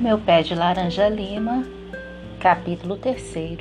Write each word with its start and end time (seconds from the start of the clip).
meu 0.00 0.18
pé 0.18 0.42
de 0.42 0.54
laranja 0.54 1.10
lima, 1.10 1.62
capítulo 2.38 2.96
3 2.96 3.58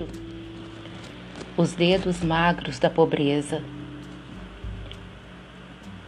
Os 1.58 1.74
dedos 1.74 2.24
magros 2.24 2.80
da 2.80 2.90
pobreza. 2.90 3.62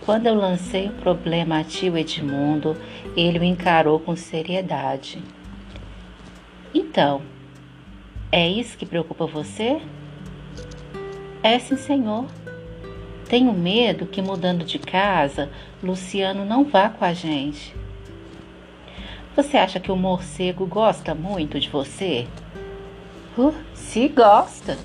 Quando 0.06 0.28
eu 0.28 0.34
lancei 0.34 0.88
o 0.88 0.94
problema 0.94 1.60
a 1.60 1.66
tio 1.66 1.98
Edmundo, 1.98 2.78
ele 3.14 3.40
o 3.40 3.44
encarou 3.44 4.00
com 4.00 4.16
seriedade. 4.16 5.22
Então, 6.74 7.22
é 8.32 8.48
isso 8.48 8.78
que 8.78 8.86
preocupa 8.86 9.26
você? 9.26 9.82
É 11.44 11.60
sim, 11.60 11.76
senhor. 11.76 12.26
Tenho 13.28 13.52
medo 13.52 14.06
que 14.06 14.22
mudando 14.22 14.64
de 14.64 14.80
casa, 14.80 15.50
Luciano 15.84 16.46
não 16.46 16.64
vá 16.64 16.88
com 16.88 17.04
a 17.04 17.12
gente. 17.12 17.76
Você 19.42 19.58
acha 19.58 19.80
que 19.80 19.92
o 19.92 19.96
morcego 19.96 20.68
gosta 20.68 21.16
muito 21.16 21.60
de 21.60 21.68
você? 21.68 22.28
Uh, 23.36 23.52
se 23.74 24.08
gosta. 24.08 24.78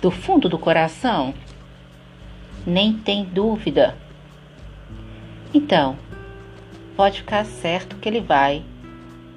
Do 0.00 0.10
fundo 0.10 0.48
do 0.48 0.58
coração? 0.58 1.34
Nem 2.66 2.94
tem 2.94 3.26
dúvida. 3.26 3.94
Então, 5.52 5.98
pode 6.96 7.18
ficar 7.18 7.44
certo 7.44 7.96
que 7.96 8.08
ele 8.08 8.22
vai. 8.22 8.64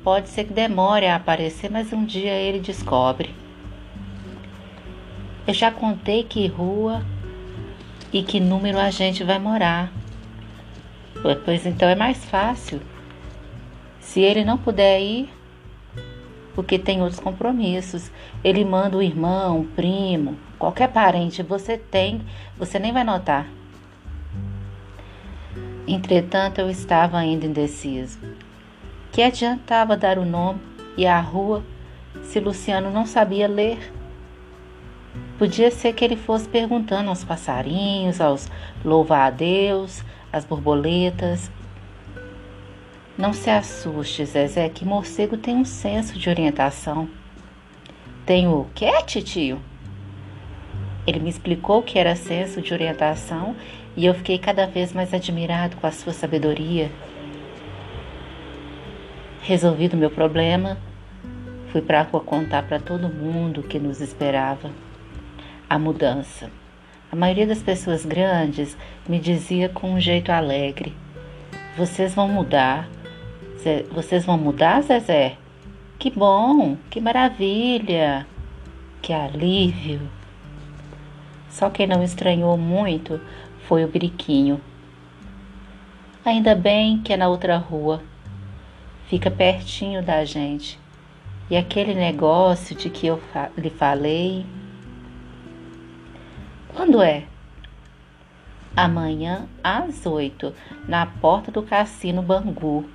Pode 0.01 0.29
ser 0.29 0.45
que 0.45 0.53
demore 0.53 1.05
a 1.05 1.17
aparecer, 1.17 1.69
mas 1.69 1.91
um 1.91 2.05
dia 2.05 2.31
ele 2.31 2.61
descobre. 2.61 3.35
Eu 5.45 5.53
já 5.53 5.69
contei 5.71 6.23
que 6.23 6.47
rua 6.47 7.03
e 8.13 8.23
que 8.23 8.39
número 8.39 8.79
a 8.79 8.91
gente 8.91 9.25
vai 9.25 9.39
morar. 9.39 9.91
Pois 11.43 11.65
então 11.65 11.89
é 11.89 11.95
mais 11.95 12.23
fácil. 12.23 12.79
Se 14.09 14.21
ele 14.21 14.43
não 14.43 14.57
puder 14.57 14.99
ir, 14.99 15.29
porque 16.55 16.79
tem 16.79 16.99
outros 16.99 17.19
compromissos, 17.19 18.09
ele 18.43 18.65
manda 18.65 18.97
o 18.97 19.03
irmão, 19.03 19.59
o 19.59 19.65
primo, 19.65 20.35
qualquer 20.57 20.91
parente 20.91 21.43
você 21.43 21.77
tem, 21.77 22.19
você 22.57 22.79
nem 22.79 22.91
vai 22.91 23.03
notar. 23.03 23.45
Entretanto, 25.87 26.57
eu 26.57 26.71
estava 26.71 27.19
ainda 27.19 27.45
indeciso. 27.45 28.17
Que 29.11 29.21
adiantava 29.21 29.95
dar 29.95 30.17
o 30.17 30.25
nome 30.25 30.59
e 30.97 31.05
a 31.05 31.19
rua 31.19 31.63
se 32.23 32.39
Luciano 32.39 32.89
não 32.89 33.05
sabia 33.05 33.47
ler? 33.47 33.93
Podia 35.37 35.69
ser 35.69 35.93
que 35.93 36.03
ele 36.03 36.15
fosse 36.15 36.49
perguntando 36.49 37.11
aos 37.11 37.23
passarinhos, 37.23 38.19
aos 38.19 38.49
louva-a-Deus, 38.83 40.03
às 40.33 40.45
borboletas, 40.45 41.51
não 43.19 43.33
se 43.33 43.49
assuste, 43.49 44.23
Zezé, 44.23 44.69
que 44.69 44.85
morcego 44.85 45.35
tem 45.35 45.53
um 45.53 45.65
senso 45.65 46.17
de 46.17 46.29
orientação. 46.29 47.09
Tem 48.25 48.47
o 48.47 48.65
quê, 48.73 48.89
tio? 49.03 49.59
Ele 51.05 51.19
me 51.19 51.29
explicou 51.29 51.83
que 51.83 51.99
era 51.99 52.15
senso 52.15 52.61
de 52.61 52.73
orientação 52.73 53.57
e 53.97 54.05
eu 54.05 54.13
fiquei 54.13 54.37
cada 54.37 54.65
vez 54.65 54.93
mais 54.93 55.13
admirado 55.13 55.75
com 55.75 55.85
a 55.85 55.91
sua 55.91 56.13
sabedoria. 56.13 56.89
Resolvido 59.41 59.97
meu 59.97 60.09
problema, 60.09 60.77
fui 61.73 61.81
para 61.81 61.99
a 61.99 62.03
rua 62.03 62.21
contar 62.21 62.63
para 62.63 62.79
todo 62.79 63.09
mundo 63.09 63.63
que 63.63 63.79
nos 63.79 63.99
esperava. 63.99 64.71
A 65.69 65.77
mudança. 65.77 66.49
A 67.11 67.17
maioria 67.17 67.45
das 67.45 67.61
pessoas 67.61 68.05
grandes 68.05 68.77
me 69.09 69.19
dizia 69.19 69.67
com 69.67 69.91
um 69.91 69.99
jeito 69.99 70.31
alegre: 70.31 70.95
Vocês 71.75 72.13
vão 72.15 72.27
mudar, 72.27 72.87
vocês 73.91 74.25
vão 74.25 74.37
mudar, 74.37 74.81
Zezé? 74.81 75.37
Que 75.97 76.09
bom, 76.09 76.77
que 76.89 77.01
maravilha, 77.01 78.25
que 79.01 79.11
alívio. 79.11 80.01
Só 81.49 81.69
quem 81.69 81.85
não 81.85 82.01
estranhou 82.01 82.57
muito 82.57 83.19
foi 83.67 83.83
o 83.83 83.87
Biriquinho. 83.87 84.61
Ainda 86.23 86.55
bem 86.55 86.99
que 87.01 87.11
é 87.11 87.17
na 87.17 87.27
outra 87.27 87.57
rua, 87.57 88.01
fica 89.07 89.29
pertinho 89.31 90.01
da 90.01 90.23
gente. 90.23 90.79
E 91.49 91.57
aquele 91.57 91.95
negócio 91.95 92.75
de 92.75 92.89
que 92.89 93.07
eu 93.07 93.17
fa 93.33 93.49
lhe 93.57 93.69
falei. 93.69 94.45
Quando 96.75 97.01
é? 97.01 97.25
Amanhã 98.75 99.47
às 99.63 100.05
oito, 100.05 100.53
na 100.87 101.05
porta 101.05 101.51
do 101.51 101.63
Cassino 101.63 102.21
Bangu. 102.21 102.87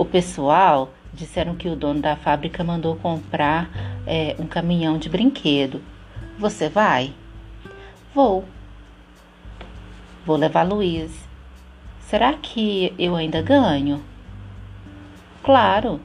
O 0.00 0.04
pessoal 0.06 0.94
disseram 1.12 1.54
que 1.54 1.68
o 1.68 1.76
dono 1.76 2.00
da 2.00 2.16
fábrica 2.16 2.64
mandou 2.64 2.96
comprar 2.96 3.68
é, 4.06 4.34
um 4.38 4.46
caminhão 4.46 4.96
de 4.96 5.10
brinquedo. 5.10 5.82
Você 6.38 6.70
vai? 6.70 7.12
Vou. 8.14 8.46
Vou 10.24 10.36
levar 10.36 10.62
Luiz. 10.62 11.28
Será 12.00 12.32
que 12.32 12.94
eu 12.98 13.14
ainda 13.14 13.42
ganho? 13.42 14.02
Claro. 15.42 16.00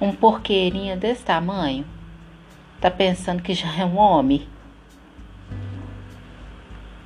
Um 0.00 0.12
porqueirinho 0.12 0.96
desse 0.96 1.24
tamanho. 1.24 1.84
Tá 2.80 2.88
pensando 2.88 3.42
que 3.42 3.52
já 3.52 3.74
é 3.76 3.84
um 3.84 3.98
homem? 3.98 4.46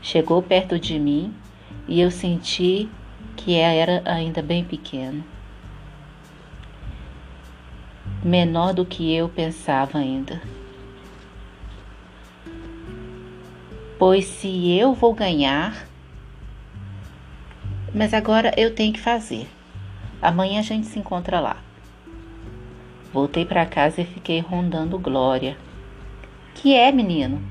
Chegou 0.03 0.43
perto 0.43 0.79
de 0.79 0.99
mim 0.99 1.35
e 1.89 2.03
eu 2.03 2.11
senti 2.11 2.87
que 3.35 3.55
era 3.55 4.03
ainda 4.05 4.43
bem 4.43 4.63
pequeno 4.63 5.38
menor 8.23 8.73
do 8.75 8.85
que 8.85 9.15
eu 9.15 9.29
pensava 9.29 9.99
ainda. 9.99 10.41
Pois 13.99 14.27
se 14.27 14.79
eu 14.79 14.95
vou 14.95 15.13
ganhar, 15.13 15.87
mas 17.95 18.15
agora 18.15 18.53
eu 18.57 18.75
tenho 18.75 18.93
que 18.93 19.01
fazer. 19.01 19.49
Amanhã 20.21 20.61
a 20.61 20.63
gente 20.63 20.87
se 20.87 20.99
encontra 20.99 21.41
lá. 21.41 21.57
Voltei 23.13 23.45
para 23.45 23.67
casa 23.67 24.01
e 24.01 24.05
fiquei 24.05 24.41
rondando 24.41 24.99
Glória. 24.99 25.57
Que 26.55 26.75
é, 26.75 26.93
menino? 26.93 27.43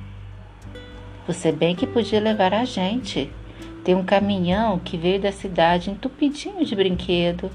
Você 1.26 1.52
bem 1.52 1.76
que 1.76 1.88
podia 1.88 2.22
levar 2.22 2.54
a 2.54 2.64
gente. 2.64 3.32
Tem 3.84 3.96
um 3.96 4.04
caminhão 4.04 4.80
que 4.80 4.98
veio 4.98 5.20
da 5.20 5.32
cidade 5.32 5.90
entupidinho 5.90 6.64
de 6.64 6.76
brinquedo. 6.76 7.50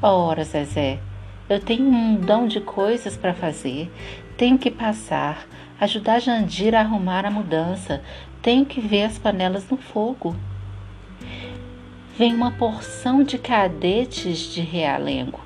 Ora, 0.00 0.44
Zezé, 0.44 1.00
eu 1.48 1.60
tenho 1.60 1.86
um 1.86 1.92
mundão 1.92 2.48
de 2.48 2.60
coisas 2.60 3.16
para 3.16 3.32
fazer. 3.32 3.90
Tenho 4.36 4.58
que 4.58 4.70
passar, 4.70 5.46
ajudar 5.80 6.20
Jandira 6.20 6.78
a 6.78 6.80
arrumar 6.80 7.24
a 7.24 7.30
mudança. 7.30 8.02
Tenho 8.42 8.66
que 8.66 8.80
ver 8.80 9.04
as 9.04 9.18
panelas 9.18 9.68
no 9.70 9.76
fogo. 9.76 10.34
Vem 12.18 12.34
uma 12.34 12.50
porção 12.50 13.22
de 13.22 13.38
cadetes 13.38 14.52
de 14.52 14.60
realengo. 14.60 15.40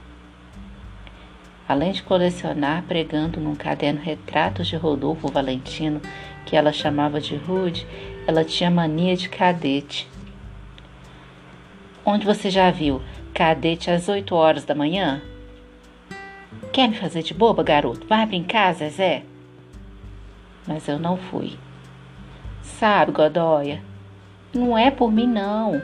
Além 1.68 1.92
de 1.92 2.02
colecionar 2.02 2.82
pregando 2.82 3.40
num 3.40 3.54
caderno 3.54 4.00
retratos 4.00 4.66
de 4.66 4.76
Rodolfo 4.76 5.28
Valentino, 5.28 6.00
que 6.46 6.56
ela 6.56 6.72
chamava 6.72 7.20
de 7.20 7.36
Rude, 7.36 7.86
ela 8.26 8.44
tinha 8.44 8.70
mania 8.70 9.16
de 9.16 9.28
cadete. 9.28 10.08
Onde 12.04 12.24
você 12.24 12.50
já 12.50 12.70
viu 12.70 13.02
cadete 13.34 13.90
às 13.90 14.08
8 14.08 14.34
horas 14.34 14.64
da 14.64 14.74
manhã? 14.74 15.22
Quer 16.72 16.88
me 16.88 16.96
fazer 16.96 17.22
de 17.22 17.34
boba, 17.34 17.64
garoto? 17.64 18.06
Vai 18.06 18.24
brincar, 18.26 18.72
Zezé? 18.74 19.24
Mas 20.68 20.86
eu 20.86 21.00
não 21.00 21.16
fui. 21.16 21.58
Sabe, 22.62 23.10
Godóia, 23.10 23.82
não 24.54 24.78
é 24.78 24.88
por 24.88 25.10
mim, 25.10 25.26
não. 25.26 25.82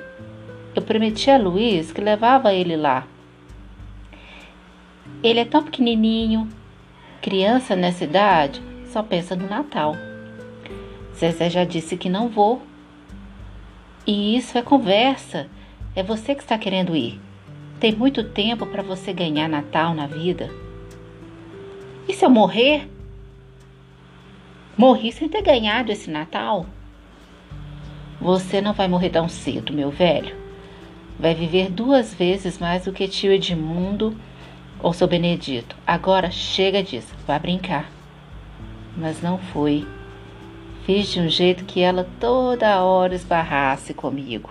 Eu 0.77 0.83
prometi 0.83 1.29
a 1.29 1.39
Luiz 1.39 1.91
que 1.91 2.01
levava 2.01 2.55
ele 2.55 2.77
lá. 2.77 3.05
Ele 5.25 5.41
é 5.41 5.45
tão 5.45 5.65
pequenininho. 5.65 6.49
Criança 7.21 7.75
nessa 7.75 8.05
idade 8.05 8.63
só 8.87 9.03
pensa 9.03 9.35
no 9.35 9.49
Natal. 9.49 9.97
Zezé 11.17 11.51
já 11.51 11.65
disse 11.65 11.97
que 11.97 12.09
não 12.09 12.29
vou. 12.29 12.63
E 14.07 14.37
isso 14.37 14.57
é 14.57 14.63
conversa. 14.63 15.49
É 15.97 16.03
você 16.03 16.33
que 16.33 16.43
está 16.43 16.57
querendo 16.57 16.95
ir. 16.95 17.21
Tem 17.81 17.93
muito 17.93 18.23
tempo 18.23 18.67
para 18.67 18.83
você 18.83 19.13
ganhar 19.13 19.49
Natal 19.49 19.93
na 19.95 20.07
vida. 20.07 20.49
E 22.09 22.13
se 22.13 22.25
eu 22.25 22.31
morrer? 22.31 22.89
Morri 24.77 25.11
sem 25.11 25.29
ter 25.29 25.43
ganhado 25.43 25.91
esse 25.91 26.09
Natal? 26.09 26.67
Você 28.21 28.61
não 28.61 28.73
vai 28.73 28.87
morrer 28.87 29.11
tão 29.11 29.29
cedo, 29.29 29.73
meu 29.73 29.91
velho. 29.91 30.37
Vai 31.19 31.35
viver 31.35 31.71
duas 31.71 32.15
vezes 32.15 32.59
mais 32.59 32.85
do 32.85 32.93
que 32.93 33.09
tio 33.09 33.33
Edmundo 33.33 34.17
ou 34.81 34.93
seu 34.93 35.09
Benedito. 35.09 35.75
Agora 35.87 36.31
chega 36.31 36.83
disso, 36.83 37.13
vá 37.27 37.39
brincar. 37.39 37.91
Mas 38.97 39.21
não 39.21 39.39
foi. 39.39 39.87
Fiz 40.85 41.09
de 41.09 41.19
um 41.19 41.29
jeito 41.29 41.65
que 41.65 41.81
ela 41.81 42.09
toda 42.21 42.85
hora 42.85 43.15
esbarrasse 43.15 43.93
comigo. 43.93 44.51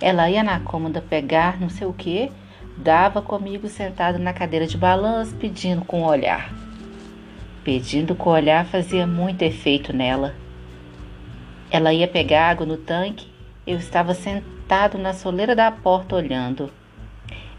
Ela 0.00 0.28
ia 0.28 0.42
na 0.42 0.58
cômoda 0.58 1.00
pegar 1.00 1.60
não 1.60 1.68
sei 1.68 1.86
o 1.86 1.92
que, 1.92 2.32
dava 2.76 3.22
comigo 3.22 3.68
sentado 3.68 4.18
na 4.18 4.32
cadeira 4.32 4.66
de 4.66 4.76
balanço, 4.76 5.34
pedindo 5.36 5.84
com 5.84 6.02
o 6.02 6.06
olhar. 6.06 6.63
Pedindo 7.64 8.14
com 8.14 8.28
o 8.28 8.34
olhar 8.34 8.66
fazia 8.66 9.06
muito 9.06 9.40
efeito 9.40 9.90
nela. 9.90 10.34
Ela 11.70 11.94
ia 11.94 12.06
pegar 12.06 12.50
água 12.50 12.66
no 12.66 12.76
tanque, 12.76 13.26
eu 13.66 13.78
estava 13.78 14.12
sentado 14.12 14.98
na 14.98 15.14
soleira 15.14 15.56
da 15.56 15.72
porta 15.72 16.14
olhando. 16.14 16.70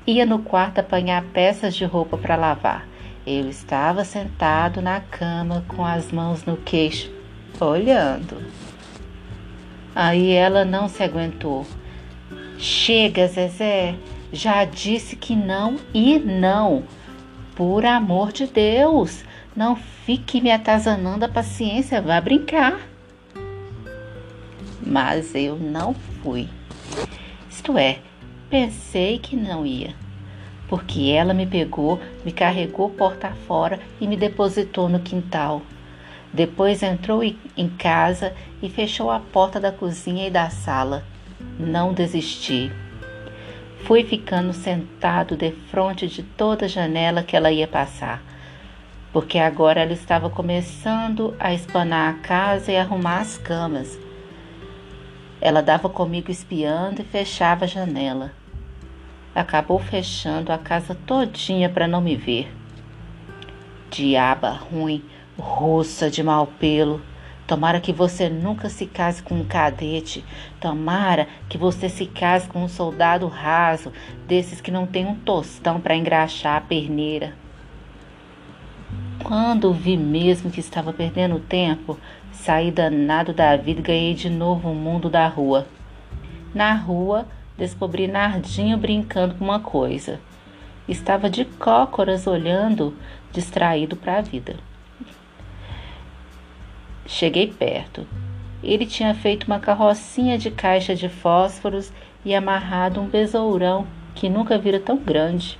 Ia 0.05 0.23
no 0.23 0.37
quarto 0.37 0.77
apanhar 0.77 1.23
peças 1.33 1.75
de 1.75 1.83
roupa 1.83 2.15
para 2.19 2.35
lavar. 2.35 2.87
Eu 3.25 3.49
estava 3.49 4.05
sentado 4.05 4.79
na 4.79 4.99
cama 4.99 5.65
com 5.67 5.83
as 5.83 6.11
mãos 6.11 6.45
no 6.45 6.55
queixo, 6.55 7.11
olhando. 7.59 8.37
Aí 9.95 10.31
ela 10.31 10.63
não 10.63 10.87
se 10.87 11.01
aguentou. 11.01 11.65
Chega, 12.59 13.27
Zezé, 13.27 13.95
já 14.31 14.63
disse 14.65 15.15
que 15.15 15.35
não 15.35 15.77
e 15.91 16.19
não. 16.19 16.83
Por 17.55 17.83
amor 17.83 18.31
de 18.31 18.45
Deus, 18.45 19.24
não 19.55 19.75
fique 19.75 20.41
me 20.41 20.51
atazanando 20.51 21.25
a 21.25 21.29
paciência, 21.29 22.01
vá 22.01 22.19
brincar. 22.19 22.79
Mas 24.85 25.33
eu 25.33 25.55
não 25.55 25.93
fui. 26.21 26.49
Isto 27.49 27.77
é, 27.77 27.99
pensei 28.49 29.17
que 29.17 29.35
não 29.35 29.65
ia. 29.65 29.95
Porque 30.67 31.11
ela 31.11 31.33
me 31.33 31.45
pegou, 31.45 31.99
me 32.25 32.31
carregou 32.31 32.89
porta 32.89 33.31
fora 33.47 33.79
e 34.01 34.07
me 34.07 34.17
depositou 34.17 34.89
no 34.89 34.99
quintal. 34.99 35.61
Depois 36.33 36.83
entrou 36.83 37.23
em 37.23 37.69
casa 37.77 38.33
e 38.61 38.69
fechou 38.69 39.09
a 39.09 39.19
porta 39.19 39.59
da 39.59 39.71
cozinha 39.71 40.27
e 40.27 40.31
da 40.31 40.49
sala. 40.49 41.03
Não 41.57 41.93
desisti. 41.93 42.71
Fui 43.85 44.03
ficando 44.03 44.51
sentado 44.51 45.37
de 45.37 45.51
frente 45.69 46.07
de 46.07 46.23
toda 46.23 46.67
janela 46.67 47.23
que 47.23 47.37
ela 47.37 47.51
ia 47.51 47.67
passar, 47.67 48.21
porque 49.15 49.39
agora 49.39 49.79
ela 49.79 49.93
estava 49.93 50.29
começando 50.29 51.33
a 51.39 51.53
espanar 51.53 52.09
a 52.09 52.17
casa 52.17 52.69
e 52.69 52.75
arrumar 52.75 53.21
as 53.21 53.37
camas. 53.37 53.97
Ela 55.39 55.61
dava 55.61 55.87
comigo 55.87 56.29
espiando 56.29 57.01
e 57.01 57.05
fechava 57.05 57.63
a 57.63 57.67
janela. 57.67 58.33
Acabou 59.33 59.79
fechando 59.79 60.51
a 60.51 60.57
casa 60.57 60.97
todinha 61.07 61.69
para 61.69 61.87
não 61.87 62.01
me 62.01 62.13
ver. 62.17 62.53
Diaba 63.89 64.49
ruim, 64.49 65.01
russa 65.39 66.09
de 66.11 66.21
mau 66.21 66.47
pelo. 66.47 67.01
Tomara 67.47 67.79
que 67.79 67.93
você 67.93 68.27
nunca 68.27 68.67
se 68.67 68.85
case 68.85 69.23
com 69.23 69.35
um 69.35 69.45
cadete. 69.45 70.25
Tomara 70.59 71.25
que 71.47 71.57
você 71.57 71.87
se 71.87 72.05
case 72.05 72.49
com 72.49 72.65
um 72.65 72.67
soldado 72.67 73.27
raso, 73.27 73.93
desses 74.27 74.59
que 74.59 74.71
não 74.71 74.85
tem 74.85 75.05
um 75.05 75.15
tostão 75.15 75.79
para 75.79 75.95
engraxar 75.95 76.57
a 76.57 76.61
perneira. 76.61 77.44
Quando 79.23 79.73
vi 79.73 79.97
mesmo 79.97 80.51
que 80.51 80.59
estava 80.59 80.93
perdendo 80.93 81.39
tempo, 81.39 81.97
saí 82.31 82.71
danado 82.71 83.33
da 83.33 83.55
vida 83.55 83.79
e 83.79 83.83
ganhei 83.83 84.13
de 84.13 84.29
novo 84.29 84.69
o 84.69 84.75
mundo 84.75 85.09
da 85.09 85.27
rua. 85.27 85.65
Na 86.53 86.73
rua, 86.73 87.25
descobri 87.57 88.07
Nardinho 88.07 88.77
brincando 88.77 89.35
com 89.35 89.43
uma 89.43 89.59
coisa. 89.59 90.19
Estava 90.87 91.29
de 91.29 91.45
cócoras 91.45 92.27
olhando, 92.27 92.95
distraído 93.31 93.95
para 93.95 94.19
a 94.19 94.21
vida. 94.21 94.57
Cheguei 97.07 97.47
perto. 97.47 98.07
Ele 98.63 98.85
tinha 98.85 99.13
feito 99.13 99.45
uma 99.45 99.59
carrocinha 99.59 100.37
de 100.37 100.51
caixa 100.51 100.95
de 100.95 101.09
fósforos 101.09 101.91
e 102.23 102.33
amarrado 102.33 103.01
um 103.01 103.07
besourão 103.07 103.87
que 104.13 104.29
nunca 104.29 104.57
vira 104.57 104.79
tão 104.79 104.97
grande. 104.97 105.59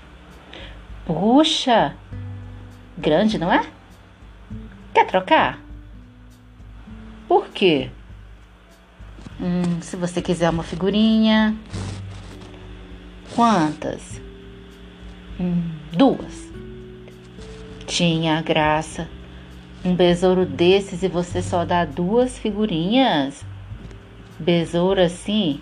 Puxa! 1.06 1.94
Grande, 2.97 3.38
não 3.38 3.51
é? 3.51 3.65
Quer 4.94 5.06
trocar? 5.06 5.59
Por 7.27 7.47
quê? 7.50 7.89
Hum, 9.39 9.81
se 9.81 9.95
você 9.95 10.21
quiser 10.21 10.50
uma 10.50 10.63
figurinha. 10.63 11.56
Quantas? 13.36 14.21
Hum, 15.39 15.71
duas. 15.92 16.50
Tinha 17.86 18.42
graça 18.42 19.07
um 19.86 19.95
besouro 19.95 20.45
desses 20.45 21.03
e 21.03 21.07
você 21.07 21.44
só 21.44 21.63
dá 21.63 21.86
duas 21.86 22.39
figurinhas? 22.39 23.45
Besouro 24.39 25.00
assim 25.00 25.62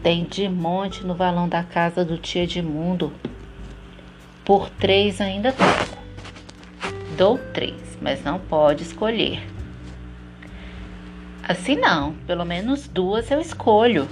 tem 0.00 0.24
de 0.24 0.48
monte 0.48 1.04
no 1.04 1.14
valão 1.14 1.48
da 1.48 1.64
casa 1.64 2.04
do 2.04 2.16
tio 2.16 2.42
Edmundo. 2.42 3.12
Por 4.44 4.70
três 4.70 5.20
ainda 5.20 5.50
troco. 5.50 5.93
Dou 7.16 7.38
três, 7.52 7.98
mas 8.00 8.22
não 8.24 8.38
pode 8.38 8.82
escolher. 8.82 9.40
Assim 11.46 11.76
não, 11.76 12.14
pelo 12.26 12.44
menos 12.44 12.88
duas 12.88 13.30
eu 13.30 13.40
escolho. 13.40 14.08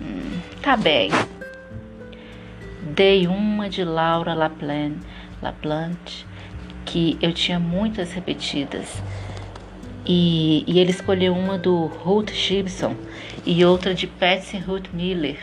Hum, 0.00 0.40
tá 0.62 0.76
bem. 0.76 1.10
Dei 2.94 3.26
uma 3.26 3.68
de 3.68 3.84
Laura 3.84 4.34
Laplante, 4.34 5.06
Laplante 5.42 6.26
que 6.88 7.18
eu 7.20 7.32
tinha 7.32 7.58
muitas 7.58 8.12
repetidas. 8.12 9.02
E, 10.06 10.64
e 10.66 10.78
ele 10.78 10.90
escolheu 10.90 11.34
uma 11.34 11.58
do 11.58 11.86
Ruth 11.86 12.32
Gibson 12.32 12.96
e 13.44 13.62
outra 13.64 13.94
de 13.94 14.06
Patsy 14.06 14.56
Ruth 14.56 14.86
Miller. 14.92 15.38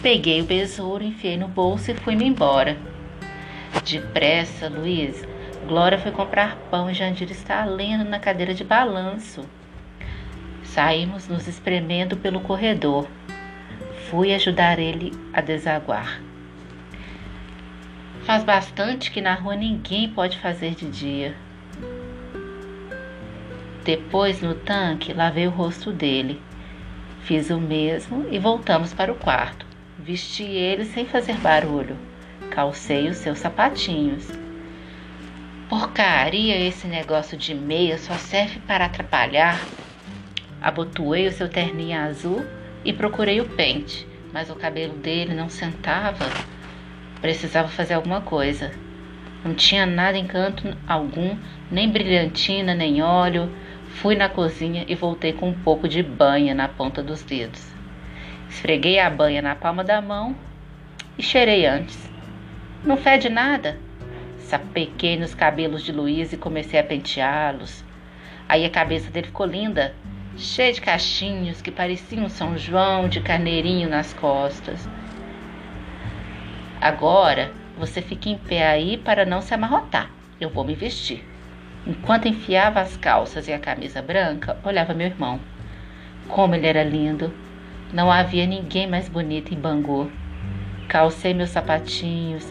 Peguei 0.00 0.40
o 0.40 0.44
besouro, 0.44 1.02
enfiei 1.02 1.36
no 1.36 1.48
bolso 1.48 1.90
e 1.90 1.94
fui-me 1.94 2.24
embora. 2.24 2.76
Depressa, 3.84 4.68
Luiz. 4.68 5.26
Glória 5.66 5.98
foi 5.98 6.10
comprar 6.12 6.56
pão 6.70 6.90
e 6.90 6.94
Jandir 6.94 7.30
está 7.30 7.64
lendo 7.64 8.04
na 8.04 8.18
cadeira 8.18 8.54
de 8.54 8.64
balanço. 8.64 9.44
Saímos 10.62 11.28
nos 11.28 11.46
espremendo 11.46 12.16
pelo 12.16 12.40
corredor. 12.40 13.06
Fui 14.08 14.34
ajudar 14.34 14.78
ele 14.78 15.12
a 15.32 15.40
desaguar. 15.40 16.20
Faz 18.22 18.44
bastante 18.44 19.10
que 19.10 19.20
na 19.20 19.34
rua 19.34 19.56
ninguém 19.56 20.08
pode 20.08 20.38
fazer 20.38 20.74
de 20.74 20.88
dia. 20.90 21.34
Depois, 23.84 24.42
no 24.42 24.54
tanque, 24.54 25.14
lavei 25.14 25.46
o 25.46 25.50
rosto 25.50 25.90
dele. 25.90 26.40
Fiz 27.22 27.48
o 27.48 27.58
mesmo 27.58 28.26
e 28.30 28.38
voltamos 28.38 28.92
para 28.92 29.10
o 29.10 29.16
quarto. 29.16 29.66
Vesti 29.98 30.44
ele 30.44 30.84
sem 30.84 31.06
fazer 31.06 31.34
barulho. 31.38 31.96
Calcei 32.50 33.08
os 33.08 33.18
seus 33.18 33.38
sapatinhos. 33.38 34.28
Porcaria 35.68 36.58
esse 36.58 36.86
negócio 36.86 37.36
de 37.36 37.54
meia 37.54 37.98
só 37.98 38.14
serve 38.14 38.58
para 38.60 38.86
atrapalhar. 38.86 39.60
Abotoei 40.60 41.26
o 41.26 41.32
seu 41.32 41.48
terninho 41.48 42.00
azul 42.00 42.44
e 42.84 42.92
procurei 42.92 43.40
o 43.40 43.48
pente, 43.48 44.06
mas 44.32 44.50
o 44.50 44.56
cabelo 44.56 44.94
dele 44.94 45.34
não 45.34 45.48
sentava. 45.48 46.24
Precisava 47.20 47.68
fazer 47.68 47.94
alguma 47.94 48.22
coisa. 48.22 48.72
Não 49.44 49.54
tinha 49.54 49.84
nada 49.84 50.16
em 50.16 50.26
canto 50.26 50.76
algum, 50.86 51.36
nem 51.70 51.88
brilhantina, 51.88 52.74
nem 52.74 53.02
óleo. 53.02 53.52
Fui 54.00 54.16
na 54.16 54.28
cozinha 54.28 54.84
e 54.88 54.94
voltei 54.94 55.32
com 55.32 55.50
um 55.50 55.54
pouco 55.54 55.86
de 55.86 56.02
banha 56.02 56.54
na 56.54 56.66
ponta 56.66 57.02
dos 57.02 57.22
dedos. 57.22 57.64
Esfreguei 58.48 58.98
a 58.98 59.10
banha 59.10 59.42
na 59.42 59.54
palma 59.54 59.84
da 59.84 60.00
mão 60.00 60.34
e 61.18 61.22
cheirei 61.22 61.66
antes. 61.66 62.07
Não 62.88 62.96
fede 62.96 63.28
nada. 63.28 63.78
Sapequei 64.38 65.18
nos 65.18 65.34
cabelos 65.34 65.82
de 65.82 65.92
Luiz 65.92 66.32
e 66.32 66.38
comecei 66.38 66.80
a 66.80 66.82
penteá-los. 66.82 67.84
Aí 68.48 68.64
a 68.64 68.70
cabeça 68.70 69.10
dele 69.10 69.26
ficou 69.26 69.44
linda, 69.44 69.94
cheia 70.38 70.72
de 70.72 70.80
cachinhos 70.80 71.60
que 71.60 71.70
pareciam 71.70 72.30
São 72.30 72.56
João 72.56 73.06
de 73.06 73.20
carneirinho 73.20 73.90
nas 73.90 74.14
costas. 74.14 74.88
Agora 76.80 77.52
você 77.76 78.00
fica 78.00 78.30
em 78.30 78.38
pé 78.38 78.66
aí 78.66 78.96
para 78.96 79.26
não 79.26 79.42
se 79.42 79.52
amarrotar. 79.52 80.10
Eu 80.40 80.48
vou 80.48 80.64
me 80.64 80.74
vestir. 80.74 81.22
Enquanto 81.86 82.26
enfiava 82.26 82.80
as 82.80 82.96
calças 82.96 83.48
e 83.48 83.52
a 83.52 83.58
camisa 83.58 84.00
branca, 84.00 84.56
olhava 84.64 84.94
meu 84.94 85.08
irmão. 85.08 85.38
Como 86.26 86.54
ele 86.54 86.66
era 86.66 86.84
lindo! 86.84 87.34
Não 87.92 88.10
havia 88.10 88.46
ninguém 88.46 88.86
mais 88.86 89.10
bonito 89.10 89.52
em 89.52 89.60
Bangor. 89.60 90.08
Calcei 90.88 91.34
meus 91.34 91.50
sapatinhos, 91.50 92.50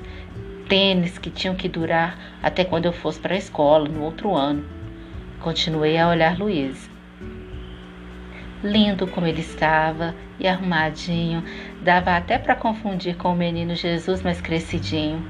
tênis 0.68 1.18
que 1.18 1.30
tinham 1.30 1.56
que 1.56 1.68
durar 1.68 2.18
até 2.42 2.64
quando 2.64 2.86
eu 2.86 2.94
fosse 2.94 3.20
para 3.20 3.34
a 3.34 3.38
escola 3.38 3.88
no 3.88 4.04
outro 4.04 4.36
ano. 4.36 4.66
Continuei 5.40 5.98
a 5.98 6.10
olhar 6.10 6.38
Luiz 6.38 6.90
lindo 8.64 9.08
como 9.08 9.28
ele 9.28 9.42
estava 9.42 10.16
e 10.40 10.48
arrumadinho, 10.48 11.44
dava 11.82 12.16
até 12.16 12.38
para 12.38 12.56
confundir 12.56 13.16
com 13.16 13.32
o 13.32 13.36
menino 13.36 13.76
Jesus 13.76 14.22
mais 14.22 14.42
crescidinho. 14.42 15.26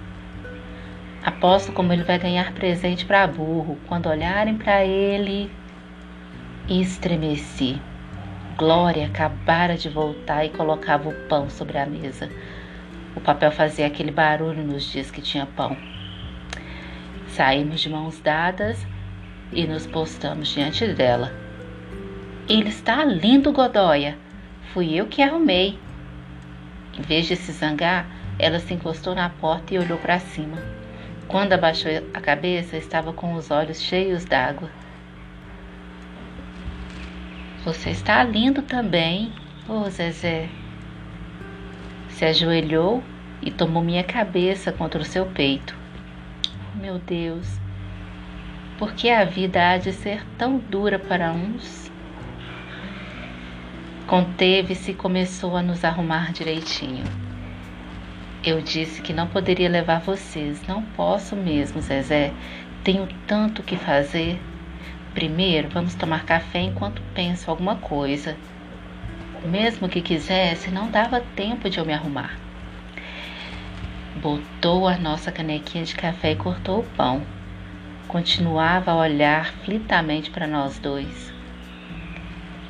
Aposto 1.23 1.71
como 1.71 1.91
ele 1.91 2.03
vai 2.03 2.17
ganhar 2.17 2.53
presente 2.53 3.05
para 3.05 3.27
burro 3.27 3.77
quando 3.87 4.07
olharem 4.07 4.57
para 4.57 4.85
ele. 4.85 5.51
E 6.69 6.81
estremeci. 6.81 7.81
Glória 8.57 9.05
acabara 9.05 9.75
de 9.77 9.89
voltar 9.89 10.45
e 10.45 10.49
colocava 10.49 11.09
o 11.09 11.13
pão 11.27 11.49
sobre 11.49 11.77
a 11.77 11.85
mesa. 11.85 12.29
O 13.17 13.19
papel 13.19 13.51
fazia 13.51 13.87
aquele 13.87 14.11
barulho 14.11 14.63
nos 14.63 14.91
dias 14.91 15.09
que 15.09 15.23
tinha 15.23 15.47
pão. 15.47 15.75
Saímos 17.29 17.81
de 17.81 17.89
mãos 17.89 18.19
dadas 18.19 18.85
e 19.51 19.65
nos 19.65 19.87
postamos 19.87 20.49
diante 20.49 20.85
dela. 20.93 21.33
Ele 22.47 22.69
está 22.69 23.03
lindo, 23.03 23.51
Godoia. 23.51 24.15
Fui 24.71 24.93
eu 24.93 25.07
que 25.07 25.23
arrumei. 25.23 25.79
Em 26.95 27.01
vez 27.01 27.25
de 27.25 27.35
se 27.35 27.53
zangar, 27.53 28.05
ela 28.37 28.59
se 28.59 28.75
encostou 28.75 29.15
na 29.15 29.29
porta 29.29 29.73
e 29.73 29.79
olhou 29.79 29.97
para 29.97 30.19
cima. 30.19 30.61
Quando 31.27 31.53
abaixou 31.53 31.91
a 32.13 32.21
cabeça, 32.21 32.77
estava 32.77 33.11
com 33.11 33.33
os 33.33 33.49
olhos 33.49 33.81
cheios 33.81 34.25
d'água. 34.25 34.69
Você 37.65 37.89
está 37.89 38.23
lindo 38.23 38.61
também, 38.61 39.33
ô 39.67 39.81
oh, 39.81 39.89
Zezé. 39.89 40.47
Se 42.17 42.25
ajoelhou 42.25 43.03
e 43.43 43.51
tomou 43.51 43.83
minha 43.83 44.03
cabeça 44.03 44.71
contra 44.71 44.99
o 44.99 45.05
seu 45.05 45.27
peito. 45.27 45.75
Meu 46.73 46.97
Deus, 46.97 47.47
por 48.79 48.93
que 48.93 49.11
a 49.11 49.23
vida 49.23 49.69
há 49.69 49.77
de 49.77 49.93
ser 49.93 50.25
tão 50.35 50.57
dura 50.57 50.97
para 50.97 51.31
uns? 51.31 51.91
Conteve-se 54.07 54.89
e 54.89 54.95
começou 54.95 55.55
a 55.55 55.61
nos 55.61 55.85
arrumar 55.85 56.33
direitinho. 56.33 57.03
Eu 58.43 58.61
disse 58.61 58.99
que 58.99 59.13
não 59.13 59.27
poderia 59.27 59.69
levar 59.69 59.99
vocês. 59.99 60.65
Não 60.67 60.81
posso 60.81 61.35
mesmo, 61.35 61.79
Zezé. 61.81 62.33
Tenho 62.83 63.07
tanto 63.27 63.61
que 63.61 63.75
fazer. 63.75 64.41
Primeiro, 65.13 65.69
vamos 65.69 65.93
tomar 65.93 66.25
café 66.25 66.61
enquanto 66.61 66.99
penso 67.13 67.51
alguma 67.51 67.75
coisa. 67.75 68.35
Mesmo 69.43 69.87
que 69.87 70.01
quisesse, 70.01 70.71
não 70.71 70.89
dava 70.89 71.21
tempo 71.35 71.69
de 71.69 71.77
eu 71.77 71.85
me 71.85 71.93
arrumar. 71.93 72.37
Botou 74.15 74.87
a 74.87 74.97
nossa 74.97 75.31
canequinha 75.31 75.83
de 75.83 75.95
café 75.95 76.31
e 76.31 76.35
cortou 76.35 76.79
o 76.79 76.83
pão. 76.95 77.21
Continuava 78.07 78.91
a 78.91 78.95
olhar 78.95 79.53
flitamente 79.63 80.31
para 80.31 80.47
nós 80.47 80.79
dois. 80.79 81.31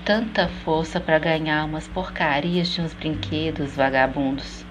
Tanta 0.04 0.48
força 0.66 1.00
para 1.00 1.20
ganhar 1.20 1.64
umas 1.66 1.88
porcarias 1.88 2.70
de 2.70 2.82
uns 2.82 2.94
brinquedos 2.94 3.76
vagabundos. 3.76 4.66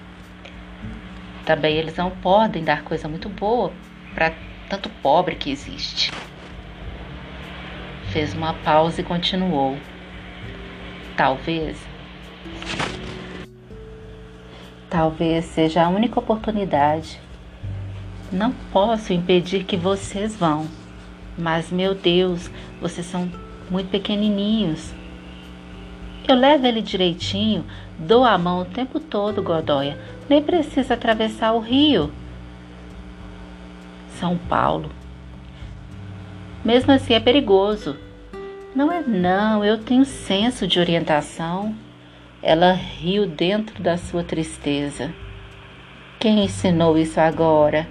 Também 1.45 1.77
eles 1.77 1.95
não 1.95 2.11
podem 2.11 2.63
dar 2.63 2.83
coisa 2.83 3.07
muito 3.07 3.29
boa 3.29 3.71
para 4.13 4.33
tanto 4.69 4.89
pobre 5.01 5.35
que 5.35 5.49
existe. 5.49 6.11
Fez 8.11 8.33
uma 8.33 8.53
pausa 8.53 9.01
e 9.01 9.03
continuou. 9.03 9.77
Talvez. 11.15 11.86
Talvez 14.89 15.45
seja 15.45 15.83
a 15.83 15.89
única 15.89 16.19
oportunidade. 16.19 17.19
Não 18.31 18.51
posso 18.71 19.13
impedir 19.13 19.63
que 19.63 19.77
vocês 19.77 20.35
vão, 20.35 20.67
mas 21.37 21.71
meu 21.71 21.93
Deus, 21.93 22.49
vocês 22.81 23.05
são 23.05 23.29
muito 23.69 23.89
pequenininhos. 23.89 24.93
Eu 26.27 26.35
levo 26.35 26.65
ele 26.67 26.81
direitinho, 26.81 27.65
dou 27.97 28.25
a 28.25 28.37
mão 28.37 28.61
o 28.61 28.65
tempo 28.65 28.99
todo, 28.99 29.41
Godoia. 29.41 29.97
Nem 30.27 30.41
precisa 30.41 30.93
atravessar 30.93 31.53
o 31.53 31.59
rio. 31.59 32.11
São 34.19 34.37
Paulo. 34.37 34.91
Mesmo 36.65 36.91
assim 36.91 37.13
é 37.13 37.19
perigoso. 37.19 37.95
Não 38.75 38.91
é 38.91 39.01
não, 39.01 39.63
eu 39.63 39.77
tenho 39.77 40.03
senso 40.03 40.67
de 40.67 40.79
orientação. 40.79 41.73
Ela 42.41 42.73
riu 42.73 43.25
dentro 43.25 43.81
da 43.81 43.97
sua 43.97 44.23
tristeza. 44.23 45.13
Quem 46.19 46.43
ensinou 46.43 46.97
isso 46.97 47.19
agora? 47.19 47.87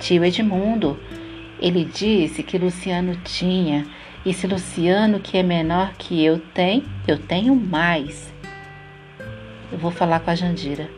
Tio 0.00 0.24
Edmundo. 0.24 0.98
Ele 1.60 1.84
disse 1.84 2.42
que 2.42 2.56
Luciano 2.56 3.16
tinha 3.16 3.86
e 4.24 4.32
se 4.32 4.46
Luciano, 4.46 5.20
que 5.20 5.36
é 5.36 5.42
menor 5.42 5.92
que 5.98 6.24
eu, 6.24 6.38
tem, 6.38 6.84
eu 7.06 7.18
tenho 7.18 7.54
mais. 7.54 8.32
Eu 9.70 9.78
vou 9.78 9.90
falar 9.90 10.20
com 10.20 10.30
a 10.30 10.34
Jandira. 10.34 10.90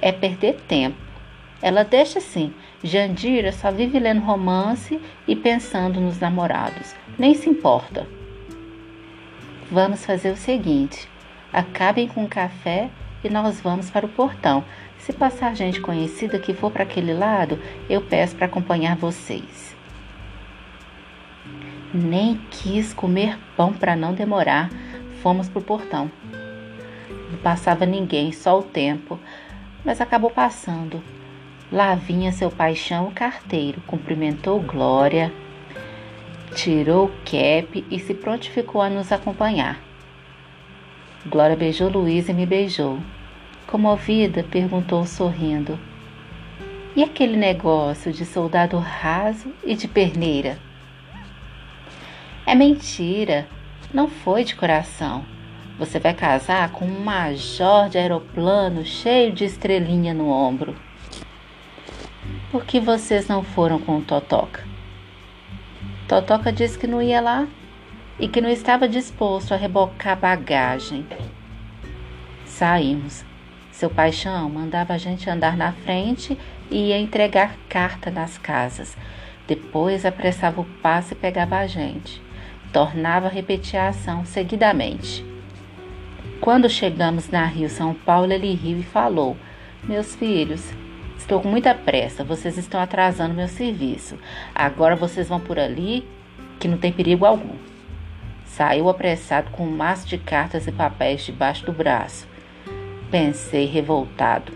É 0.00 0.12
perder 0.12 0.56
tempo. 0.66 0.96
Ela 1.62 1.82
deixa 1.82 2.18
assim. 2.18 2.52
Jandira 2.82 3.52
só 3.52 3.70
vive 3.70 3.98
lendo 3.98 4.20
romance 4.20 5.00
e 5.26 5.34
pensando 5.34 6.00
nos 6.00 6.18
namorados. 6.18 6.94
Nem 7.18 7.34
se 7.34 7.48
importa. 7.48 8.06
Vamos 9.70 10.04
fazer 10.04 10.30
o 10.30 10.36
seguinte: 10.36 11.08
acabem 11.52 12.08
com 12.08 12.24
o 12.24 12.28
café 12.28 12.90
e 13.22 13.30
nós 13.30 13.60
vamos 13.60 13.90
para 13.90 14.06
o 14.06 14.08
portão. 14.08 14.64
Se 14.98 15.12
passar 15.12 15.54
gente 15.54 15.80
conhecida 15.80 16.38
que 16.38 16.54
for 16.54 16.70
para 16.70 16.82
aquele 16.82 17.12
lado, 17.12 17.58
eu 17.88 18.00
peço 18.00 18.34
para 18.36 18.46
acompanhar 18.46 18.96
vocês. 18.96 19.76
Nem 21.92 22.36
quis 22.50 22.92
comer 22.92 23.38
pão 23.56 23.72
para 23.72 23.96
não 23.96 24.14
demorar. 24.14 24.70
Fomos 25.22 25.48
pro 25.48 25.62
portão. 25.62 26.10
Não 27.30 27.38
passava 27.38 27.86
ninguém, 27.86 28.32
só 28.32 28.58
o 28.58 28.62
tempo, 28.62 29.18
mas 29.84 30.00
acabou 30.00 30.30
passando. 30.30 31.02
Lá 31.70 31.94
vinha 31.94 32.32
seu 32.32 32.50
paixão 32.50 33.08
o 33.08 33.12
carteiro, 33.12 33.80
cumprimentou 33.86 34.60
Glória, 34.60 35.32
tirou 36.54 37.06
o 37.06 37.12
cap 37.24 37.84
e 37.90 37.98
se 37.98 38.14
prontificou 38.14 38.80
a 38.80 38.88
nos 38.88 39.10
acompanhar. 39.10 39.85
Glória 41.28 41.56
beijou 41.56 41.88
Luiz 41.88 42.28
e 42.28 42.32
me 42.32 42.46
beijou. 42.46 43.00
Comovida, 43.66 44.44
perguntou 44.44 45.04
sorrindo: 45.04 45.76
E 46.94 47.02
aquele 47.02 47.36
negócio 47.36 48.12
de 48.12 48.24
soldado 48.24 48.78
raso 48.78 49.52
e 49.64 49.74
de 49.74 49.88
perneira? 49.88 50.56
É 52.46 52.54
mentira. 52.54 53.48
Não 53.92 54.06
foi 54.06 54.44
de 54.44 54.54
coração. 54.54 55.24
Você 55.80 55.98
vai 55.98 56.14
casar 56.14 56.70
com 56.70 56.84
um 56.84 57.00
major 57.00 57.88
de 57.88 57.98
aeroplano 57.98 58.84
cheio 58.84 59.32
de 59.32 59.44
estrelinha 59.44 60.14
no 60.14 60.30
ombro. 60.30 60.76
Por 62.52 62.64
que 62.64 62.78
vocês 62.78 63.26
não 63.26 63.42
foram 63.42 63.80
com 63.80 63.98
o 63.98 64.02
Totoca? 64.02 64.64
Totoca 66.06 66.52
disse 66.52 66.78
que 66.78 66.86
não 66.86 67.02
ia 67.02 67.20
lá 67.20 67.48
e 68.18 68.28
que 68.28 68.40
não 68.40 68.48
estava 68.48 68.88
disposto 68.88 69.52
a 69.52 69.56
rebocar 69.56 70.18
bagagem. 70.18 71.06
Saímos. 72.44 73.24
Seu 73.70 73.90
paixão 73.90 74.48
mandava 74.48 74.94
a 74.94 74.98
gente 74.98 75.28
andar 75.28 75.56
na 75.56 75.72
frente 75.72 76.38
e 76.70 76.88
ia 76.88 76.98
entregar 76.98 77.56
carta 77.68 78.10
nas 78.10 78.38
casas. 78.38 78.96
Depois 79.46 80.06
apressava 80.06 80.62
o 80.62 80.64
passo 80.82 81.12
e 81.12 81.16
pegava 81.16 81.58
a 81.58 81.66
gente 81.66 82.24
tornava 82.76 83.26
a 83.26 83.30
repetir 83.30 83.78
a 83.78 83.88
ação 83.88 84.26
seguidamente. 84.26 85.24
Quando 86.42 86.68
chegamos 86.68 87.30
na 87.30 87.46
Rio 87.46 87.70
São 87.70 87.94
Paulo, 87.94 88.30
ele 88.30 88.52
riu 88.54 88.80
e 88.80 88.82
falou: 88.82 89.34
Meus 89.82 90.14
filhos, 90.14 90.62
estou 91.16 91.40
com 91.40 91.48
muita 91.48 91.74
pressa, 91.74 92.22
vocês 92.22 92.58
estão 92.58 92.78
atrasando 92.78 93.32
meu 93.32 93.48
serviço. 93.48 94.18
Agora 94.54 94.94
vocês 94.94 95.26
vão 95.26 95.40
por 95.40 95.58
ali, 95.58 96.06
que 96.60 96.68
não 96.68 96.76
tem 96.76 96.92
perigo 96.92 97.24
algum. 97.24 97.56
Saiu 98.56 98.88
apressado 98.88 99.50
com 99.50 99.66
um 99.66 99.70
maço 99.70 100.08
de 100.08 100.16
cartas 100.16 100.66
e 100.66 100.72
papéis 100.72 101.26
debaixo 101.26 101.66
do 101.66 101.72
braço. 101.74 102.26
Pensei 103.10 103.66
revoltado. 103.66 104.50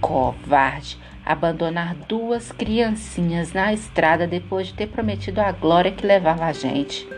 Covarde, 0.00 0.98
abandonar 1.24 1.94
duas 1.94 2.50
criancinhas 2.50 3.52
na 3.52 3.72
estrada 3.72 4.26
depois 4.26 4.66
de 4.66 4.74
ter 4.74 4.88
prometido 4.88 5.40
a 5.40 5.52
Glória 5.52 5.92
que 5.92 6.04
levava 6.04 6.46
a 6.46 6.52
gente. 6.52 7.08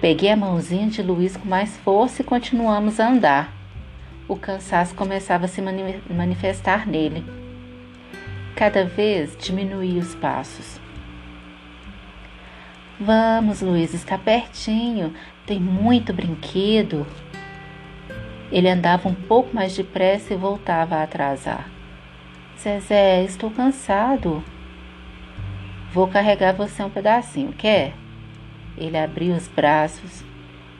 Peguei 0.00 0.32
a 0.32 0.36
mãozinha 0.36 0.88
de 0.88 1.04
Luiz 1.04 1.36
com 1.36 1.48
mais 1.48 1.76
força 1.76 2.22
e 2.22 2.24
continuamos 2.24 2.98
a 2.98 3.08
andar. 3.08 3.52
O 4.26 4.34
cansaço 4.34 4.92
começava 4.96 5.44
a 5.44 5.48
se 5.48 5.62
mani 5.62 6.02
manifestar 6.10 6.84
nele. 6.84 7.24
Cada 8.56 8.84
vez 8.84 9.36
diminuía 9.38 10.00
os 10.00 10.16
passos. 10.16 10.80
Vamos, 13.02 13.62
Luiz, 13.62 13.94
está 13.94 14.18
pertinho, 14.18 15.14
tem 15.46 15.58
muito 15.58 16.12
brinquedo. 16.12 17.06
Ele 18.52 18.68
andava 18.68 19.08
um 19.08 19.14
pouco 19.14 19.54
mais 19.54 19.74
depressa 19.74 20.34
e 20.34 20.36
voltava 20.36 20.96
a 20.96 21.04
atrasar. 21.04 21.66
Zezé, 22.58 23.24
estou 23.24 23.50
cansado. 23.50 24.44
Vou 25.94 26.08
carregar 26.08 26.52
você 26.52 26.82
um 26.82 26.90
pedacinho, 26.90 27.54
quer? 27.54 27.94
Ele 28.76 28.98
abriu 28.98 29.34
os 29.34 29.48
braços 29.48 30.22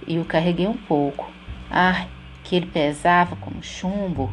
e 0.06 0.18
o 0.18 0.24
carreguei 0.26 0.66
um 0.66 0.76
pouco. 0.76 1.30
Ai, 1.70 2.06
que 2.44 2.54
ele 2.54 2.66
pesava 2.66 3.34
como 3.36 3.62
chumbo. 3.62 4.30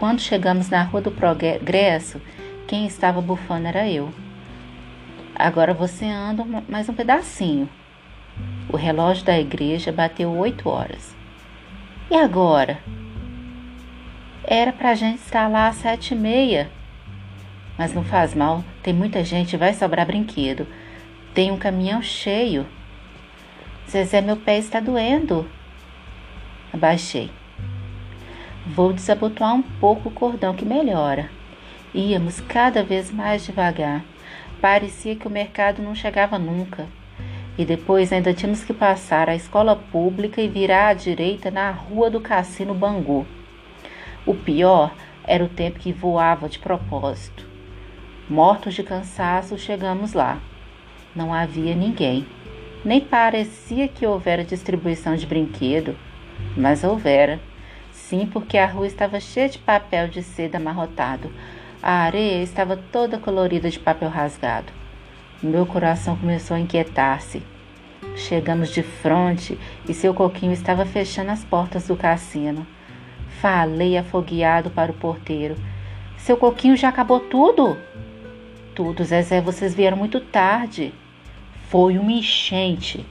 Quando 0.00 0.18
chegamos 0.18 0.68
na 0.68 0.82
rua 0.82 1.00
do 1.00 1.12
progresso, 1.12 2.20
quem 2.66 2.88
estava 2.88 3.20
bufando 3.20 3.68
era 3.68 3.88
eu. 3.88 4.12
Agora 5.42 5.74
você 5.74 6.04
anda 6.04 6.44
mais 6.68 6.88
um 6.88 6.94
pedacinho. 6.94 7.68
O 8.68 8.76
relógio 8.76 9.24
da 9.24 9.36
igreja 9.36 9.90
bateu 9.90 10.30
oito 10.30 10.68
horas. 10.68 11.16
E 12.08 12.14
agora? 12.14 12.78
Era 14.44 14.72
pra 14.72 14.94
gente 14.94 15.18
estar 15.18 15.48
lá 15.48 15.66
às 15.66 15.74
sete 15.74 16.14
e 16.14 16.16
meia. 16.16 16.70
Mas 17.76 17.92
não 17.92 18.04
faz 18.04 18.36
mal, 18.36 18.62
tem 18.84 18.94
muita 18.94 19.24
gente, 19.24 19.56
vai 19.56 19.74
sobrar 19.74 20.06
brinquedo. 20.06 20.64
Tem 21.34 21.50
um 21.50 21.58
caminhão 21.58 22.00
cheio. 22.00 22.64
Zezé, 23.90 24.20
meu 24.20 24.36
pé 24.36 24.58
está 24.58 24.78
doendo. 24.78 25.50
Abaixei. 26.72 27.32
Vou 28.64 28.92
desabotoar 28.92 29.54
um 29.54 29.62
pouco 29.62 30.08
o 30.08 30.12
cordão 30.12 30.54
que 30.54 30.64
melhora. 30.64 31.28
Íamos 31.92 32.40
cada 32.40 32.84
vez 32.84 33.10
mais 33.10 33.44
devagar. 33.44 34.04
Parecia 34.62 35.16
que 35.16 35.26
o 35.26 35.30
mercado 35.30 35.82
não 35.82 35.92
chegava 35.92 36.38
nunca. 36.38 36.86
E 37.58 37.64
depois 37.64 38.12
ainda 38.12 38.32
tínhamos 38.32 38.62
que 38.62 38.72
passar 38.72 39.28
a 39.28 39.34
escola 39.34 39.74
pública 39.74 40.40
e 40.40 40.46
virar 40.46 40.90
à 40.90 40.94
direita 40.94 41.50
na 41.50 41.72
rua 41.72 42.08
do 42.08 42.20
Cassino 42.20 42.72
Bangu. 42.72 43.26
O 44.24 44.34
pior 44.34 44.94
era 45.24 45.42
o 45.42 45.48
tempo 45.48 45.80
que 45.80 45.92
voava 45.92 46.48
de 46.48 46.60
propósito. 46.60 47.44
Mortos 48.30 48.74
de 48.74 48.84
cansaço, 48.84 49.58
chegamos 49.58 50.12
lá. 50.12 50.38
Não 51.12 51.34
havia 51.34 51.74
ninguém. 51.74 52.24
Nem 52.84 53.00
parecia 53.00 53.88
que 53.88 54.06
houvera 54.06 54.44
distribuição 54.44 55.16
de 55.16 55.26
brinquedo, 55.26 55.96
mas 56.56 56.84
houvera. 56.84 57.40
Sim, 57.90 58.28
porque 58.32 58.56
a 58.56 58.66
rua 58.66 58.86
estava 58.86 59.18
cheia 59.18 59.48
de 59.48 59.58
papel 59.58 60.06
de 60.06 60.22
seda 60.22 60.58
amarrotado. 60.58 61.32
A 61.82 62.04
areia 62.04 62.44
estava 62.44 62.76
toda 62.76 63.18
colorida 63.18 63.68
de 63.68 63.80
papel 63.80 64.08
rasgado. 64.08 64.72
Meu 65.42 65.66
coração 65.66 66.16
começou 66.16 66.56
a 66.56 66.60
inquietar-se. 66.60 67.42
Chegamos 68.14 68.70
de 68.70 68.84
frente 68.84 69.58
e 69.88 69.92
seu 69.92 70.14
coquinho 70.14 70.52
estava 70.52 70.86
fechando 70.86 71.32
as 71.32 71.44
portas 71.44 71.88
do 71.88 71.96
cassino. 71.96 72.64
Falei 73.40 73.98
afogueado 73.98 74.70
para 74.70 74.92
o 74.92 74.94
porteiro. 74.94 75.56
Seu 76.16 76.36
coquinho 76.36 76.76
já 76.76 76.88
acabou 76.88 77.18
tudo? 77.18 77.76
Tudo, 78.76 79.02
Zezé, 79.02 79.40
vocês 79.40 79.74
vieram 79.74 79.96
muito 79.96 80.20
tarde. 80.20 80.94
Foi 81.68 81.98
uma 81.98 82.12
enchente. 82.12 83.04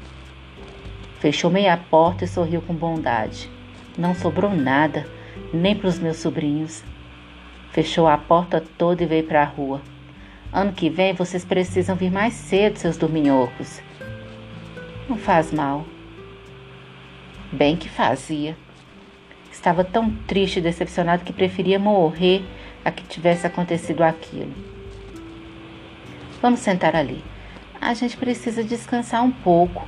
Fechou 1.19 1.51
meia 1.51 1.75
porta 1.75 2.23
e 2.23 2.27
sorriu 2.27 2.61
com 2.61 2.73
bondade. 2.73 3.49
Não 3.97 4.15
sobrou 4.15 4.55
nada, 4.55 5.05
nem 5.53 5.75
para 5.75 5.89
os 5.89 5.99
meus 5.99 6.17
sobrinhos. 6.17 6.81
Fechou 7.71 8.07
a 8.07 8.17
porta 8.17 8.61
toda 8.77 9.03
e 9.03 9.05
veio 9.05 9.23
para 9.23 9.41
a 9.41 9.45
rua. 9.45 9.81
Ano 10.51 10.73
que 10.73 10.89
vem 10.89 11.13
vocês 11.13 11.45
precisam 11.45 11.95
vir 11.95 12.11
mais 12.11 12.33
cedo, 12.33 12.77
seus 12.77 12.97
dorminhocos. 12.97 13.81
Não 15.07 15.17
faz 15.17 15.53
mal. 15.53 15.85
Bem 17.51 17.77
que 17.77 17.87
fazia. 17.87 18.57
Estava 19.49 19.83
tão 19.83 20.11
triste 20.27 20.59
e 20.59 20.61
decepcionado 20.61 21.23
que 21.23 21.31
preferia 21.31 21.79
morrer 21.79 22.43
a 22.83 22.91
que 22.91 23.03
tivesse 23.03 23.47
acontecido 23.47 24.01
aquilo. 24.03 24.53
Vamos 26.41 26.59
sentar 26.59 26.95
ali. 26.95 27.23
A 27.79 27.93
gente 27.93 28.17
precisa 28.17 28.63
descansar 28.63 29.23
um 29.23 29.31
pouco. 29.31 29.87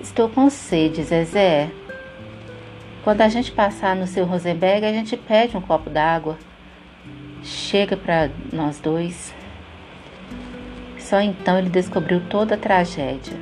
Estou 0.00 0.28
com 0.28 0.50
sede, 0.50 1.02
Zezé. 1.02 1.70
Quando 3.04 3.20
a 3.20 3.28
gente 3.28 3.52
passar 3.52 3.94
no 3.94 4.06
seu 4.06 4.24
Rosenberg, 4.24 4.84
a 4.84 4.92
gente 4.92 5.16
pede 5.16 5.56
um 5.56 5.60
copo 5.60 5.88
d'água. 5.88 6.36
Chega 7.46 7.96
para 7.96 8.28
nós 8.52 8.80
dois. 8.80 9.32
Só 10.98 11.20
então 11.20 11.56
ele 11.56 11.70
descobriu 11.70 12.20
toda 12.28 12.56
a 12.56 12.58
tragédia. 12.58 13.38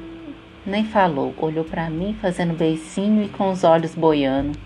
Nem 0.66 0.84
falou, 0.84 1.34
olhou 1.38 1.64
para 1.64 1.88
mim 1.88 2.14
fazendo 2.20 2.52
beicinho 2.52 3.22
e 3.22 3.30
com 3.30 3.50
os 3.50 3.64
olhos 3.64 3.94
boiando. 3.94 4.58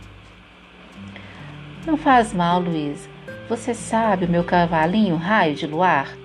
Não 1.86 1.96
faz 1.96 2.34
mal, 2.34 2.58
Luiz. 2.58 3.08
Você 3.48 3.74
sabe 3.74 4.24
o 4.24 4.28
meu 4.28 4.42
cavalinho 4.42 5.14
raio 5.14 5.54
de 5.54 5.68
luar? 5.68 6.16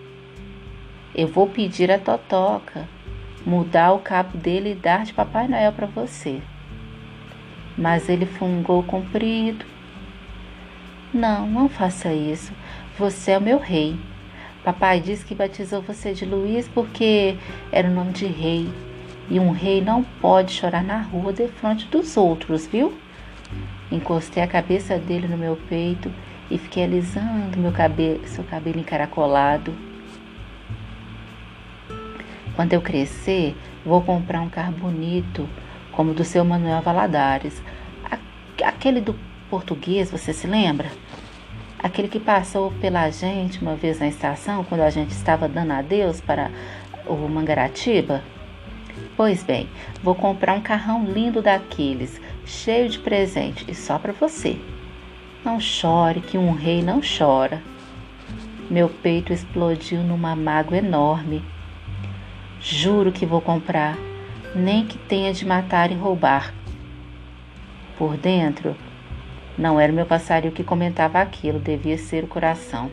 Eu 1.14 1.28
vou 1.28 1.48
pedir 1.48 1.92
a 1.92 2.00
Totoca 2.00 2.90
mudar 3.46 3.92
o 3.92 4.00
cabo 4.00 4.36
dele 4.40 4.72
e 4.72 4.76
dar 4.76 5.06
de 5.06 5.14
Papai 5.14 5.48
Noel 5.48 5.72
para 5.72 5.86
você. 5.86 6.42
Mas 7.78 8.10
ele 8.10 8.26
fungou 8.26 8.82
comprido. 8.82 9.66
Não, 11.14 11.46
não 11.46 11.70
faça 11.70 12.12
isso. 12.12 12.52
Você 12.98 13.32
é 13.32 13.38
o 13.40 13.42
meu 13.42 13.58
rei. 13.58 14.00
Papai 14.64 15.00
disse 15.00 15.26
que 15.26 15.34
batizou 15.34 15.82
você 15.82 16.14
de 16.14 16.26
Luiz 16.26 16.68
porque 16.68 17.36
era 17.72 17.88
o 17.88 17.92
nome 17.92 18.14
de 18.14 18.28
rei. 18.28 18.70
E 19.30 19.40
um 19.40 19.50
rei 19.50 19.82
não 19.82 20.04
pode 20.04 20.54
chorar 20.54 20.84
na 20.84 21.02
rua 21.02 21.34
de 21.34 21.48
frente 21.48 21.88
dos 21.88 22.16
outros, 22.18 22.68
viu? 22.68 22.94
Encostei 23.92 24.44
a 24.44 24.48
cabeça 24.48 24.98
dele 25.00 25.28
no 25.28 25.38
meu 25.38 25.56
peito 25.68 26.12
e 26.52 26.58
fiquei 26.60 26.84
alisando 26.84 27.58
meu 27.58 27.72
cabelo, 27.72 28.28
seu 28.28 28.44
cabelo 28.44 28.80
encaracolado. 28.80 29.74
Quando 32.56 32.74
eu 32.74 32.82
crescer, 32.82 33.58
vou 33.84 34.04
comprar 34.04 34.42
um 34.42 34.50
carro 34.50 34.74
bonito, 34.74 35.50
como 35.92 36.12
o 36.12 36.14
do 36.14 36.24
seu 36.24 36.46
Manuel 36.46 36.84
Valadares. 36.84 37.60
Aquele 38.64 39.02
do 39.02 39.16
português, 39.50 40.12
você 40.12 40.32
se 40.32 40.46
lembra? 40.46 40.92
Aquele 41.84 42.08
que 42.08 42.20
passou 42.20 42.72
pela 42.80 43.10
gente 43.10 43.62
uma 43.62 43.76
vez 43.76 44.00
na 44.00 44.08
estação, 44.08 44.64
quando 44.64 44.82
a 44.82 44.90
gente 44.90 45.12
estava 45.12 45.50
dando 45.50 45.74
adeus 45.74 46.22
para 46.22 46.50
o 47.06 47.16
Mangaratiba? 47.28 48.24
Pois 49.18 49.44
bem, 49.44 49.68
vou 50.02 50.16
comprar 50.16 50.54
um 50.54 50.62
carrão 50.62 51.06
lindo 51.06 51.42
daqueles, 51.42 52.22
cheio 52.46 52.90
de 52.90 52.98
presente 53.00 53.66
e 53.68 53.76
só 53.76 54.00
para 54.00 54.14
você. 54.14 54.58
Não 55.44 55.60
chore, 55.60 56.22
que 56.22 56.38
um 56.38 56.54
rei 56.54 56.82
não 56.82 57.02
chora. 57.02 57.62
Meu 58.70 58.88
peito 58.88 59.34
explodiu 59.34 60.02
numa 60.02 60.36
mágoa 60.36 60.78
enorme. 60.78 61.44
Juro 62.62 63.12
que 63.12 63.26
vou 63.26 63.42
comprar, 63.42 63.98
nem 64.56 64.86
que 64.86 64.98
tenha 64.98 65.34
de 65.34 65.46
matar 65.46 65.92
e 65.92 65.96
roubar. 65.96 66.54
Por 67.98 68.16
dentro, 68.16 68.74
não 69.58 69.80
era 69.80 69.92
o 69.92 69.96
meu 69.96 70.06
passarinho 70.06 70.54
que 70.54 70.64
comentava 70.64 71.20
aquilo, 71.20 71.60
devia 71.60 71.98
ser 71.98 72.24
o 72.24 72.28
coração. 72.28 72.90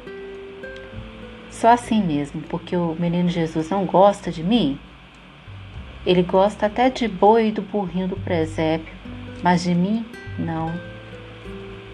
Só 1.51 1.69
assim 1.69 2.03
mesmo, 2.03 2.43
porque 2.43 2.77
o 2.77 2.97
menino 2.99 3.29
Jesus 3.29 3.71
não 3.71 3.85
gosta 3.85 4.31
de 4.31 4.43
mim? 4.43 4.79
Ele 6.07 6.23
gosta 6.23 6.67
até 6.67 6.89
de 6.89 7.07
boi 7.09 7.49
e 7.49 7.53
do 7.53 7.63
burrinho 7.63 8.09
do 8.09 8.17
presépio, 8.17 8.95
mas 9.43 9.63
de 9.63 9.75
mim, 9.75 10.05
não. 10.39 10.73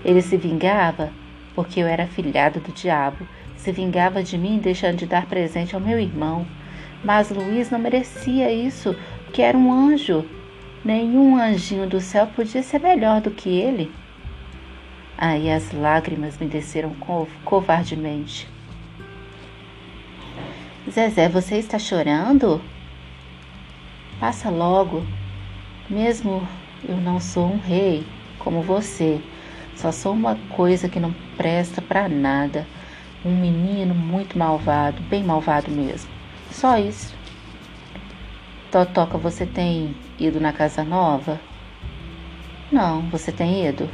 Ele 0.04 0.22
se 0.22 0.36
vingava 0.36 1.10
porque 1.56 1.80
eu 1.80 1.86
era 1.86 2.06
filhado 2.06 2.60
do 2.60 2.70
diabo, 2.70 3.26
se 3.56 3.72
vingava 3.72 4.22
de 4.22 4.36
mim 4.36 4.58
deixando 4.58 4.98
de 4.98 5.06
dar 5.06 5.26
presente 5.26 5.74
ao 5.74 5.80
meu 5.80 5.98
irmão. 5.98 6.46
Mas 7.02 7.30
Luiz 7.30 7.70
não 7.70 7.78
merecia 7.78 8.52
isso, 8.52 8.94
porque 9.24 9.40
era 9.40 9.56
um 9.56 9.72
anjo. 9.72 10.24
Nenhum 10.84 11.36
anjinho 11.36 11.88
do 11.88 12.00
céu 12.00 12.28
podia 12.28 12.62
ser 12.62 12.80
melhor 12.80 13.20
do 13.22 13.30
que 13.30 13.48
ele. 13.48 13.90
Aí 15.18 15.50
as 15.50 15.72
lágrimas 15.72 16.36
me 16.38 16.46
desceram 16.46 16.94
covardemente. 17.44 18.48
Zezé, 20.90 21.28
você 21.28 21.56
está 21.56 21.78
chorando? 21.78 22.60
Passa 24.20 24.50
logo. 24.50 25.04
Mesmo 25.88 26.46
eu 26.86 26.96
não 26.96 27.18
sou 27.18 27.46
um 27.46 27.58
rei 27.58 28.06
como 28.38 28.62
você, 28.62 29.20
só 29.74 29.90
sou 29.90 30.12
uma 30.12 30.36
coisa 30.50 30.88
que 30.88 31.00
não 31.00 31.12
presta 31.36 31.82
para 31.82 32.08
nada. 32.08 32.66
Um 33.24 33.34
menino 33.34 33.94
muito 33.94 34.38
malvado, 34.38 35.02
bem 35.02 35.24
malvado 35.24 35.70
mesmo. 35.70 36.10
Só 36.50 36.78
isso. 36.78 37.14
Totoca, 38.70 39.18
você 39.18 39.46
tem 39.46 39.96
ido 40.18 40.40
na 40.40 40.52
casa 40.52 40.84
nova? 40.84 41.40
Não, 42.70 43.02
você 43.08 43.32
tem 43.32 43.66
ido? 43.66 43.88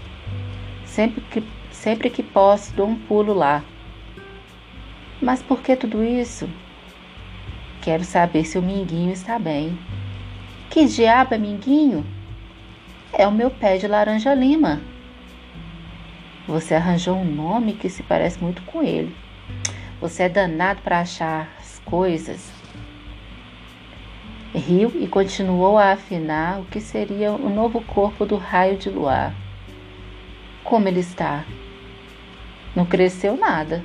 Sempre 0.92 1.22
que, 1.22 1.42
sempre 1.70 2.11
que 2.11 2.22
posso, 2.22 2.74
dou 2.74 2.87
um 2.87 2.94
pulo 2.94 3.33
lá. 3.33 3.64
Mas 5.22 5.42
por 5.42 5.62
que 5.62 5.74
tudo 5.74 6.05
isso? 6.05 6.46
Quero 7.81 8.05
saber 8.05 8.44
se 8.44 8.59
o 8.59 8.62
Minguinho 8.62 9.11
está 9.11 9.38
bem. 9.38 9.78
Que 10.68 10.85
diabo 10.85 11.35
é 11.35 11.38
Minguinho? 11.38 12.05
É 13.11 13.26
o 13.26 13.33
meu 13.33 13.50
pé 13.50 13.78
de 13.78 13.88
laranja 13.88 14.35
lima. 14.35 14.83
Você 16.46 16.74
arranjou 16.74 17.16
um 17.16 17.24
nome 17.24 17.72
que 17.72 17.88
se 17.88 18.02
parece 18.02 18.38
muito 18.38 18.61
com 18.64 18.83
ele. 18.83 19.16
Você 19.98 20.24
é 20.24 20.28
danado 20.28 20.83
para 20.83 21.00
achar 21.00 21.48
as 21.59 21.78
coisas. 21.87 22.52
Riu 24.55 24.92
e 25.00 25.09
continuou 25.09 25.78
a 25.78 25.92
afinar 25.92 26.61
o 26.61 26.66
que 26.66 26.83
seria 26.83 27.33
o 27.33 27.48
novo 27.48 27.81
corpo 27.81 28.26
do 28.26 28.37
raio 28.37 28.76
de 28.76 28.90
luar. 28.90 29.35
Como 30.64 30.88
ele 30.88 31.01
está? 31.01 31.44
Não 32.75 32.87
cresceu 32.87 33.37
nada. 33.37 33.85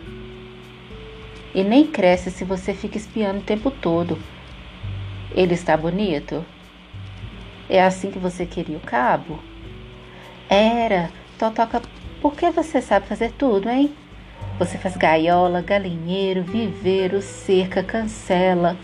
E 1.53 1.63
nem 1.63 1.87
cresce 1.87 2.29
se 2.29 2.43
você 2.43 2.73
fica 2.73 2.97
espiando 2.97 3.39
o 3.39 3.43
tempo 3.43 3.71
todo. 3.71 4.17
Ele 5.31 5.53
está 5.53 5.75
bonito? 5.75 6.45
É 7.69 7.83
assim 7.83 8.11
que 8.11 8.19
você 8.19 8.45
queria 8.45 8.77
o 8.77 8.81
cabo? 8.81 9.39
Era. 10.49 11.09
Totoca 11.37 11.81
Porque 12.21 12.49
você 12.51 12.81
sabe 12.81 13.07
fazer 13.07 13.31
tudo, 13.31 13.69
hein? 13.69 13.93
Você 14.59 14.77
faz 14.77 14.95
gaiola, 14.95 15.61
galinheiro, 15.61 16.43
viveiro, 16.43 17.21
cerca, 17.21 17.83
cancela. 17.83 18.77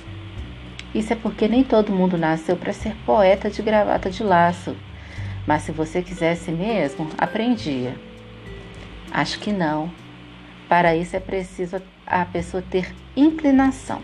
Isso 0.93 1.13
é 1.13 1.15
porque 1.15 1.47
nem 1.47 1.63
todo 1.63 1.91
mundo 1.91 2.17
nasceu 2.17 2.55
para 2.55 2.73
ser 2.73 2.95
poeta 3.05 3.49
de 3.49 3.61
gravata 3.61 4.09
de 4.09 4.23
laço. 4.23 4.75
Mas 5.45 5.63
se 5.63 5.71
você 5.71 6.01
quisesse 6.01 6.51
mesmo, 6.51 7.09
aprendia. 7.17 7.95
Acho 9.11 9.39
que 9.39 9.51
não. 9.51 9.91
Para 10.69 10.95
isso 10.95 11.15
é 11.15 11.19
preciso 11.19 11.81
a 12.05 12.25
pessoa 12.25 12.63
ter 12.69 12.93
inclinação. 13.15 14.01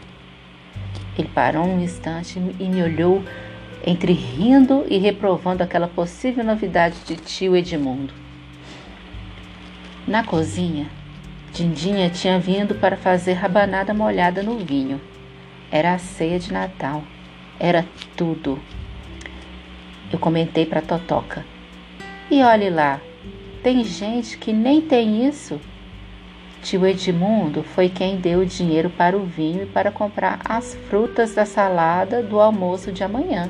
Ele 1.18 1.30
parou 1.30 1.66
um 1.66 1.82
instante 1.82 2.38
e 2.38 2.70
me 2.70 2.84
olhou 2.84 3.24
entre 3.86 4.14
rindo 4.14 4.86
e 4.90 4.98
reprovando 4.98 5.64
aquela 5.64 5.88
possível 5.88 6.44
novidade 6.44 6.98
de 7.06 7.16
tio 7.16 7.56
Edmundo. 7.56 8.14
Na 10.08 10.24
cozinha, 10.24 10.88
Dindinha 11.54 12.10
tinha 12.10 12.40
vindo 12.40 12.76
para 12.76 12.96
fazer 12.96 13.34
rabanada 13.34 13.94
molhada 13.94 14.44
no 14.44 14.58
vinho. 14.58 15.02
Era 15.72 15.94
a 15.94 15.98
ceia 16.00 16.40
de 16.40 16.54
Natal. 16.54 17.04
Era 17.60 17.86
tudo. 18.16 18.60
Eu 20.12 20.18
comentei 20.18 20.66
para 20.66 20.82
Totoca. 20.82 21.46
E 22.32 22.42
olhe 22.42 22.70
lá, 22.70 23.00
tem 23.62 23.84
gente 23.84 24.38
que 24.38 24.52
nem 24.52 24.82
tem 24.82 25.28
isso. 25.28 25.60
Tio 26.64 26.86
Edmundo 26.86 27.64
foi 27.64 27.90
quem 27.90 28.18
deu 28.18 28.40
o 28.40 28.46
dinheiro 28.46 28.90
para 28.90 29.16
o 29.16 29.24
vinho 29.24 29.64
e 29.64 29.66
para 29.68 29.92
comprar 29.92 30.40
as 30.44 30.76
frutas 30.90 31.34
da 31.34 31.46
salada 31.46 32.24
do 32.24 32.40
almoço 32.40 32.92
de 32.92 33.04
amanhã. 33.04 33.50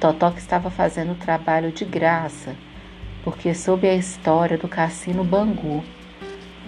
Totoca 0.00 0.38
estava 0.38 0.70
fazendo 0.70 1.12
o 1.12 1.16
trabalho 1.16 1.72
de 1.72 1.84
graça, 1.84 2.54
porque 3.24 3.52
soube 3.54 3.88
a 3.88 3.94
história 3.94 4.56
do 4.56 4.68
cassino 4.68 5.24
Bangu. 5.24 5.82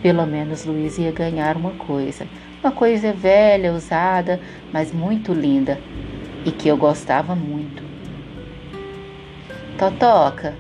Pelo 0.03 0.27
menos 0.27 0.65
Luiz 0.65 0.99
ia 0.99 1.13
ganhar 1.13 1.57
uma 1.57 1.71
coisa. 1.73 2.27
Uma 2.63 2.73
coisa 2.73 3.13
velha, 3.13 3.73
usada, 3.73 4.41
mas 4.73 4.93
muito 4.93 5.33
linda 5.33 5.79
e 6.45 6.51
que 6.51 6.69
eu 6.69 6.77
gostava 6.77 7.35
muito. 7.35 7.89
Totoca, 9.81 10.55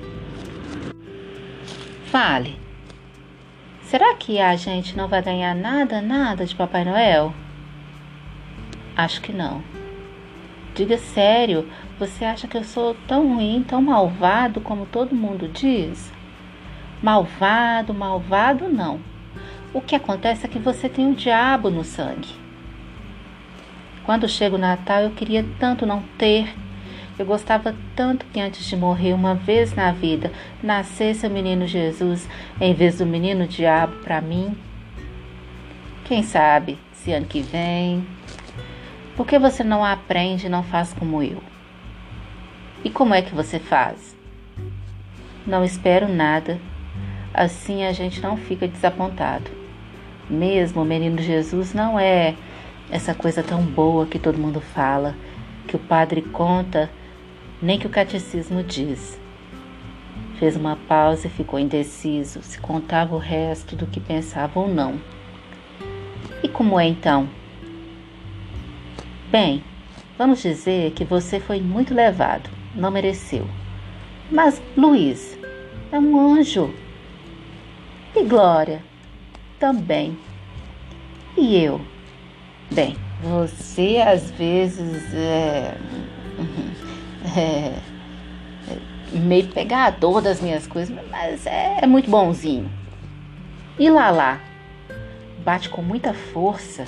fale. 2.06 2.58
Será 3.82 4.14
que 4.14 4.40
a 4.40 4.56
gente 4.56 4.96
não 4.96 5.08
vai 5.08 5.20
ganhar 5.20 5.54
nada, 5.54 6.00
nada 6.00 6.46
de 6.46 6.54
Papai 6.54 6.86
Noel? 6.86 7.34
Acho 8.96 9.20
que 9.20 9.30
não. 9.30 9.62
Diga 10.74 10.96
sério, 10.96 11.68
você 11.98 12.24
acha 12.24 12.48
que 12.48 12.56
eu 12.56 12.64
sou 12.64 12.96
tão 13.06 13.34
ruim, 13.34 13.62
tão 13.62 13.82
malvado 13.82 14.58
como 14.58 14.86
todo 14.86 15.14
mundo 15.14 15.48
diz? 15.48 16.10
Malvado, 17.02 17.92
malvado 17.92 18.70
não. 18.70 19.00
O 19.74 19.82
que 19.82 19.94
acontece 19.94 20.46
é 20.46 20.48
que 20.48 20.58
você 20.58 20.88
tem 20.88 21.10
o 21.10 21.14
diabo 21.14 21.68
no 21.68 21.84
sangue. 21.84 22.34
Quando 24.02 24.26
chega 24.26 24.56
o 24.56 24.58
Natal, 24.58 25.02
eu 25.02 25.10
queria 25.10 25.44
tanto 25.58 25.84
não 25.84 26.02
ter. 26.16 26.54
Eu 27.20 27.26
gostava 27.26 27.76
tanto 27.94 28.24
que 28.32 28.40
antes 28.40 28.64
de 28.64 28.74
morrer 28.74 29.12
uma 29.12 29.34
vez 29.34 29.74
na 29.74 29.92
vida, 29.92 30.32
nascesse 30.62 31.26
o 31.26 31.30
menino 31.30 31.66
Jesus 31.66 32.26
em 32.58 32.72
vez 32.72 32.96
do 32.96 33.04
menino 33.04 33.46
diabo 33.46 33.98
para 33.98 34.22
mim. 34.22 34.56
Quem 36.06 36.22
sabe 36.22 36.78
se 36.94 37.12
ano 37.12 37.26
que 37.26 37.42
vem. 37.42 38.06
Por 39.14 39.26
que 39.26 39.38
você 39.38 39.62
não 39.62 39.84
aprende 39.84 40.46
e 40.46 40.48
não 40.48 40.62
faz 40.62 40.94
como 40.94 41.22
eu? 41.22 41.42
E 42.82 42.88
como 42.88 43.12
é 43.12 43.20
que 43.20 43.34
você 43.34 43.58
faz? 43.58 44.16
Não 45.46 45.62
espero 45.62 46.08
nada. 46.08 46.58
Assim 47.34 47.84
a 47.84 47.92
gente 47.92 48.22
não 48.22 48.38
fica 48.38 48.66
desapontado 48.66 49.60
mesmo 50.30 50.82
o 50.82 50.84
menino 50.84 51.20
Jesus 51.20 51.74
não 51.74 51.98
é 51.98 52.36
essa 52.88 53.12
coisa 53.12 53.42
tão 53.42 53.62
boa 53.62 54.06
que 54.06 54.18
todo 54.18 54.38
mundo 54.38 54.60
fala, 54.60 55.14
que 55.66 55.74
o 55.74 55.78
padre 55.78 56.22
conta, 56.22 56.88
nem 57.62 57.78
que 57.78 57.86
o 57.86 57.90
catecismo 57.90 58.62
diz. 58.62 59.20
Fez 60.38 60.56
uma 60.56 60.76
pausa 60.76 61.26
e 61.26 61.30
ficou 61.30 61.58
indeciso 61.58 62.42
se 62.42 62.58
contava 62.58 63.14
o 63.14 63.18
resto 63.18 63.76
do 63.76 63.86
que 63.86 64.00
pensava 64.00 64.58
ou 64.58 64.68
não. 64.68 65.00
E 66.42 66.48
como 66.48 66.80
é 66.80 66.86
então? 66.86 67.28
Bem, 69.30 69.62
vamos 70.16 70.40
dizer 70.40 70.92
que 70.92 71.04
você 71.04 71.38
foi 71.38 71.60
muito 71.60 71.94
levado, 71.94 72.48
não 72.74 72.90
mereceu. 72.90 73.46
Mas 74.30 74.62
Luiz 74.76 75.38
é 75.92 75.98
um 75.98 76.34
anjo. 76.34 76.72
E 78.16 78.24
Glória 78.24 78.82
também. 79.58 80.18
E 81.36 81.56
eu? 81.62 81.80
Bem, 82.72 82.96
você 83.22 84.02
às 84.04 84.30
vezes 84.30 85.12
é, 85.14 85.76
é, 86.38 86.89
é 87.36 87.74
meio 89.12 89.48
pegador 89.48 90.20
das 90.20 90.40
minhas 90.40 90.66
coisas, 90.66 90.96
mas 91.10 91.46
é, 91.46 91.78
é 91.82 91.86
muito 91.86 92.10
bonzinho. 92.10 92.70
E 93.78 93.88
Lala? 93.88 94.40
Bate 95.44 95.68
com 95.68 95.82
muita 95.82 96.12
força, 96.12 96.84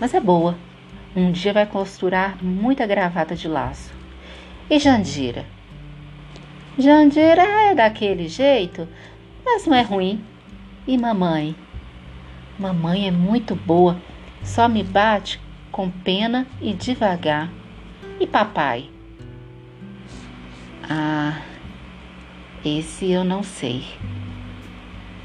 mas 0.00 0.14
é 0.14 0.20
boa. 0.20 0.56
Um 1.14 1.32
dia 1.32 1.52
vai 1.52 1.66
costurar 1.66 2.42
muita 2.42 2.86
gravata 2.86 3.34
de 3.34 3.48
laço. 3.48 3.92
E 4.70 4.78
Jandira? 4.78 5.44
Jandira 6.78 7.42
é 7.42 7.74
daquele 7.74 8.28
jeito, 8.28 8.86
mas 9.44 9.66
não 9.66 9.76
é 9.76 9.82
ruim. 9.82 10.22
E 10.86 10.96
mamãe? 10.96 11.56
Mamãe 12.58 13.08
é 13.08 13.10
muito 13.10 13.54
boa, 13.54 13.96
só 14.42 14.68
me 14.68 14.82
bate 14.82 15.40
com 15.72 15.90
pena 15.90 16.46
e 16.60 16.72
devagar. 16.72 17.50
E 18.20 18.26
papai? 18.26 18.88
Ah, 20.88 21.42
esse 22.64 23.10
eu 23.10 23.24
não 23.24 23.42
sei. 23.42 23.84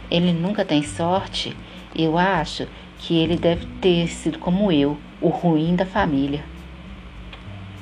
Ele 0.10 0.34
nunca 0.34 0.66
tem 0.66 0.82
sorte. 0.82 1.56
Eu 1.96 2.18
acho 2.18 2.68
que 2.98 3.16
ele 3.16 3.38
deve 3.38 3.68
ter 3.80 4.08
sido 4.08 4.40
como 4.40 4.72
eu, 4.72 4.98
o 5.22 5.30
ruim 5.30 5.76
da 5.76 5.86
família. 5.86 6.44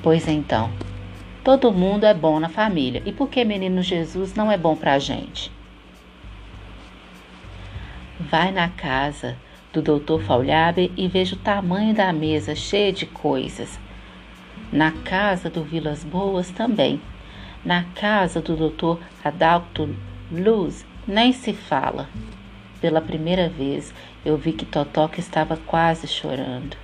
Pois 0.03 0.27
então, 0.27 0.69
todo 1.41 1.71
mundo 1.71 2.05
é 2.05 2.13
bom 2.13 2.37
na 2.37 2.49
família. 2.49 3.01
E 3.05 3.13
por 3.13 3.29
que 3.29 3.45
menino 3.45 3.81
Jesus 3.81 4.35
não 4.35 4.51
é 4.51 4.57
bom 4.57 4.75
pra 4.75 4.99
gente? 4.99 5.49
Vai 8.19 8.51
na 8.51 8.67
casa 8.67 9.37
do 9.71 9.81
Dr. 9.81 10.21
Faulhaber 10.25 10.91
e 10.97 11.07
veja 11.07 11.35
o 11.35 11.39
tamanho 11.39 11.93
da 11.93 12.11
mesa 12.11 12.53
cheia 12.55 12.91
de 12.91 13.05
coisas. 13.05 13.79
Na 14.69 14.91
casa 14.91 15.49
do 15.49 15.63
Vilas 15.63 16.03
Boas 16.03 16.49
também. 16.49 16.99
Na 17.63 17.83
casa 17.95 18.41
do 18.41 18.55
Dr. 18.55 19.01
Adalto 19.23 19.93
Luz 20.31 20.85
nem 21.07 21.33
se 21.33 21.53
fala. 21.53 22.07
Pela 22.79 23.01
primeira 23.01 23.49
vez 23.49 23.93
eu 24.23 24.37
vi 24.37 24.53
que 24.53 24.65
Totoca 24.65 25.19
estava 25.19 25.57
quase 25.57 26.07
chorando. 26.07 26.77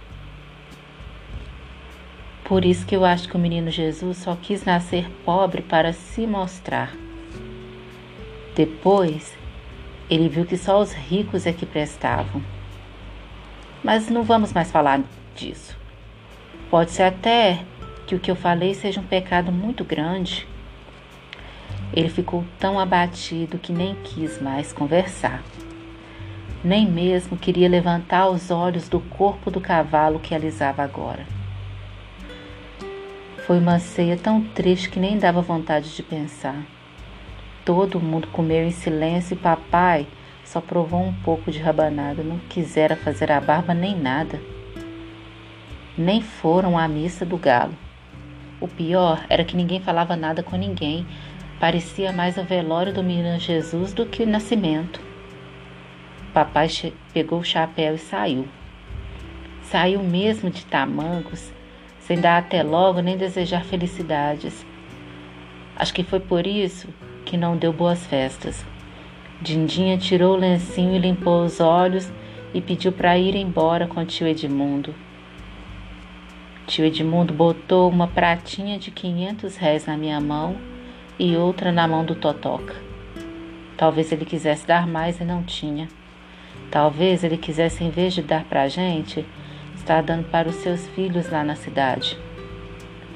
Por 2.43 2.65
isso 2.65 2.85
que 2.85 2.95
eu 2.95 3.05
acho 3.05 3.27
que 3.27 3.35
o 3.35 3.39
menino 3.39 3.71
Jesus 3.71 4.17
só 4.17 4.35
quis 4.35 4.65
nascer 4.65 5.09
pobre 5.23 5.61
para 5.61 5.93
se 5.93 6.27
mostrar. 6.27 6.93
Depois 8.53 9.35
ele 10.09 10.29
viu 10.29 10.45
que 10.45 10.57
só 10.57 10.79
os 10.79 10.93
ricos 10.93 11.45
é 11.45 11.53
que 11.53 11.65
prestavam. 11.65 12.43
Mas 13.83 14.09
não 14.09 14.23
vamos 14.23 14.53
mais 14.53 14.71
falar 14.71 15.01
disso. 15.35 15.75
Pode 16.69 16.91
ser 16.91 17.03
até 17.03 17.63
que 18.05 18.15
o 18.15 18.19
que 18.19 18.29
eu 18.29 18.35
falei 18.35 18.73
seja 18.73 18.99
um 18.99 19.05
pecado 19.05 19.51
muito 19.51 19.83
grande. 19.83 20.47
Ele 21.95 22.09
ficou 22.09 22.43
tão 22.59 22.77
abatido 22.77 23.57
que 23.57 23.71
nem 23.71 23.95
quis 24.03 24.41
mais 24.41 24.73
conversar. 24.73 25.41
Nem 26.63 26.85
mesmo 26.85 27.37
queria 27.37 27.69
levantar 27.69 28.27
os 28.27 28.51
olhos 28.51 28.89
do 28.89 28.99
corpo 28.99 29.49
do 29.49 29.61
cavalo 29.61 30.19
que 30.19 30.35
alisava 30.35 30.83
agora. 30.83 31.25
Foi 33.45 33.59
uma 33.59 33.79
ceia 33.79 34.17
tão 34.17 34.41
triste 34.41 34.89
que 34.89 34.99
nem 34.99 35.17
dava 35.17 35.41
vontade 35.41 35.95
de 35.95 36.03
pensar. 36.03 36.65
Todo 37.63 37.99
mundo 37.99 38.27
comeu 38.27 38.65
em 38.65 38.71
silêncio 38.71 39.35
e 39.35 39.37
papai 39.37 40.07
só 40.43 40.61
provou 40.61 41.01
um 41.01 41.13
pouco 41.13 41.51
de 41.51 41.59
rabanada, 41.59 42.23
não 42.23 42.39
quisera 42.49 42.95
fazer 42.95 43.31
a 43.31 43.41
barba 43.41 43.73
nem 43.73 43.95
nada. 43.95 44.39
Nem 45.97 46.21
foram 46.21 46.77
à 46.77 46.87
missa 46.87 47.25
do 47.25 47.37
galo. 47.37 47.73
O 48.59 48.67
pior 48.67 49.25
era 49.29 49.43
que 49.43 49.55
ninguém 49.55 49.81
falava 49.81 50.15
nada 50.15 50.41
com 50.41 50.55
ninguém. 50.55 51.05
Parecia 51.59 52.11
mais 52.11 52.37
o 52.37 52.43
velório 52.43 52.93
do 52.93 53.01
menino 53.01 53.39
Jesus 53.39 53.93
do 53.93 54.05
que 54.05 54.23
o 54.23 54.27
nascimento. 54.27 54.99
Papai 56.33 56.67
pegou 57.13 57.39
o 57.39 57.45
chapéu 57.45 57.95
e 57.95 57.97
saiu. 57.97 58.45
Saiu 59.63 60.03
mesmo 60.03 60.49
de 60.49 60.65
tamancos, 60.65 61.53
sem 61.99 62.19
dar 62.19 62.39
até 62.39 62.61
logo 62.61 62.99
nem 62.99 63.15
desejar 63.15 63.63
felicidades. 63.63 64.65
Acho 65.77 65.93
que 65.93 66.03
foi 66.03 66.19
por 66.19 66.45
isso 66.45 66.89
que 67.23 67.37
não 67.37 67.55
deu 67.55 67.71
boas 67.71 68.05
festas. 68.05 68.65
Dindinha 69.41 69.97
tirou 69.97 70.33
o 70.33 70.39
lencinho 70.39 70.93
e 70.93 70.99
limpou 70.99 71.45
os 71.45 71.61
olhos 71.61 72.11
e 72.53 72.59
pediu 72.59 72.91
para 72.91 73.17
ir 73.17 73.33
embora 73.33 73.87
com 73.87 74.05
tio 74.05 74.27
Edmundo. 74.27 74.93
Tio 76.67 76.83
Edmundo 76.83 77.33
botou 77.33 77.89
uma 77.89 78.07
pratinha 78.07 78.77
de 78.77 78.91
500 78.91 79.55
réis 79.55 79.85
na 79.85 79.95
minha 79.95 80.19
mão 80.19 80.74
e 81.17 81.35
outra 81.35 81.71
na 81.71 81.87
mão 81.87 82.03
do 82.03 82.15
Totoca. 82.15 82.75
Talvez 83.77 84.11
ele 84.11 84.25
quisesse 84.25 84.67
dar 84.67 84.85
mais 84.85 85.19
e 85.19 85.23
não 85.23 85.43
tinha. 85.43 85.87
Talvez 86.69 87.23
ele 87.23 87.37
quisesse, 87.37 87.83
em 87.83 87.89
vez 87.89 88.13
de 88.13 88.21
dar 88.21 88.43
para 88.43 88.63
a 88.63 88.67
gente, 88.67 89.25
estar 89.75 90.01
dando 90.01 90.25
para 90.29 90.49
os 90.49 90.55
seus 90.55 90.87
filhos 90.89 91.29
lá 91.29 91.43
na 91.43 91.55
cidade. 91.55 92.17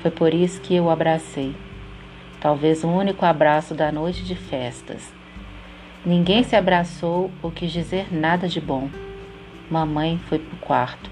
Foi 0.01 0.11
por 0.11 0.33
isso 0.33 0.61
que 0.61 0.75
eu 0.75 0.85
o 0.85 0.89
abracei. 0.89 1.55
Talvez 2.39 2.83
o 2.83 2.87
único 2.87 3.25
abraço 3.25 3.73
da 3.73 3.91
noite 3.91 4.23
de 4.23 4.35
festas. 4.35 5.13
Ninguém 6.05 6.43
se 6.43 6.55
abraçou 6.55 7.29
ou 7.41 7.51
quis 7.51 7.71
dizer 7.71 8.07
nada 8.13 8.47
de 8.47 8.61
bom. 8.61 8.89
Mamãe 9.69 10.17
foi 10.29 10.39
para 10.39 10.55
o 10.55 10.59
quarto. 10.59 11.11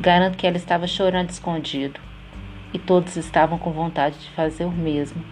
Garanto 0.00 0.36
que 0.36 0.46
ela 0.46 0.56
estava 0.56 0.86
chorando 0.86 1.30
escondido 1.30 2.07
e 2.72 2.78
todos 2.78 3.16
estavam 3.16 3.58
com 3.58 3.70
vontade 3.70 4.18
de 4.18 4.30
fazer 4.30 4.64
o 4.64 4.70
mesmo. 4.70 5.22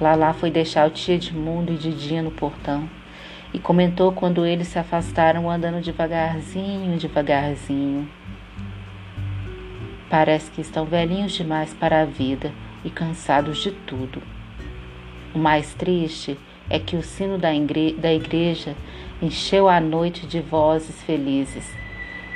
Lala 0.00 0.32
foi 0.32 0.50
deixar 0.50 0.86
o 0.86 0.90
tio 0.90 1.14
Edmundo 1.14 1.72
e 1.72 1.76
Didinha 1.76 2.22
no 2.22 2.30
portão 2.30 2.88
e 3.54 3.58
comentou 3.58 4.12
quando 4.12 4.46
eles 4.46 4.68
se 4.68 4.78
afastaram 4.78 5.50
andando 5.50 5.82
devagarzinho, 5.82 6.98
devagarzinho. 6.98 8.08
Parece 10.08 10.50
que 10.50 10.60
estão 10.60 10.84
velhinhos 10.84 11.32
demais 11.32 11.72
para 11.72 12.02
a 12.02 12.04
vida 12.04 12.52
e 12.84 12.90
cansados 12.90 13.62
de 13.62 13.70
tudo. 13.70 14.22
O 15.34 15.38
mais 15.38 15.74
triste 15.74 16.38
é 16.68 16.78
que 16.78 16.96
o 16.96 17.02
sino 17.02 17.38
da, 17.38 17.50
da 17.98 18.12
igreja 18.12 18.74
encheu 19.20 19.68
a 19.68 19.80
noite 19.80 20.26
de 20.26 20.40
vozes 20.40 21.00
felizes 21.02 21.70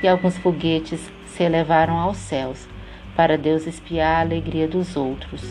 e 0.02 0.08
alguns 0.08 0.36
foguetes 0.38 1.10
se 1.26 1.42
elevaram 1.42 1.98
aos 1.98 2.16
céus 2.16 2.68
para 3.16 3.38
Deus 3.38 3.66
espiar 3.66 4.18
a 4.18 4.20
alegria 4.20 4.68
dos 4.68 4.94
outros. 4.94 5.42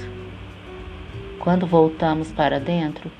Quando 1.39 1.65
voltamos 1.65 2.31
para 2.31 2.59
dentro, 2.59 3.11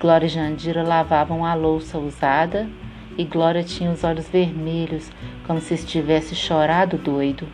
Glória 0.00 0.26
e 0.26 0.28
Jandira 0.28 0.82
lavavam 0.82 1.44
a 1.44 1.54
louça 1.54 1.98
usada 1.98 2.68
e 3.16 3.24
Glória 3.24 3.62
tinha 3.62 3.90
os 3.90 4.04
olhos 4.04 4.28
vermelhos, 4.28 5.10
como 5.46 5.60
se 5.60 5.74
estivesse 5.74 6.34
chorado 6.34 6.98
doido. 6.98 7.46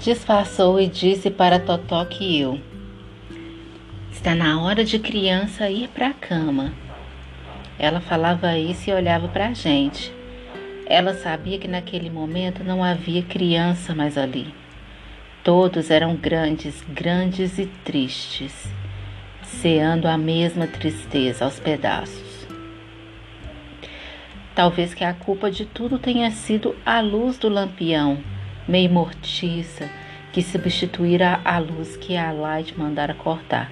Disfarçou 0.00 0.80
e 0.80 0.86
disse 0.86 1.30
para 1.30 1.60
Totó 1.60 2.04
que 2.04 2.40
eu. 2.40 2.60
Está 4.10 4.34
na 4.34 4.60
hora 4.60 4.84
de 4.84 4.98
criança 4.98 5.70
ir 5.70 5.88
para 5.88 6.08
a 6.08 6.14
cama. 6.14 6.72
Ela 7.78 8.00
falava 8.00 8.56
isso 8.58 8.90
e 8.90 8.92
olhava 8.92 9.28
para 9.28 9.48
a 9.48 9.54
gente. 9.54 10.17
Ela 10.90 11.12
sabia 11.12 11.58
que 11.58 11.68
naquele 11.68 12.08
momento 12.08 12.64
não 12.64 12.82
havia 12.82 13.22
criança 13.22 13.94
mais 13.94 14.16
ali. 14.16 14.54
Todos 15.44 15.90
eram 15.90 16.16
grandes, 16.16 16.82
grandes 16.88 17.58
e 17.58 17.66
tristes, 17.84 18.72
ceando 19.42 20.08
a 20.08 20.16
mesma 20.16 20.66
tristeza 20.66 21.44
aos 21.44 21.60
pedaços. 21.60 22.48
Talvez 24.54 24.94
que 24.94 25.04
a 25.04 25.12
culpa 25.12 25.50
de 25.50 25.66
tudo 25.66 25.98
tenha 25.98 26.30
sido 26.30 26.74
a 26.86 27.00
luz 27.00 27.36
do 27.36 27.50
lampião, 27.50 28.18
meio 28.66 28.90
mortiça, 28.90 29.90
que 30.32 30.42
substituíra 30.42 31.38
a 31.44 31.58
luz 31.58 31.98
que 31.98 32.16
a 32.16 32.32
Light 32.32 32.76
mandara 32.78 33.12
cortar. 33.12 33.70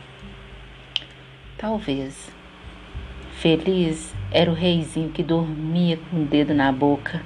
Talvez. 1.57 2.36
Feliz 3.37 4.15
era 4.31 4.51
o 4.51 4.55
reizinho 4.55 5.11
que 5.11 5.23
dormia 5.23 5.99
com 5.99 6.23
o 6.23 6.25
dedo 6.25 6.55
na 6.55 6.73
boca. 6.73 7.23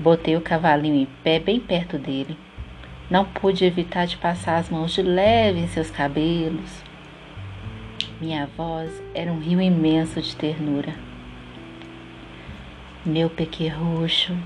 Botei 0.00 0.36
o 0.36 0.40
cavalinho 0.40 1.02
em 1.02 1.08
pé 1.22 1.38
bem 1.38 1.60
perto 1.60 1.96
dele. 1.96 2.36
Não 3.08 3.24
pude 3.24 3.64
evitar 3.64 4.08
de 4.08 4.16
passar 4.16 4.56
as 4.56 4.68
mãos 4.68 4.92
de 4.92 5.00
leve 5.00 5.60
em 5.60 5.68
seus 5.68 5.92
cabelos. 5.92 6.82
Minha 8.20 8.48
voz 8.56 8.90
era 9.14 9.30
um 9.30 9.38
rio 9.38 9.62
imenso 9.62 10.20
de 10.20 10.34
ternura. 10.34 10.92
Meu 13.06 13.30
pequerrucho. 13.30 14.36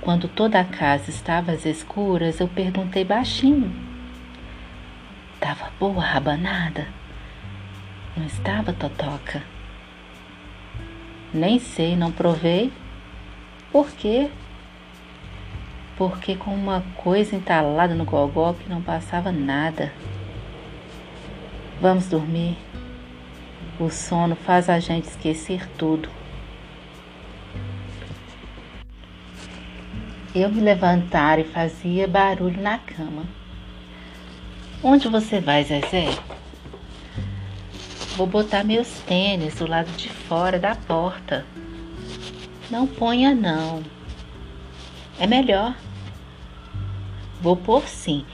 Quando 0.00 0.28
toda 0.28 0.60
a 0.60 0.64
casa 0.64 1.10
estava 1.10 1.50
às 1.50 1.66
escuras, 1.66 2.38
eu 2.38 2.46
perguntei 2.46 3.04
baixinho. 3.04 3.74
Tava 5.40 5.72
boa 5.80 6.00
a 6.00 6.06
rabanada? 6.06 6.97
Não 8.18 8.26
estava, 8.26 8.72
Totoca? 8.72 9.44
Nem 11.32 11.60
sei, 11.60 11.94
não 11.94 12.10
provei. 12.10 12.72
Por 13.70 13.88
quê? 13.92 14.28
Porque 15.96 16.34
com 16.34 16.52
uma 16.52 16.82
coisa 16.96 17.36
entalada 17.36 17.94
no 17.94 18.04
gogó 18.04 18.54
que 18.54 18.68
não 18.68 18.82
passava 18.82 19.30
nada. 19.30 19.92
Vamos 21.80 22.08
dormir. 22.08 22.58
O 23.78 23.88
sono 23.88 24.34
faz 24.34 24.68
a 24.68 24.80
gente 24.80 25.04
esquecer 25.04 25.68
tudo. 25.78 26.08
Eu 30.34 30.48
me 30.48 30.60
levantara 30.60 31.40
e 31.40 31.44
fazia 31.44 32.08
barulho 32.08 32.60
na 32.60 32.78
cama. 32.78 33.22
Onde 34.82 35.06
você 35.06 35.38
vai, 35.38 35.62
Zezé? 35.62 36.08
Vou 38.18 38.26
botar 38.26 38.64
meus 38.64 38.88
tênis 39.06 39.54
do 39.54 39.66
lado 39.68 39.88
de 39.92 40.08
fora 40.08 40.58
da 40.58 40.74
porta. 40.74 41.46
Não 42.68 42.84
ponha, 42.84 43.32
não. 43.32 43.80
É 45.20 45.24
melhor. 45.24 45.76
Vou 47.40 47.56
pôr 47.56 47.86
sim. 47.86 48.26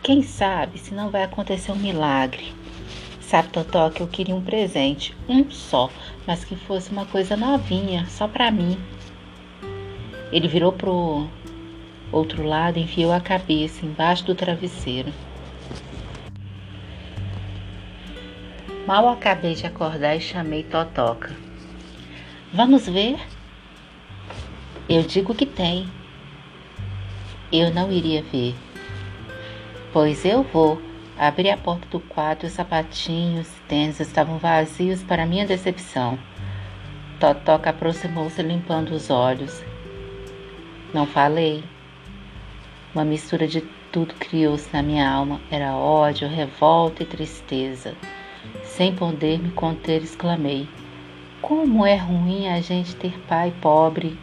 Quem 0.00 0.22
sabe 0.22 0.78
se 0.78 0.94
não 0.94 1.10
vai 1.10 1.24
acontecer 1.24 1.72
um 1.72 1.76
milagre. 1.76 2.54
Sabe, 3.20 3.48
Totó, 3.48 3.90
que 3.90 4.00
eu 4.00 4.06
queria 4.06 4.36
um 4.36 4.40
presente, 4.40 5.12
um 5.28 5.50
só, 5.50 5.90
mas 6.24 6.44
que 6.44 6.54
fosse 6.54 6.92
uma 6.92 7.04
coisa 7.04 7.36
novinha, 7.36 8.06
só 8.08 8.28
para 8.28 8.48
mim. 8.48 8.78
Ele 10.30 10.46
virou 10.46 10.70
pro 10.70 11.26
outro 12.12 12.44
lado 12.44 12.78
e 12.78 12.82
enfiou 12.82 13.10
a 13.10 13.20
cabeça 13.20 13.84
embaixo 13.84 14.24
do 14.24 14.36
travesseiro. 14.36 15.12
Mal 18.86 19.08
acabei 19.08 19.54
de 19.54 19.64
acordar 19.64 20.16
e 20.16 20.20
chamei 20.20 20.64
Totoca. 20.64 21.36
Vamos 22.52 22.88
ver? 22.88 23.16
Eu 24.88 25.02
digo 25.02 25.32
que 25.36 25.46
tem. 25.46 25.88
Eu 27.52 27.72
não 27.72 27.92
iria 27.92 28.24
ver. 28.24 28.56
Pois 29.92 30.24
eu 30.24 30.42
vou. 30.42 30.82
Abri 31.16 31.48
a 31.48 31.56
porta 31.56 31.86
do 31.88 32.00
quarto 32.00 32.46
os 32.46 32.52
sapatinhos 32.52 33.48
tênis 33.68 34.00
estavam 34.00 34.38
vazios 34.38 35.00
para 35.04 35.26
minha 35.26 35.46
decepção. 35.46 36.18
Totoca 37.20 37.70
aproximou-se 37.70 38.42
limpando 38.42 38.90
os 38.90 39.10
olhos. 39.10 39.62
Não 40.92 41.06
falei. 41.06 41.62
Uma 42.92 43.04
mistura 43.04 43.46
de 43.46 43.60
tudo 43.92 44.12
criou-se 44.14 44.68
na 44.72 44.82
minha 44.82 45.08
alma. 45.08 45.40
Era 45.52 45.76
ódio, 45.76 46.26
revolta 46.26 47.04
e 47.04 47.06
tristeza. 47.06 47.94
Sem 48.76 48.94
poder 48.94 49.38
me 49.38 49.50
conter, 49.50 50.02
exclamei: 50.02 50.66
Como 51.42 51.84
é 51.84 51.94
ruim 51.94 52.48
a 52.48 52.58
gente 52.62 52.96
ter 52.96 53.20
pai 53.28 53.52
pobre! 53.60 54.18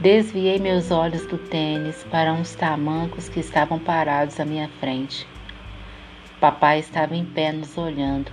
Desviei 0.00 0.58
meus 0.58 0.90
olhos 0.90 1.24
do 1.28 1.38
tênis 1.38 2.02
para 2.10 2.32
uns 2.32 2.56
tamancos 2.56 3.28
que 3.28 3.38
estavam 3.38 3.78
parados 3.78 4.40
à 4.40 4.44
minha 4.44 4.68
frente. 4.80 5.28
Papai 6.40 6.80
estava 6.80 7.14
em 7.14 7.24
pé 7.24 7.52
nos 7.52 7.78
olhando. 7.78 8.32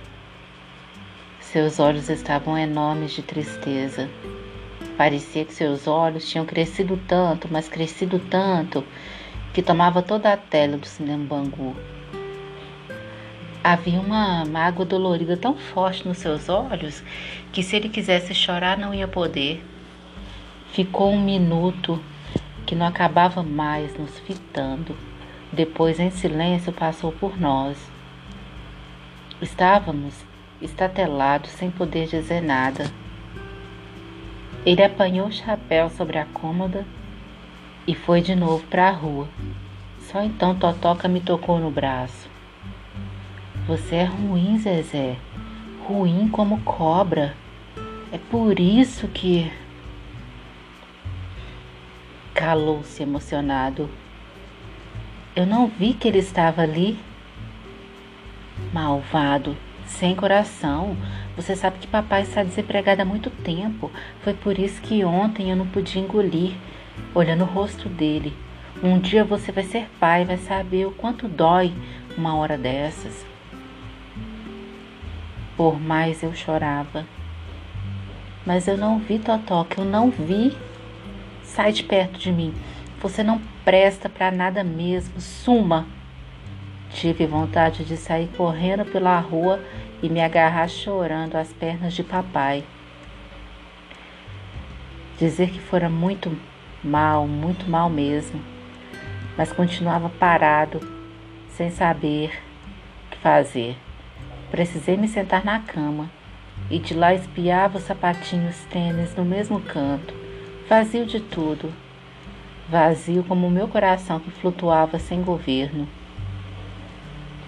Seus 1.38 1.78
olhos 1.78 2.10
estavam 2.10 2.58
enormes 2.58 3.12
de 3.12 3.22
tristeza. 3.22 4.10
Parecia 4.96 5.44
que 5.44 5.54
seus 5.54 5.86
olhos 5.86 6.28
tinham 6.28 6.44
crescido 6.44 7.00
tanto, 7.06 7.46
mas 7.48 7.68
crescido 7.68 8.18
tanto, 8.18 8.84
que 9.54 9.62
tomava 9.62 10.02
toda 10.02 10.32
a 10.32 10.36
tela 10.36 10.76
do 10.76 10.86
cinema 10.86 11.24
Bangu. 11.24 11.76
Havia 13.62 14.00
uma 14.00 14.44
mágoa 14.46 14.86
dolorida 14.86 15.36
tão 15.36 15.54
forte 15.54 16.08
nos 16.08 16.16
seus 16.16 16.48
olhos 16.48 17.02
que, 17.52 17.62
se 17.62 17.76
ele 17.76 17.90
quisesse 17.90 18.34
chorar, 18.34 18.78
não 18.78 18.94
ia 18.94 19.06
poder. 19.06 19.62
Ficou 20.72 21.12
um 21.12 21.20
minuto 21.20 22.02
que 22.64 22.74
não 22.74 22.86
acabava 22.86 23.42
mais 23.42 23.94
nos 23.98 24.18
fitando. 24.20 24.96
Depois, 25.52 26.00
em 26.00 26.10
silêncio, 26.10 26.72
passou 26.72 27.12
por 27.12 27.38
nós. 27.38 27.76
Estávamos 29.42 30.14
estatelados, 30.62 31.50
sem 31.50 31.70
poder 31.70 32.06
dizer 32.06 32.40
nada. 32.40 32.90
Ele 34.64 34.82
apanhou 34.82 35.28
o 35.28 35.32
chapéu 35.32 35.90
sobre 35.90 36.18
a 36.18 36.24
cômoda 36.24 36.86
e 37.86 37.94
foi 37.94 38.20
de 38.20 38.34
novo 38.34 38.64
para 38.68 38.88
a 38.88 38.92
rua. 38.92 39.28
Só 39.98 40.22
então 40.22 40.54
Totoca 40.54 41.08
me 41.08 41.20
tocou 41.20 41.58
no 41.58 41.70
braço. 41.70 42.19
Você 43.70 43.94
é 43.94 44.04
ruim, 44.04 44.58
Zezé. 44.58 45.16
Ruim 45.86 46.26
como 46.26 46.60
cobra. 46.62 47.36
É 48.10 48.18
por 48.18 48.58
isso 48.58 49.06
que. 49.06 49.48
Calou-se 52.34 53.00
emocionado. 53.00 53.88
Eu 55.36 55.46
não 55.46 55.68
vi 55.68 55.94
que 55.94 56.08
ele 56.08 56.18
estava 56.18 56.62
ali. 56.62 56.98
Malvado, 58.72 59.56
sem 59.86 60.16
coração. 60.16 60.96
Você 61.36 61.54
sabe 61.54 61.78
que 61.78 61.86
papai 61.86 62.22
está 62.22 62.42
desempregado 62.42 63.02
há 63.02 63.04
muito 63.04 63.30
tempo. 63.30 63.88
Foi 64.24 64.34
por 64.34 64.58
isso 64.58 64.82
que 64.82 65.04
ontem 65.04 65.50
eu 65.50 65.56
não 65.56 65.68
podia 65.68 66.02
engolir, 66.02 66.54
olhando 67.14 67.44
o 67.44 67.46
rosto 67.46 67.88
dele. 67.88 68.36
Um 68.82 68.98
dia 68.98 69.22
você 69.22 69.52
vai 69.52 69.62
ser 69.62 69.88
pai, 70.00 70.24
vai 70.24 70.38
saber 70.38 70.86
o 70.86 70.90
quanto 70.90 71.28
dói 71.28 71.72
uma 72.18 72.34
hora 72.34 72.58
dessas. 72.58 73.29
Por 75.60 75.78
mais 75.78 76.22
eu 76.22 76.34
chorava. 76.34 77.04
Mas 78.46 78.66
eu 78.66 78.78
não 78.78 78.98
vi, 78.98 79.18
Totoca, 79.18 79.78
eu 79.78 79.84
não 79.84 80.08
vi. 80.08 80.56
Sai 81.42 81.70
de 81.70 81.82
perto 81.82 82.18
de 82.18 82.32
mim. 82.32 82.54
Você 82.98 83.22
não 83.22 83.38
presta 83.62 84.08
para 84.08 84.30
nada 84.30 84.64
mesmo. 84.64 85.20
Suma. 85.20 85.86
Tive 86.88 87.26
vontade 87.26 87.84
de 87.84 87.98
sair 87.98 88.30
correndo 88.38 88.86
pela 88.86 89.20
rua 89.20 89.62
e 90.02 90.08
me 90.08 90.22
agarrar 90.22 90.66
chorando 90.66 91.36
às 91.36 91.52
pernas 91.52 91.92
de 91.92 92.02
papai. 92.02 92.64
Dizer 95.18 95.50
que 95.50 95.60
fora 95.60 95.90
muito 95.90 96.34
mal, 96.82 97.28
muito 97.28 97.68
mal 97.68 97.90
mesmo, 97.90 98.42
mas 99.36 99.52
continuava 99.52 100.08
parado, 100.08 100.80
sem 101.50 101.70
saber 101.70 102.32
o 103.08 103.10
que 103.10 103.18
fazer. 103.18 103.76
Precisei 104.50 104.96
me 104.96 105.06
sentar 105.06 105.44
na 105.44 105.60
cama 105.60 106.10
e 106.68 106.78
de 106.78 106.92
lá 106.92 107.14
espiava 107.14 107.78
os 107.78 107.84
sapatinhos 107.84 108.56
tênis 108.70 109.14
no 109.14 109.24
mesmo 109.24 109.60
canto, 109.60 110.12
vazio 110.68 111.06
de 111.06 111.20
tudo, 111.20 111.72
vazio 112.68 113.22
como 113.24 113.46
o 113.46 113.50
meu 113.50 113.68
coração 113.68 114.18
que 114.18 114.30
flutuava 114.30 114.98
sem 114.98 115.22
governo. 115.22 115.88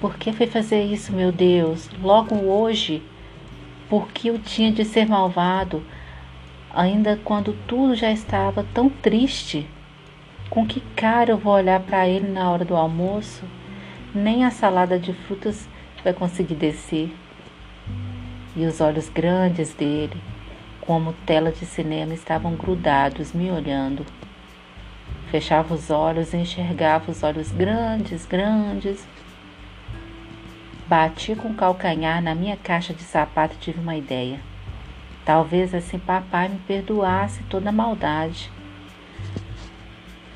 Por 0.01 0.17
que 0.17 0.33
foi 0.33 0.47
fazer 0.47 0.83
isso, 0.83 1.13
meu 1.13 1.31
Deus? 1.31 1.89
Logo 2.01 2.35
hoje? 2.37 3.03
Por 3.89 4.09
que 4.09 4.29
eu 4.29 4.39
tinha 4.39 4.73
de 4.73 4.85
ser 4.85 5.07
malvado, 5.07 5.83
ainda 6.73 7.21
quando 7.25 7.53
tudo 7.67 7.95
já 7.95 8.11
estava 8.11 8.65
tão 8.75 8.89
triste? 8.89 9.69
Com 10.51 10.67
que 10.67 10.81
cara 10.97 11.31
eu 11.31 11.39
vou 11.39 11.53
olhar 11.53 11.81
para 11.81 12.09
ele 12.09 12.29
na 12.29 12.51
hora 12.51 12.65
do 12.65 12.75
almoço? 12.77 13.45
Nem 14.15 14.45
a 14.45 14.51
salada 14.51 14.99
de 14.99 15.13
frutas 15.13 15.69
vai 16.03 16.13
conseguir 16.13 16.55
descer. 16.55 17.15
E 18.55 18.65
os 18.67 18.81
olhos 18.81 19.09
grandes 19.09 19.73
dele, 19.75 20.21
como 20.81 21.13
tela 21.27 21.51
de 21.51 21.65
cinema, 21.65 22.13
estavam 22.15 22.55
grudados, 22.55 23.33
me 23.33 23.51
olhando. 23.51 24.05
Fechava 25.31 25.75
os 25.75 25.91
olhos 25.91 26.33
e 26.33 26.37
enxergava 26.37 27.11
os 27.11 27.23
olhos 27.23 27.51
grandes, 27.51 28.27
grandes, 28.27 29.07
Bati 30.93 31.35
com 31.35 31.49
o 31.49 31.55
calcanhar 31.55 32.21
na 32.21 32.35
minha 32.35 32.55
caixa 32.55 32.93
de 32.93 33.03
sapato 33.03 33.55
e 33.55 33.59
tive 33.59 33.81
uma 33.81 33.97
ideia. 33.97 34.39
Talvez 35.25 35.75
assim 35.75 35.99
papai 35.99 36.51
me 36.51 36.59
perdoasse 36.59 37.43
toda 37.45 37.71
a 37.71 37.73
maldade. 37.73 38.53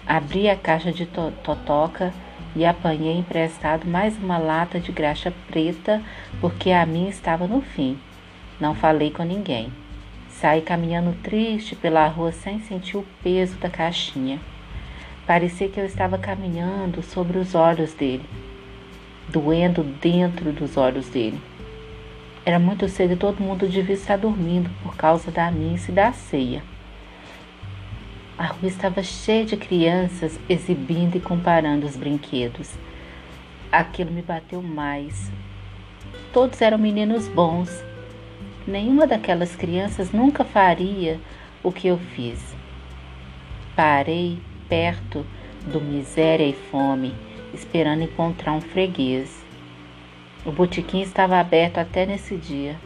Abri 0.07 0.49
a 0.49 0.57
caixa 0.57 0.91
de 0.91 1.05
to 1.05 1.31
totoca 1.43 2.11
e 2.57 2.65
apanhei 2.65 3.17
emprestado 3.17 3.87
mais 3.87 4.19
uma 4.19 4.39
lata 4.39 4.81
de 4.81 4.91
graxa 4.91 5.33
preta, 5.47 6.03
porque 6.41 6.73
a 6.73 6.85
minha 6.85 7.09
estava 7.09 7.47
no 7.47 7.61
fim. 7.61 7.97
Não 8.59 8.75
falei 8.75 9.13
com 9.13 9.23
ninguém. 9.23 9.73
Saí 10.29 10.61
caminhando 10.61 11.17
triste 11.23 11.77
pela 11.77 12.09
rua 12.09 12.33
sem 12.33 12.59
sentir 12.59 12.97
o 12.97 13.07
peso 13.23 13.57
da 13.59 13.71
caixinha. 13.71 14.41
Parecia 15.25 15.69
que 15.69 15.79
eu 15.79 15.85
estava 15.85 16.19
caminhando 16.19 17.01
sobre 17.03 17.39
os 17.39 17.55
olhos 17.55 17.95
dele 17.95 18.25
doendo 19.29 19.83
dentro 19.83 20.53
dos 20.53 20.77
olhos 20.77 21.09
dele. 21.09 21.41
Era 22.45 22.59
muito 22.59 22.89
cedo 22.89 23.15
e 23.15 23.17
todo 23.17 23.43
mundo 23.43 23.69
devia 23.69 23.95
estar 23.95 24.17
dormindo 24.17 24.71
por 24.83 24.97
causa 24.97 25.31
da 25.31 25.51
missa 25.51 25.91
e 25.91 25.95
da 25.95 26.13
ceia. 26.13 26.63
A 28.39 28.47
rua 28.47 28.69
estava 28.69 29.03
cheia 29.03 29.47
de 29.47 29.57
crianças 29.57 30.39
exibindo 30.47 31.17
e 31.17 31.21
comparando 31.21 31.87
os 31.87 31.97
brinquedos. 31.97 32.71
Aquilo 33.73 34.11
me 34.11 34.21
bateu 34.21 34.63
mais. 34.63 35.33
Todos 36.35 36.61
eram 36.61 36.77
meninos 36.77 37.29
bons. 37.29 37.83
Nenhuma 38.67 39.07
daquelas 39.07 39.57
crianças 39.57 40.13
nunca 40.13 40.45
faria 40.45 41.19
o 41.63 41.73
que 41.73 41.89
eu 41.89 41.97
fiz. 41.97 42.55
Parei 43.75 44.39
perto 44.69 45.25
do 45.67 45.81
miséria 45.81 46.47
e 46.47 46.53
fome 46.53 47.15
esperando 47.55 48.03
encontrar 48.03 48.53
um 48.53 48.61
freguês. 48.61 49.45
O 50.45 50.53
botequim 50.53 51.01
estava 51.01 51.41
aberto 51.41 51.79
até 51.79 52.05
nesse 52.05 52.37
dia. 52.37 52.77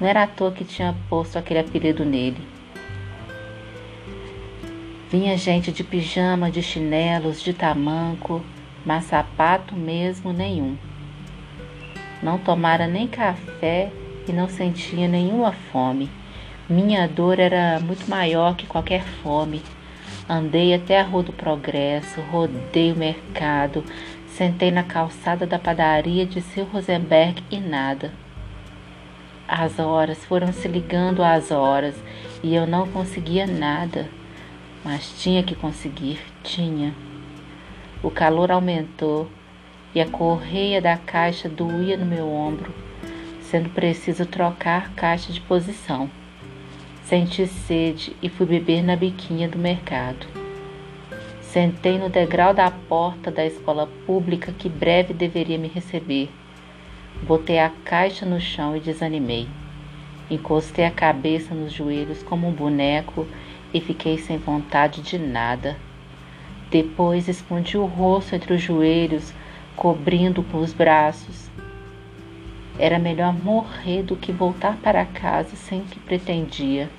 Não 0.00 0.08
era 0.08 0.24
à 0.24 0.26
toa 0.26 0.50
que 0.50 0.64
tinha 0.64 0.96
posto 1.08 1.38
aquele 1.38 1.60
apelido 1.60 2.04
nele. 2.04 2.42
Vinha 5.12 5.36
gente 5.36 5.70
de 5.70 5.84
pijama, 5.84 6.50
de 6.50 6.62
chinelos, 6.62 7.42
de 7.42 7.52
tamanco, 7.52 8.42
mas 8.82 9.04
sapato 9.04 9.76
mesmo 9.76 10.32
nenhum. 10.32 10.74
Não 12.22 12.38
tomara 12.38 12.86
nem 12.86 13.06
café 13.06 13.92
e 14.26 14.32
não 14.32 14.48
sentia 14.48 15.06
nenhuma 15.06 15.52
fome. 15.52 16.10
Minha 16.66 17.06
dor 17.06 17.38
era 17.38 17.78
muito 17.78 18.08
maior 18.08 18.56
que 18.56 18.66
qualquer 18.66 19.04
fome. 19.22 19.60
Andei 20.26 20.72
até 20.72 20.98
a 20.98 21.04
Rua 21.04 21.24
do 21.24 21.32
Progresso, 21.34 22.22
rodei 22.30 22.90
o 22.90 22.96
mercado, 22.96 23.84
sentei 24.28 24.70
na 24.70 24.82
calçada 24.82 25.46
da 25.46 25.58
padaria 25.58 26.24
de 26.24 26.40
seu 26.40 26.64
Rosenberg 26.64 27.44
e 27.50 27.58
nada. 27.58 28.14
As 29.46 29.78
horas 29.78 30.24
foram 30.24 30.54
se 30.54 30.66
ligando 30.66 31.22
às 31.22 31.50
horas 31.50 31.94
e 32.42 32.54
eu 32.54 32.66
não 32.66 32.88
conseguia 32.88 33.46
nada, 33.46 34.08
mas 34.84 35.14
tinha 35.22 35.42
que 35.42 35.54
conseguir, 35.54 36.20
tinha. 36.42 36.94
O 38.02 38.10
calor 38.10 38.50
aumentou 38.50 39.28
e 39.94 40.00
a 40.00 40.08
correia 40.08 40.80
da 40.80 40.96
caixa 40.96 41.48
doía 41.48 41.96
no 41.96 42.06
meu 42.06 42.28
ombro, 42.28 42.72
sendo 43.42 43.70
preciso 43.70 44.26
trocar 44.26 44.92
caixa 44.94 45.32
de 45.32 45.40
posição. 45.40 46.10
Senti 47.04 47.46
sede 47.46 48.16
e 48.22 48.28
fui 48.28 48.46
beber 48.46 48.82
na 48.82 48.96
biquinha 48.96 49.48
do 49.48 49.58
mercado. 49.58 50.26
Sentei 51.42 51.98
no 51.98 52.08
degrau 52.08 52.54
da 52.54 52.70
porta 52.70 53.30
da 53.30 53.44
escola 53.44 53.86
pública 54.06 54.52
que 54.52 54.68
breve 54.68 55.12
deveria 55.12 55.58
me 55.58 55.68
receber. 55.68 56.30
Botei 57.24 57.58
a 57.58 57.70
caixa 57.84 58.24
no 58.24 58.40
chão 58.40 58.74
e 58.74 58.80
desanimei. 58.80 59.46
Encostei 60.30 60.86
a 60.86 60.90
cabeça 60.90 61.54
nos 61.54 61.70
joelhos 61.70 62.22
como 62.22 62.48
um 62.48 62.52
boneco 62.52 63.26
e 63.72 63.80
fiquei 63.80 64.18
sem 64.18 64.38
vontade 64.38 65.02
de 65.02 65.18
nada. 65.18 65.76
Depois 66.70 67.28
escondi 67.28 67.76
o 67.76 67.84
rosto 67.84 68.34
entre 68.34 68.54
os 68.54 68.62
joelhos, 68.62 69.32
cobrindo 69.76 70.42
com 70.42 70.58
os 70.58 70.72
braços. 70.72 71.50
Era 72.78 72.98
melhor 72.98 73.32
morrer 73.32 74.02
do 74.02 74.16
que 74.16 74.32
voltar 74.32 74.76
para 74.78 75.04
casa 75.04 75.54
sem 75.54 75.80
o 75.80 75.84
que 75.84 75.98
pretendia. 76.00 76.90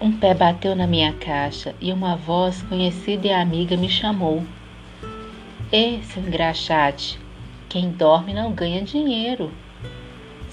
Um 0.00 0.12
pé 0.12 0.34
bateu 0.34 0.76
na 0.76 0.86
minha 0.86 1.12
caixa 1.14 1.74
e 1.80 1.92
uma 1.92 2.16
voz 2.16 2.62
conhecida 2.62 3.28
e 3.28 3.32
amiga 3.32 3.76
me 3.76 3.88
chamou. 3.88 4.44
Ei, 5.72 6.02
seu 6.02 6.22
engraxate, 6.22 7.18
quem 7.68 7.90
dorme 7.90 8.32
não 8.32 8.52
ganha 8.52 8.82
dinheiro. 8.82 9.50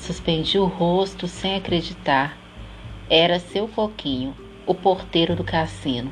Suspendi 0.05 0.59
o 0.59 0.65
rosto 0.65 1.27
sem 1.27 1.55
acreditar. 1.55 2.37
Era 3.09 3.39
seu 3.39 3.67
Coquinho, 3.67 4.35
o 4.65 4.73
porteiro 4.73 5.35
do 5.35 5.43
cassino. 5.43 6.11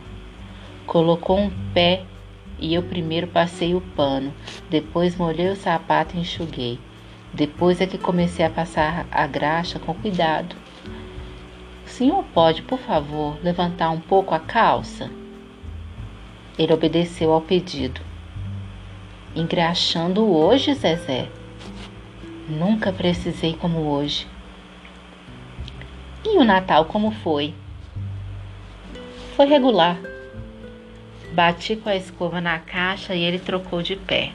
Colocou 0.86 1.38
um 1.38 1.52
pé 1.74 2.04
e 2.60 2.74
eu 2.74 2.84
primeiro 2.84 3.28
passei 3.28 3.76
o 3.76 3.82
pano, 3.82 4.34
depois 4.70 5.16
molhei 5.16 5.50
o 5.50 5.56
sapato 5.56 6.16
e 6.16 6.20
enxuguei. 6.20 6.80
Depois 7.34 7.80
é 7.80 7.86
que 7.88 7.98
comecei 7.98 8.46
a 8.46 8.50
passar 8.50 9.08
a 9.12 9.26
graxa 9.28 9.80
com 9.80 9.94
cuidado 9.94 10.56
senhor 12.02 12.24
pode, 12.34 12.64
por 12.64 12.80
favor, 12.80 13.38
levantar 13.44 13.92
um 13.92 14.00
pouco 14.00 14.34
a 14.34 14.40
calça? 14.40 15.12
Ele 16.58 16.74
obedeceu 16.74 17.32
ao 17.32 17.42
pedido. 17.42 18.02
Engraxando 19.36 20.26
hoje, 20.26 20.74
Zezé? 20.74 21.30
Nunca 22.52 22.92
precisei 22.92 23.54
como 23.54 23.80
hoje. 23.80 24.28
E 26.26 26.38
o 26.38 26.44
Natal 26.44 26.84
como 26.84 27.10
foi? 27.10 27.56
Foi 29.38 29.46
regular. 29.46 29.98
Bati 31.32 31.78
com 31.78 31.88
a 31.88 31.96
escova 31.96 32.42
na 32.42 32.60
caixa 32.60 33.16
e 33.16 33.24
ele 33.24 33.40
trocou 33.40 33.82
de 33.82 33.96
pé. 33.96 34.34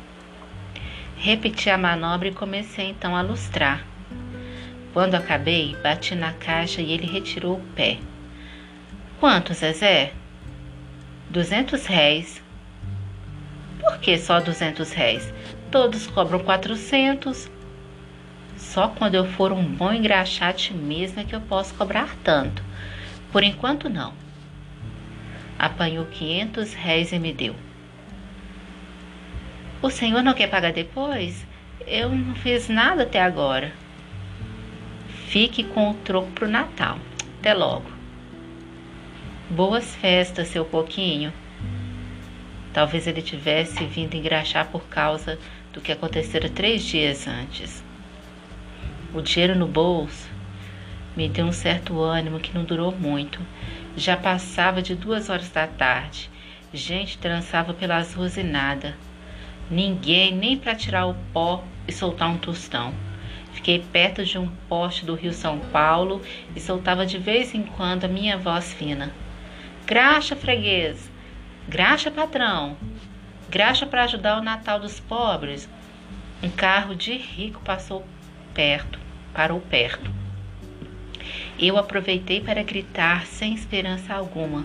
Repeti 1.19 1.69
a 1.69 1.77
manobra 1.77 2.29
e 2.29 2.33
comecei 2.33 2.87
então 2.87 3.14
a 3.14 3.21
lustrar. 3.21 3.85
Quando 4.95 5.14
acabei, 5.14 5.77
bati 5.83 6.14
na 6.14 6.33
caixa 6.33 6.81
e 6.81 6.93
ele 6.93 7.07
retirou 7.07 7.59
o 7.59 7.67
pé. 7.75 7.99
Quanto, 9.21 9.53
Zezé? 9.53 10.14
Duzentos 11.29 11.85
réis. 11.85 12.43
Por 13.79 13.99
que 13.99 14.17
só 14.17 14.41
duzentos 14.41 14.93
réis? 14.93 15.31
Todos 15.71 16.07
cobram 16.07 16.39
quatrocentos. 16.39 17.51
Só 18.77 18.89
quando 18.89 19.14
eu 19.14 19.24
for 19.24 19.53
um 19.53 19.64
bom 19.64 19.91
engraxate 19.91 20.74
mesmo 20.74 21.18
é 21.18 21.24
que 21.24 21.35
eu 21.35 21.41
posso 21.41 21.72
cobrar 21.77 22.14
tanto. 22.22 22.62
Por 23.33 23.43
enquanto, 23.43 23.89
não 23.89 24.12
apanhou 25.59 26.05
quinhentos 26.05 26.74
réis 26.74 27.11
e 27.11 27.18
me 27.18 27.33
deu. 27.33 27.57
O 29.81 29.89
senhor 29.89 30.22
não 30.22 30.35
quer 30.35 30.49
pagar 30.49 30.74
depois? 30.74 31.47
Eu 31.87 32.11
não 32.11 32.35
fiz 32.35 32.68
nada 32.68 33.05
até 33.05 33.18
agora. 33.18 33.72
Fique 35.29 35.64
com 35.64 35.93
o 35.93 35.95
troco 35.95 36.31
pro 36.33 36.47
Natal. 36.47 36.99
Até 37.39 37.55
logo. 37.55 37.91
Boas 39.49 39.97
festas, 39.97 40.49
seu 40.49 40.66
pouquinho. 40.66 41.33
Talvez 42.74 43.07
ele 43.07 43.22
tivesse 43.22 43.87
vindo 43.87 44.16
engraxar 44.16 44.68
por 44.68 44.83
causa 44.83 45.39
do 45.72 45.81
que 45.81 45.93
acontecera 45.93 46.51
três 46.51 46.85
dias 46.85 47.27
antes. 47.27 47.86
O 49.17 49.23
dinheiro 49.23 49.59
no 49.59 49.67
bolso 49.67 50.29
me 51.17 51.27
deu 51.27 51.47
um 51.47 51.53
certo 51.53 52.03
ânimo 52.03 52.39
que 52.39 52.55
não 52.55 52.64
durou 52.64 52.93
muito 52.93 53.41
já 53.97 54.14
passava 54.14 54.83
de 54.83 54.95
duas 54.95 55.31
horas 55.31 55.49
da 55.49 55.67
tarde. 55.67 56.29
Gente 56.71 57.17
trançava 57.17 57.73
pelas 57.73 58.12
ruas 58.12 58.37
e 58.37 58.43
nada. 58.43 58.95
Ninguém 59.71 60.35
nem 60.35 60.55
para 60.55 60.75
tirar 60.75 61.07
o 61.07 61.14
pó 61.33 61.64
e 61.89 61.93
soltar 61.93 62.29
um 62.29 62.37
tostão. 62.37 62.93
Fiquei 63.55 63.79
perto 63.91 64.23
de 64.23 64.37
um 64.37 64.49
poste 64.69 65.07
do 65.07 65.14
Rio 65.14 65.33
São 65.33 65.61
Paulo 65.61 66.21
e 66.55 66.61
soltava 66.61 67.07
de 67.07 67.17
vez 67.17 67.55
em 67.55 67.62
quando 67.62 68.05
a 68.05 68.09
minha 68.09 68.37
voz 68.37 68.75
fina. 68.75 69.14
Graxa, 69.87 70.37
freguês! 70.37 71.11
Graxa, 71.67 72.11
patrão! 72.11 72.77
Graxa 73.49 73.87
para 73.87 74.05
ajudar 74.05 74.39
o 74.39 74.45
Natal 74.45 74.79
dos 74.79 75.01
pobres. 75.01 75.67
Um 76.43 76.51
carro 76.51 76.95
de 76.95 77.17
rico 77.17 77.62
passou 77.64 78.05
perto, 78.57 79.06
parou 79.37 79.61
perto. 79.61 80.11
Eu 81.61 81.76
aproveitei 81.76 82.41
para 82.41 82.62
gritar 82.62 83.26
sem 83.26 83.53
esperança 83.53 84.14
alguma. 84.14 84.64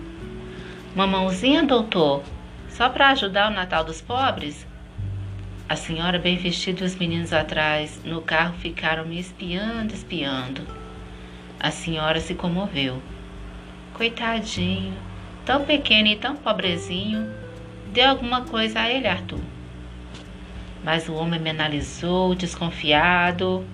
Mamãozinha, 0.96 1.62
doutor, 1.62 2.22
só 2.70 2.88
para 2.88 3.10
ajudar 3.10 3.50
o 3.50 3.54
Natal 3.54 3.84
dos 3.84 4.00
pobres? 4.00 4.66
A 5.68 5.76
senhora 5.76 6.18
bem 6.18 6.38
vestida 6.38 6.82
e 6.82 6.86
os 6.86 6.96
meninos 6.96 7.34
atrás 7.34 8.00
no 8.02 8.22
carro 8.22 8.54
ficaram 8.54 9.04
me 9.04 9.20
espiando, 9.20 9.92
espiando. 9.92 10.66
A 11.60 11.70
senhora 11.70 12.18
se 12.18 12.34
comoveu. 12.34 13.02
Coitadinho, 13.92 14.94
tão 15.44 15.66
pequeno 15.66 16.08
e 16.08 16.16
tão 16.16 16.34
pobrezinho, 16.34 17.30
dê 17.92 18.02
alguma 18.02 18.40
coisa 18.42 18.80
a 18.80 18.90
ele, 18.90 19.06
Arthur. 19.06 19.40
Mas 20.82 21.10
o 21.10 21.14
homem 21.14 21.38
me 21.38 21.50
analisou, 21.50 22.34
desconfiado. 22.34 23.64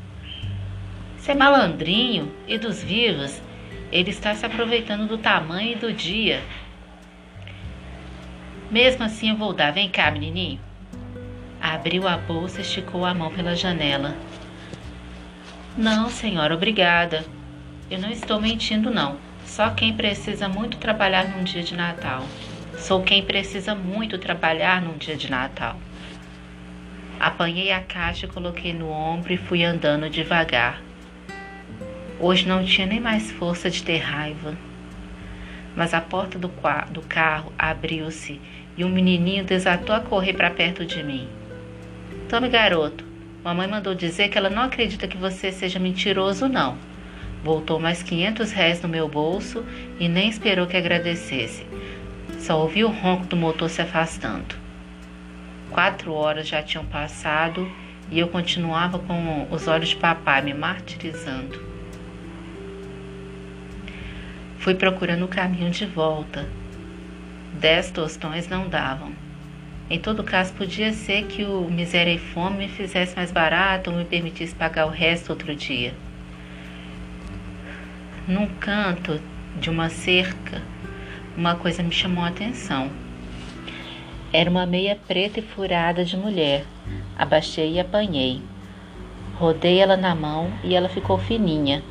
Ser 1.28 1.34
malandrinho 1.34 2.32
e 2.46 2.56
dos 2.56 2.82
vivos, 2.82 3.42
ele 3.92 4.08
está 4.08 4.34
se 4.34 4.46
aproveitando 4.46 5.06
do 5.06 5.18
tamanho 5.18 5.72
e 5.72 5.74
do 5.74 5.92
dia. 5.92 6.42
Mesmo 8.70 9.04
assim, 9.04 9.28
eu 9.28 9.36
vou 9.36 9.52
dar. 9.52 9.70
Vem 9.70 9.90
cá, 9.90 10.10
menininho. 10.10 10.58
Abriu 11.60 12.08
a 12.08 12.16
bolsa 12.16 12.60
e 12.60 12.62
esticou 12.62 13.04
a 13.04 13.12
mão 13.12 13.30
pela 13.30 13.54
janela. 13.54 14.16
Não, 15.76 16.08
senhora, 16.08 16.54
obrigada. 16.54 17.26
Eu 17.90 17.98
não 17.98 18.10
estou 18.10 18.40
mentindo, 18.40 18.90
não. 18.90 19.18
Só 19.44 19.68
quem 19.68 19.92
precisa 19.92 20.48
muito 20.48 20.78
trabalhar 20.78 21.28
num 21.28 21.44
dia 21.44 21.62
de 21.62 21.76
Natal. 21.76 22.24
Sou 22.78 23.02
quem 23.02 23.22
precisa 23.22 23.74
muito 23.74 24.16
trabalhar 24.16 24.80
num 24.80 24.96
dia 24.96 25.14
de 25.14 25.30
Natal. 25.30 25.76
Apanhei 27.20 27.70
a 27.70 27.82
caixa, 27.82 28.26
coloquei 28.26 28.72
no 28.72 28.88
ombro 28.88 29.30
e 29.30 29.36
fui 29.36 29.62
andando 29.62 30.08
devagar. 30.08 30.87
Hoje 32.20 32.48
não 32.48 32.64
tinha 32.64 32.84
nem 32.84 32.98
mais 32.98 33.30
força 33.30 33.70
de 33.70 33.82
ter 33.82 33.98
raiva. 33.98 34.56
Mas 35.76 35.94
a 35.94 36.00
porta 36.00 36.36
do, 36.36 36.50
do 36.90 37.02
carro 37.02 37.52
abriu-se 37.56 38.40
e 38.76 38.84
um 38.84 38.88
menininho 38.88 39.44
desatou 39.44 39.94
a 39.94 40.00
correr 40.00 40.32
para 40.32 40.50
perto 40.50 40.84
de 40.84 41.00
mim. 41.04 41.28
Tome, 42.28 42.48
garoto. 42.48 43.04
Mamãe 43.44 43.68
mandou 43.68 43.94
dizer 43.94 44.28
que 44.28 44.36
ela 44.36 44.50
não 44.50 44.62
acredita 44.62 45.06
que 45.06 45.16
você 45.16 45.52
seja 45.52 45.78
mentiroso, 45.78 46.48
não. 46.48 46.76
Voltou 47.44 47.78
mais 47.78 48.02
500 48.02 48.50
réis 48.50 48.82
no 48.82 48.88
meu 48.88 49.08
bolso 49.08 49.64
e 50.00 50.08
nem 50.08 50.28
esperou 50.28 50.66
que 50.66 50.76
agradecesse. 50.76 51.64
Só 52.40 52.60
ouvi 52.60 52.84
o 52.84 52.90
ronco 52.90 53.26
do 53.26 53.36
motor 53.36 53.70
se 53.70 53.80
afastando. 53.80 54.56
Quatro 55.70 56.12
horas 56.12 56.48
já 56.48 56.62
tinham 56.62 56.84
passado 56.84 57.70
e 58.10 58.18
eu 58.18 58.26
continuava 58.26 58.98
com 58.98 59.46
os 59.50 59.68
olhos 59.68 59.90
de 59.90 59.96
papai 59.96 60.42
me 60.42 60.52
martirizando. 60.52 61.67
Fui 64.68 64.74
procurando 64.74 65.24
o 65.24 65.28
caminho 65.28 65.70
de 65.70 65.86
volta. 65.86 66.46
Dez 67.54 67.90
tostões 67.90 68.48
não 68.48 68.68
davam. 68.68 69.12
Em 69.88 69.98
todo 69.98 70.22
caso, 70.22 70.52
podia 70.52 70.92
ser 70.92 71.24
que 71.24 71.42
o 71.42 71.70
miséria 71.70 72.12
e 72.12 72.18
fome 72.18 72.58
me 72.58 72.68
fizesse 72.68 73.16
mais 73.16 73.32
barato 73.32 73.90
ou 73.90 73.96
me 73.96 74.04
permitisse 74.04 74.54
pagar 74.54 74.84
o 74.84 74.90
resto 74.90 75.30
outro 75.30 75.56
dia. 75.56 75.94
Num 78.26 78.46
canto 78.60 79.18
de 79.58 79.70
uma 79.70 79.88
cerca, 79.88 80.60
uma 81.34 81.54
coisa 81.54 81.82
me 81.82 81.90
chamou 81.90 82.22
a 82.22 82.28
atenção. 82.28 82.90
Era 84.30 84.50
uma 84.50 84.66
meia 84.66 84.98
preta 85.08 85.40
e 85.40 85.42
furada 85.42 86.04
de 86.04 86.14
mulher. 86.14 86.66
Abaixei 87.16 87.76
e 87.76 87.80
apanhei. 87.80 88.42
Rodei 89.36 89.78
ela 89.78 89.96
na 89.96 90.14
mão 90.14 90.52
e 90.62 90.74
ela 90.74 90.90
ficou 90.90 91.16
fininha. 91.16 91.82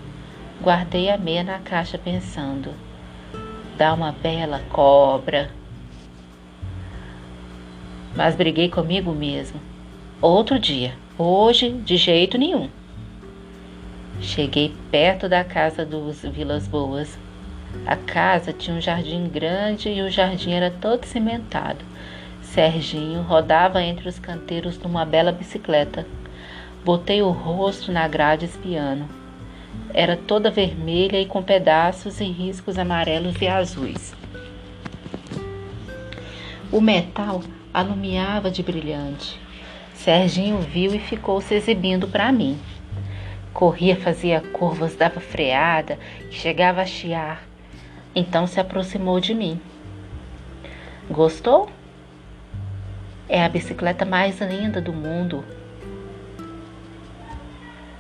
Guardei 0.62 1.10
a 1.10 1.18
meia 1.18 1.44
na 1.44 1.60
caixa 1.60 1.98
pensando: 1.98 2.74
dá 3.78 3.94
uma 3.94 4.12
bela 4.12 4.60
cobra. 4.70 5.52
Mas 8.16 8.36
briguei 8.36 8.68
comigo 8.68 9.14
mesmo. 9.14 9.62
Outro 10.20 10.58
dia, 10.58 10.96
hoje 11.18 11.70
de 11.70 11.96
jeito 11.96 12.38
nenhum. 12.40 12.70
Cheguei 14.20 14.74
perto 14.90 15.30
da 15.30 15.44
casa 15.44 15.86
dos 15.86 16.24
Vilas 16.24 16.68
Boas. 16.68 17.20
A 17.86 17.96
casa 17.96 18.52
tinha 18.52 18.76
um 18.76 18.82
jardim 18.82 19.30
grande 19.30 19.90
e 19.90 20.02
o 20.02 20.10
jardim 20.10 20.54
era 20.54 20.72
todo 20.72 21.06
cimentado. 21.06 21.86
Serginho 22.42 23.22
rodava 23.22 23.84
entre 23.84 24.10
os 24.10 24.18
canteiros 24.18 24.80
numa 24.80 25.06
bela 25.06 25.32
bicicleta. 25.32 26.08
Botei 26.84 27.22
o 27.22 27.30
rosto 27.30 27.92
na 27.92 28.08
grade 28.08 28.46
espiando. 28.46 29.17
Era 29.94 30.16
toda 30.16 30.52
vermelha 30.52 31.20
e 31.20 31.26
com 31.26 31.42
pedaços 31.42 32.20
e 32.20 32.26
riscos 32.26 32.78
amarelos 32.78 33.42
e 33.42 33.48
azuis. 33.48 34.14
O 36.72 36.82
metal 36.82 37.42
alumiava 37.74 38.52
de 38.52 38.62
brilhante. 38.62 39.40
Serginho 39.94 40.60
viu 40.60 40.94
e 40.94 41.00
ficou 41.00 41.42
se 41.42 41.56
exibindo 41.56 42.08
para 42.08 42.32
mim. 42.32 42.60
Corria, 43.54 43.96
fazia 43.96 44.42
curvas, 44.42 44.96
dava 44.96 45.20
freada, 45.20 45.98
chegava 46.30 46.82
a 46.82 46.86
chiar. 46.86 47.44
Então 48.14 48.46
se 48.46 48.60
aproximou 48.60 49.20
de 49.20 49.34
mim. 49.34 49.60
Gostou? 51.10 51.70
É 53.30 53.44
a 53.44 53.50
bicicleta 53.50 54.06
mais 54.06 54.40
linda 54.42 54.80
do 54.82 54.94
mundo. 54.94 55.44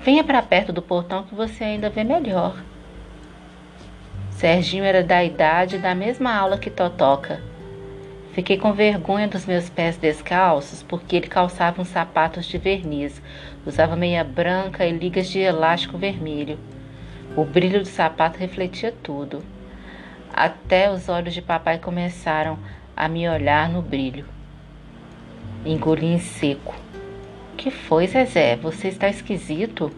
Venha 0.07 0.23
para 0.23 0.41
perto 0.41 0.71
do 0.71 0.81
portão 0.81 1.23
que 1.23 1.35
você 1.35 1.65
ainda 1.65 1.89
vê 1.89 2.01
melhor. 2.01 2.63
Serginho 4.31 4.85
era 4.85 5.03
da 5.03 5.21
idade 5.21 5.79
da 5.79 5.93
mesma 5.93 6.33
aula 6.33 6.57
que 6.57 6.69
Totoca. 6.69 7.41
Fiquei 8.31 8.57
com 8.57 8.71
vergonha 8.71 9.27
dos 9.27 9.45
meus 9.45 9.69
pés 9.69 9.97
descalços 9.97 10.81
porque 10.81 11.17
ele 11.17 11.27
calçava 11.27 11.81
uns 11.81 11.89
sapatos 11.89 12.45
de 12.45 12.57
verniz, 12.57 13.21
usava 13.65 13.97
meia 13.97 14.23
branca 14.23 14.85
e 14.85 14.93
ligas 14.93 15.27
de 15.27 15.39
elástico 15.39 15.97
vermelho. 15.97 16.57
O 17.35 17.43
brilho 17.43 17.81
do 17.81 17.87
sapato 17.89 18.39
refletia 18.39 18.93
tudo. 19.03 19.43
Até 20.33 20.89
os 20.89 21.09
olhos 21.09 21.33
de 21.33 21.41
papai 21.41 21.79
começaram 21.79 22.57
a 22.95 23.09
me 23.09 23.27
olhar 23.27 23.67
no 23.67 23.81
brilho. 23.81 24.25
Engoli 25.65 26.05
em 26.05 26.17
seco. 26.17 26.86
Que 27.57 27.71
foi, 27.71 28.05
Zezé? 28.05 28.55
Você 28.55 28.87
está 28.87 29.09
esquisito? 29.09 29.91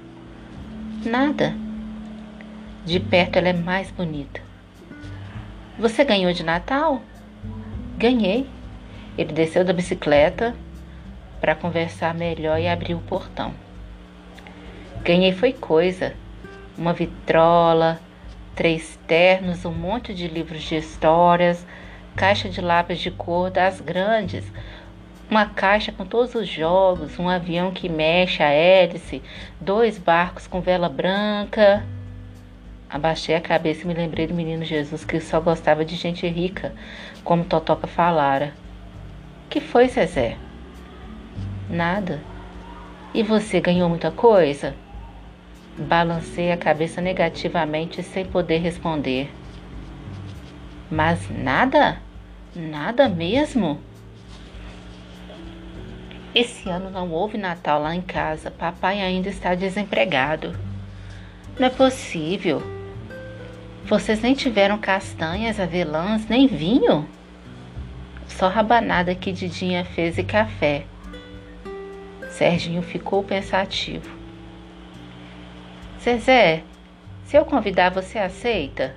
Nada. 1.06 1.54
De 2.86 3.02
perto 3.02 3.36
ela 3.36 3.50
é 3.50 3.54
mais 3.54 3.92
bonita. 3.92 4.42
Você 5.78 6.06
ganhou 6.06 6.32
de 6.32 6.42
Natal? 6.42 7.02
Ganhei. 7.98 8.50
Ele 9.18 9.34
desceu 9.34 9.66
da 9.66 9.74
bicicleta 9.74 10.56
para 11.42 11.54
conversar 11.54 12.14
melhor 12.14 12.58
e 12.62 12.68
abriu 12.68 12.98
o 12.98 13.02
portão. 13.02 13.54
Ganhei 15.04 15.34
foi 15.34 15.52
coisa, 15.52 16.14
uma 16.78 16.94
vitrola, 16.94 18.00
três 18.56 18.98
ternos, 19.06 19.66
um 19.66 19.74
monte 19.74 20.14
de 20.14 20.30
livros 20.30 20.64
de 20.64 20.78
histórias, 20.78 21.68
caixa 22.16 22.48
de 22.48 22.62
lápis 22.62 23.00
de 23.00 23.12
cor 23.12 23.52
das 23.52 23.82
grandes, 23.82 24.46
uma 25.30 25.46
caixa 25.46 25.92
com 25.92 26.06
todos 26.06 26.34
os 26.34 26.48
jogos, 26.48 27.20
um 27.20 27.30
avião 27.30 27.72
que 27.72 27.88
mexe 27.88 28.42
a 28.42 28.50
hélice, 28.50 29.22
dois 29.62 29.98
barcos 29.98 30.48
com 30.48 30.60
vela 30.60 30.90
branca. 30.90 31.86
Abaixei 32.90 33.36
a 33.36 33.42
cabeça 33.42 33.84
e 33.84 33.88
me 33.88 33.94
lembrei 33.94 34.26
do 34.26 34.34
menino 34.34 34.66
Jesus 34.66 35.06
que 35.06 35.20
só 35.20 35.40
gostava 35.40 35.86
de 35.86 35.96
gente 35.96 36.28
rica, 36.28 36.74
como 37.24 37.46
Totoca 37.46 37.86
falara. 37.86 38.54
Que 39.50 39.62
foi, 39.62 39.88
Zezé? 39.88 40.38
Nada. 41.70 42.20
E 43.14 43.22
você 43.22 43.60
ganhou 43.60 43.88
muita 43.88 44.10
coisa? 44.10 44.76
Balancei 45.78 46.52
a 46.52 46.58
cabeça 46.58 47.00
negativamente 47.00 48.02
sem 48.02 48.26
poder 48.26 48.58
responder. 48.58 49.32
Mas 50.90 51.30
nada? 51.30 52.00
Nada 52.56 53.08
mesmo? 53.08 53.80
Esse 56.34 56.70
ano 56.70 56.92
não 56.92 57.12
houve 57.12 57.38
Natal 57.38 57.82
lá 57.82 57.96
em 57.96 58.02
casa. 58.02 58.52
Papai 58.52 59.02
ainda 59.02 59.30
está 59.30 59.56
desempregado. 59.56 60.56
Não 61.58 61.66
é 61.66 61.70
possível. 61.70 62.62
Vocês 63.86 64.22
nem 64.22 64.36
tiveram 64.36 64.78
castanhas, 64.78 65.60
avelãs, 65.60 66.28
nem 66.28 66.48
vinho? 66.48 67.08
Só 68.28 68.48
rabanada 68.48 69.16
que 69.16 69.32
Didinha 69.32 69.84
fez 69.84 70.20
e 70.20 70.24
café. 70.24 70.86
Serginho 72.30 72.84
ficou 72.84 73.24
pensativo. 73.24 74.10
Zezé, 76.00 76.64
se 77.26 77.36
eu 77.36 77.44
convidar, 77.44 77.90
você 77.90 78.20
aceita? 78.20 78.96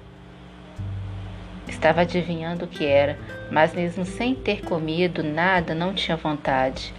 Estava 1.66 2.02
adivinhando 2.02 2.66
o 2.66 2.68
que 2.68 2.84
era, 2.84 3.18
mas 3.50 3.74
mesmo 3.74 4.04
sem 4.04 4.34
ter 4.34 4.60
comido 4.60 5.22
nada, 5.22 5.74
não 5.74 5.94
tinha 5.94 6.16
vontade. 6.16 6.94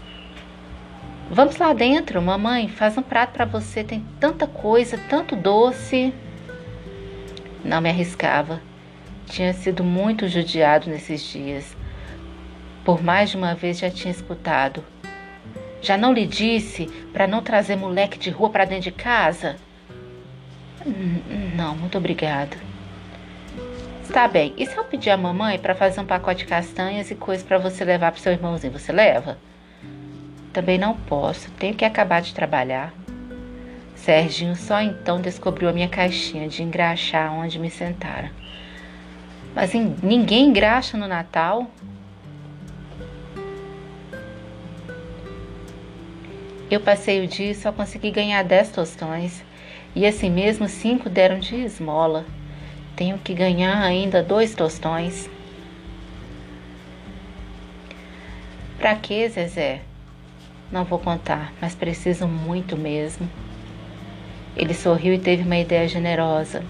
Vamos 1.34 1.58
lá 1.58 1.74
dentro, 1.74 2.22
mamãe, 2.22 2.68
faz 2.68 2.96
um 2.96 3.02
prato 3.02 3.32
para 3.32 3.44
você, 3.44 3.84
tem 3.84 4.06
tanta 4.20 4.46
coisa, 4.46 5.00
tanto 5.10 5.36
doce. 5.36 6.14
Não 7.66 7.82
me 7.82 7.90
arriscava. 7.90 8.62
Tinha 9.26 9.52
sido 9.52 9.84
muito 9.84 10.28
judiado 10.28 10.92
nesses 10.92 11.24
dias. 11.24 11.76
Por 12.86 13.02
mais 13.02 13.32
de 13.32 13.38
uma 13.38 13.56
vez 13.56 13.80
já 13.80 13.90
tinha 13.90 14.12
escutado. 14.12 14.84
Já 15.82 15.98
não 15.98 16.14
lhe 16.14 16.28
disse 16.28 16.86
para 17.12 17.26
não 17.26 17.42
trazer 17.42 17.78
moleque 17.78 18.20
de 18.20 18.30
rua 18.30 18.52
para 18.52 18.66
dentro 18.66 18.84
de 18.84 18.92
casa? 18.92 19.56
Não, 21.56 21.76
muito 21.76 21.98
obrigada. 21.98 22.56
Está 24.04 24.28
bem. 24.28 24.54
E 24.56 24.68
se 24.68 24.78
eu 24.78 24.84
pedir 24.84 25.10
à 25.10 25.18
mamãe 25.18 25.58
para 25.58 25.74
fazer 25.74 26.00
um 26.00 26.06
pacote 26.06 26.44
de 26.44 26.46
castanhas 26.46 27.10
e 27.10 27.16
coisas 27.16 27.44
para 27.44 27.58
você 27.58 27.84
levar 27.84 28.12
para 28.12 28.22
seu 28.22 28.32
irmãozinho, 28.32 28.78
você 28.78 28.92
leva? 28.92 29.36
Também 30.54 30.78
não 30.78 30.95
posso, 30.95 31.49
tenho 31.51 31.74
que 31.74 31.84
acabar 31.84 32.22
de 32.22 32.32
trabalhar. 32.32 32.93
Serginho 33.95 34.56
só 34.56 34.80
então 34.82 35.20
descobriu 35.20 35.68
a 35.68 35.74
minha 35.74 35.89
caixinha 35.89 36.47
de 36.47 36.62
engraxar 36.62 37.34
onde 37.34 37.58
me 37.58 37.72
sentara. 37.72 38.32
Mas 39.56 39.74
ninguém 39.74 40.47
engraxa 40.49 40.95
no 40.95 41.08
Natal? 41.08 41.72
Eu 46.70 46.80
passei 46.82 47.24
o 47.24 47.28
dia 47.28 47.51
e 47.51 47.56
só 47.56 47.72
consegui 47.72 48.12
ganhar 48.12 48.43
dez 48.43 48.72
tostões. 48.72 49.43
E 49.95 50.06
assim 50.06 50.30
mesmo 50.30 50.68
cinco 50.68 51.10
deram 51.10 51.39
de 51.39 51.56
esmola. 51.56 52.26
Tenho 52.95 53.18
que 53.18 53.34
ganhar 53.34 53.82
ainda 53.82 54.22
dois 54.22 54.54
tostões. 54.54 55.30
Pra 58.78 58.95
que, 58.95 59.30
Zezé? 59.30 59.82
Não 60.72 60.84
vou 60.84 60.99
contar, 60.99 61.53
mas 61.61 61.76
preciso 61.76 62.28
muito 62.28 62.78
mesmo. 62.78 63.30
Ele 64.55 64.74
sorriu 64.74 65.14
e 65.14 65.20
teve 65.20 65.43
uma 65.43 65.57
ideia 65.57 65.88
generosa. 65.88 66.64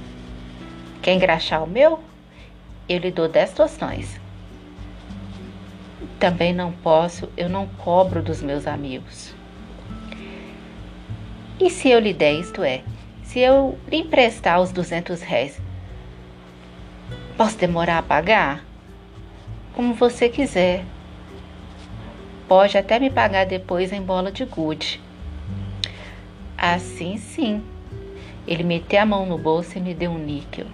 Quer 1.02 1.14
engraxar 1.14 1.64
o 1.64 1.68
meu? 1.68 2.00
Eu 2.88 3.00
lhe 3.00 3.12
dou 3.12 3.28
dez 3.28 3.52
tostões. 3.52 4.20
Também 6.20 6.54
não 6.54 6.72
posso, 6.72 7.30
eu 7.36 7.50
não 7.50 7.68
cobro 7.68 8.22
dos 8.22 8.42
meus 8.42 8.68
amigos. 8.68 9.36
E 11.60 11.70
se 11.70 11.90
eu 11.90 12.00
lhe 12.00 12.14
der, 12.14 12.34
isto 12.34 12.64
é, 12.64 12.82
se 13.24 13.40
eu 13.40 13.78
lhe 13.90 13.98
emprestar 13.98 14.62
os 14.62 14.72
duzentos 14.72 15.22
réis, 15.22 15.60
posso 17.36 17.58
demorar 17.58 17.98
a 17.98 18.04
pagar? 18.04 18.64
Como 19.74 19.94
você 19.94 20.30
quiser. 20.30 20.86
Pode 22.56 22.78
até 22.78 23.00
me 23.00 23.10
pagar 23.10 23.48
depois 23.48 23.92
em 23.92 24.00
bola 24.00 24.32
de 24.32 24.46
gude. 24.46 25.02
Assim 26.56 27.18
sim. 27.18 27.64
Ele 28.46 28.62
meteu 28.62 29.02
a 29.02 29.06
mão 29.08 29.26
no 29.26 29.40
bolso 29.40 29.76
e 29.76 29.82
me 29.82 29.92
deu 29.92 30.12
um 30.12 30.20
níquel. 30.20 30.68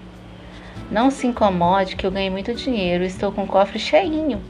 Não 0.91 1.09
se 1.09 1.25
incomode 1.25 1.95
que 1.95 2.05
eu 2.05 2.11
ganhei 2.11 2.29
muito 2.29 2.53
dinheiro, 2.53 3.05
estou 3.05 3.31
com 3.31 3.43
o 3.43 3.47
cofre 3.47 3.79
cheinho. 3.79 4.41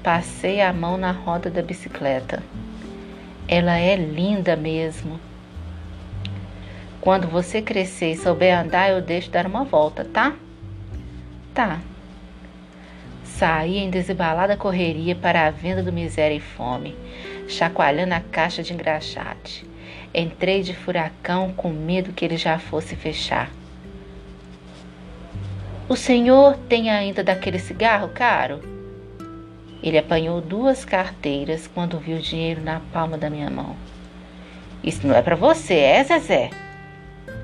Passei 0.00 0.60
a 0.60 0.72
mão 0.72 0.96
na 0.96 1.10
roda 1.10 1.50
da 1.50 1.60
bicicleta. 1.60 2.40
Ela 3.48 3.76
é 3.76 3.96
linda 3.96 4.54
mesmo. 4.54 5.18
Quando 7.00 7.26
você 7.26 7.60
crescer 7.60 8.12
e 8.12 8.16
souber 8.16 8.56
andar, 8.56 8.90
eu 8.90 9.02
deixo 9.02 9.28
dar 9.28 9.44
uma 9.44 9.64
volta, 9.64 10.04
tá? 10.04 10.36
Tá. 11.52 11.80
Saí 13.38 13.78
em 13.78 13.88
desembalada 13.88 14.56
correria 14.56 15.14
para 15.14 15.46
a 15.46 15.50
venda 15.52 15.80
do 15.80 15.92
miséria 15.92 16.34
e 16.34 16.40
fome, 16.40 16.96
chacoalhando 17.46 18.12
a 18.12 18.18
caixa 18.18 18.64
de 18.64 18.74
engraxate. 18.74 19.64
Entrei 20.12 20.60
de 20.60 20.74
furacão 20.74 21.52
com 21.52 21.70
medo 21.70 22.12
que 22.12 22.24
ele 22.24 22.36
já 22.36 22.58
fosse 22.58 22.96
fechar. 22.96 23.48
O 25.88 25.94
senhor 25.94 26.56
tem 26.68 26.90
ainda 26.90 27.22
daquele 27.22 27.60
cigarro 27.60 28.08
caro? 28.08 28.60
Ele 29.80 29.98
apanhou 29.98 30.40
duas 30.40 30.84
carteiras 30.84 31.70
quando 31.72 31.96
viu 32.00 32.16
o 32.16 32.20
dinheiro 32.20 32.60
na 32.60 32.80
palma 32.92 33.16
da 33.16 33.30
minha 33.30 33.48
mão. 33.48 33.76
Isso 34.82 35.06
não 35.06 35.14
é 35.14 35.22
para 35.22 35.36
você, 35.36 35.74
é, 35.74 36.02
Zezé? 36.02 36.50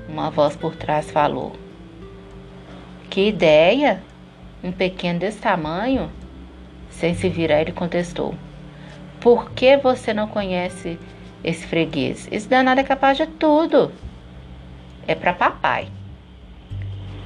Uma 0.09 0.29
voz 0.29 0.57
por 0.57 0.75
trás 0.75 1.09
falou. 1.09 1.55
Que 3.09 3.29
ideia! 3.29 4.03
Um 4.65 4.71
pequeno 4.71 5.19
desse 5.19 5.37
tamanho? 5.37 6.11
Sem 6.89 7.13
se 7.13 7.29
virar, 7.29 7.61
ele 7.61 7.71
contestou: 7.71 8.33
Por 9.21 9.51
que 9.51 9.77
você 9.77 10.13
não 10.13 10.27
conhece 10.27 10.97
esse 11.43 11.67
freguês? 11.67 12.27
Esse 12.31 12.49
danado 12.49 12.81
é 12.81 12.83
capaz 12.83 13.17
de 13.17 13.27
tudo. 13.27 13.91
É 15.07 15.13
para 15.13 15.33
papai. 15.33 15.87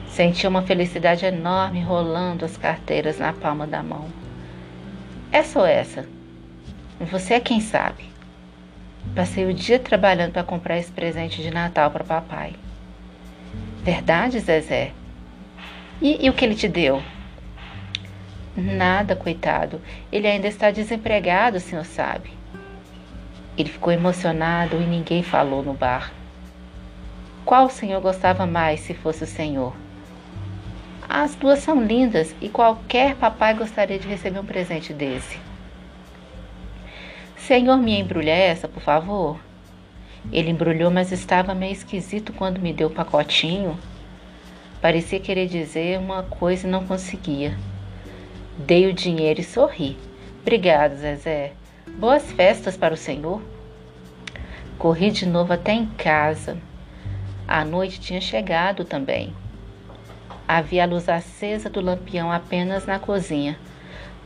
Senti 0.07 0.45
uma 0.45 0.63
felicidade 0.63 1.25
enorme 1.25 1.81
rolando 1.81 2.43
as 2.43 2.57
carteiras 2.57 3.19
na 3.19 3.31
palma 3.31 3.65
da 3.65 3.81
mão. 3.81 4.09
Essa 5.31 5.59
ou 5.59 5.65
essa? 5.65 6.05
Você 6.99 7.35
é 7.35 7.39
quem 7.39 7.61
sabe. 7.61 8.09
Passei 9.15 9.45
o 9.45 9.53
dia 9.53 9.79
trabalhando 9.79 10.33
para 10.33 10.43
comprar 10.43 10.77
esse 10.77 10.91
presente 10.91 11.41
de 11.41 11.51
Natal 11.51 11.89
para 11.89 12.03
papai. 12.03 12.53
Verdade, 13.81 14.39
Zezé? 14.39 14.91
E, 16.01 16.25
e 16.25 16.29
o 16.29 16.33
que 16.33 16.43
ele 16.43 16.55
te 16.55 16.67
deu? 16.67 17.01
Nada, 18.59 19.15
coitado. 19.15 19.81
Ele 20.11 20.27
ainda 20.27 20.47
está 20.47 20.69
desempregado, 20.69 21.57
o 21.57 21.61
senhor 21.61 21.85
sabe. 21.85 22.31
Ele 23.57 23.69
ficou 23.69 23.91
emocionado 23.91 24.75
e 24.75 24.85
ninguém 24.85 25.23
falou 25.23 25.63
no 25.63 25.73
bar. 25.73 26.11
Qual 27.45 27.65
o 27.65 27.69
senhor 27.69 27.99
gostava 28.01 28.45
mais 28.45 28.81
se 28.81 28.93
fosse 28.93 29.23
o 29.23 29.27
senhor? 29.27 29.73
As 31.07 31.33
duas 31.33 31.59
são 31.59 31.83
lindas 31.83 32.35
e 32.39 32.49
qualquer 32.49 33.15
papai 33.15 33.55
gostaria 33.55 33.97
de 33.97 34.07
receber 34.07 34.39
um 34.39 34.45
presente 34.45 34.93
desse. 34.93 35.39
Senhor, 37.35 37.77
me 37.77 37.99
embrulha 37.99 38.31
essa, 38.31 38.67
por 38.67 38.83
favor. 38.83 39.39
Ele 40.31 40.51
embrulhou, 40.51 40.91
mas 40.91 41.11
estava 41.11 41.55
meio 41.55 41.73
esquisito 41.73 42.31
quando 42.33 42.61
me 42.61 42.71
deu 42.71 42.89
o 42.89 42.93
pacotinho. 42.93 43.79
Parecia 44.79 45.19
querer 45.19 45.47
dizer 45.47 45.97
uma 45.97 46.23
coisa 46.23 46.67
e 46.67 46.69
não 46.69 46.85
conseguia. 46.85 47.57
Dei 48.61 48.87
o 48.87 48.93
dinheiro 48.93 49.39
e 49.39 49.43
sorri. 49.43 49.97
Obrigado, 50.41 50.97
Zezé. 50.97 51.53
Boas 51.97 52.29
festas 52.33 52.75
para 52.75 52.93
o 52.93 52.97
senhor. 52.97 53.41
Corri 54.77 55.11
de 55.11 55.25
novo 55.25 55.53
até 55.53 55.71
em 55.71 55.85
casa. 55.85 56.57
A 57.47 57.63
noite 57.63 58.01
tinha 58.01 58.19
chegado 58.19 58.83
também. 58.83 59.33
Havia 60.45 60.83
a 60.83 60.85
luz 60.85 61.07
acesa 61.07 61.69
do 61.69 61.79
lampião 61.79 62.29
apenas 62.29 62.85
na 62.85 62.99
cozinha. 62.99 63.57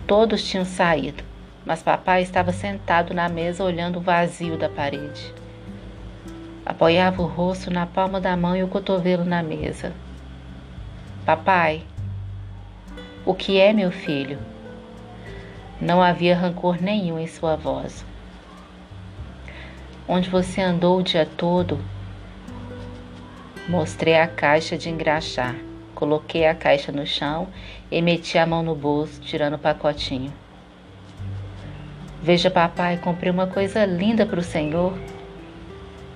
Todos 0.07 0.43
tinham 0.43 0.65
saído. 0.65 1.23
mas 1.63 1.84
papai 1.84 2.23
estava 2.23 2.51
sentado 2.51 3.13
na 3.13 3.29
mesa 3.29 3.63
olhando 3.63 3.97
o 3.99 4.01
vazio 4.01 4.57
da 4.57 4.67
parede. 4.67 5.31
Apoiava 6.65 7.21
o 7.21 7.27
rosto 7.27 7.69
na 7.69 7.86
palma 7.86 8.19
da 8.19 8.36
mão 8.36 8.55
e 8.55 8.63
o 8.63 8.67
cotovelo 8.67 9.23
na 9.23 9.43
mesa. 9.43 9.93
Papai, 11.23 11.84
o 13.26 13.34
que 13.34 13.57
é, 13.57 13.71
meu 13.71 13.89
filho? 13.89 14.38
Não 15.80 16.01
havia 16.01 16.36
rancor 16.36 16.82
nenhum 16.82 17.17
em 17.17 17.28
sua 17.28 17.55
voz. 17.55 18.05
Onde 20.05 20.30
você 20.30 20.61
andou 20.61 20.99
o 20.99 21.03
dia 21.03 21.26
todo? 21.26 21.80
Mostrei 23.67 24.17
a 24.17 24.28
caixa 24.28 24.78
de 24.78 24.89
engraxar. 24.89 25.55
Coloquei 25.95 26.45
a 26.45 26.53
caixa 26.53 26.91
no 26.91 27.05
chão 27.07 27.47
e 27.89 28.01
meti 28.01 28.38
a 28.38 28.45
mão 28.45 28.61
no 28.61 28.76
bolso, 28.76 29.21
tirando 29.21 29.53
o 29.53 29.59
pacotinho. 29.59 30.34
Veja, 32.21 32.51
papai, 32.51 32.97
comprei 32.97 33.32
uma 33.32 33.47
coisa 33.47 33.86
linda 33.86 34.26
para 34.26 34.39
o 34.41 34.43
senhor. 34.43 34.97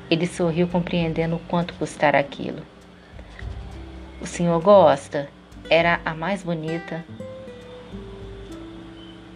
Ele 0.09 0.27
sorriu, 0.27 0.67
compreendendo 0.67 1.37
o 1.37 1.39
quanto 1.47 1.73
custara 1.75 2.19
aquilo. 2.19 2.63
O 4.21 4.25
senhor 4.27 4.61
gosta? 4.61 5.29
Era 5.69 5.99
a 6.05 6.13
mais 6.13 6.43
bonita. 6.43 7.03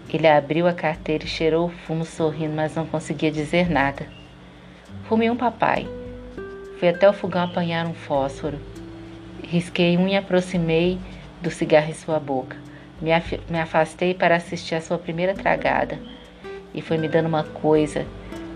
Ele 0.10 0.28
abriu 0.28 0.66
a 0.66 0.72
carteira 0.74 1.26
e 1.26 1.28
cheirou 1.28 1.66
o 1.66 1.70
fumo 1.70 2.06
sorrindo, 2.06 2.56
mas 2.56 2.74
não 2.74 2.86
conseguia 2.86 3.30
dizer 3.30 3.70
nada. 3.70 4.08
Fumei 5.10 5.30
um 5.30 5.36
papai. 5.36 5.86
Fui 6.80 6.88
até 6.88 7.10
o 7.10 7.12
fogão 7.12 7.44
apanhar 7.44 7.86
um 7.86 7.94
fósforo. 7.94 8.58
Risquei 9.44 9.98
um 9.98 10.08
e 10.08 10.16
aproximei 10.16 10.98
do 11.42 11.52
cigarro 11.52 11.90
em 11.90 11.94
sua 11.94 12.18
boca. 12.18 12.56
Me, 13.02 13.12
af 13.12 13.38
me 13.50 13.60
afastei 13.60 14.14
para 14.14 14.38
assistir 14.38 14.76
a 14.76 14.82
sua 14.82 14.98
primeira 14.98 15.34
tragada. 15.34 16.00
E 16.74 16.82
foi 16.82 16.98
me 16.98 17.10
dando 17.10 17.28
uma 17.28 17.44
coisa. 17.44 18.08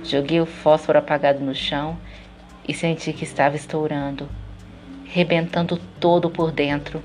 Joguei 0.01 0.39
o 0.39 0.45
fósforo 0.45 0.99
apagado 0.99 1.41
no 1.41 1.53
chão 1.53 1.97
e 2.65 2.73
senti 2.73 3.11
que 3.11 3.25
estava 3.25 3.57
estourando, 3.57 4.29
rebentando 5.05 5.77
todo 5.99 6.29
por 6.29 6.51
dentro, 6.51 7.03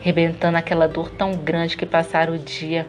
rebentando 0.00 0.56
aquela 0.56 0.86
dor 0.86 1.10
tão 1.10 1.32
grande 1.32 1.76
que 1.76 1.86
passara 1.86 2.32
o 2.32 2.38
dia 2.38 2.86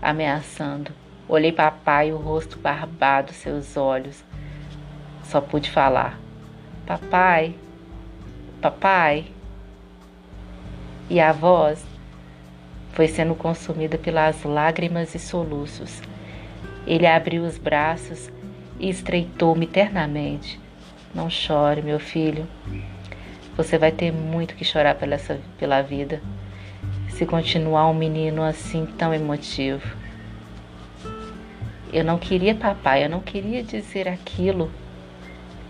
ameaçando. 0.00 0.92
Olhei 1.28 1.52
papai, 1.52 2.12
o 2.12 2.16
rosto 2.16 2.58
barbado, 2.58 3.32
seus 3.32 3.76
olhos. 3.76 4.24
Só 5.24 5.40
pude 5.40 5.70
falar: 5.70 6.18
Papai, 6.86 7.54
papai. 8.62 9.26
E 11.10 11.20
a 11.20 11.32
voz 11.32 11.84
foi 12.92 13.08
sendo 13.08 13.34
consumida 13.34 13.96
pelas 13.96 14.42
lágrimas 14.44 15.14
e 15.14 15.18
soluços. 15.18 16.02
Ele 16.86 17.06
abriu 17.06 17.44
os 17.44 17.58
braços 17.58 18.30
e 18.78 18.88
estreitou-me 18.88 19.66
ternamente. 19.66 20.58
Não 21.14 21.28
chore, 21.28 21.82
meu 21.82 21.98
filho. 21.98 22.46
Você 23.58 23.76
vai 23.76 23.90
ter 23.90 24.12
muito 24.12 24.54
que 24.54 24.64
chorar 24.64 24.94
pela, 24.94 25.16
essa, 25.16 25.36
pela 25.58 25.82
vida 25.82 26.22
se 27.10 27.26
continuar 27.26 27.88
um 27.88 27.92
menino 27.92 28.40
assim 28.40 28.86
tão 28.86 29.12
emotivo. 29.12 29.96
Eu 31.92 32.04
não 32.04 32.18
queria 32.18 32.54
papai, 32.54 33.04
eu 33.04 33.10
não 33.10 33.18
queria 33.18 33.60
dizer 33.64 34.06
aquilo. 34.06 34.70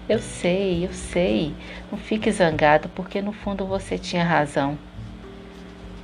Eu 0.06 0.18
sei, 0.18 0.84
eu 0.84 0.92
sei. 0.92 1.54
Não 1.90 1.98
fique 1.98 2.30
zangado, 2.30 2.90
porque 2.90 3.22
no 3.22 3.32
fundo 3.32 3.64
você 3.64 3.96
tinha 3.96 4.22
razão. 4.22 4.78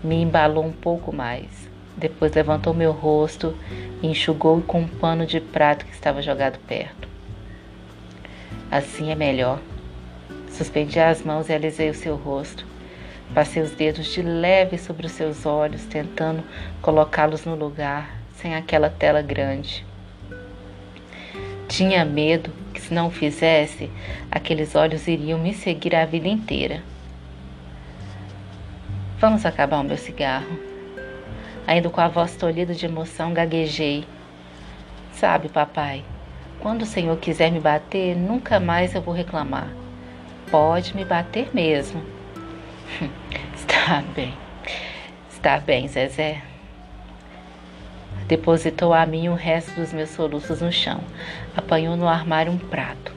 Me 0.03 0.22
embalou 0.22 0.64
um 0.64 0.72
pouco 0.72 1.14
mais. 1.14 1.68
Depois 1.95 2.32
levantou 2.32 2.72
meu 2.72 2.93
rosto 2.93 3.55
e 4.03 4.07
enxugou 4.07 4.62
com 4.62 4.80
um 4.80 4.89
pano 4.89 5.26
de 5.26 5.39
prato 5.39 5.85
que 5.85 5.93
estava 5.93 6.22
jogado 6.22 6.59
perto. 6.61 7.07
Assim 8.70 9.11
é 9.11 9.14
melhor. 9.14 9.61
Suspendi 10.55 11.01
as 11.01 11.21
mãos 11.21 11.49
e 11.49 11.53
alisei 11.53 11.91
o 11.91 11.95
seu 11.95 12.15
rosto. 12.15 12.65
Passei 13.35 13.61
os 13.61 13.73
dedos 13.73 14.07
de 14.07 14.23
leve 14.23 14.79
sobre 14.79 15.05
os 15.05 15.11
seus 15.11 15.45
olhos, 15.45 15.85
tentando 15.85 16.45
colocá-los 16.81 17.45
no 17.45 17.57
lugar, 17.57 18.17
sem 18.37 18.55
aquela 18.55 18.89
tela 18.89 19.21
grande. 19.21 19.85
Tinha 21.67 22.05
medo 22.05 22.53
que, 22.73 22.81
se 22.81 22.95
não 22.95 23.11
fizesse, 23.11 23.91
aqueles 24.31 24.77
olhos 24.77 25.09
iriam 25.09 25.41
me 25.41 25.53
seguir 25.53 25.97
a 25.97 26.07
vida 26.07 26.29
inteira. 26.29 26.85
Vamos 29.19 29.45
acabar 29.45 29.81
o 29.81 29.85
meu 29.85 29.97
cigarro. 29.97 30.57
Ainda 31.67 31.91
com 31.91 32.01
a 32.01 32.07
voz 32.07 32.37
tolhida 32.37 32.75
de 32.75 32.87
emoção, 32.87 33.35
gaguejei. 33.35 34.05
Sabe, 35.15 35.49
papai, 35.49 36.05
quando 36.61 36.83
o 36.83 36.87
senhor 36.87 37.17
quiser 37.17 37.51
me 37.51 37.59
bater, 37.59 38.15
nunca 38.15 38.61
mais 38.61 38.95
eu 38.95 39.03
vou 39.03 39.13
reclamar. 39.13 39.84
Pode 40.51 40.95
me 40.95 41.05
bater 41.05 41.55
mesmo. 41.55 42.03
Está 43.55 44.03
bem. 44.15 44.35
Está 45.31 45.59
bem, 45.59 45.89
Zezé. 45.89 46.43
Depositou 48.27 48.95
a 48.95 49.05
mim 49.05 49.29
o 49.29 49.35
resto 49.35 49.79
dos 49.79 49.93
meus 49.93 50.11
soluços 50.11 50.63
no 50.63 50.73
chão. 50.73 51.01
Apanhou 51.57 51.97
no 51.97 52.09
armário 52.09 52.51
um 52.51 52.59
prato. 52.59 53.13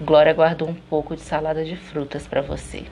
Glória 0.00 0.34
guardou 0.34 0.68
um 0.68 0.74
pouco 0.74 1.14
de 1.14 1.22
salada 1.22 1.64
de 1.64 1.76
frutas 1.76 2.26
para 2.26 2.42
você. 2.42 2.84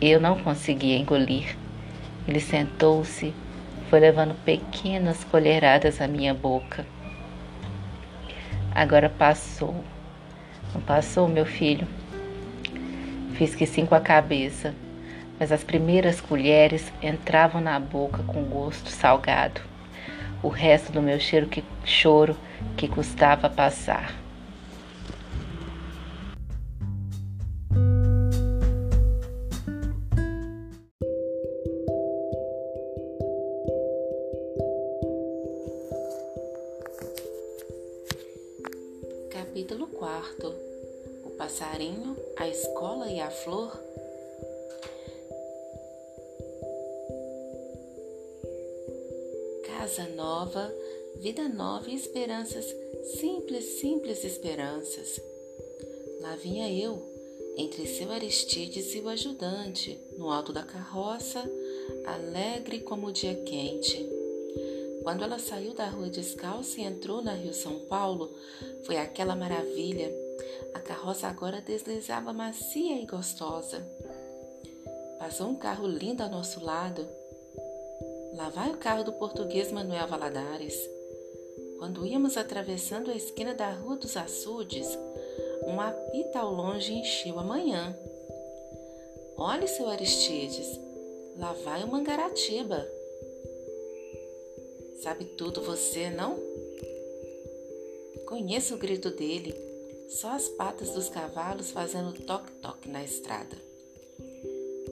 Eu 0.00 0.20
não 0.20 0.38
conseguia 0.38 0.98
engolir. 0.98 1.56
Ele 2.26 2.40
sentou-se, 2.40 3.32
foi 3.88 4.00
levando 4.00 4.34
pequenas 4.44 5.22
colheradas 5.24 6.00
à 6.00 6.08
minha 6.08 6.34
boca. 6.34 6.84
Agora 8.74 9.08
passou. 9.08 9.84
Não 10.74 10.80
passou, 10.80 11.28
meu 11.28 11.46
filho? 11.46 11.86
Fiz 13.34 13.54
que 13.54 13.66
sim 13.66 13.84
com 13.84 13.94
a 13.94 14.00
cabeça, 14.00 14.74
mas 15.38 15.52
as 15.52 15.62
primeiras 15.62 16.20
colheres 16.20 16.92
entravam 17.02 17.60
na 17.60 17.78
boca 17.78 18.22
com 18.22 18.42
gosto 18.44 18.88
salgado. 18.88 19.60
O 20.42 20.48
resto 20.48 20.92
do 20.92 21.02
meu 21.02 21.18
cheiro 21.20 21.46
que, 21.46 21.64
choro 21.84 22.36
que 22.76 22.88
custava 22.88 23.48
passar. 23.48 24.14
Passarinho, 41.46 42.16
a 42.36 42.48
escola 42.48 43.08
e 43.08 43.20
a 43.20 43.30
flor? 43.30 43.70
Casa 49.64 50.08
nova, 50.16 50.74
vida 51.14 51.48
nova 51.48 51.88
e 51.88 51.94
esperanças, 51.94 52.66
simples, 53.20 53.64
simples 53.78 54.24
esperanças. 54.24 55.20
Lá 56.20 56.34
vinha 56.34 56.68
eu, 56.68 57.00
entre 57.56 57.86
seu 57.86 58.10
Aristides 58.10 58.92
e 58.96 58.98
o 58.98 59.08
ajudante, 59.08 60.00
no 60.18 60.32
alto 60.32 60.52
da 60.52 60.64
carroça, 60.64 61.48
alegre 62.06 62.80
como 62.80 63.06
o 63.06 63.12
dia 63.12 63.36
quente. 63.44 64.04
Quando 65.04 65.22
ela 65.22 65.38
saiu 65.38 65.74
da 65.74 65.88
rua 65.88 66.10
descalça 66.10 66.80
e 66.80 66.84
entrou 66.84 67.22
na 67.22 67.34
Rio 67.34 67.54
São 67.54 67.78
Paulo, 67.86 68.34
foi 68.82 68.96
aquela 68.96 69.36
maravilha 69.36 70.25
a 70.74 70.80
carroça 70.80 71.26
agora 71.28 71.60
deslizava 71.60 72.32
macia 72.32 73.00
e 73.00 73.06
gostosa. 73.06 73.86
Passou 75.18 75.48
um 75.48 75.56
carro 75.56 75.86
lindo 75.86 76.22
ao 76.22 76.28
nosso 76.28 76.62
lado. 76.62 77.06
Lá 78.34 78.48
vai 78.50 78.70
o 78.70 78.76
carro 78.76 79.02
do 79.02 79.12
português 79.12 79.72
Manuel 79.72 80.06
Valadares. 80.06 80.78
Quando 81.78 82.06
íamos 82.06 82.36
atravessando 82.36 83.10
a 83.10 83.14
esquina 83.14 83.54
da 83.54 83.70
Rua 83.70 83.96
dos 83.96 84.16
Açudes, 84.16 84.86
um 85.66 85.80
apito 85.80 86.36
ao 86.38 86.52
longe 86.52 86.92
encheu 86.92 87.38
a 87.38 87.44
manhã. 87.44 87.96
Olhe, 89.36 89.66
seu 89.66 89.88
Aristides, 89.88 90.78
lá 91.38 91.52
vai 91.64 91.82
o 91.82 91.88
Mangaratiba. 91.88 92.86
Sabe 95.02 95.24
tudo 95.24 95.62
você, 95.62 96.10
não? 96.10 96.38
Conheço 98.26 98.74
o 98.74 98.78
grito 98.78 99.10
dele 99.10 99.54
só 100.08 100.30
as 100.30 100.48
patas 100.48 100.90
dos 100.90 101.08
cavalos 101.08 101.70
fazendo 101.70 102.12
toque-toque 102.12 102.88
na 102.88 103.02
estrada. 103.02 103.56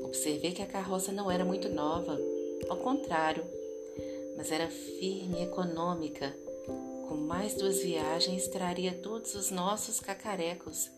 Observei 0.03 0.53
que 0.53 0.63
a 0.63 0.67
carroça 0.67 1.13
não 1.13 1.31
era 1.31 1.45
muito 1.45 1.69
nova, 1.69 2.19
ao 2.69 2.77
contrário, 2.79 3.45
mas 4.37 4.51
era 4.51 4.69
firme 4.69 5.41
e 5.41 5.43
econômica. 5.45 6.35
Com 7.09 7.17
mais 7.17 7.55
duas 7.55 7.81
viagens, 7.81 8.49
traria 8.49 8.93
todos 8.93 9.35
os 9.35 9.51
nossos 9.51 10.01
cacarecos. 10.01 10.91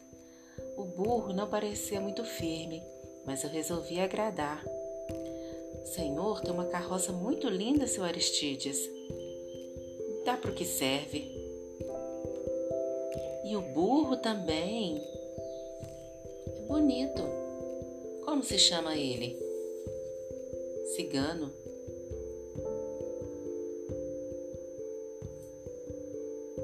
O 0.77 0.85
burro 0.85 1.33
não 1.33 1.49
parecia 1.49 2.01
muito 2.01 2.25
firme, 2.25 2.83
mas 3.25 3.45
eu 3.45 3.51
resolvi 3.51 4.01
agradar. 4.01 4.65
Senhor, 5.85 6.41
tem 6.41 6.53
uma 6.53 6.67
carroça 6.67 7.13
muito 7.13 7.49
linda, 7.49 7.87
seu 7.87 8.05
Aristides. 8.05 8.79
dá 10.25 10.37
para 10.37 10.51
o 10.51 10.55
que 10.55 10.65
serve. 10.65 11.36
E 13.47 13.55
o 13.55 13.61
burro 13.61 14.17
também. 14.17 15.01
É 16.49 16.61
bonito. 16.67 17.23
Como 18.25 18.43
se 18.43 18.59
chama 18.59 18.97
ele? 18.97 19.39
Cigano. 20.97 21.53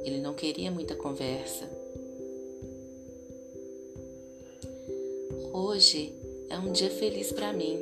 Ele 0.02 0.18
não 0.18 0.34
queria 0.34 0.72
muita 0.72 0.96
conversa. 0.96 1.70
Hoje 5.52 6.12
é 6.50 6.58
um 6.58 6.72
dia 6.72 6.90
feliz 6.90 7.30
para 7.30 7.52
mim. 7.52 7.78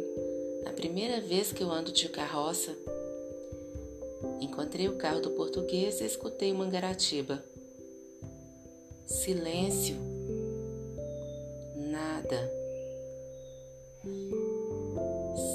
A 0.66 0.72
primeira 0.74 1.22
vez 1.22 1.54
que 1.54 1.62
eu 1.62 1.70
ando 1.70 1.90
de 1.90 2.06
carroça. 2.10 2.76
Encontrei 4.42 4.88
o 4.88 4.96
carro 4.96 5.22
do 5.22 5.30
português 5.30 6.02
e 6.02 6.04
escutei 6.04 6.52
Mangaratiba. 6.52 7.42
Silêncio. 9.10 9.96
Nada. 11.74 12.48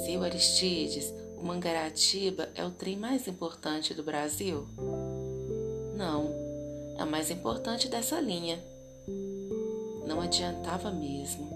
Seu 0.04 0.22
Aristides, 0.22 1.12
o 1.38 1.42
Mangaratiba 1.42 2.50
é 2.54 2.62
o 2.66 2.70
trem 2.70 2.98
mais 2.98 3.26
importante 3.26 3.94
do 3.94 4.02
Brasil? 4.02 4.66
Não, 5.96 6.30
é 6.98 7.02
o 7.02 7.10
mais 7.10 7.30
importante 7.30 7.88
dessa 7.88 8.20
linha. 8.20 8.62
Não 10.06 10.20
adiantava 10.20 10.90
mesmo. 10.90 11.48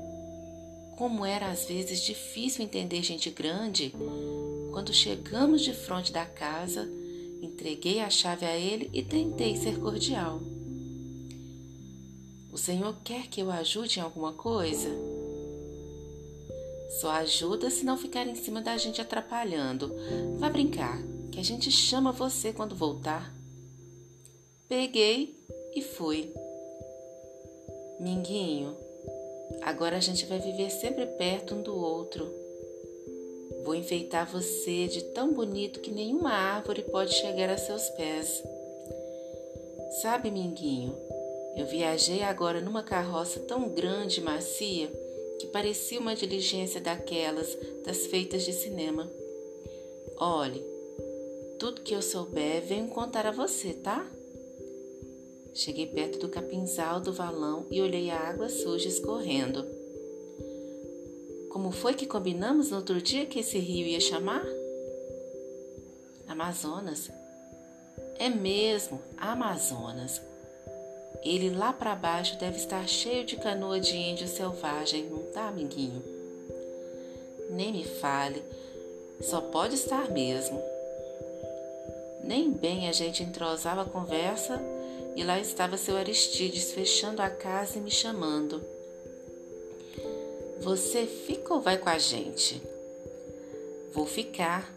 Como 0.97 1.25
era 1.25 1.51
às 1.51 1.67
vezes 1.67 2.01
difícil 2.01 2.65
entender 2.65 3.03
gente 3.03 3.29
grande, 3.29 3.93
quando 4.73 4.93
chegamos 4.95 5.61
de 5.61 5.75
frente 5.75 6.11
da 6.11 6.25
casa, 6.25 6.89
entreguei 7.43 8.01
a 8.01 8.09
chave 8.09 8.47
a 8.47 8.57
ele 8.57 8.89
e 8.91 9.03
tentei 9.03 9.55
ser 9.55 9.79
cordial. 9.79 10.41
O 12.53 12.59
Senhor 12.59 12.95
quer 13.05 13.29
que 13.29 13.41
eu 13.41 13.51
ajude 13.51 13.99
em 13.99 14.03
alguma 14.03 14.33
coisa? 14.33 14.89
Só 17.01 17.11
ajuda 17.11 17.71
se 17.71 17.85
não 17.85 17.97
ficar 17.97 18.27
em 18.27 18.35
cima 18.35 18.61
da 18.61 18.77
gente 18.77 19.01
atrapalhando. 19.01 19.95
Vá 20.39 20.51
brincar, 20.51 21.01
que 21.31 21.39
a 21.39 21.45
gente 21.45 21.71
chama 21.71 22.13
você 22.13 22.53
quando 22.53 22.75
voltar. 22.75 23.33
Peguei 24.69 25.37
e 25.75 25.83
fui. 25.83 26.33
Minguinho, 28.01 28.77
Agora 29.63 29.97
a 29.97 30.01
gente 30.01 30.25
vai 30.27 30.39
viver 30.39 30.71
sempre 30.71 31.05
perto 31.07 31.55
um 31.55 31.63
do 31.63 31.77
outro. 31.77 32.33
Vou 33.65 33.75
enfeitar 33.75 34.31
você 34.31 34.87
de 34.87 35.03
tão 35.13 35.35
bonito 35.35 35.81
que 35.81 35.91
nenhuma 35.91 36.33
árvore 36.33 36.83
pode 36.83 37.13
chegar 37.15 37.51
a 37.51 37.59
seus 37.59 37.89
pés. 37.91 38.43
Sabe, 40.01 40.31
Minguinho, 40.31 40.95
eu 41.57 41.67
viajei 41.67 42.23
agora 42.23 42.61
numa 42.61 42.83
carroça 42.83 43.41
tão 43.41 43.69
grande 43.69 44.21
e 44.21 44.23
macia 44.23 44.91
que 45.39 45.47
parecia 45.47 45.99
uma 45.99 46.15
diligência 46.15 46.81
daquelas 46.81 47.57
das 47.85 48.07
feitas 48.07 48.45
de 48.45 48.53
cinema. 48.53 49.11
Olhe, 50.17 50.63
tudo 51.59 51.81
que 51.81 51.95
eu 51.95 52.03
souber 52.03 52.63
venho 52.63 52.89
contar 52.89 53.27
a 53.27 53.31
você, 53.31 53.73
tá? 53.73 54.07
Cheguei 55.55 55.87
perto 55.87 56.19
do 56.19 56.29
capinzal 56.29 57.01
do 57.01 57.13
valão 57.13 57.67
e 57.71 57.81
olhei 57.81 58.11
a 58.11 58.19
água 58.19 58.49
suja 58.49 58.89
escorrendo. 58.89 59.67
Como 61.49 61.73
foi 61.73 61.95
que 61.95 62.07
combinamos 62.07 62.71
no 62.71 62.77
outro 62.77 63.03
dia 63.03 63.27
que 63.27 63.41
esse 63.41 63.59
rio 63.59 63.87
ia 63.87 63.99
chamar? 63.99 64.47
Amazonas. 66.29 67.11
É 68.19 68.29
mesmo, 68.29 69.01
Amazonas. 69.17 70.21
Ele 71.23 71.51
lá 71.51 71.73
para 71.73 71.95
baixo 71.95 72.39
deve 72.39 72.57
estar 72.57 72.89
cheio 72.89 73.25
de 73.25 73.37
canoa 73.37 73.79
de 73.79 73.97
índio 73.97 74.27
selvagem, 74.27 75.05
não 75.05 75.23
tá, 75.25 75.49
amiguinho? 75.49 76.03
Nem 77.51 77.73
me 77.73 77.85
fale, 77.85 78.43
só 79.21 79.41
pode 79.41 79.75
estar 79.75 80.11
mesmo. 80.11 80.63
Nem 82.25 82.51
bem 82.51 82.89
a 82.89 82.93
gente 82.93 83.23
entrosava 83.23 83.83
a 83.83 83.87
conversa 83.87 84.61
e 85.17 85.23
lá 85.23 85.39
estava 85.39 85.77
seu 85.77 85.97
Aristides 85.97 86.73
fechando 86.73 87.21
a 87.21 87.29
casa 87.29 87.79
e 87.79 87.81
me 87.81 87.91
chamando. 87.91 88.63
Você 90.61 91.07
fica 91.07 91.55
ou 91.55 91.61
vai 91.61 91.77
com 91.79 91.89
a 91.89 91.99
gente? 91.99 92.63
Vou 93.93 94.07
ficar. 94.07 94.73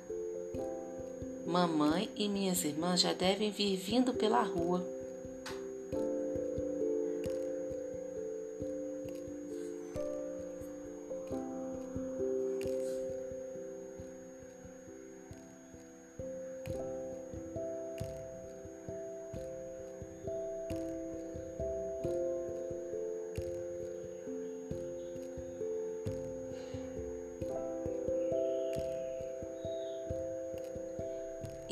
Mamãe 1.46 2.10
e 2.16 2.28
minhas 2.28 2.64
irmãs 2.64 3.02
já 3.02 3.14
devem 3.14 3.52
vir 3.52 3.76
vindo 3.76 4.14
pela 4.14 4.42
rua. 4.42 4.93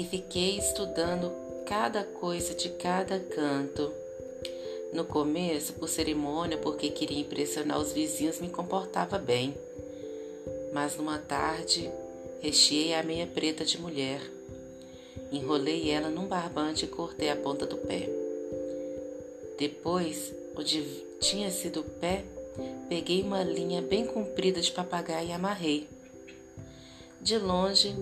E 0.01 0.03
fiquei 0.03 0.57
estudando 0.57 1.31
cada 1.63 2.03
coisa 2.03 2.55
de 2.55 2.69
cada 2.69 3.19
canto. 3.19 3.91
No 4.91 5.05
começo, 5.05 5.73
por 5.73 5.87
cerimônia, 5.87 6.57
porque 6.57 6.89
queria 6.89 7.19
impressionar 7.19 7.79
os 7.79 7.93
vizinhos, 7.93 8.41
me 8.41 8.49
comportava 8.49 9.19
bem. 9.19 9.53
Mas 10.73 10.97
numa 10.97 11.19
tarde, 11.19 11.91
recheei 12.41 12.95
a 12.95 13.03
meia 13.03 13.27
preta 13.27 13.63
de 13.63 13.79
mulher. 13.79 14.19
Enrolei 15.31 15.91
ela 15.91 16.09
num 16.09 16.25
barbante 16.25 16.85
e 16.85 16.87
cortei 16.87 17.29
a 17.29 17.35
ponta 17.35 17.67
do 17.67 17.77
pé. 17.77 18.09
Depois, 19.59 20.33
onde 20.57 20.83
tinha 21.19 21.51
sido 21.51 21.81
o 21.81 21.83
pé, 21.83 22.25
peguei 22.89 23.21
uma 23.21 23.43
linha 23.43 23.83
bem 23.83 24.07
comprida 24.07 24.61
de 24.61 24.71
papagaio 24.71 25.29
e 25.29 25.31
amarrei. 25.31 25.87
De 27.21 27.37
longe, 27.37 27.95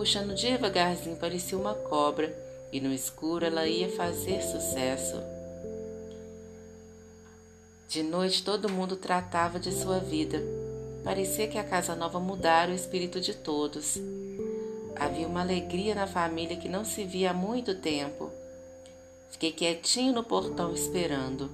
puxando 0.00 0.34
devagarzinho, 0.34 1.14
parecia 1.14 1.58
uma 1.58 1.74
cobra, 1.74 2.34
e 2.72 2.80
no 2.80 2.90
escuro 2.90 3.44
ela 3.44 3.68
ia 3.68 3.86
fazer 3.86 4.40
sucesso. 4.40 5.20
De 7.86 8.02
noite 8.02 8.42
todo 8.42 8.70
mundo 8.70 8.96
tratava 8.96 9.60
de 9.60 9.70
sua 9.70 9.98
vida. 9.98 10.42
Parecia 11.04 11.46
que 11.48 11.58
a 11.58 11.64
casa 11.64 11.94
nova 11.94 12.18
mudara 12.18 12.70
o 12.70 12.74
espírito 12.74 13.20
de 13.20 13.34
todos. 13.34 13.98
Havia 14.96 15.26
uma 15.26 15.42
alegria 15.42 15.94
na 15.94 16.06
família 16.06 16.56
que 16.56 16.66
não 16.66 16.82
se 16.82 17.04
via 17.04 17.32
há 17.32 17.34
muito 17.34 17.74
tempo. 17.74 18.30
Fiquei 19.30 19.52
quietinho 19.52 20.14
no 20.14 20.24
portão 20.24 20.72
esperando. 20.72 21.50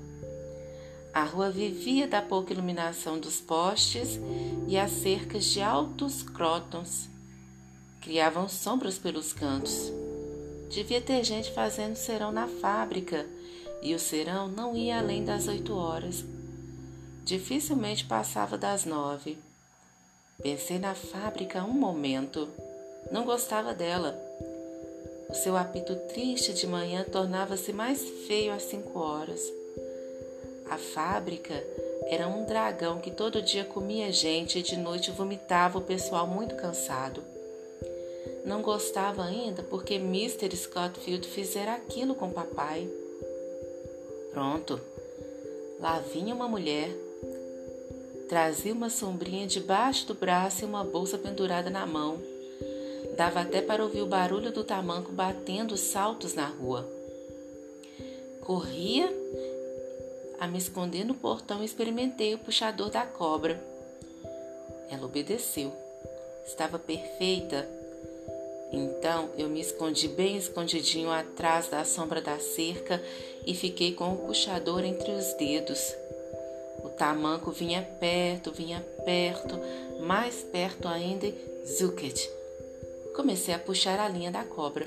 A 1.12 1.24
rua 1.24 1.50
vivia 1.50 2.06
da 2.06 2.22
pouca 2.22 2.52
iluminação 2.52 3.18
dos 3.18 3.40
postes 3.40 4.20
e 4.68 4.78
as 4.78 4.92
cercas 4.92 5.46
de 5.46 5.60
altos 5.60 6.22
crótons 6.22 7.15
criavam 8.06 8.48
sombras 8.48 8.96
pelos 8.96 9.32
cantos. 9.32 9.92
Devia 10.70 11.00
ter 11.00 11.24
gente 11.24 11.50
fazendo 11.50 11.96
serão 11.96 12.30
na 12.30 12.46
fábrica 12.46 13.26
e 13.82 13.96
o 13.96 13.98
serão 13.98 14.46
não 14.46 14.76
ia 14.76 15.00
além 15.00 15.24
das 15.24 15.48
oito 15.48 15.76
horas. 15.76 16.24
Dificilmente 17.24 18.04
passava 18.04 18.56
das 18.56 18.84
nove. 18.84 19.36
Pensei 20.40 20.78
na 20.78 20.94
fábrica 20.94 21.64
um 21.64 21.72
momento. 21.72 22.48
Não 23.10 23.24
gostava 23.24 23.74
dela. 23.74 24.16
O 25.28 25.34
seu 25.34 25.56
apito 25.56 25.96
triste 26.14 26.54
de 26.54 26.64
manhã 26.64 27.02
tornava-se 27.02 27.72
mais 27.72 28.00
feio 28.28 28.52
às 28.52 28.62
cinco 28.62 29.00
horas. 29.00 29.40
A 30.70 30.78
fábrica 30.78 31.54
era 32.04 32.28
um 32.28 32.44
dragão 32.44 33.00
que 33.00 33.10
todo 33.10 33.42
dia 33.42 33.64
comia 33.64 34.12
gente 34.12 34.60
e 34.60 34.62
de 34.62 34.76
noite 34.76 35.10
vomitava 35.10 35.78
o 35.78 35.82
pessoal 35.82 36.24
muito 36.28 36.54
cansado. 36.54 37.34
Não 38.46 38.62
gostava 38.62 39.24
ainda 39.24 39.64
porque 39.64 39.94
Mr. 39.94 40.56
Scottfield 40.56 41.26
fizera 41.26 41.74
aquilo 41.74 42.14
com 42.14 42.30
papai. 42.30 42.88
Pronto, 44.30 44.80
lá 45.80 45.98
vinha 45.98 46.32
uma 46.32 46.46
mulher. 46.46 46.88
Trazia 48.28 48.72
uma 48.72 48.88
sombrinha 48.88 49.48
debaixo 49.48 50.06
do 50.06 50.14
braço 50.14 50.62
e 50.62 50.64
uma 50.64 50.84
bolsa 50.84 51.18
pendurada 51.18 51.70
na 51.70 51.84
mão. 51.84 52.22
Dava 53.16 53.40
até 53.40 53.60
para 53.60 53.82
ouvir 53.82 54.02
o 54.02 54.06
barulho 54.06 54.52
do 54.52 54.62
tamanco 54.62 55.10
batendo 55.10 55.76
saltos 55.76 56.32
na 56.32 56.46
rua. 56.46 56.88
Corria 58.42 59.12
a 60.38 60.46
me 60.46 60.58
esconder 60.58 61.04
no 61.04 61.14
portão 61.14 61.62
e 61.62 61.64
experimentei 61.64 62.32
o 62.34 62.38
puxador 62.38 62.90
da 62.90 63.04
cobra. 63.04 63.60
Ela 64.88 65.04
obedeceu. 65.04 65.72
Estava 66.46 66.78
perfeita 66.78 67.68
Então 68.76 69.30
eu 69.38 69.48
me 69.48 69.60
escondi 69.60 70.06
bem 70.06 70.36
escondidinho 70.36 71.10
atrás 71.10 71.68
da 71.68 71.82
sombra 71.82 72.20
da 72.20 72.38
cerca 72.38 73.02
e 73.46 73.54
fiquei 73.54 73.94
com 73.94 74.12
o 74.12 74.18
puxador 74.18 74.84
entre 74.84 75.10
os 75.12 75.32
dedos. 75.34 75.94
O 76.84 76.90
tamanco 76.90 77.50
vinha 77.50 77.80
perto, 77.98 78.52
vinha 78.52 78.84
perto, 79.04 79.58
mais 80.00 80.42
perto 80.42 80.86
ainda, 80.86 81.26
Zuket. 81.66 82.30
Comecei 83.14 83.54
a 83.54 83.58
puxar 83.58 83.98
a 83.98 84.08
linha 84.08 84.30
da 84.30 84.44
cobra. 84.44 84.86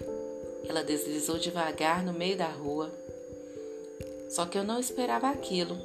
Ela 0.67 0.83
deslizou 0.83 1.39
devagar 1.39 2.03
no 2.05 2.13
meio 2.13 2.37
da 2.37 2.47
rua. 2.47 2.91
Só 4.29 4.45
que 4.45 4.55
eu 4.55 4.63
não 4.63 4.79
esperava 4.79 5.29
aquilo. 5.29 5.75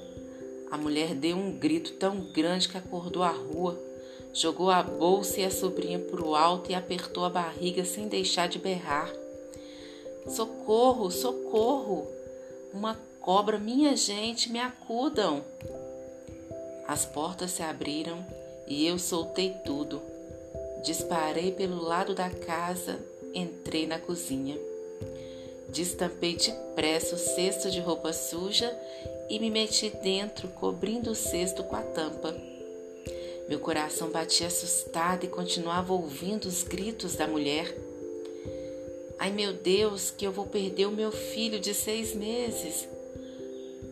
A 0.70 0.76
mulher 0.76 1.14
deu 1.14 1.36
um 1.38 1.52
grito 1.58 1.94
tão 1.94 2.20
grande 2.32 2.68
que 2.68 2.76
acordou 2.76 3.22
a 3.22 3.30
rua. 3.30 3.80
Jogou 4.34 4.68
a 4.68 4.82
bolsa 4.82 5.40
e 5.40 5.44
a 5.44 5.50
sobrinha 5.50 6.00
para 6.00 6.20
o 6.20 6.34
alto 6.34 6.72
e 6.72 6.74
apertou 6.74 7.24
a 7.24 7.30
barriga 7.30 7.84
sem 7.84 8.08
deixar 8.08 8.48
de 8.48 8.58
berrar. 8.58 9.08
Socorro, 10.28 11.08
socorro! 11.08 12.08
Uma 12.72 12.98
cobra, 13.20 13.60
minha 13.60 13.96
gente, 13.96 14.50
me 14.50 14.58
acudam! 14.58 15.44
As 16.88 17.04
portas 17.06 17.52
se 17.52 17.62
abriram 17.62 18.26
e 18.66 18.84
eu 18.84 18.98
soltei 18.98 19.50
tudo. 19.64 20.02
Disparei 20.82 21.52
pelo 21.52 21.80
lado 21.80 22.12
da 22.12 22.28
casa, 22.28 22.98
entrei 23.32 23.86
na 23.86 24.00
cozinha. 24.00 24.58
Destampei 25.68 26.34
depressa 26.34 27.14
o 27.14 27.18
cesto 27.18 27.70
de 27.70 27.78
roupa 27.78 28.12
suja 28.12 28.76
e 29.30 29.38
me 29.38 29.48
meti 29.48 29.90
dentro, 30.02 30.48
cobrindo 30.48 31.12
o 31.12 31.14
cesto 31.14 31.62
com 31.62 31.76
a 31.76 31.82
tampa. 31.82 32.53
Meu 33.48 33.58
coração 33.58 34.10
batia 34.10 34.46
assustado 34.46 35.24
e 35.24 35.28
continuava 35.28 35.92
ouvindo 35.92 36.46
os 36.46 36.62
gritos 36.62 37.14
da 37.14 37.26
mulher. 37.26 37.76
Ai 39.18 39.30
meu 39.30 39.52
Deus, 39.52 40.10
que 40.10 40.26
eu 40.26 40.32
vou 40.32 40.46
perder 40.46 40.86
o 40.86 40.92
meu 40.92 41.12
filho 41.12 41.60
de 41.60 41.74
seis 41.74 42.14
meses. 42.14 42.88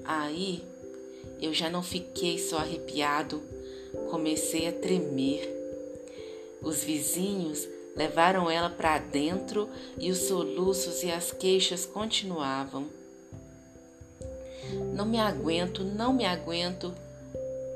Aí 0.05 0.65
eu 1.41 1.53
já 1.53 1.69
não 1.69 1.83
fiquei 1.83 2.39
só 2.39 2.59
arrepiado, 2.59 3.43
comecei 4.11 4.69
a 4.69 4.73
tremer. 4.73 5.49
Os 6.63 6.83
vizinhos 6.83 7.69
levaram 7.95 8.51
ela 8.51 8.71
para 8.71 8.99
dentro 8.99 9.69
e 9.99 10.11
os 10.11 10.19
soluços 10.19 11.03
e 11.03 11.11
as 11.11 11.31
queixas 11.31 11.85
continuavam. 11.85 12.87
Não 14.95 15.05
me 15.05 15.19
aguento, 15.19 15.85
não 15.85 16.13
me 16.13 16.25
aguento. 16.25 16.95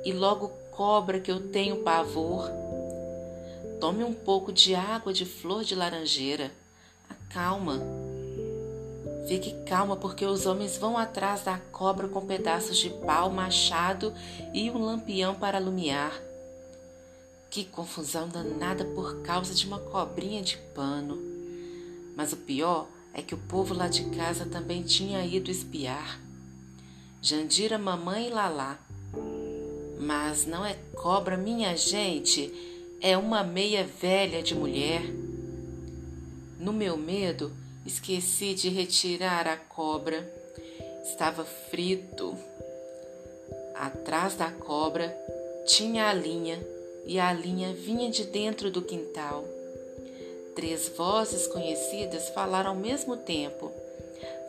E 0.04 0.12
logo 0.12 0.52
cobra 0.76 1.18
que 1.18 1.30
eu 1.30 1.40
tenho 1.48 1.82
pavor. 1.82 2.50
Tome 3.80 4.04
um 4.04 4.12
pouco 4.12 4.52
de 4.52 4.74
água 4.74 5.12
de 5.12 5.24
flor 5.24 5.64
de 5.64 5.74
laranjeira. 5.74 6.52
Acalma. 7.08 7.80
Fique 9.26 9.52
calma, 9.64 9.96
porque 9.96 10.24
os 10.24 10.44
homens 10.46 10.76
vão 10.76 10.96
atrás 10.96 11.42
da 11.42 11.58
cobra 11.58 12.06
com 12.06 12.24
pedaços 12.26 12.76
de 12.78 12.90
pau, 12.90 13.30
machado 13.30 14.12
e 14.52 14.70
um 14.70 14.78
lampião 14.78 15.34
para 15.34 15.58
alumiar. 15.58 16.12
Que 17.50 17.64
confusão 17.64 18.28
danada 18.28 18.84
por 18.84 19.22
causa 19.22 19.54
de 19.54 19.66
uma 19.66 19.78
cobrinha 19.78 20.42
de 20.42 20.58
pano. 20.74 21.18
Mas 22.14 22.32
o 22.32 22.36
pior 22.36 22.86
é 23.14 23.22
que 23.22 23.34
o 23.34 23.38
povo 23.38 23.74
lá 23.74 23.88
de 23.88 24.04
casa 24.10 24.44
também 24.44 24.82
tinha 24.82 25.24
ido 25.24 25.50
espiar. 25.50 26.20
Jandira, 27.22 27.78
mamãe 27.78 28.28
e 28.28 28.30
Lalá. 28.30 28.85
Mas 29.98 30.46
não 30.46 30.64
é 30.64 30.76
cobra, 30.94 31.36
minha 31.36 31.76
gente, 31.76 32.52
é 33.00 33.16
uma 33.16 33.42
meia 33.42 33.84
velha 33.84 34.42
de 34.42 34.54
mulher. 34.54 35.02
No 36.58 36.72
meu 36.72 36.96
medo, 36.96 37.52
esqueci 37.84 38.54
de 38.54 38.68
retirar 38.68 39.46
a 39.46 39.56
cobra. 39.56 40.30
Estava 41.02 41.44
frito. 41.44 42.36
Atrás 43.74 44.34
da 44.34 44.50
cobra 44.50 45.16
tinha 45.66 46.08
a 46.08 46.12
linha 46.12 46.58
e 47.04 47.18
a 47.18 47.32
linha 47.32 47.72
vinha 47.72 48.10
de 48.10 48.24
dentro 48.24 48.70
do 48.70 48.82
quintal. 48.82 49.44
Três 50.54 50.88
vozes 50.88 51.46
conhecidas 51.46 52.30
falaram 52.30 52.70
ao 52.70 52.76
mesmo 52.76 53.16
tempo. 53.16 53.70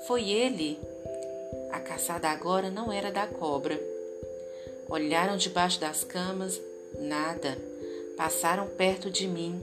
Foi 0.07 0.29
ele. 0.29 0.79
A 1.71 1.79
caçada 1.79 2.29
agora 2.29 2.69
não 2.69 2.91
era 2.91 3.11
da 3.11 3.27
cobra. 3.27 3.96
Olharam 4.89 5.37
debaixo 5.37 5.79
das 5.79 6.03
camas, 6.03 6.61
nada. 6.99 7.57
Passaram 8.15 8.67
perto 8.67 9.09
de 9.09 9.27
mim 9.27 9.61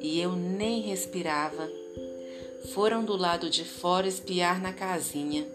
e 0.00 0.20
eu 0.20 0.32
nem 0.32 0.80
respirava. 0.80 1.70
Foram 2.72 3.04
do 3.04 3.16
lado 3.16 3.48
de 3.48 3.64
fora 3.64 4.08
espiar 4.08 4.60
na 4.60 4.72
casinha. 4.72 5.46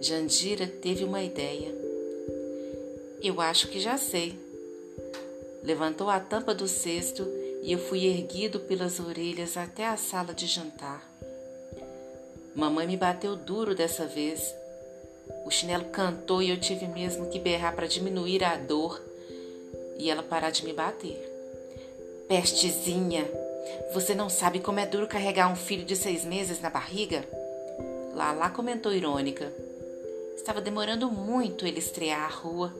Jandira 0.00 0.66
teve 0.66 1.04
uma 1.04 1.22
ideia. 1.22 1.74
Eu 3.22 3.40
acho 3.40 3.68
que 3.68 3.80
já 3.80 3.96
sei. 3.96 4.38
Levantou 5.62 6.08
a 6.08 6.20
tampa 6.20 6.54
do 6.54 6.66
cesto 6.66 7.26
e 7.62 7.72
eu 7.72 7.78
fui 7.78 8.06
erguido 8.06 8.60
pelas 8.60 9.00
orelhas 9.00 9.56
até 9.56 9.86
a 9.86 9.96
sala 9.96 10.32
de 10.32 10.46
jantar. 10.46 11.02
Mamãe 12.54 12.86
me 12.86 12.96
bateu 12.96 13.36
duro 13.36 13.74
dessa 13.74 14.06
vez. 14.06 14.54
O 15.44 15.50
chinelo 15.50 15.84
cantou 15.86 16.42
e 16.42 16.50
eu 16.50 16.58
tive 16.58 16.86
mesmo 16.86 17.28
que 17.28 17.38
berrar 17.38 17.74
para 17.74 17.86
diminuir 17.86 18.42
a 18.42 18.56
dor 18.56 19.00
e 19.98 20.10
ela 20.10 20.22
parar 20.22 20.50
de 20.50 20.64
me 20.64 20.72
bater. 20.72 21.16
Pestezinha, 22.28 23.24
você 23.92 24.14
não 24.14 24.28
sabe 24.28 24.60
como 24.60 24.80
é 24.80 24.86
duro 24.86 25.06
carregar 25.06 25.50
um 25.50 25.56
filho 25.56 25.84
de 25.84 25.96
seis 25.96 26.24
meses 26.24 26.60
na 26.60 26.70
barriga? 26.70 27.24
Lala 28.14 28.50
comentou 28.50 28.92
irônica. 28.92 29.52
Estava 30.36 30.60
demorando 30.60 31.10
muito 31.10 31.66
ele 31.66 31.78
estrear 31.78 32.22
a 32.22 32.28
rua. 32.28 32.74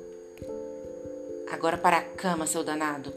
Agora 1.51 1.78
para 1.78 1.99
a 1.99 2.03
cama, 2.03 2.47
seu 2.47 2.64
danado. 2.64 3.12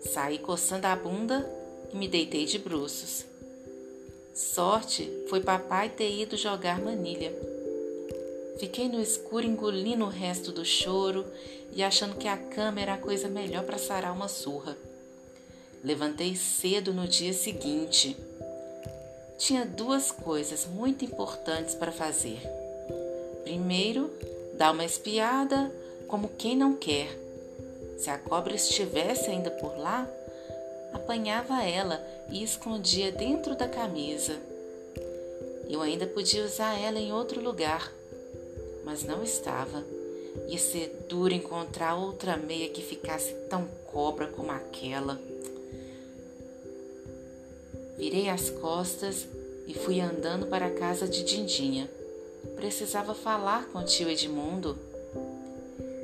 Saí 0.00 0.38
coçando 0.38 0.86
a 0.86 0.96
bunda 0.96 1.48
e 1.92 1.96
me 1.96 2.08
deitei 2.08 2.44
de 2.44 2.58
bruços. 2.58 3.24
Sorte 4.34 5.10
foi 5.28 5.40
papai 5.40 5.88
ter 5.90 6.10
ido 6.10 6.36
jogar 6.36 6.80
manilha. 6.80 7.32
Fiquei 8.60 8.90
no 8.90 9.00
escuro 9.00 9.46
engolindo 9.46 10.04
o 10.04 10.10
resto 10.10 10.52
do 10.52 10.66
choro 10.66 11.24
e 11.72 11.82
achando 11.82 12.16
que 12.16 12.28
a 12.28 12.36
cama 12.36 12.78
era 12.78 12.92
a 12.92 12.98
coisa 12.98 13.26
melhor 13.26 13.64
para 13.64 13.78
sarar 13.78 14.12
uma 14.12 14.28
surra. 14.28 14.76
Levantei 15.82 16.36
cedo 16.36 16.92
no 16.92 17.08
dia 17.08 17.32
seguinte. 17.32 18.14
Tinha 19.38 19.64
duas 19.64 20.10
coisas 20.12 20.66
muito 20.66 21.06
importantes 21.06 21.74
para 21.74 21.90
fazer. 21.90 22.38
Primeiro, 23.44 24.10
dar 24.58 24.72
uma 24.72 24.84
espiada 24.84 25.74
como 26.06 26.28
quem 26.28 26.54
não 26.54 26.74
quer. 26.76 27.08
Se 27.96 28.10
a 28.10 28.18
cobra 28.18 28.54
estivesse 28.54 29.30
ainda 29.30 29.50
por 29.50 29.78
lá, 29.78 30.06
apanhava 30.92 31.64
ela 31.64 31.98
e 32.28 32.42
escondia 32.42 33.10
dentro 33.10 33.56
da 33.56 33.66
camisa. 33.66 34.36
Eu 35.66 35.80
ainda 35.80 36.06
podia 36.06 36.44
usar 36.44 36.78
ela 36.78 36.98
em 36.98 37.10
outro 37.10 37.40
lugar, 37.40 37.90
mas 38.90 39.04
não 39.04 39.22
estava. 39.22 39.84
Ia 40.48 40.58
ser 40.58 41.06
duro 41.08 41.32
encontrar 41.32 41.94
outra 41.94 42.36
meia 42.36 42.68
que 42.70 42.82
ficasse 42.82 43.32
tão 43.48 43.68
cobra 43.86 44.26
como 44.26 44.50
aquela. 44.50 45.16
Virei 47.96 48.28
as 48.28 48.50
costas 48.50 49.28
e 49.68 49.74
fui 49.74 50.00
andando 50.00 50.48
para 50.48 50.66
a 50.66 50.74
casa 50.74 51.06
de 51.06 51.22
Dindinha. 51.22 51.88
Precisava 52.56 53.14
falar 53.14 53.66
com 53.66 53.78
o 53.78 53.84
tio 53.84 54.10
Edmundo 54.10 54.76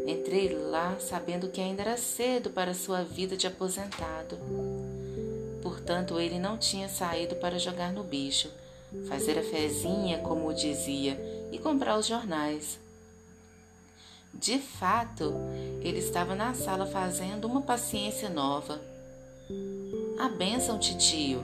Entrei 0.07 0.55
lá 0.55 0.97
sabendo 1.01 1.49
que 1.49 1.61
ainda 1.61 1.83
era 1.83 1.97
cedo 1.97 2.51
para 2.51 2.73
sua 2.73 3.03
vida 3.03 3.37
de 3.37 3.49
aposentado. 3.49 4.39
Portanto, 5.61 6.21
ele 6.21 6.39
não 6.39 6.57
tinha 6.57 6.89
saído 6.89 7.35
para 7.35 7.59
jogar 7.59 7.93
no 7.93 8.05
bicho, 8.05 8.49
fazer 9.09 9.39
a 9.39 9.43
fezinha, 9.43 10.19
como 10.19 10.53
dizia, 10.55 11.19
e 11.53 11.59
comprar 11.59 11.99
os 11.99 12.07
jornais. 12.07 12.79
De 14.33 14.59
fato, 14.59 15.33
ele 15.81 15.99
estava 15.99 16.35
na 16.35 16.53
sala 16.55 16.87
fazendo 16.87 17.47
uma 17.47 17.63
paciência 17.63 18.29
nova. 18.29 18.81
A 20.19 20.29
benção, 20.29 20.79
titio. 20.79 21.43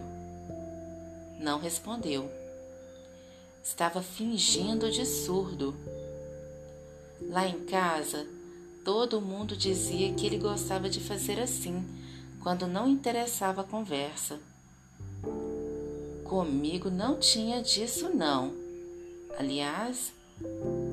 Não 1.38 1.58
respondeu. 1.58 2.30
Estava 3.62 4.02
fingindo 4.02 4.90
de 4.90 5.06
surdo. 5.06 5.74
Lá 7.30 7.46
em 7.46 7.64
casa, 7.64 8.26
Todo 8.84 9.20
mundo 9.20 9.56
dizia 9.56 10.12
que 10.12 10.26
ele 10.26 10.38
gostava 10.38 10.88
de 10.88 10.98
fazer 10.98 11.40
assim, 11.40 11.84
quando 12.42 12.66
não 12.66 12.88
interessava 12.88 13.60
a 13.60 13.64
conversa. 13.64 14.40
Comigo 16.32 16.88
não 16.88 17.18
tinha 17.18 17.60
disso, 17.60 18.08
não. 18.08 18.54
Aliás, 19.38 20.14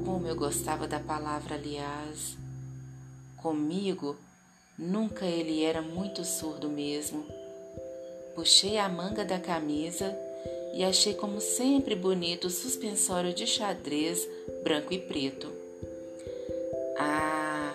como 0.03 0.27
eu 0.27 0.35
gostava 0.35 0.85
da 0.85 0.99
palavra 0.99 1.55
aliás. 1.55 2.35
Comigo, 3.37 4.17
nunca 4.77 5.25
ele 5.25 5.63
era 5.63 5.81
muito 5.81 6.25
surdo 6.25 6.67
mesmo. 6.67 7.25
Puxei 8.35 8.77
a 8.77 8.89
manga 8.89 9.23
da 9.23 9.39
camisa 9.39 10.13
e 10.73 10.83
achei 10.83 11.13
como 11.13 11.39
sempre 11.39 11.95
bonito 11.95 12.47
o 12.47 12.51
suspensório 12.51 13.33
de 13.33 13.47
xadrez 13.47 14.27
branco 14.61 14.93
e 14.93 14.99
preto. 14.99 15.49
Ah, 16.97 17.73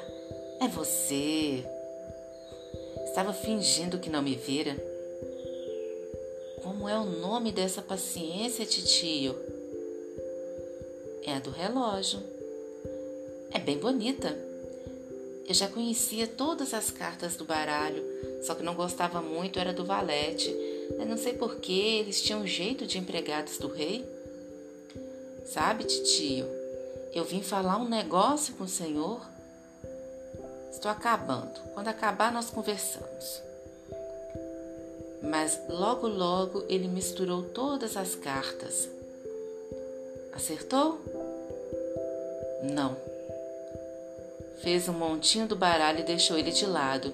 é 0.60 0.68
você! 0.68 1.64
Estava 3.06 3.32
fingindo 3.32 3.98
que 3.98 4.10
não 4.10 4.20
me 4.20 4.36
vira. 4.36 4.93
Como 6.84 6.94
é 6.94 6.98
o 6.98 7.18
nome 7.18 7.50
dessa 7.50 7.80
paciência, 7.80 8.66
titio? 8.66 9.34
É 11.22 11.32
a 11.32 11.38
do 11.38 11.48
relógio. 11.48 12.22
É 13.50 13.58
bem 13.58 13.78
bonita. 13.78 14.36
Eu 15.48 15.54
já 15.54 15.66
conhecia 15.66 16.26
todas 16.26 16.74
as 16.74 16.90
cartas 16.90 17.36
do 17.36 17.44
baralho, 17.46 18.04
só 18.42 18.54
que 18.54 18.62
não 18.62 18.74
gostava 18.74 19.22
muito 19.22 19.58
era 19.58 19.72
do 19.72 19.82
valete. 19.82 20.50
Eu 20.98 21.06
não 21.06 21.16
sei 21.16 21.32
por 21.32 21.56
que 21.56 21.72
eles 21.72 22.20
tinham 22.20 22.46
jeito 22.46 22.86
de 22.86 22.98
empregados 22.98 23.56
do 23.56 23.68
rei. 23.68 24.06
Sabe, 25.46 25.84
titio, 25.84 26.46
eu 27.14 27.24
vim 27.24 27.40
falar 27.40 27.78
um 27.78 27.88
negócio 27.88 28.52
com 28.56 28.64
o 28.64 28.68
senhor. 28.68 29.26
Estou 30.70 30.90
acabando. 30.90 31.58
Quando 31.72 31.88
acabar, 31.88 32.30
nós 32.30 32.50
conversamos. 32.50 33.53
Mas 35.28 35.58
logo, 35.68 36.06
logo 36.06 36.64
ele 36.68 36.86
misturou 36.86 37.42
todas 37.42 37.96
as 37.96 38.14
cartas. 38.14 38.88
Acertou? 40.32 40.98
Não. 42.62 42.96
Fez 44.62 44.88
um 44.88 44.92
montinho 44.92 45.46
do 45.46 45.56
baralho 45.56 46.00
e 46.00 46.04
deixou 46.04 46.38
ele 46.38 46.50
de 46.50 46.66
lado. 46.66 47.12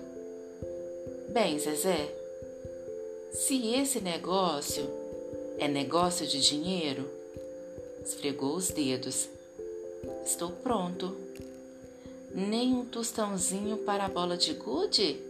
Bem, 1.28 1.58
Zezé, 1.58 2.08
se 3.32 3.74
esse 3.74 4.00
negócio 4.00 4.88
é 5.58 5.68
negócio 5.68 6.26
de 6.26 6.40
dinheiro, 6.40 7.08
esfregou 8.04 8.56
os 8.56 8.70
dedos. 8.70 9.28
Estou 10.24 10.50
pronto. 10.50 11.16
Nem 12.34 12.74
um 12.74 12.84
tostãozinho 12.84 13.78
para 13.78 14.04
a 14.04 14.08
bola 14.08 14.36
de 14.36 14.54
gude? 14.54 15.20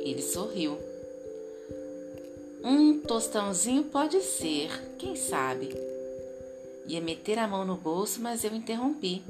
Ele 0.00 0.22
sorriu. 0.22 0.89
Um 2.62 3.00
tostãozinho 3.00 3.84
pode 3.84 4.20
ser, 4.20 4.70
quem 4.98 5.16
sabe? 5.16 5.74
Ia 6.86 7.00
meter 7.00 7.38
a 7.38 7.48
mão 7.48 7.64
no 7.64 7.76
bolso, 7.76 8.20
mas 8.20 8.44
eu 8.44 8.54
interrompi. 8.54 9.22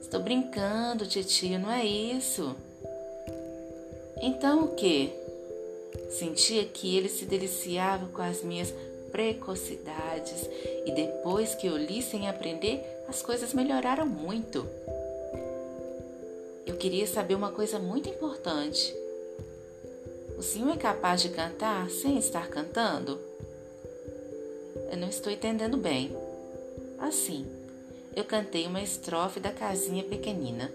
Estou 0.00 0.20
brincando, 0.20 1.06
titio, 1.06 1.58
não 1.58 1.70
é 1.70 1.84
isso. 1.84 2.56
Então 4.22 4.64
o 4.64 4.74
que? 4.74 5.12
Sentia 6.10 6.64
que 6.64 6.96
ele 6.96 7.08
se 7.08 7.26
deliciava 7.26 8.06
com 8.06 8.22
as 8.22 8.42
minhas 8.42 8.72
precocidades 9.12 10.48
e 10.86 10.92
depois 10.92 11.54
que 11.54 11.66
eu 11.66 11.76
li 11.76 12.02
sem 12.02 12.28
aprender, 12.28 12.82
as 13.08 13.20
coisas 13.22 13.52
melhoraram 13.52 14.06
muito. 14.06 14.66
Eu 16.66 16.76
queria 16.76 17.06
saber 17.06 17.34
uma 17.34 17.50
coisa 17.50 17.78
muito 17.78 18.08
importante. 18.08 18.94
O 20.38 20.42
senhor 20.42 20.72
é 20.72 20.76
capaz 20.76 21.20
de 21.20 21.30
cantar 21.30 21.90
sem 21.90 22.16
estar 22.16 22.46
cantando? 22.46 23.18
Eu 24.88 24.96
não 24.96 25.08
estou 25.08 25.32
entendendo 25.32 25.76
bem. 25.76 26.16
Assim, 26.96 27.44
eu 28.14 28.24
cantei 28.24 28.64
uma 28.68 28.80
estrofe 28.80 29.40
da 29.40 29.50
casinha 29.50 30.04
pequenina. 30.04 30.70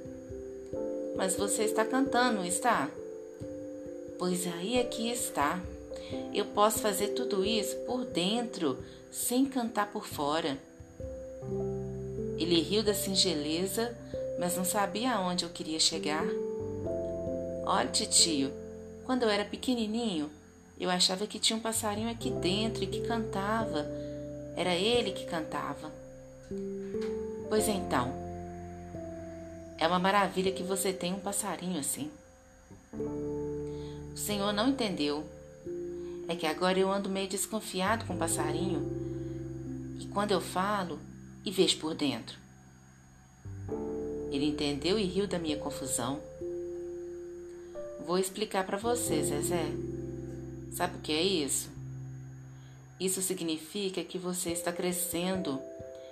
Mas 1.16 1.38
você 1.38 1.64
está 1.64 1.86
cantando, 1.86 2.44
está? 2.44 2.92
Pois 4.20 4.46
aí 4.48 4.78
é 4.78 4.84
que 4.84 5.10
está. 5.10 5.62
Eu 6.34 6.44
posso 6.48 6.80
fazer 6.80 7.14
tudo 7.14 7.46
isso 7.46 7.78
por 7.86 8.04
dentro, 8.04 8.78
sem 9.10 9.46
cantar 9.46 9.94
por 9.94 10.06
fora. 10.06 10.58
Ele 12.38 12.60
riu 12.62 12.84
da 12.84 12.94
singeleza, 12.94 13.98
mas 14.38 14.58
não 14.58 14.66
sabia 14.66 15.14
aonde 15.14 15.46
eu 15.46 15.50
queria 15.50 15.80
chegar. 15.80 16.28
Olha, 17.66 17.88
tio, 17.88 18.52
quando 19.06 19.24
eu 19.24 19.30
era 19.30 19.46
pequenininho, 19.46 20.30
eu 20.80 20.90
achava 20.90 21.28
que 21.28 21.40
tinha 21.40 21.58
um 21.58 21.62
passarinho 21.62 22.10
aqui 22.10 22.30
dentro 22.30 22.84
e 22.84 22.88
que 22.88 23.02
cantava. 23.02 23.86
Era 24.56 24.76
ele 24.76 25.12
que 25.12 25.26
cantava. 25.26 25.92
Pois 27.50 27.68
então, 27.68 28.14
é 29.78 29.88
uma 29.88 30.00
maravilha 30.00 30.52
que 30.52 30.64
você 30.64 30.94
tem 30.94 31.14
um 31.14 31.20
passarinho 31.20 31.80
assim. 31.80 32.10
O 32.94 34.18
Senhor 34.18 34.52
não 34.54 34.70
entendeu. 34.70 35.24
É 36.28 36.36
que 36.36 36.48
agora 36.48 36.80
eu 36.80 36.92
ando 36.92 37.10
meio 37.10 37.28
desconfiado 37.28 38.06
com 38.06 38.14
o 38.14 38.18
passarinho. 38.18 38.82
E 40.00 40.06
quando 40.06 40.32
eu 40.32 40.40
falo, 40.40 41.00
e 41.46 41.52
vejo 41.52 41.78
por 41.78 41.94
dentro. 41.94 42.38
Ele 44.32 44.46
entendeu 44.46 44.98
e 44.98 45.04
riu 45.04 45.28
da 45.28 45.38
minha 45.38 45.58
confusão. 45.58 46.20
Vou 48.06 48.18
explicar 48.18 48.66
para 48.66 48.78
você, 48.78 49.24
Zezé. 49.24 49.66
Sabe 50.74 50.98
o 50.98 51.02
que 51.02 51.14
é 51.14 51.22
isso? 51.22 51.70
Isso 53.00 53.22
significa 53.22 54.04
que 54.04 54.18
você 54.18 54.52
está 54.52 54.72
crescendo. 54.72 55.60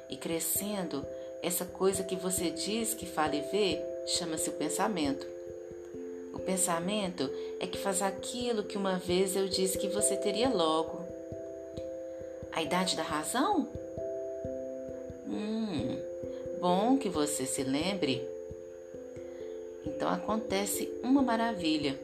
E 0.09 0.15
crescendo 0.15 1.05
essa 1.41 1.65
coisa 1.65 2.03
que 2.03 2.15
você 2.15 2.49
diz 2.49 2.93
que 2.93 3.05
fala 3.05 3.35
e 3.35 3.41
vê 3.51 3.81
chama-se 4.07 4.49
o 4.49 4.53
pensamento. 4.53 5.25
O 6.33 6.39
pensamento 6.39 7.29
é 7.59 7.67
que 7.67 7.77
faz 7.77 8.01
aquilo 8.01 8.63
que 8.63 8.77
uma 8.77 8.97
vez 8.97 9.35
eu 9.35 9.47
disse 9.47 9.77
que 9.77 9.87
você 9.87 10.15
teria 10.15 10.49
logo. 10.49 11.01
A 12.53 12.61
idade 12.61 12.95
da 12.95 13.03
razão? 13.03 13.67
Hum, 15.27 15.97
bom 16.59 16.97
que 16.97 17.09
você 17.09 17.45
se 17.45 17.63
lembre. 17.63 18.30
Então 19.85 20.09
acontece 20.09 20.89
uma 21.03 21.21
maravilha. 21.21 21.99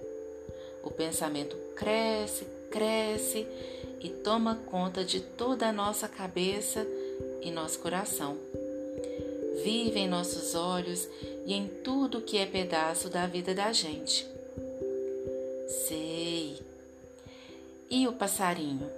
O 0.83 0.91
pensamento 0.91 1.55
cresce, 1.75 2.45
cresce 2.71 3.45
e 4.01 4.09
toma 4.09 4.59
conta 4.69 5.03
de 5.03 5.19
toda 5.19 5.67
a 5.67 5.73
nossa 5.73 6.07
cabeça 6.07 6.85
e 7.41 7.51
nosso 7.51 7.79
coração 7.79 8.37
vive 9.67 9.99
em 9.99 10.07
nossos 10.07 10.55
olhos 10.55 11.09
e 11.45 11.53
em 11.53 11.67
tudo 11.67 12.21
que 12.21 12.37
é 12.37 12.45
pedaço 12.45 13.09
da 13.09 13.25
vida 13.25 13.53
da 13.53 13.73
gente. 13.73 14.25
Sei. 15.67 16.57
E 17.89 18.07
o 18.07 18.13
passarinho? 18.13 18.89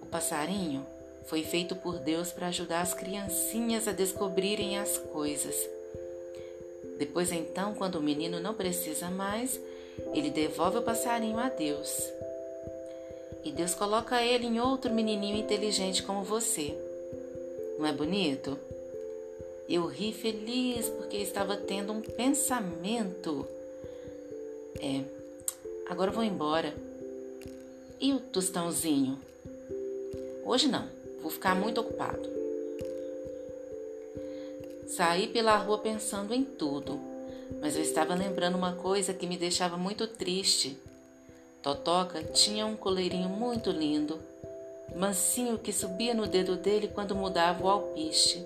O 0.00 0.06
passarinho 0.06 0.84
foi 1.26 1.44
feito 1.44 1.76
por 1.76 2.00
Deus 2.00 2.32
para 2.32 2.48
ajudar 2.48 2.80
as 2.80 2.94
criancinhas 2.94 3.86
a 3.86 3.92
descobrirem 3.92 4.78
as 4.78 4.98
coisas. 4.98 5.54
Depois, 7.02 7.32
então, 7.32 7.74
quando 7.74 7.96
o 7.96 8.00
menino 8.00 8.38
não 8.38 8.54
precisa 8.54 9.10
mais, 9.10 9.60
ele 10.14 10.30
devolve 10.30 10.78
o 10.78 10.82
passarinho 10.82 11.36
a 11.36 11.48
Deus. 11.48 12.00
E 13.42 13.50
Deus 13.50 13.74
coloca 13.74 14.22
ele 14.22 14.46
em 14.46 14.60
outro 14.60 14.94
menininho 14.94 15.36
inteligente 15.36 16.04
como 16.04 16.22
você. 16.22 16.72
Não 17.76 17.84
é 17.88 17.92
bonito? 17.92 18.56
Eu 19.68 19.84
ri 19.86 20.12
feliz 20.12 20.88
porque 20.90 21.16
estava 21.16 21.56
tendo 21.56 21.92
um 21.92 22.00
pensamento. 22.00 23.48
É, 24.78 25.00
agora 25.90 26.12
vou 26.12 26.22
embora. 26.22 26.72
E 28.00 28.12
o 28.12 28.20
tostãozinho? 28.20 29.18
Hoje 30.44 30.68
não, 30.68 30.88
vou 31.20 31.32
ficar 31.32 31.56
muito 31.56 31.80
ocupado. 31.80 32.41
Saí 34.96 35.26
pela 35.26 35.56
rua 35.56 35.78
pensando 35.78 36.34
em 36.34 36.44
tudo, 36.44 37.00
mas 37.62 37.76
eu 37.76 37.82
estava 37.82 38.14
lembrando 38.14 38.58
uma 38.58 38.74
coisa 38.74 39.14
que 39.14 39.26
me 39.26 39.38
deixava 39.38 39.78
muito 39.78 40.06
triste. 40.06 40.78
Totoca 41.62 42.22
tinha 42.22 42.66
um 42.66 42.76
coleirinho 42.76 43.30
muito 43.30 43.70
lindo, 43.70 44.20
mansinho 44.94 45.56
que 45.56 45.72
subia 45.72 46.12
no 46.12 46.26
dedo 46.26 46.56
dele 46.56 46.90
quando 46.92 47.16
mudava 47.16 47.64
o 47.64 47.70
alpiste. 47.70 48.44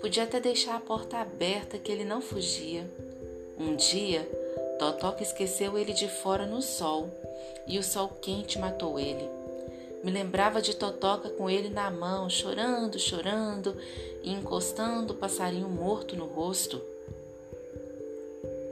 Podia 0.00 0.24
até 0.24 0.40
deixar 0.40 0.74
a 0.74 0.80
porta 0.80 1.18
aberta 1.18 1.78
que 1.78 1.92
ele 1.92 2.04
não 2.04 2.20
fugia. 2.20 2.84
Um 3.56 3.76
dia, 3.76 4.28
Totoca 4.80 5.22
esqueceu 5.22 5.78
ele 5.78 5.92
de 5.92 6.08
fora 6.08 6.44
no 6.44 6.60
sol 6.60 7.08
e 7.68 7.78
o 7.78 7.84
sol 7.84 8.08
quente 8.20 8.58
matou 8.58 8.98
ele. 8.98 9.41
Me 10.02 10.10
lembrava 10.10 10.60
de 10.60 10.74
Totoca 10.74 11.30
com 11.30 11.48
ele 11.48 11.68
na 11.68 11.90
mão, 11.90 12.28
chorando, 12.28 12.98
chorando 12.98 13.76
e 14.22 14.32
encostando 14.32 15.12
o 15.12 15.16
passarinho 15.16 15.68
morto 15.68 16.16
no 16.16 16.26
rosto. 16.26 16.80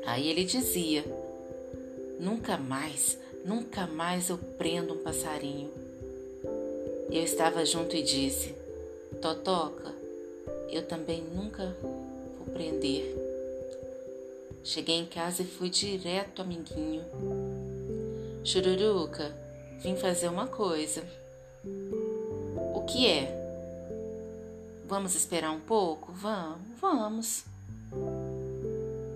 Aí 0.04 0.28
ele 0.28 0.44
dizia: 0.44 1.04
Nunca 2.18 2.56
mais, 2.56 3.16
nunca 3.44 3.86
mais 3.86 4.28
eu 4.28 4.38
prendo 4.58 4.94
um 4.94 4.98
passarinho. 4.98 5.70
Eu 7.10 7.22
estava 7.22 7.64
junto 7.64 7.94
e 7.94 8.02
disse: 8.02 8.54
Totoca, 9.22 9.94
eu 10.68 10.82
também 10.82 11.22
nunca 11.22 11.76
vou 12.38 12.46
prender. 12.52 13.16
Cheguei 14.64 14.96
em 14.96 15.06
casa 15.06 15.42
e 15.42 15.46
fui 15.46 15.70
direto, 15.70 16.42
amiguinho. 16.42 17.04
Chururuca, 18.44 19.32
Vim 19.80 19.96
fazer 19.96 20.28
uma 20.28 20.46
coisa. 20.46 21.02
Que 22.92 23.06
é? 23.06 23.40
Vamos 24.88 25.14
esperar 25.14 25.52
um 25.52 25.60
pouco? 25.60 26.10
Vamos, 26.10 26.80
vamos. 26.80 27.44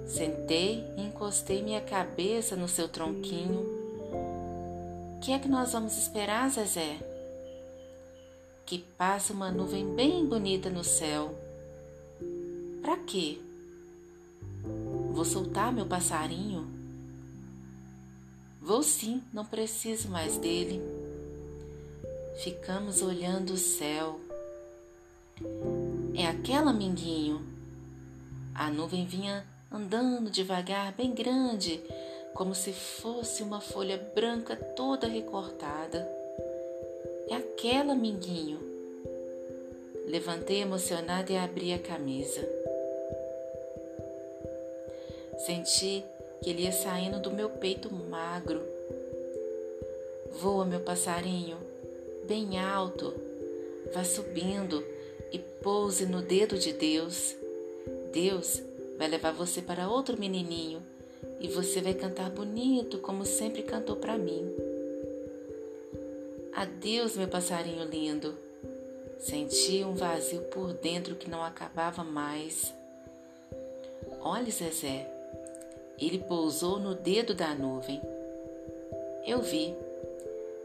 Sentei 0.07 0.85
e 0.97 1.03
encostei 1.03 1.61
minha 1.61 1.81
cabeça 1.81 2.55
no 2.55 2.69
seu 2.69 2.89
tronquinho. 2.89 3.61
O 5.17 5.21
que 5.21 5.33
é 5.33 5.41
que 5.41 5.49
nós 5.49 5.73
vamos 5.73 5.99
esperar, 5.99 6.49
Zezé? 6.51 6.99
Que 8.65 8.79
passe 8.79 9.33
uma 9.33 9.51
nuvem 9.51 9.93
bem 9.97 10.25
bonita 10.25 10.71
no 10.71 10.85
céu. 10.85 11.35
Para 12.81 12.97
quê? 12.99 13.41
Vou 15.11 15.25
soltar 15.25 15.73
meu 15.73 15.87
passarinho? 15.87 16.65
Vou 18.63 18.85
sim, 18.85 19.21
não 19.33 19.45
preciso 19.45 20.09
mais 20.09 20.37
dele. 20.37 20.81
Ficamos 22.37 23.01
olhando 23.01 23.55
o 23.55 23.57
céu. 23.57 24.19
É 26.17 26.27
aquela, 26.27 26.73
Minguinho. 26.73 27.45
A 28.55 28.71
nuvem 28.71 29.07
vinha 29.07 29.47
andando 29.71 30.31
devagar, 30.31 30.93
bem 30.93 31.13
grande, 31.13 31.81
como 32.35 32.55
se 32.55 32.73
fosse 32.73 33.43
uma 33.43 33.61
folha 33.61 33.97
branca 34.15 34.57
toda 34.57 35.07
recortada. 35.07 36.09
É 37.29 37.37
aquela, 37.37 37.95
Minguinho. 37.95 38.61
Levantei 40.07 40.61
emocionada 40.61 41.33
e 41.33 41.37
abri 41.37 41.73
a 41.73 41.79
camisa. 41.79 42.47
Senti 45.39 46.05
que 46.43 46.51
ele 46.51 46.63
ia 46.63 46.73
saindo 46.73 47.21
do 47.21 47.31
meu 47.31 47.49
peito 47.49 47.93
magro. 47.93 48.63
Voa, 50.41 50.65
meu 50.65 50.81
passarinho, 50.81 51.57
bem 52.27 52.59
alto, 52.59 53.15
vá 53.93 54.05
subindo 54.05 54.85
e 55.33 55.39
pouse 55.39 56.07
no 56.07 56.23
dedo 56.23 56.59
de 56.59 56.73
Deus. 56.73 57.35
Deus 58.13 58.63
vai 58.99 59.09
levar 59.09 59.33
você 59.33 59.61
para 59.61 59.89
outro 59.89 60.19
menininho 60.19 60.83
e 61.41 61.49
você 61.49 61.81
vai 61.81 61.95
cantar 61.95 62.31
bonito 62.31 62.99
como 62.99 63.25
sempre 63.25 63.63
cantou 63.63 63.97
para 63.97 64.17
mim. 64.17 64.51
Adeus, 66.55 67.17
meu 67.17 67.29
passarinho 67.29 67.85
lindo. 67.85 68.35
Senti 69.19 69.83
um 69.83 69.95
vazio 69.95 70.41
por 70.43 70.73
dentro 70.73 71.15
que 71.15 71.29
não 71.29 71.43
acabava 71.43 72.05
mais. 72.05 72.73
Olhe, 74.21 74.51
Zezé, 74.51 75.11
ele 75.99 76.19
pousou 76.19 76.79
no 76.79 76.95
dedo 76.95 77.35
da 77.35 77.55
nuvem. 77.55 78.01
Eu 79.27 79.41
vi. 79.41 79.75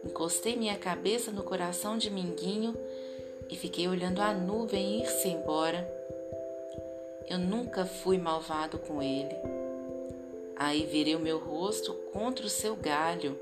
Encostei 0.04 0.56
minha 0.56 0.78
cabeça 0.78 1.32
no 1.32 1.44
coração 1.44 1.98
de 1.98 2.10
Minguinho 2.10 2.76
e 3.50 3.56
fiquei 3.56 3.88
olhando 3.88 4.22
a 4.22 4.34
nuvem 4.34 5.02
ir-se 5.02 5.28
embora. 5.28 5.88
Eu 7.28 7.38
nunca 7.38 7.86
fui 7.86 8.18
malvado 8.18 8.80
com 8.80 9.02
ele. 9.02 9.36
Aí 10.56 10.86
virei 10.86 11.16
o 11.16 11.20
meu 11.20 11.38
rosto 11.38 11.94
contra 12.14 12.46
o 12.46 12.50
seu 12.50 12.76
galho. 12.76 13.38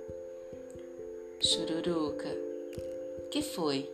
Chururuca, 1.40 2.30
que 3.30 3.42
foi? 3.42 3.90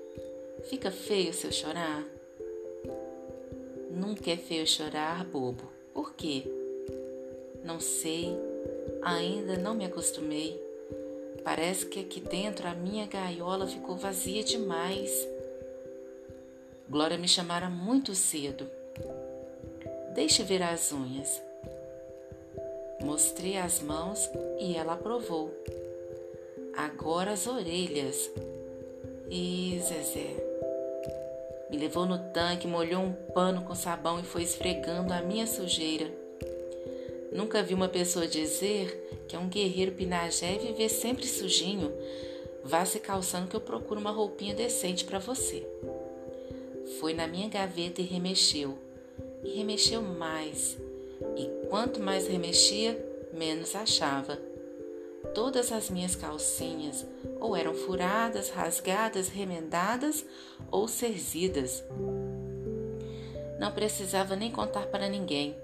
Fica 0.63 0.89
feio 0.89 1.33
se 1.33 1.45
eu 1.45 1.51
chorar? 1.51 2.05
Nunca 3.91 4.31
é 4.31 4.37
feio 4.37 4.65
chorar, 4.65 5.25
bobo. 5.25 5.69
Por 5.93 6.13
quê? 6.13 6.43
Não 7.63 7.79
sei, 7.79 8.35
ainda 9.01 9.57
não 9.57 9.75
me 9.75 9.85
acostumei. 9.85 10.62
Parece 11.43 11.85
que 11.87 11.99
aqui 11.99 12.21
dentro 12.21 12.67
a 12.67 12.73
minha 12.73 13.05
gaiola 13.05 13.67
ficou 13.67 13.97
vazia 13.97 14.43
demais. 14.43 15.11
Glória 16.89 17.17
me 17.17 17.27
chamara 17.27 17.69
muito 17.69 18.15
cedo. 18.15 18.69
Deixe 20.13 20.43
ver 20.43 20.63
as 20.63 20.91
unhas. 20.91 21.41
Mostrei 23.03 23.57
as 23.57 23.81
mãos 23.81 24.29
e 24.59 24.75
ela 24.75 24.93
aprovou. 24.93 25.51
Agora 26.75 27.31
as 27.31 27.45
orelhas. 27.45 28.31
E 29.29 29.81
Zezé. 29.83 30.35
Me 31.69 31.77
levou 31.77 32.05
no 32.05 32.19
tanque, 32.31 32.67
molhou 32.67 33.01
um 33.01 33.13
pano 33.33 33.63
com 33.63 33.73
sabão 33.73 34.19
e 34.19 34.23
foi 34.23 34.43
esfregando 34.43 35.11
a 35.11 35.21
minha 35.21 35.47
sujeira. 35.47 36.22
Nunca 37.33 37.63
vi 37.63 37.73
uma 37.73 37.89
pessoa 37.89 38.27
dizer 38.27 39.25
que 39.27 39.35
é 39.35 39.39
um 39.39 39.49
guerreiro 39.49 39.91
pinagé 39.91 40.55
e 40.55 40.67
viver 40.67 40.89
sempre 40.89 41.25
sujinho. 41.25 41.91
Vá 42.63 42.85
se 42.85 42.99
calçando 42.99 43.47
que 43.47 43.55
eu 43.55 43.61
procuro 43.61 43.99
uma 43.99 44.11
roupinha 44.11 44.53
decente 44.53 45.03
para 45.03 45.19
você. 45.19 45.67
Foi 46.99 47.13
na 47.13 47.27
minha 47.27 47.49
gaveta 47.49 48.01
e 48.01 48.05
remexeu 48.05 48.77
e 49.43 49.57
remexeu 49.57 50.01
mais, 50.01 50.77
e 51.35 51.67
quanto 51.69 51.99
mais 51.99 52.27
remexia, 52.27 52.97
menos 53.33 53.75
achava. 53.75 54.39
Todas 55.33 55.71
as 55.71 55.89
minhas 55.89 56.15
calcinhas 56.15 57.05
ou 57.39 57.55
eram 57.55 57.73
furadas, 57.73 58.49
rasgadas, 58.49 59.27
remendadas 59.27 60.25
ou 60.71 60.87
serzidas. 60.87 61.83
Não 63.59 63.71
precisava 63.71 64.35
nem 64.35 64.51
contar 64.51 64.87
para 64.87 65.09
ninguém. 65.09 65.55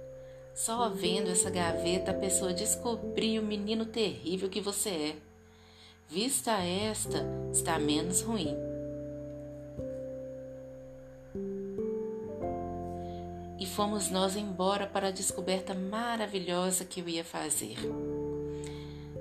Só 0.59 0.89
vendo 0.89 1.29
essa 1.29 1.49
gaveta 1.49 2.11
a 2.11 2.13
pessoa 2.13 2.53
descobriu 2.53 3.41
o 3.41 3.45
menino 3.45 3.85
terrível 3.85 4.49
que 4.49 4.59
você 4.59 4.89
é. 4.89 5.15
Vista 6.09 6.51
esta, 6.51 7.25
está 7.49 7.79
menos 7.79 8.21
ruim. 8.21 8.57
e 13.57 13.65
fomos 13.65 14.09
nós 14.09 14.37
embora 14.37 14.87
para 14.87 15.09
a 15.09 15.11
descoberta 15.11 15.73
maravilhosa 15.73 16.85
que 16.85 17.01
eu 17.01 17.09
ia 17.09 17.25
fazer. 17.25 17.75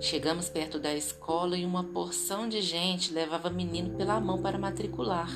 Chegamos 0.01 0.49
perto 0.49 0.79
da 0.79 0.95
escola 0.95 1.57
e 1.57 1.65
uma 1.65 1.83
porção 1.83 2.49
de 2.49 2.63
gente 2.63 3.13
levava 3.13 3.51
menino 3.51 3.97
pela 3.97 4.21
mão 4.21 4.41
para 4.41 4.57
matricular. 4.57 5.29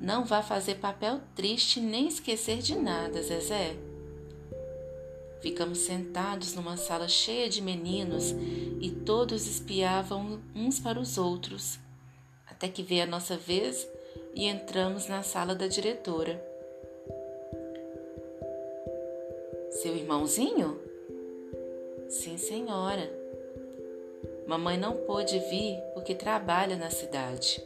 Não 0.00 0.24
vá 0.24 0.42
fazer 0.42 0.76
papel 0.76 1.20
triste 1.36 1.80
nem 1.80 2.08
esquecer 2.08 2.58
de 2.58 2.76
nada, 2.76 3.22
Zezé. 3.22 3.87
Ficamos 5.40 5.78
sentados 5.78 6.54
numa 6.54 6.76
sala 6.76 7.08
cheia 7.08 7.48
de 7.48 7.62
meninos 7.62 8.34
e 8.80 8.90
todos 8.90 9.46
espiavam 9.46 10.40
uns 10.54 10.80
para 10.80 10.98
os 10.98 11.16
outros, 11.16 11.78
até 12.46 12.68
que 12.68 12.82
veio 12.82 13.04
a 13.04 13.06
nossa 13.06 13.36
vez 13.36 13.88
e 14.34 14.46
entramos 14.46 15.06
na 15.06 15.22
sala 15.22 15.54
da 15.54 15.66
diretora. 15.66 16.42
Seu 19.70 19.94
irmãozinho? 19.96 20.80
Sim, 22.08 22.36
senhora. 22.36 23.08
Mamãe 24.46 24.76
não 24.76 24.96
pôde 24.96 25.38
vir 25.38 25.78
porque 25.94 26.14
trabalha 26.14 26.76
na 26.76 26.90
cidade. 26.90 27.62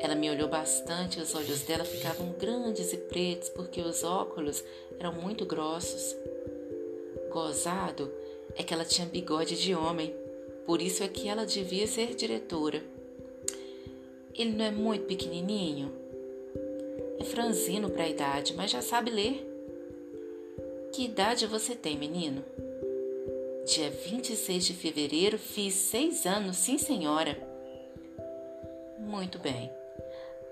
Ela 0.00 0.14
me 0.14 0.30
olhou 0.30 0.48
bastante 0.48 1.20
os 1.20 1.34
olhos 1.34 1.60
dela 1.62 1.84
ficavam 1.84 2.32
grandes 2.32 2.92
e 2.92 2.96
pretos 2.96 3.50
porque 3.50 3.80
os 3.80 4.02
óculos 4.02 4.64
eram 5.00 5.14
muito 5.14 5.46
grossos. 5.46 6.14
Gozado 7.30 8.12
é 8.54 8.62
que 8.62 8.74
ela 8.74 8.84
tinha 8.84 9.06
bigode 9.06 9.56
de 9.56 9.74
homem, 9.74 10.14
por 10.66 10.82
isso 10.82 11.02
é 11.02 11.08
que 11.08 11.26
ela 11.26 11.46
devia 11.46 11.86
ser 11.86 12.14
diretora. 12.14 12.82
Ele 14.34 14.52
não 14.52 14.64
é 14.64 14.70
muito 14.70 15.06
pequenininho? 15.06 15.90
É 17.18 17.24
franzino 17.24 17.90
para 17.90 18.04
a 18.04 18.08
idade, 18.08 18.54
mas 18.54 18.70
já 18.70 18.82
sabe 18.82 19.10
ler. 19.10 19.46
Que 20.92 21.06
idade 21.06 21.46
você 21.46 21.74
tem, 21.74 21.96
menino? 21.96 22.44
Dia 23.64 23.90
26 23.90 24.66
de 24.66 24.74
fevereiro 24.74 25.38
fiz 25.38 25.74
seis 25.74 26.26
anos, 26.26 26.56
sim, 26.56 26.76
senhora. 26.76 27.38
Muito 28.98 29.38
bem. 29.38 29.70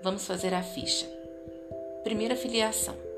Vamos 0.01 0.25
fazer 0.25 0.53
a 0.53 0.63
ficha. 0.63 1.05
Primeira 2.03 2.35
filiação. 2.35 3.08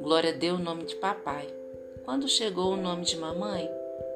Glória 0.00 0.32
deu 0.32 0.54
o 0.54 0.58
nome 0.58 0.84
de 0.84 0.96
papai. 0.96 1.46
Quando 2.06 2.26
chegou 2.26 2.72
o 2.72 2.76
nome 2.76 3.04
de 3.04 3.18
mamãe, 3.18 3.70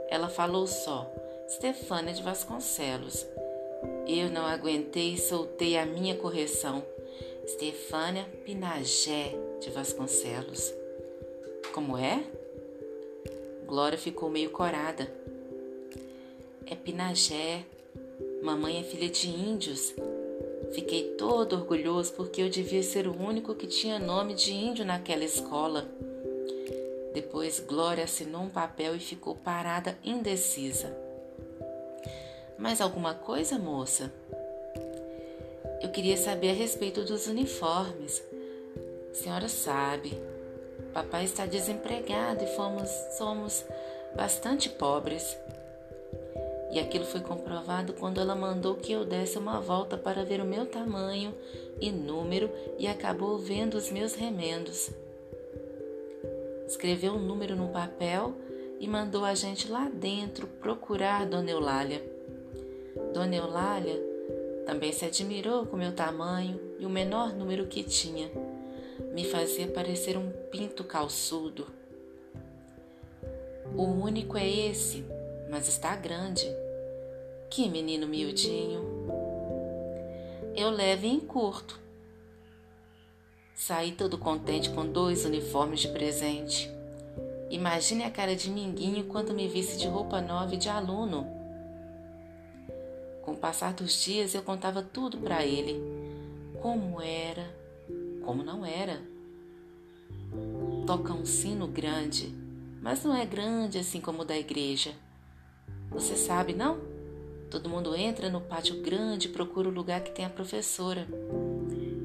ela 0.09 0.28
falou 0.28 0.66
só: 0.66 1.12
Stefânia 1.47 2.15
de 2.15 2.23
Vasconcelos. 2.23 3.27
Eu 4.06 4.31
não 4.31 4.47
aguentei 4.47 5.12
e 5.12 5.19
soltei 5.19 5.77
a 5.77 5.85
minha 5.85 6.16
correção. 6.16 6.82
Stefânia 7.47 8.24
Pinagé 8.47 9.35
de 9.61 9.69
Vasconcelos. 9.70 10.73
Como 11.74 11.98
é? 11.98 12.24
Glória 13.66 13.98
ficou 13.98 14.31
meio 14.31 14.48
corada. 14.48 15.06
É 16.66 16.74
Pinagé. 16.74 17.62
Mamãe 18.43 18.81
é 18.81 18.82
filha 18.82 19.11
de 19.11 19.28
índios. 19.28 19.94
Fiquei 20.73 21.11
todo 21.19 21.57
orgulhoso 21.57 22.12
porque 22.12 22.43
eu 22.43 22.49
devia 22.49 22.82
ser 22.82 23.07
o 23.07 23.16
único 23.16 23.55
que 23.55 23.66
tinha 23.66 23.99
nome 23.99 24.35
de 24.35 24.53
índio 24.53 24.85
naquela 24.85 25.24
escola. 25.24 25.86
Depois 27.12 27.61
Glória 27.61 28.05
assinou 28.05 28.43
um 28.43 28.49
papel 28.49 28.97
e 28.97 29.01
ficou 29.01 29.35
parada 29.36 29.97
indecisa. 30.05 30.97
Mais 32.59 32.81
alguma 32.81 33.15
coisa, 33.15 33.59
moça? 33.59 34.12
Eu 35.81 35.91
queria 35.91 36.16
saber 36.16 36.51
a 36.51 36.55
respeito 36.55 37.03
dos 37.05 37.27
uniformes. 37.27 38.23
A 39.11 39.15
senhora 39.15 39.49
sabe, 39.49 40.19
papai 40.95 41.24
está 41.24 41.45
desempregado 41.45 42.45
e 42.45 42.47
fomos, 42.55 42.89
somos 43.19 43.65
bastante 44.15 44.69
pobres. 44.69 45.36
E 46.74 46.80
aquilo 46.80 47.05
foi 47.05 47.20
comprovado 47.20 47.92
quando 47.92 48.20
ela 48.20 48.34
mandou 48.34 48.74
que 48.74 48.90
eu 48.90 49.05
desse 49.05 49.38
uma 49.38 49.60
volta 49.60 49.96
para 49.96 50.24
ver 50.24 50.40
o 50.40 50.44
meu 50.44 50.66
tamanho 50.66 51.32
e 51.80 51.92
número 51.92 52.51
e 52.76 52.88
acabou 52.88 53.38
vendo 53.38 53.74
os 53.74 53.92
meus 53.92 54.14
remendos. 54.14 54.90
Escreveu 56.66 57.12
um 57.12 57.20
número 57.20 57.55
no 57.55 57.68
papel 57.68 58.34
e 58.80 58.88
mandou 58.88 59.24
a 59.24 59.36
gente 59.36 59.70
lá 59.70 59.88
dentro 59.88 60.48
procurar 60.48 61.24
Dona 61.26 61.52
Eulália. 61.52 62.02
Dona 63.12 63.36
Eulália 63.36 64.02
também 64.66 64.90
se 64.90 65.05
admirou 65.05 65.66
com 65.66 65.76
meu 65.76 65.92
tamanho 65.92 66.60
e 66.80 66.84
o 66.84 66.90
menor 66.90 67.32
número 67.32 67.68
que 67.68 67.84
tinha. 67.84 68.28
Me 69.12 69.22
fazia 69.24 69.68
parecer 69.68 70.18
um 70.18 70.28
pinto 70.51 70.82
calçudo. 70.82 71.68
O 73.76 73.84
único 73.84 74.36
é 74.36 74.48
esse, 74.48 75.05
mas 75.48 75.68
está 75.68 75.94
grande. 75.94 76.64
Que 77.50 77.68
menino 77.68 78.06
miudinho. 78.06 78.82
Eu 80.56 80.70
levo 80.70 81.06
em 81.06 81.20
curto. 81.20 81.80
Saí 83.54 83.92
todo 83.92 84.18
contente 84.18 84.70
com 84.70 84.86
dois 84.86 85.24
uniformes 85.24 85.80
de 85.80 85.88
presente. 85.88 86.70
Imagine 87.50 88.04
a 88.04 88.10
cara 88.10 88.34
de 88.34 88.50
Minguinho 88.50 89.04
quando 89.04 89.32
me 89.32 89.46
visse 89.46 89.78
de 89.78 89.86
roupa 89.86 90.20
nova 90.20 90.54
e 90.54 90.58
de 90.58 90.68
aluno. 90.68 91.26
Com 93.22 93.32
o 93.32 93.36
passar 93.36 93.72
dos 93.72 94.02
dias, 94.02 94.34
eu 94.34 94.42
contava 94.42 94.82
tudo 94.82 95.18
para 95.18 95.44
ele. 95.46 95.80
Como 96.60 97.00
era, 97.00 97.48
como 98.24 98.42
não 98.42 98.66
era. 98.66 99.00
Toca 100.86 101.12
um 101.12 101.24
sino 101.24 101.66
grande, 101.68 102.34
mas 102.82 103.04
não 103.04 103.14
é 103.14 103.24
grande 103.24 103.78
assim 103.78 104.00
como 104.00 104.22
o 104.22 104.24
da 104.24 104.36
igreja. 104.36 104.92
Você 105.90 106.16
sabe, 106.16 106.52
não? 106.52 106.93
Todo 107.55 107.70
mundo 107.70 107.94
entra 107.94 108.28
no 108.28 108.40
pátio 108.40 108.82
grande 108.82 109.28
e 109.28 109.31
procura 109.31 109.68
o 109.68 109.72
lugar 109.72 110.01
que 110.01 110.10
tem 110.10 110.24
a 110.24 110.28
professora. 110.28 111.06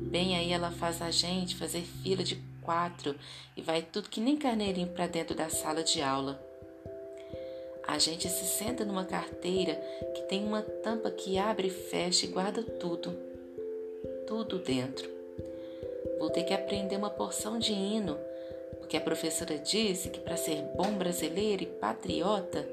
Bem 0.06 0.38
aí 0.38 0.52
ela 0.52 0.70
faz 0.70 1.02
a 1.02 1.10
gente 1.10 1.56
fazer 1.56 1.82
fila 1.82 2.24
de 2.24 2.36
quatro 2.62 3.16
e 3.58 3.62
vai 3.64 3.82
tudo 3.82 4.12
que 4.12 4.22
nem 4.22 4.38
carneirinho 4.38 4.90
para 4.90 5.08
dentro 5.08 5.36
da 5.36 5.50
sala 5.50 5.82
de 5.82 6.04
aula. 6.04 6.40
A 7.88 7.98
gente 7.98 8.30
se 8.30 8.46
senta 8.46 8.86
numa 8.86 9.06
carteira 9.06 9.74
que 10.14 10.22
tem 10.30 10.46
uma 10.46 10.62
tampa 10.62 11.10
que 11.10 11.40
abre 11.40 11.70
e 11.70 11.72
fecha 11.72 12.28
e 12.28 12.30
guarda 12.30 12.62
tudo. 12.62 13.12
Tudo 14.28 14.60
dentro. 14.60 15.10
Vou 16.20 16.30
ter 16.30 16.44
que 16.44 16.54
aprender 16.54 16.96
uma 16.96 17.10
porção 17.10 17.58
de 17.58 17.74
hino, 17.74 18.20
porque 18.78 18.98
a 18.98 19.02
professora 19.02 19.58
disse 19.58 20.10
que 20.10 20.20
para 20.20 20.38
ser 20.38 20.62
bom 20.76 20.92
brasileiro 20.92 21.64
e 21.64 21.66
patriota 21.66 22.70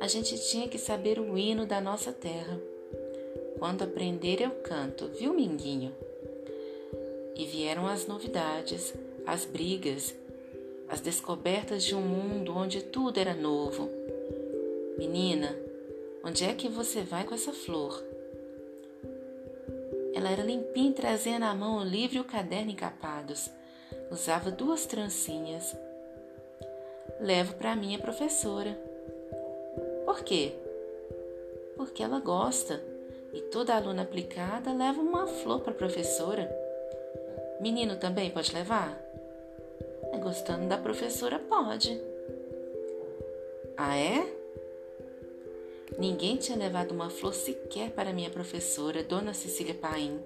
a 0.00 0.06
gente 0.06 0.38
tinha 0.38 0.68
que 0.68 0.78
saber 0.78 1.18
o 1.18 1.38
hino 1.38 1.66
da 1.66 1.80
nossa 1.80 2.12
terra. 2.12 2.60
Quando 3.58 3.82
aprender, 3.82 4.40
eu 4.42 4.50
canto, 4.50 5.08
viu, 5.08 5.32
Minguinho? 5.32 5.94
E 7.34 7.44
vieram 7.46 7.86
as 7.86 8.06
novidades, 8.06 8.94
as 9.26 9.44
brigas, 9.44 10.14
as 10.88 11.00
descobertas 11.00 11.82
de 11.82 11.94
um 11.94 12.02
mundo 12.02 12.54
onde 12.54 12.82
tudo 12.82 13.18
era 13.18 13.34
novo. 13.34 13.88
Menina, 14.98 15.56
onde 16.22 16.44
é 16.44 16.52
que 16.52 16.68
você 16.68 17.02
vai 17.02 17.24
com 17.24 17.34
essa 17.34 17.52
flor? 17.52 18.02
Ela 20.14 20.30
era 20.30 20.42
limpinha 20.42 20.92
trazia 20.92 21.38
na 21.38 21.54
mão 21.54 21.78
o 21.78 21.84
livro 21.84 22.16
e 22.16 22.20
o 22.20 22.24
caderno 22.24 22.70
encapados. 22.70 23.50
Usava 24.10 24.50
duas 24.50 24.86
trancinhas. 24.86 25.76
Levo 27.20 27.54
para 27.54 27.76
minha 27.76 27.98
professora. 27.98 28.95
Por 30.06 30.22
quê? 30.22 30.52
Porque 31.76 32.00
ela 32.00 32.20
gosta 32.20 32.80
e 33.34 33.40
toda 33.40 33.74
aluna 33.74 34.02
aplicada 34.02 34.72
leva 34.72 35.00
uma 35.00 35.26
flor 35.26 35.60
para 35.60 35.72
a 35.72 35.76
professora. 35.76 36.48
Menino 37.60 37.96
também 37.96 38.30
pode 38.30 38.54
levar? 38.54 38.96
É 40.12 40.18
gostando 40.18 40.68
da 40.68 40.78
professora, 40.78 41.40
pode. 41.40 42.00
Ah, 43.76 43.98
é? 43.98 44.24
Ninguém 45.98 46.36
tinha 46.36 46.56
levado 46.56 46.92
uma 46.92 47.10
flor 47.10 47.34
sequer 47.34 47.90
para 47.90 48.12
minha 48.12 48.30
professora, 48.30 49.02
Dona 49.02 49.34
Cecília 49.34 49.74
Paim. 49.74 50.20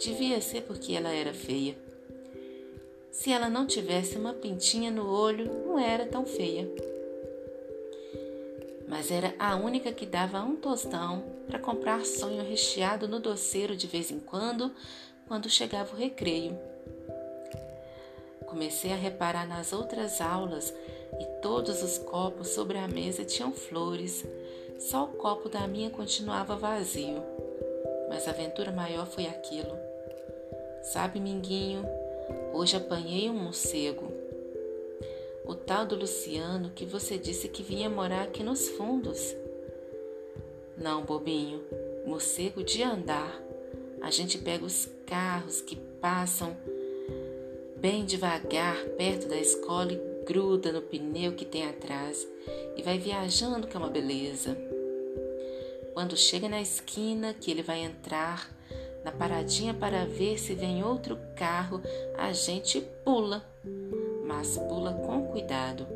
Devia 0.00 0.40
ser 0.40 0.62
porque 0.62 0.94
ela 0.94 1.12
era 1.12 1.34
feia. 1.34 1.76
Se 3.10 3.30
ela 3.30 3.50
não 3.50 3.66
tivesse 3.66 4.16
uma 4.16 4.32
pintinha 4.32 4.90
no 4.90 5.12
olho, 5.12 5.44
não 5.66 5.78
era 5.78 6.06
tão 6.06 6.24
feia 6.24 6.66
mas 8.88 9.10
era 9.10 9.34
a 9.38 9.54
única 9.54 9.92
que 9.92 10.06
dava 10.06 10.40
um 10.40 10.56
tostão 10.56 11.22
para 11.46 11.58
comprar 11.58 12.04
sonho 12.06 12.42
recheado 12.42 13.06
no 13.06 13.20
doceiro 13.20 13.76
de 13.76 13.86
vez 13.86 14.10
em 14.10 14.18
quando, 14.18 14.72
quando 15.26 15.50
chegava 15.50 15.94
o 15.94 15.98
recreio. 15.98 16.58
Comecei 18.46 18.92
a 18.92 18.96
reparar 18.96 19.46
nas 19.46 19.74
outras 19.74 20.22
aulas 20.22 20.72
e 21.20 21.24
todos 21.42 21.82
os 21.82 21.98
copos 21.98 22.48
sobre 22.48 22.78
a 22.78 22.88
mesa 22.88 23.24
tinham 23.24 23.52
flores, 23.52 24.24
só 24.78 25.04
o 25.04 25.08
copo 25.08 25.50
da 25.50 25.68
minha 25.68 25.90
continuava 25.90 26.56
vazio. 26.56 27.22
Mas 28.08 28.26
a 28.26 28.30
aventura 28.30 28.72
maior 28.72 29.06
foi 29.06 29.26
aquilo. 29.26 29.76
Sabe, 30.82 31.20
Minguinho, 31.20 31.84
hoje 32.54 32.76
apanhei 32.76 33.28
um 33.28 33.34
morcego 33.34 34.17
o 35.48 35.54
tal 35.54 35.86
do 35.86 35.96
Luciano 35.96 36.70
que 36.74 36.84
você 36.84 37.16
disse 37.16 37.48
que 37.48 37.62
vinha 37.62 37.88
morar 37.88 38.24
aqui 38.24 38.42
nos 38.42 38.68
fundos. 38.68 39.34
Não, 40.76 41.02
bobinho, 41.02 41.64
morcego 42.06 42.62
de 42.62 42.82
andar. 42.82 43.34
A 44.02 44.10
gente 44.10 44.36
pega 44.36 44.66
os 44.66 44.86
carros 45.06 45.62
que 45.62 45.74
passam 45.74 46.54
bem 47.78 48.04
devagar 48.04 48.76
perto 48.98 49.26
da 49.26 49.38
escola 49.38 49.90
e 49.90 50.24
gruda 50.26 50.70
no 50.70 50.82
pneu 50.82 51.32
que 51.32 51.46
tem 51.46 51.66
atrás 51.66 52.28
e 52.76 52.82
vai 52.82 52.98
viajando 52.98 53.66
que 53.66 53.74
é 53.74 53.80
uma 53.80 53.88
beleza. 53.88 54.54
Quando 55.94 56.14
chega 56.14 56.46
na 56.46 56.60
esquina 56.60 57.32
que 57.32 57.50
ele 57.50 57.62
vai 57.62 57.80
entrar, 57.80 58.54
na 59.02 59.10
paradinha 59.10 59.72
para 59.72 60.04
ver 60.04 60.38
se 60.38 60.54
vem 60.54 60.84
outro 60.84 61.18
carro, 61.34 61.80
a 62.18 62.32
gente 62.34 62.82
pula 63.02 63.42
mas 64.28 64.58
pula 64.58 64.92
com 64.92 65.22
cuidado, 65.24 65.86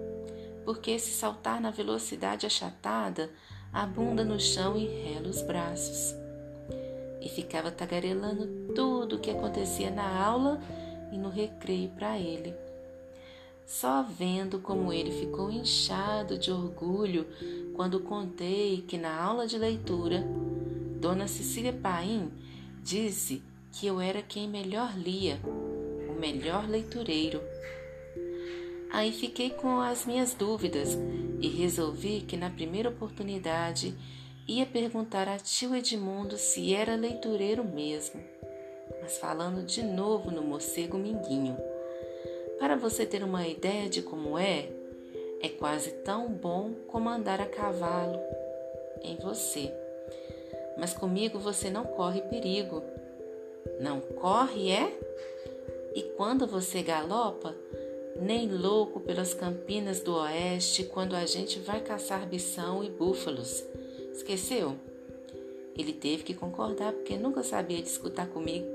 porque 0.64 0.98
se 0.98 1.10
saltar 1.10 1.60
na 1.60 1.70
velocidade 1.70 2.46
achatada, 2.46 3.28
a 3.70 3.84
bunda 3.84 4.24
no 4.24 4.40
chão 4.40 4.74
e 4.74 4.86
rela 4.86 5.28
os 5.28 5.42
braços. 5.42 6.16
E 7.20 7.28
ficava 7.28 7.70
tagarelando 7.70 8.72
tudo 8.74 9.16
o 9.16 9.18
que 9.18 9.30
acontecia 9.30 9.90
na 9.90 10.24
aula 10.24 10.58
e 11.12 11.18
no 11.18 11.28
recreio 11.28 11.90
para 11.90 12.18
ele. 12.18 12.54
Só 13.66 14.02
vendo 14.02 14.58
como 14.58 14.92
ele 14.92 15.12
ficou 15.12 15.50
inchado 15.50 16.38
de 16.38 16.50
orgulho 16.50 17.26
quando 17.74 18.00
contei 18.00 18.82
que 18.88 18.96
na 18.96 19.14
aula 19.14 19.46
de 19.46 19.58
leitura, 19.58 20.24
Dona 21.00 21.28
Cecília 21.28 21.72
Paim 21.72 22.32
disse 22.82 23.42
que 23.72 23.86
eu 23.86 24.00
era 24.00 24.22
quem 24.22 24.48
melhor 24.48 24.96
lia, 24.96 25.38
o 25.44 26.18
melhor 26.18 26.68
leitureiro. 26.68 27.40
Aí 28.92 29.10
fiquei 29.10 29.48
com 29.48 29.80
as 29.80 30.04
minhas 30.04 30.34
dúvidas 30.34 30.98
e 31.40 31.48
resolvi 31.48 32.20
que 32.20 32.36
na 32.36 32.50
primeira 32.50 32.90
oportunidade 32.90 33.96
ia 34.46 34.66
perguntar 34.66 35.28
a 35.28 35.38
tio 35.38 35.74
Edmundo 35.74 36.36
se 36.36 36.74
era 36.74 36.94
leitureiro 36.94 37.64
mesmo, 37.64 38.22
mas 39.00 39.16
falando 39.16 39.64
de 39.64 39.82
novo 39.82 40.30
no 40.30 40.42
morcego 40.42 40.98
minguinho. 40.98 41.56
Para 42.58 42.76
você 42.76 43.06
ter 43.06 43.24
uma 43.24 43.48
ideia 43.48 43.88
de 43.88 44.02
como 44.02 44.36
é, 44.36 44.68
é 45.40 45.48
quase 45.48 45.92
tão 46.04 46.28
bom 46.28 46.74
como 46.86 47.08
andar 47.08 47.40
a 47.40 47.46
cavalo 47.46 48.20
em 49.02 49.16
você. 49.16 49.72
Mas 50.76 50.92
comigo 50.92 51.38
você 51.38 51.70
não 51.70 51.84
corre 51.84 52.20
perigo. 52.20 52.82
Não 53.80 54.00
corre, 54.00 54.70
é? 54.70 54.98
E 55.94 56.02
quando 56.16 56.46
você 56.46 56.82
galopa, 56.82 57.54
nem 58.20 58.48
louco 58.48 59.00
pelas 59.00 59.34
campinas 59.34 60.00
do 60.00 60.14
oeste 60.14 60.84
quando 60.84 61.14
a 61.14 61.24
gente 61.26 61.58
vai 61.58 61.80
caçar 61.80 62.26
bição 62.26 62.84
e 62.84 62.90
búfalos. 62.90 63.64
Esqueceu? 64.12 64.76
Ele 65.76 65.92
teve 65.92 66.22
que 66.22 66.34
concordar 66.34 66.92
porque 66.92 67.16
nunca 67.16 67.42
sabia 67.42 67.80
discutir 67.80 68.26
comigo. 68.28 68.66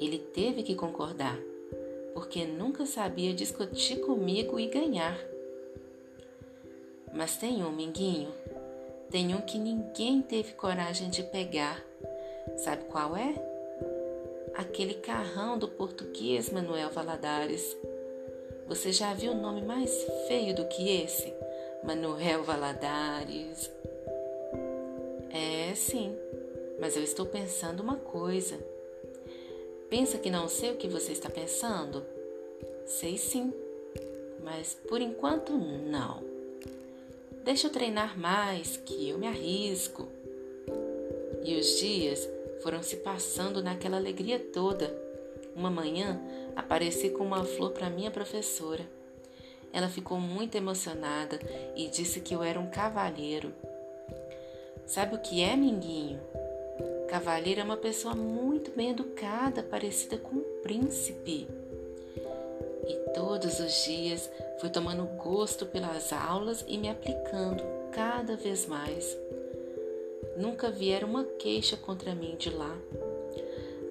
Ele 0.00 0.18
teve 0.18 0.62
que 0.62 0.74
concordar 0.74 1.38
porque 2.14 2.46
nunca 2.46 2.86
sabia 2.86 3.34
discutir 3.34 4.00
comigo 4.00 4.58
e 4.58 4.68
ganhar. 4.68 5.18
Mas 7.12 7.36
tem 7.36 7.62
um, 7.62 7.70
Minguinho. 7.70 8.32
tem 9.10 9.34
um 9.34 9.40
que 9.42 9.58
ninguém 9.58 10.22
teve 10.22 10.52
coragem 10.54 11.10
de 11.10 11.22
pegar. 11.22 11.84
Sabe 12.56 12.84
qual 12.84 13.16
é? 13.16 13.34
Aquele 14.56 14.94
carrão 14.94 15.58
do 15.58 15.68
português 15.68 16.48
Manuel 16.48 16.88
Valadares. 16.88 17.76
Você 18.66 18.90
já 18.90 19.12
viu 19.12 19.32
o 19.32 19.40
nome 19.40 19.60
mais 19.60 19.92
feio 20.26 20.56
do 20.56 20.64
que 20.64 21.02
esse? 21.02 21.30
Manuel 21.84 22.42
Valadares. 22.42 23.70
É, 25.30 25.74
sim, 25.74 26.16
mas 26.80 26.96
eu 26.96 27.02
estou 27.02 27.26
pensando 27.26 27.80
uma 27.80 27.96
coisa. 27.96 28.58
Pensa 29.90 30.16
que 30.16 30.30
não 30.30 30.48
sei 30.48 30.72
o 30.72 30.76
que 30.76 30.88
você 30.88 31.12
está 31.12 31.28
pensando? 31.28 32.02
Sei 32.86 33.18
sim, 33.18 33.52
mas 34.42 34.74
por 34.88 35.02
enquanto 35.02 35.52
não. 35.52 36.22
Deixa 37.44 37.66
eu 37.66 37.72
treinar 37.72 38.18
mais, 38.18 38.78
que 38.78 39.10
eu 39.10 39.18
me 39.18 39.26
arrisco. 39.26 40.08
E 41.44 41.54
os 41.56 41.78
dias 41.78 42.26
foram 42.66 42.82
se 42.82 42.96
passando 42.96 43.62
naquela 43.62 43.96
alegria 43.96 44.40
toda. 44.40 44.92
Uma 45.54 45.70
manhã 45.70 46.20
apareci 46.56 47.10
com 47.10 47.22
uma 47.22 47.44
flor 47.44 47.70
para 47.70 47.88
minha 47.88 48.10
professora. 48.10 48.84
Ela 49.72 49.88
ficou 49.88 50.18
muito 50.18 50.56
emocionada 50.56 51.38
e 51.76 51.86
disse 51.86 52.18
que 52.18 52.34
eu 52.34 52.42
era 52.42 52.58
um 52.58 52.68
cavalheiro. 52.68 53.54
Sabe 54.84 55.14
o 55.14 55.20
que 55.20 55.44
é, 55.44 55.54
Minguinho? 55.54 56.18
Cavalheiro 57.08 57.60
é 57.60 57.62
uma 57.62 57.76
pessoa 57.76 58.16
muito 58.16 58.72
bem 58.72 58.90
educada, 58.90 59.62
parecida 59.62 60.18
com 60.18 60.34
um 60.34 60.60
príncipe. 60.64 61.46
E 62.88 62.94
todos 63.14 63.60
os 63.60 63.84
dias 63.84 64.28
fui 64.58 64.70
tomando 64.70 65.04
gosto 65.22 65.66
pelas 65.66 66.12
aulas 66.12 66.64
e 66.66 66.76
me 66.78 66.88
aplicando 66.88 67.62
cada 67.92 68.34
vez 68.34 68.66
mais. 68.66 69.16
Nunca 70.36 70.70
vieram 70.70 71.08
uma 71.08 71.24
queixa 71.24 71.76
contra 71.76 72.14
mim 72.14 72.36
de 72.36 72.50
lá. 72.50 72.76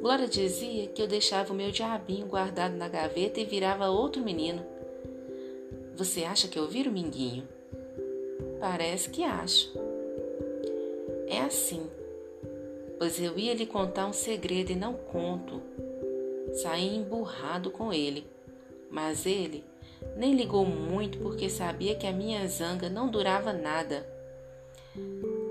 Glória 0.01 0.27
dizia 0.27 0.87
que 0.87 1.01
eu 1.01 1.07
deixava 1.07 1.51
o 1.51 1.55
meu 1.55 1.71
diabinho 1.71 2.27
guardado 2.27 2.75
na 2.75 2.87
gaveta 2.87 3.39
e 3.39 3.45
virava 3.45 3.89
outro 3.89 4.23
menino. 4.23 4.63
Você 5.95 6.23
acha 6.23 6.47
que 6.47 6.59
eu 6.59 6.67
viro 6.67 6.91
minguinho? 6.91 7.47
Parece 8.59 9.09
que 9.09 9.23
acho. 9.23 9.73
É 11.27 11.41
assim, 11.41 11.89
pois 12.99 13.19
eu 13.19 13.37
ia 13.37 13.53
lhe 13.53 13.65
contar 13.65 14.05
um 14.05 14.13
segredo 14.13 14.71
e 14.71 14.75
não 14.75 14.93
conto. 14.93 15.61
Saí 16.53 16.95
emburrado 16.95 17.71
com 17.71 17.91
ele, 17.91 18.27
mas 18.91 19.25
ele 19.25 19.63
nem 20.15 20.35
ligou 20.35 20.65
muito 20.65 21.17
porque 21.19 21.49
sabia 21.49 21.95
que 21.95 22.07
a 22.07 22.13
minha 22.13 22.47
zanga 22.47 22.89
não 22.89 23.09
durava 23.09 23.51
nada. 23.51 24.07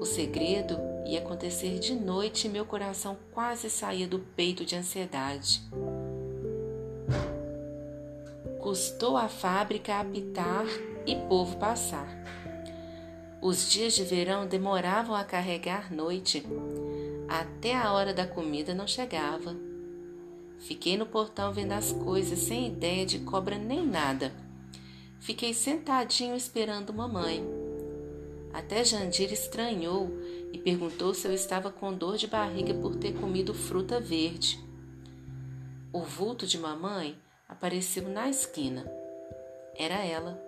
O 0.01 0.05
segredo 0.05 0.79
ia 1.07 1.21
acontecer 1.21 1.79
de 1.79 1.95
noite 1.95 2.47
e 2.47 2.51
meu 2.51 2.65
coração 2.65 3.16
quase 3.33 3.71
saía 3.71 4.07
do 4.07 4.19
peito 4.19 4.65
de 4.65 4.77
ansiedade. 4.77 5.62
Custou 8.61 9.16
a 9.16 9.29
fábrica 9.29 10.01
apitar 10.01 10.65
e 11.07 11.16
povo 11.29 11.57
passar. 11.59 12.09
Os 13.43 13.71
dias 13.71 13.95
de 13.95 14.05
verão 14.05 14.47
demoravam 14.47 15.15
a 15.15 15.23
carregar 15.23 15.93
noite. 15.93 16.43
Até 17.29 17.77
a 17.77 17.93
hora 17.93 18.15
da 18.15 18.27
comida 18.27 18.75
não 18.75 18.87
chegava. 18.87 19.55
Fiquei 20.59 20.97
no 20.97 21.05
portão 21.05 21.53
vendo 21.53 21.73
as 21.73 21.93
coisas 21.93 22.39
sem 22.39 22.69
ideia 22.69 23.05
de 23.05 23.19
cobra 23.19 23.59
nem 23.59 23.87
nada. 23.87 24.33
Fiquei 25.21 25.53
sentadinho 25.53 26.35
esperando 26.35 26.95
mamãe. 26.95 27.64
Até 28.55 28.85
Jandir 28.85 29.33
estranhou 29.33 30.09
e 30.53 30.59
perguntou 30.59 31.13
se 31.13 31.27
eu 31.27 31.35
estava 31.35 31.73
com 31.73 31.93
dor 31.93 32.17
de 32.17 32.29
barriga 32.29 32.73
por 32.73 32.95
ter 32.95 33.13
comido 33.15 33.53
fruta 33.53 33.99
verde. 33.99 34.63
O 35.93 35.99
vulto 35.99 36.47
de 36.47 36.57
mamãe 36.57 37.19
apareceu 37.49 38.09
na 38.09 38.31
esquina. 38.31 38.89
Era 39.77 40.05
ela. 40.05 40.41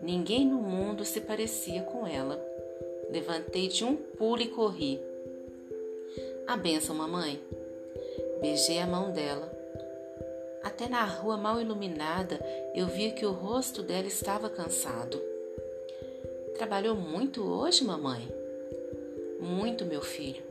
Ninguém 0.00 0.46
no 0.46 0.58
mundo 0.58 1.04
se 1.04 1.20
parecia 1.20 1.82
com 1.82 2.06
ela. 2.06 2.40
Levantei 3.10 3.66
de 3.66 3.84
um 3.84 3.96
pulo 3.96 4.40
e 4.40 4.46
corri. 4.46 5.00
A 6.46 6.56
benção, 6.56 6.94
mamãe. 6.94 7.42
Beijei 8.40 8.78
a 8.78 8.86
mão 8.86 9.10
dela. 9.10 9.52
Até 10.62 10.88
na 10.88 11.04
rua 11.04 11.36
mal 11.36 11.60
iluminada 11.60 12.40
eu 12.76 12.86
via 12.86 13.10
que 13.10 13.26
o 13.26 13.32
rosto 13.32 13.82
dela 13.82 14.06
estava 14.06 14.48
cansado. 14.48 15.33
Trabalhou 16.56 16.94
muito 16.94 17.42
hoje, 17.42 17.84
mamãe? 17.84 18.32
Muito, 19.40 19.84
meu 19.84 20.00
filho. 20.00 20.42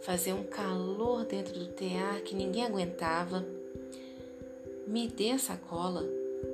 Fazia 0.00 0.34
um 0.34 0.42
calor 0.42 1.24
dentro 1.24 1.56
do 1.56 1.68
tear 1.68 2.20
que 2.22 2.34
ninguém 2.34 2.64
aguentava. 2.64 3.46
Me 4.86 5.06
dê 5.06 5.30
a 5.30 5.38
sacola, 5.38 6.04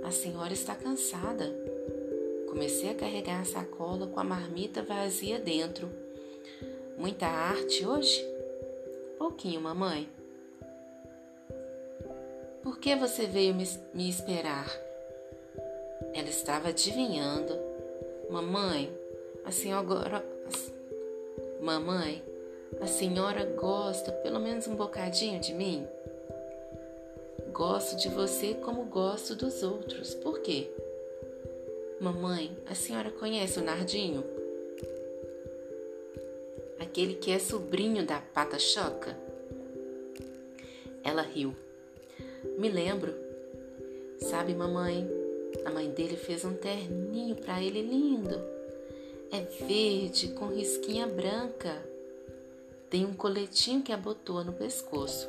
a 0.05 0.11
senhora 0.11 0.53
está 0.53 0.75
cansada. 0.75 1.51
Comecei 2.49 2.91
a 2.91 2.95
carregar 2.95 3.41
a 3.41 3.47
sacola 3.47 4.07
com 4.07 4.21
a 4.21 4.25
marmita 4.25 4.83
vazia 4.83 5.39
dentro. 5.39 5.89
Muita 6.99 7.27
arte 7.27 7.87
hoje? 7.87 8.23
Pouquinho, 9.19 9.61
mamãe. 9.63 10.07
Por 12.63 12.79
que 12.79 12.95
você 12.95 13.27
veio 13.27 13.55
me, 13.55 13.65
me 13.95 14.09
esperar? 14.09 14.69
Ela 16.13 16.29
estava 16.29 16.69
adivinhando. 16.69 17.66
Mamãe, 18.29 18.93
a 19.45 19.53
senhora. 19.53 20.25
Mamãe, 21.61 22.23
a 22.81 22.87
senhora 22.87 23.45
gosta 23.45 24.11
pelo 24.11 24.41
menos 24.41 24.67
um 24.67 24.75
bocadinho 24.75 25.41
de 25.41 25.55
mim? 25.55 25.87
Gosto 27.53 27.97
de 27.97 28.09
você 28.09 28.55
como 28.55 28.85
gosto 28.85 29.37
dos 29.37 29.63
outros. 29.63 30.13
Por 30.15 30.41
quê? 30.41 30.69
Mamãe, 32.01 32.51
a 32.69 32.75
senhora 32.75 33.11
conhece 33.11 33.61
o 33.61 33.65
Nardinho? 33.65 34.25
Aquele 36.81 37.15
que 37.15 37.31
é 37.31 37.39
sobrinho 37.39 38.05
da 38.05 38.21
pata 38.21 38.59
choca? 38.59 39.17
Ela 41.05 41.23
riu. 41.23 41.55
Me 42.59 42.69
lembro. 42.69 43.15
Sabe, 44.19 44.55
mamãe, 44.55 45.09
a 45.65 45.71
mãe 45.71 45.91
dele 45.91 46.17
fez 46.17 46.45
um 46.45 46.55
terninho 46.55 47.37
para 47.37 47.63
ele 47.63 47.83
lindo. 47.83 48.41
É 49.33 49.41
verde 49.67 50.29
com 50.29 50.47
risquinha 50.49 51.07
branca. 51.07 51.75
Tem 52.89 53.05
um 53.05 53.15
coletinho 53.15 53.83
que 53.83 53.93
abotoa 53.93 54.45
no 54.45 54.53
pescoço. 54.53 55.29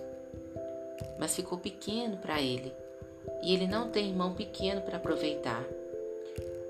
Mas 1.19 1.35
ficou 1.35 1.57
pequeno 1.57 2.17
para 2.17 2.41
ele. 2.41 2.71
E 3.43 3.53
ele 3.53 3.67
não 3.67 3.89
tem 3.89 4.09
irmão 4.09 4.33
pequeno 4.33 4.81
para 4.81 4.97
aproveitar. 4.97 5.63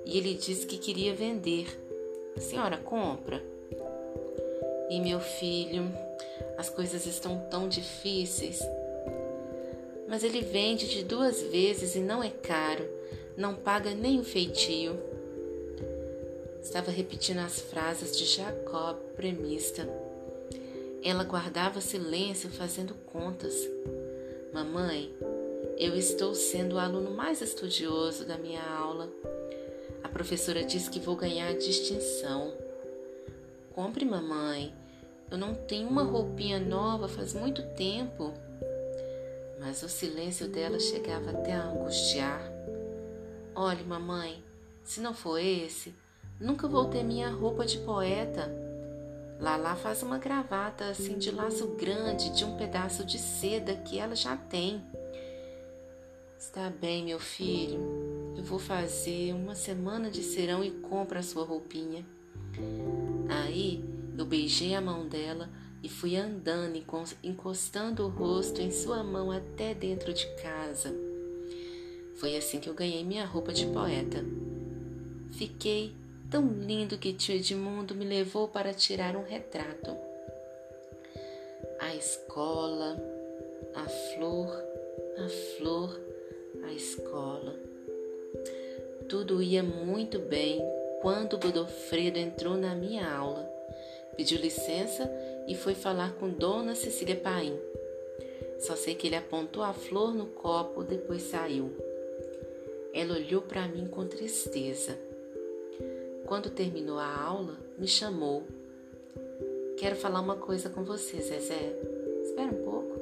E 0.06 0.18
ele 0.18 0.34
disse 0.36 0.66
que 0.66 0.78
queria 0.78 1.14
vender. 1.14 1.68
A 2.36 2.40
senhora 2.40 2.78
compra? 2.78 3.44
E 4.90 5.02
meu 5.02 5.20
filho, 5.20 5.84
as 6.58 6.70
coisas 6.70 7.06
estão 7.06 7.40
tão 7.50 7.68
difíceis 7.68 8.62
mas 10.08 10.24
ele 10.24 10.42
vende 10.42 10.88
de 10.88 11.04
duas 11.04 11.42
vezes 11.44 11.96
e 11.96 12.00
não 12.00 12.24
é 12.24 12.30
caro, 12.30 12.88
não 13.38 13.54
paga 13.56 13.94
nem 13.94 14.20
o 14.20 14.24
feitio. 14.24 15.00
Estava 16.62 16.92
repetindo 16.92 17.38
as 17.38 17.60
frases 17.60 18.18
de 18.18 18.26
Jacob, 18.26 18.98
premista. 19.16 19.88
Ela 21.04 21.24
guardava 21.24 21.80
silêncio, 21.80 22.50
fazendo 22.50 22.94
contas. 23.14 23.56
Mamãe, 24.52 25.14
eu 25.78 25.96
estou 25.96 26.34
sendo 26.34 26.76
o 26.76 26.80
aluno 26.80 27.12
mais 27.12 27.42
estudioso 27.42 28.26
da 28.26 28.38
minha 28.38 28.64
aula. 28.64 29.10
A 30.04 30.10
professora 30.10 30.64
diz 30.64 30.90
que 30.90 31.00
vou 31.00 31.16
ganhar 31.16 31.54
distinção. 31.54 32.54
Compre, 33.74 34.04
mamãe. 34.04 34.74
Eu 35.30 35.38
não 35.38 35.54
tenho 35.54 35.88
uma 35.88 36.04
roupinha 36.04 36.60
nova 36.60 37.08
faz 37.08 37.34
muito 37.34 37.62
tempo 37.76 38.34
mas 39.60 39.84
o 39.84 39.90
silêncio 39.90 40.48
dela 40.48 40.80
chegava 40.80 41.32
até 41.32 41.54
a 41.54 41.66
angustiar. 41.66 42.57
Olhe, 43.60 43.84
mamãe, 43.84 44.44
se 44.84 45.02
não 45.02 45.16
for 45.16 45.40
esse, 45.40 45.92
nunca 46.40 46.68
vou 46.68 46.86
ter 46.86 47.02
minha 47.02 47.28
roupa 47.32 47.66
de 47.66 47.80
poeta. 47.80 48.48
Lala 49.40 49.76
faz 49.76 50.04
uma 50.04 50.20
gravata 50.20 50.86
assim 50.86 51.18
de 51.18 51.32
laço 51.32 51.66
grande 51.70 52.30
de 52.36 52.46
um 52.46 52.56
pedaço 52.56 53.04
de 53.04 53.18
seda 53.18 53.74
que 53.74 53.98
ela 53.98 54.16
já 54.16 54.38
tem. 54.38 54.86
Está 56.38 56.70
bem, 56.70 57.06
meu 57.06 57.20
filho. 57.20 57.80
Eu 58.38 58.44
vou 58.44 58.60
fazer 58.60 59.34
uma 59.34 59.56
semana 59.56 60.12
de 60.12 60.22
serão 60.22 60.64
e 60.64 60.70
compro 60.70 61.18
a 61.18 61.24
sua 61.24 61.44
roupinha. 61.44 62.06
Aí 63.28 63.84
eu 64.16 64.26
beijei 64.28 64.76
a 64.76 64.82
mão 64.82 65.08
dela 65.08 65.50
e 65.82 65.90
fui 65.90 66.16
andando, 66.16 66.80
encostando 67.24 68.06
o 68.06 68.10
rosto 68.10 68.62
em 68.62 68.70
sua 68.70 69.04
mão 69.04 69.32
até 69.32 69.74
dentro 69.74 70.14
de 70.14 70.28
casa. 70.36 71.07
Foi 72.18 72.36
assim 72.36 72.60
que 72.60 72.68
eu 72.68 72.74
ganhei 72.74 73.04
minha 73.04 73.26
roupa 73.26 73.54
de 73.54 73.68
poeta. 73.68 74.26
Fiquei 75.34 75.94
tão 76.32 76.48
lindo 76.48 76.98
que 76.98 77.14
tio 77.14 77.36
Edmundo 77.36 77.94
me 77.94 78.04
levou 78.04 78.48
para 78.48 78.74
tirar 78.74 79.16
um 79.16 79.24
retrato. 79.24 79.96
A 81.80 81.96
escola, 81.96 82.98
a 83.76 83.88
flor, 83.88 84.64
a 85.18 85.30
flor, 85.30 86.02
a 86.64 86.74
escola. 86.74 87.56
Tudo 89.08 89.42
ia 89.42 89.62
muito 89.62 90.18
bem 90.18 90.60
quando 91.04 91.38
Godofredo 91.38 92.18
entrou 92.18 92.58
na 92.58 92.74
minha 92.74 93.08
aula. 93.08 93.48
Pediu 94.16 94.40
licença 94.40 95.08
e 95.48 95.54
foi 95.54 95.76
falar 95.76 96.14
com 96.14 96.30
Dona 96.30 96.74
Cecília 96.74 97.16
Paim. 97.16 97.56
Só 98.60 98.76
sei 98.76 98.96
que 98.96 99.06
ele 99.06 99.16
apontou 99.16 99.62
a 99.62 99.72
flor 99.72 100.16
no 100.16 100.26
copo, 100.26 100.84
depois 100.84 101.22
saiu. 101.22 101.87
Ela 102.98 103.14
olhou 103.14 103.44
para 103.44 103.68
mim 103.68 103.86
com 103.86 104.08
tristeza. 104.08 104.98
Quando 106.26 106.50
terminou 106.50 106.98
a 106.98 107.06
aula, 107.06 107.56
me 107.78 107.88
chamou. 107.88 108.44
Quero 109.78 109.96
falar 109.96 110.20
uma 110.20 110.38
coisa 110.38 110.68
com 110.68 110.84
você, 110.84 111.22
Zezé. 111.22 111.80
Espera 112.24 112.52
um 112.52 112.64
pouco. 112.64 113.00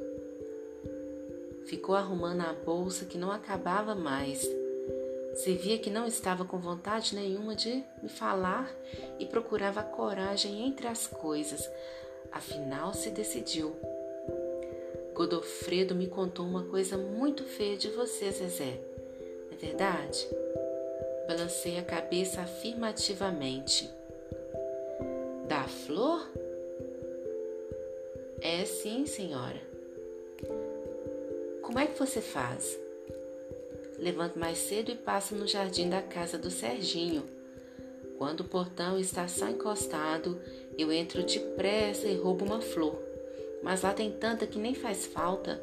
Ficou 1.63 1.95
arrumando 1.95 2.41
a 2.41 2.51
bolsa 2.51 3.05
que 3.05 3.17
não 3.17 3.31
acabava 3.31 3.95
mais. 3.95 4.45
Se 5.35 5.53
via 5.53 5.77
que 5.77 5.89
não 5.89 6.05
estava 6.05 6.43
com 6.43 6.57
vontade 6.57 7.15
nenhuma 7.15 7.55
de 7.55 7.81
me 8.03 8.09
falar 8.09 8.69
e 9.17 9.25
procurava 9.25 9.81
coragem 9.81 10.67
entre 10.67 10.87
as 10.87 11.07
coisas. 11.07 11.69
Afinal, 12.33 12.93
se 12.93 13.11
decidiu. 13.11 13.73
Godofredo 15.13 15.95
me 15.95 16.07
contou 16.07 16.45
uma 16.45 16.65
coisa 16.65 16.97
muito 16.97 17.45
feia 17.45 17.77
de 17.77 17.87
você, 17.91 18.29
Zezé. 18.29 18.94
Verdade? 19.65 20.27
Balancei 21.27 21.79
a 21.79 21.83
cabeça 21.83 22.41
afirmativamente. 22.41 23.89
Da 25.47 25.63
flor? 25.63 26.29
É 28.41 28.63
sim, 28.63 29.07
senhora. 29.07 29.59
Como 31.63 31.79
é 31.79 31.87
que 31.87 31.97
você 31.97 32.21
faz? 32.21 32.79
Levanto 33.97 34.37
mais 34.37 34.59
cedo 34.59 34.91
e 34.91 34.95
passo 34.95 35.33
no 35.33 35.47
jardim 35.47 35.89
da 35.89 36.01
casa 36.03 36.37
do 36.37 36.51
Serginho. 36.51 37.27
Quando 38.19 38.41
o 38.41 38.47
portão 38.47 38.99
está 38.99 39.27
só 39.27 39.49
encostado, 39.49 40.39
eu 40.77 40.91
entro 40.91 41.23
depressa 41.23 42.07
e 42.07 42.15
roubo 42.15 42.45
uma 42.45 42.61
flor. 42.61 43.01
Mas 43.63 43.81
lá 43.81 43.95
tem 43.95 44.11
tanta 44.11 44.45
que 44.45 44.59
nem 44.59 44.75
faz 44.75 45.07
falta. 45.07 45.59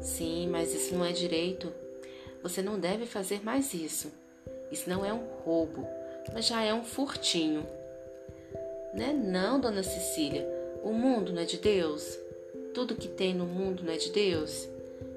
Sim, 0.00 0.48
mas 0.48 0.72
isso 0.72 0.94
não 0.94 1.04
é 1.04 1.10
direito. 1.10 1.79
Você 2.42 2.62
não 2.62 2.78
deve 2.78 3.06
fazer 3.06 3.44
mais 3.44 3.74
isso. 3.74 4.10
Isso 4.70 4.88
não 4.88 5.04
é 5.04 5.12
um 5.12 5.26
roubo, 5.44 5.86
mas 6.32 6.46
já 6.46 6.62
é 6.62 6.72
um 6.72 6.84
furtinho. 6.84 7.66
Né 8.94 9.12
não, 9.12 9.60
dona 9.60 9.82
Cecília? 9.82 10.46
O 10.82 10.92
mundo 10.92 11.32
não 11.32 11.42
é 11.42 11.44
de 11.44 11.58
Deus? 11.58 12.18
Tudo 12.72 12.94
que 12.94 13.08
tem 13.08 13.34
no 13.34 13.44
mundo 13.44 13.82
não 13.82 13.92
é 13.92 13.96
de 13.96 14.10
Deus? 14.10 14.68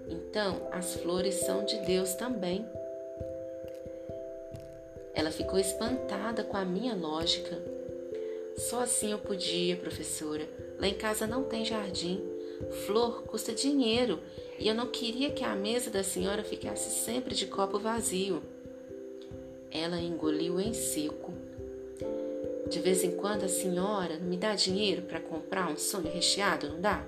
Então, 0.10 0.68
as 0.72 0.96
flores 0.96 1.36
são 1.36 1.64
de 1.64 1.78
Deus 1.82 2.14
também. 2.16 2.66
Ela 5.14 5.32
ficou 5.32 5.60
espantada 5.60 6.44
com 6.44 6.58
a 6.58 6.66
minha 6.66 6.96
lógica. 6.96 7.58
Só 8.58 8.82
assim 8.82 9.12
eu 9.12 9.20
podia, 9.20 9.78
professora. 9.78 10.48
Lá 10.80 10.88
em 10.88 10.94
casa 10.94 11.26
não 11.26 11.44
tem 11.44 11.64
jardim. 11.64 12.22
Flor 12.86 13.24
custa 13.24 13.54
dinheiro 13.54 14.20
e 14.60 14.68
eu 14.68 14.76
não 14.76 14.88
queria 14.88 15.32
que 15.32 15.44
a 15.44 15.56
mesa 15.56 15.90
da 15.90 16.04
senhora 16.04 16.44
ficasse 16.44 16.90
sempre 17.04 17.36
de 17.36 17.48
copo 17.48 17.80
vazio. 17.80 18.42
Ela 19.72 20.00
engoliu 20.00 20.60
em 20.60 20.74
seco. 20.74 21.34
De 22.70 22.80
vez 22.80 23.04
em 23.04 23.12
quando 23.12 23.44
a 23.44 23.50
senhora 23.50 24.18
me 24.18 24.38
dá 24.38 24.56
dinheiro 24.56 25.04
para 25.04 25.20
comprar 25.20 25.70
um 25.70 25.78
sonho 25.78 26.12
recheado, 26.12 26.70
não 26.70 26.82
dá? 26.82 27.04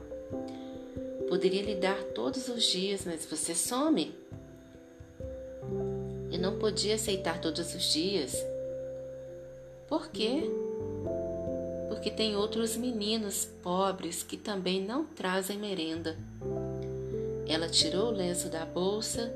Poderia 1.28 1.62
lhe 1.62 1.76
dar 1.76 2.02
todos 2.14 2.48
os 2.48 2.64
dias, 2.64 3.04
mas 3.06 3.26
você 3.26 3.56
some. 3.56 4.14
Eu 6.32 6.40
não 6.40 6.60
podia 6.60 6.96
aceitar 6.96 7.40
todos 7.40 7.74
os 7.74 7.84
dias. 7.94 8.36
Por 9.88 10.10
quê? 10.10 10.50
Porque 11.88 12.12
tem 12.12 12.36
outros 12.36 12.76
meninos 12.76 13.46
pobres 13.64 14.22
que 14.22 14.38
também 14.38 14.84
não 14.84 15.06
trazem 15.06 15.58
merenda. 15.58 16.18
Ela 17.48 17.70
tirou 17.70 18.08
o 18.08 18.16
lenço 18.16 18.50
da 18.50 18.66
bolsa 18.66 19.32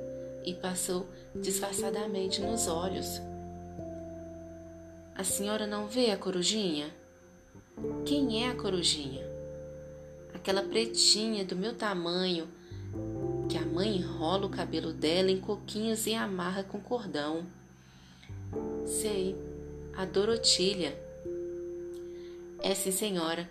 e 0.46 0.54
passou 0.54 1.08
disfarçadamente 1.36 2.42
nos 2.42 2.68
olhos. 2.68 3.22
A 5.16 5.24
senhora 5.24 5.68
não 5.68 5.88
vê 5.88 6.12
a 6.12 6.18
corujinha? 6.18 6.90
Quem 8.06 8.44
é 8.44 8.50
a 8.50 8.56
corujinha? 8.56 9.26
Aquela 10.34 10.64
pretinha 10.64 11.44
do 11.44 11.56
meu 11.56 11.74
tamanho, 11.76 12.48
que 13.50 13.58
a 13.58 13.66
mãe 13.66 13.98
enrola 13.98 14.46
o 14.46 14.50
cabelo 14.50 14.94
dela 14.94 15.30
em 15.30 15.40
coquinhos 15.40 16.08
e 16.08 16.14
amarra 16.14 16.64
com 16.64 16.80
cordão. 16.80 17.46
Sei, 18.86 19.36
a 19.96 20.06
Dorotilha. 20.06 20.98
É 22.62 22.74
sim, 22.74 22.92
senhora. 22.92 23.50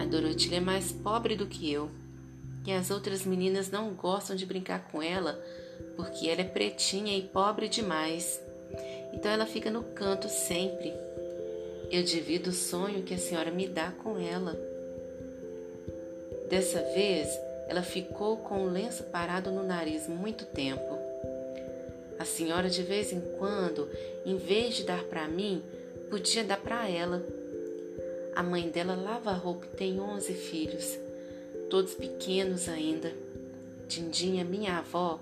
A 0.00 0.04
Dorotilha 0.04 0.56
é 0.56 0.60
mais 0.60 0.92
pobre 0.92 1.36
do 1.36 1.46
que 1.46 1.70
eu. 1.70 1.90
E 2.64 2.72
as 2.72 2.90
outras 2.90 3.24
meninas 3.24 3.70
não 3.70 3.92
gostam 3.94 4.36
de 4.36 4.46
brincar 4.46 4.90
com 4.90 5.02
ela 5.02 5.40
porque 5.96 6.28
ela 6.28 6.40
é 6.40 6.44
pretinha 6.44 7.16
e 7.16 7.22
pobre 7.22 7.68
demais. 7.68 8.40
Então 9.12 9.30
ela 9.30 9.46
fica 9.46 9.70
no 9.70 9.82
canto 9.82 10.28
sempre. 10.28 10.92
Eu 11.90 12.02
divido 12.02 12.50
o 12.50 12.54
sonho 12.54 13.02
que 13.02 13.14
a 13.14 13.18
senhora 13.18 13.50
me 13.50 13.68
dá 13.68 13.90
com 13.90 14.18
ela. 14.18 14.58
Dessa 16.48 16.80
vez, 16.94 17.28
ela 17.68 17.82
ficou 17.82 18.38
com 18.38 18.64
o 18.64 18.70
lenço 18.70 19.04
parado 19.04 19.50
no 19.50 19.62
nariz 19.62 20.08
muito 20.08 20.44
tempo. 20.44 20.98
A 22.18 22.24
senhora, 22.24 22.70
de 22.70 22.82
vez 22.82 23.12
em 23.12 23.20
quando, 23.38 23.88
em 24.24 24.36
vez 24.36 24.76
de 24.76 24.84
dar 24.84 25.02
para 25.04 25.26
mim, 25.26 25.62
podia 26.08 26.44
dar 26.44 26.58
para 26.58 26.88
ela. 26.88 27.22
A 28.34 28.42
mãe 28.42 28.68
dela 28.70 28.94
lava 28.94 29.32
roupa 29.32 29.66
e 29.66 29.76
tem 29.76 30.00
onze 30.00 30.32
filhos, 30.32 30.98
todos 31.72 31.94
pequenos 31.94 32.68
ainda. 32.68 33.10
Dindinha, 33.88 34.44
minha 34.44 34.76
avó, 34.76 35.18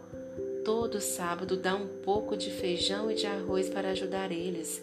Todo 0.64 1.00
sábado 1.00 1.56
dá 1.56 1.76
um 1.76 1.86
pouco 1.86 2.36
de 2.36 2.50
feijão 2.50 3.08
e 3.08 3.14
de 3.14 3.24
arroz 3.24 3.70
para 3.70 3.90
ajudar 3.90 4.32
eles. 4.32 4.82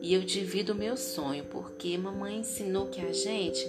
E 0.00 0.14
eu 0.14 0.20
divido 0.20 0.72
o 0.72 0.74
meu 0.74 0.96
sonho, 0.96 1.44
porque 1.44 1.98
mamãe 1.98 2.38
ensinou 2.38 2.86
que 2.86 3.00
a 3.00 3.12
gente 3.12 3.68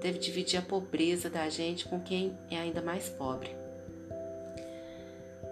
deve 0.00 0.18
dividir 0.18 0.58
a 0.58 0.62
pobreza 0.62 1.30
da 1.30 1.48
gente 1.48 1.86
com 1.86 2.00
quem 2.00 2.36
é 2.50 2.56
ainda 2.56 2.82
mais 2.82 3.08
pobre. 3.08 3.56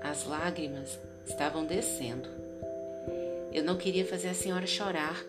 As 0.03 0.27
lágrimas 0.27 0.99
estavam 1.25 1.65
descendo. 1.65 2.29
Eu 3.53 3.63
não 3.63 3.79
queria 3.79 4.05
fazer 4.05 4.29
a 4.29 4.35
senhora 4.35 4.67
chorar. 4.67 5.25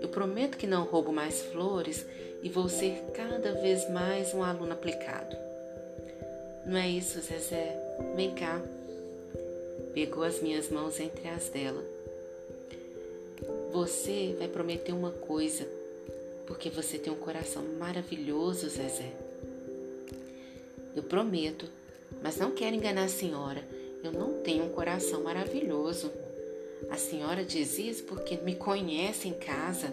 Eu 0.00 0.08
prometo 0.08 0.56
que 0.56 0.66
não 0.66 0.84
roubo 0.84 1.12
mais 1.12 1.42
flores 1.42 2.06
e 2.42 2.48
vou 2.48 2.68
ser 2.68 3.02
cada 3.14 3.52
vez 3.52 3.88
mais 3.90 4.32
um 4.32 4.42
aluno 4.42 4.72
aplicado. 4.72 5.36
Não 6.66 6.76
é 6.76 6.88
isso, 6.88 7.20
Zezé. 7.20 7.76
Vem 8.14 8.34
cá. 8.34 8.60
Pegou 9.92 10.22
as 10.22 10.40
minhas 10.40 10.68
mãos 10.68 11.00
entre 11.00 11.28
as 11.28 11.48
dela. 11.48 11.82
Você 13.72 14.34
vai 14.38 14.48
prometer 14.48 14.92
uma 14.92 15.10
coisa, 15.10 15.66
porque 16.46 16.70
você 16.70 16.98
tem 16.98 17.12
um 17.12 17.16
coração 17.16 17.62
maravilhoso, 17.78 18.68
Zezé. 18.68 19.12
Eu 20.94 21.02
prometo, 21.02 21.66
mas 22.22 22.36
não 22.36 22.50
quero 22.50 22.76
enganar 22.76 23.04
a 23.04 23.08
senhora. 23.08 23.62
Eu 24.02 24.12
não 24.12 24.40
tenho 24.42 24.64
um 24.64 24.70
coração 24.70 25.22
maravilhoso. 25.22 26.10
A 26.90 26.96
senhora 26.96 27.44
diz 27.44 27.78
isso 27.78 28.04
porque 28.04 28.36
me 28.38 28.54
conhece 28.54 29.28
em 29.28 29.34
casa. 29.34 29.92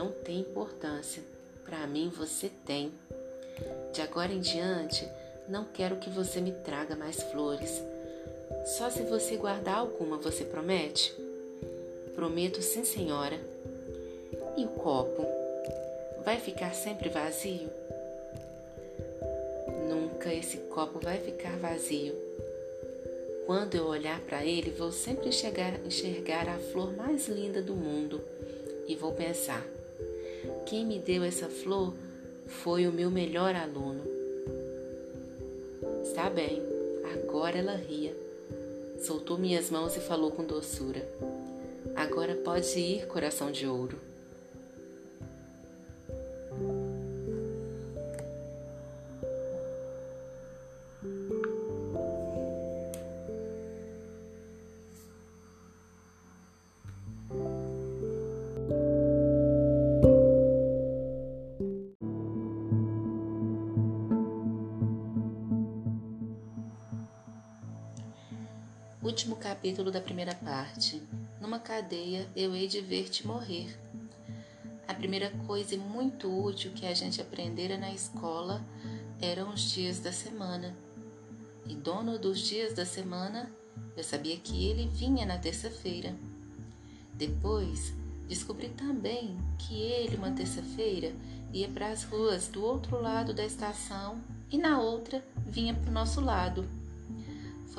Não 0.00 0.12
tem 0.12 0.40
importância. 0.40 1.22
Para 1.62 1.86
mim, 1.86 2.08
você 2.08 2.50
tem. 2.64 2.90
De 3.92 4.00
agora 4.00 4.32
em 4.32 4.40
diante, 4.40 5.06
não 5.46 5.62
quero 5.62 5.96
que 5.96 6.08
você 6.08 6.40
me 6.40 6.52
traga 6.52 6.96
mais 6.96 7.22
flores. 7.24 7.82
Só 8.64 8.88
se 8.88 9.02
você 9.02 9.36
guardar 9.36 9.76
alguma, 9.76 10.16
você 10.16 10.42
promete? 10.42 11.14
Prometo, 12.14 12.62
sim, 12.62 12.82
senhora. 12.82 13.38
E 14.56 14.64
o 14.64 14.68
copo? 14.68 15.22
Vai 16.24 16.40
ficar 16.40 16.72
sempre 16.72 17.10
vazio? 17.10 17.68
Nunca 19.86 20.32
esse 20.32 20.56
copo 20.70 20.98
vai 20.98 21.18
ficar 21.18 21.58
vazio. 21.58 22.14
Quando 23.44 23.74
eu 23.74 23.84
olhar 23.84 24.18
para 24.20 24.46
ele, 24.46 24.70
vou 24.70 24.92
sempre 24.92 25.28
enxergar, 25.28 25.78
enxergar 25.84 26.48
a 26.48 26.58
flor 26.58 26.90
mais 26.96 27.28
linda 27.28 27.60
do 27.60 27.74
mundo 27.74 28.18
e 28.88 28.96
vou 28.96 29.12
pensar: 29.12 29.62
quem 30.66 30.84
me 30.86 30.98
deu 30.98 31.22
essa 31.22 31.48
flor 31.48 31.94
foi 32.46 32.86
o 32.86 32.92
meu 32.92 33.10
melhor 33.10 33.54
aluno. 33.54 34.02
Está 36.02 36.28
bem, 36.28 36.62
agora 37.14 37.58
ela 37.58 37.74
ria 37.74 38.14
soltou 39.00 39.38
minhas 39.38 39.70
mãos 39.70 39.96
e 39.96 40.00
falou 40.00 40.30
com 40.30 40.44
doçura: 40.44 41.06
Agora 41.96 42.34
pode 42.34 42.78
ir, 42.78 43.06
coração 43.06 43.50
de 43.50 43.66
ouro. 43.66 43.98
Capítulo 69.60 69.90
da 69.90 70.00
primeira 70.00 70.34
parte. 70.36 71.02
Numa 71.38 71.58
cadeia 71.58 72.26
eu 72.34 72.54
hei 72.54 72.66
de 72.66 72.80
ver-te 72.80 73.26
morrer. 73.26 73.68
A 74.88 74.94
primeira 74.94 75.30
coisa 75.46 75.76
muito 75.76 76.34
útil 76.34 76.72
que 76.72 76.86
a 76.86 76.94
gente 76.94 77.20
aprendera 77.20 77.76
na 77.76 77.92
escola 77.92 78.64
eram 79.20 79.52
os 79.52 79.70
dias 79.70 79.98
da 79.98 80.10
semana. 80.12 80.74
E 81.66 81.74
dono 81.74 82.18
dos 82.18 82.38
dias 82.38 82.72
da 82.72 82.86
semana, 82.86 83.52
eu 83.94 84.02
sabia 84.02 84.38
que 84.38 84.64
ele 84.66 84.88
vinha 84.88 85.26
na 85.26 85.36
terça-feira. 85.36 86.16
Depois, 87.12 87.92
descobri 88.26 88.70
também 88.70 89.36
que 89.58 89.74
ele, 89.74 90.16
uma 90.16 90.30
terça-feira, 90.30 91.12
ia 91.52 91.68
para 91.68 91.88
as 91.88 92.02
ruas 92.02 92.48
do 92.48 92.64
outro 92.64 92.98
lado 92.98 93.34
da 93.34 93.44
estação 93.44 94.22
e 94.50 94.56
na 94.56 94.80
outra 94.80 95.22
vinha 95.44 95.74
para 95.74 95.90
o 95.90 95.92
nosso 95.92 96.18
lado. 96.22 96.79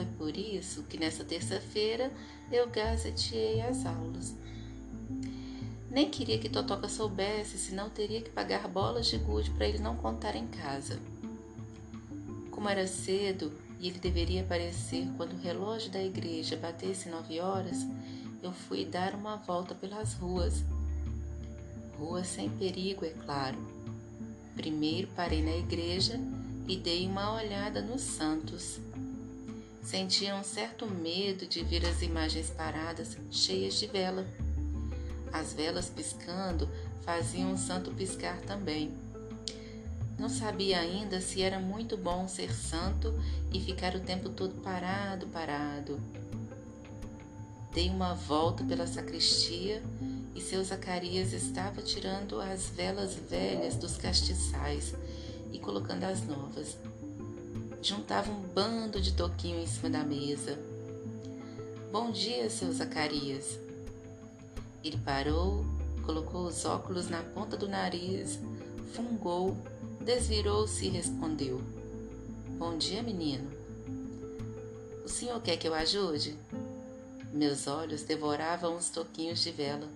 Foi 0.01 0.05
por 0.17 0.35
isso 0.35 0.81
que 0.83 0.97
nessa 0.97 1.23
terça-feira 1.23 2.11
eu 2.51 2.67
gazeteei 2.67 3.61
as 3.61 3.85
aulas. 3.85 4.33
Nem 5.91 6.09
queria 6.09 6.39
que 6.39 6.49
Totoca 6.49 6.89
soubesse, 6.89 7.55
senão 7.59 7.87
teria 7.87 8.19
que 8.19 8.31
pagar 8.31 8.67
bolas 8.67 9.05
de 9.05 9.17
gude 9.19 9.51
para 9.51 9.67
ele 9.67 9.77
não 9.77 9.95
contar 9.95 10.35
em 10.35 10.47
casa. 10.47 10.97
Como 12.49 12.67
era 12.67 12.87
cedo 12.87 13.51
e 13.79 13.89
ele 13.89 13.99
deveria 13.99 14.41
aparecer 14.41 15.07
quando 15.17 15.33
o 15.33 15.39
relógio 15.39 15.91
da 15.91 16.01
igreja 16.01 16.57
batesse 16.57 17.07
nove 17.07 17.39
horas, 17.39 17.85
eu 18.41 18.51
fui 18.51 18.85
dar 18.85 19.13
uma 19.13 19.35
volta 19.35 19.75
pelas 19.75 20.15
ruas. 20.15 20.63
Ruas 21.99 22.25
sem 22.25 22.49
perigo, 22.49 23.05
é 23.05 23.11
claro. 23.23 23.59
Primeiro 24.55 25.07
parei 25.15 25.43
na 25.43 25.57
igreja 25.57 26.19
e 26.67 26.75
dei 26.75 27.05
uma 27.05 27.35
olhada 27.35 27.83
nos 27.83 28.01
santos. 28.01 28.79
Sentia 29.81 30.35
um 30.35 30.43
certo 30.43 30.85
medo 30.85 31.47
de 31.47 31.63
ver 31.63 31.85
as 31.85 32.01
imagens 32.01 32.51
paradas, 32.51 33.17
cheias 33.31 33.73
de 33.73 33.87
vela. 33.87 34.25
As 35.33 35.53
velas 35.53 35.89
piscando 35.89 36.69
faziam 37.01 37.53
o 37.53 37.57
santo 37.57 37.91
piscar 37.91 38.39
também. 38.41 38.93
Não 40.19 40.29
sabia 40.29 40.79
ainda 40.79 41.19
se 41.19 41.41
era 41.41 41.59
muito 41.59 41.97
bom 41.97 42.27
ser 42.27 42.53
santo 42.53 43.11
e 43.51 43.59
ficar 43.59 43.95
o 43.95 43.99
tempo 43.99 44.29
todo 44.29 44.61
parado, 44.61 45.25
parado. 45.27 45.99
Dei 47.73 47.89
uma 47.89 48.13
volta 48.13 48.63
pela 48.63 48.85
sacristia 48.85 49.81
e 50.35 50.41
seu 50.41 50.63
Zacarias 50.63 51.33
estava 51.33 51.81
tirando 51.81 52.39
as 52.39 52.69
velas 52.69 53.15
velhas 53.15 53.75
dos 53.75 53.97
castiçais 53.97 54.93
e 55.51 55.57
colocando 55.57 56.03
as 56.03 56.21
novas 56.25 56.77
juntava 57.81 58.31
um 58.31 58.41
bando 58.41 59.01
de 59.01 59.13
toquinho 59.13 59.59
em 59.59 59.65
cima 59.65 59.89
da 59.89 60.03
mesa. 60.03 60.57
Bom 61.91 62.11
dia, 62.11 62.49
seu 62.49 62.71
Zacarias. 62.71 63.59
Ele 64.83 64.97
parou, 64.97 65.65
colocou 66.05 66.45
os 66.45 66.63
óculos 66.63 67.09
na 67.09 67.23
ponta 67.23 67.57
do 67.57 67.67
nariz, 67.67 68.39
fungou, 68.93 69.57
desvirou-se 69.99 70.85
e 70.85 70.89
respondeu: 70.89 71.59
Bom 72.57 72.77
dia, 72.77 73.01
menino. 73.01 73.49
O 75.03 75.09
senhor 75.09 75.41
quer 75.41 75.57
que 75.57 75.67
eu 75.67 75.73
ajude? 75.73 76.37
Meus 77.33 77.65
olhos 77.65 78.03
devoravam 78.03 78.75
os 78.75 78.89
toquinhos 78.89 79.39
de 79.39 79.51
vela. 79.51 79.87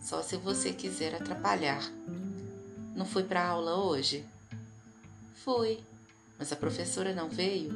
Só 0.00 0.22
se 0.22 0.36
você 0.36 0.72
quiser 0.72 1.14
atrapalhar. 1.14 1.82
Não 2.94 3.04
fui 3.04 3.24
para 3.24 3.46
aula 3.46 3.76
hoje? 3.76 4.24
Fui, 5.34 5.80
mas 6.40 6.50
a 6.50 6.56
professora 6.56 7.14
não 7.14 7.28
veio. 7.28 7.70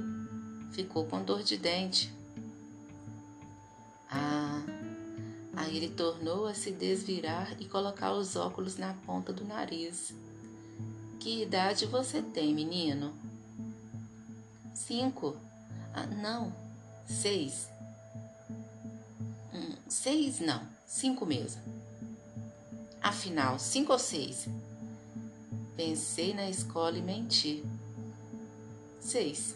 Ficou 0.72 1.04
com 1.04 1.22
dor 1.22 1.42
de 1.42 1.58
dente. 1.58 2.10
Ah, 4.10 4.62
aí 5.54 5.76
ele 5.76 5.90
tornou 5.90 6.46
a 6.46 6.54
se 6.54 6.70
desvirar 6.70 7.54
e 7.60 7.66
colocar 7.66 8.14
os 8.14 8.36
óculos 8.36 8.78
na 8.78 8.94
ponta 9.06 9.34
do 9.34 9.44
nariz. 9.44 10.14
Que 11.20 11.42
idade 11.42 11.84
você 11.84 12.22
tem, 12.22 12.54
menino? 12.54 13.12
Cinco. 14.74 15.36
Ah, 15.92 16.06
não, 16.06 16.50
seis. 17.06 17.68
Hum, 19.52 19.74
seis 19.86 20.40
não, 20.40 20.66
cinco 20.86 21.26
mesmo. 21.26 21.60
Afinal, 23.02 23.58
cinco 23.58 23.92
ou 23.92 23.98
seis? 23.98 24.48
Pensei 25.76 26.32
na 26.32 26.48
escola 26.48 26.96
e 26.96 27.02
menti. 27.02 27.62
Seis. 29.04 29.54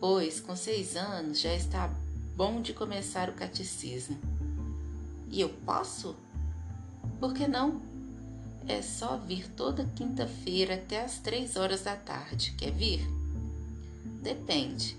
Pois 0.00 0.40
com 0.40 0.56
seis 0.56 0.96
anos 0.96 1.38
já 1.38 1.54
está 1.54 1.94
bom 2.34 2.62
de 2.62 2.72
começar 2.72 3.28
o 3.28 3.34
catecismo. 3.34 4.18
E 5.30 5.42
eu 5.42 5.50
posso? 5.50 6.16
Por 7.20 7.34
que 7.34 7.46
não? 7.46 7.82
É 8.66 8.80
só 8.80 9.18
vir 9.18 9.46
toda 9.50 9.84
quinta-feira 9.94 10.76
até 10.76 11.04
as 11.04 11.18
três 11.18 11.54
horas 11.54 11.82
da 11.82 11.94
tarde. 11.94 12.54
Quer 12.56 12.72
vir? 12.72 13.06
Depende. 14.22 14.96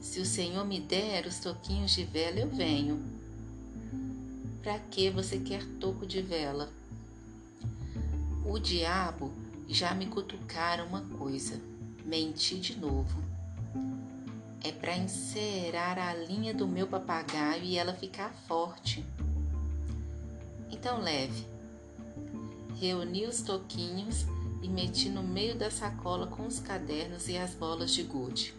Se 0.00 0.20
o 0.20 0.26
Senhor 0.26 0.64
me 0.64 0.80
der 0.80 1.26
os 1.26 1.38
toquinhos 1.38 1.90
de 1.90 2.04
vela, 2.04 2.40
eu 2.40 2.48
venho. 2.48 2.98
Para 4.62 4.78
que 4.78 5.10
você 5.10 5.38
quer 5.38 5.62
toco 5.78 6.06
de 6.06 6.22
vela? 6.22 6.70
O 8.46 8.58
diabo 8.58 9.30
já 9.68 9.94
me 9.94 10.06
cutucaram 10.06 10.86
uma 10.86 11.02
coisa 11.02 11.69
menti 12.10 12.58
de 12.58 12.76
novo. 12.76 13.22
É 14.64 14.72
para 14.72 14.96
encerar 14.96 15.96
a 15.96 16.12
linha 16.12 16.52
do 16.52 16.66
meu 16.66 16.88
papagaio 16.88 17.62
e 17.62 17.78
ela 17.78 17.94
ficar 17.94 18.34
forte. 18.48 19.06
Então 20.68 21.00
leve. 21.00 21.46
Reuni 22.80 23.26
os 23.26 23.42
toquinhos 23.42 24.26
e 24.60 24.68
meti 24.68 25.08
no 25.08 25.22
meio 25.22 25.54
da 25.54 25.70
sacola 25.70 26.26
com 26.26 26.48
os 26.48 26.58
cadernos 26.58 27.28
e 27.28 27.38
as 27.38 27.54
bolas 27.54 27.92
de 27.92 28.02
gude. 28.02 28.54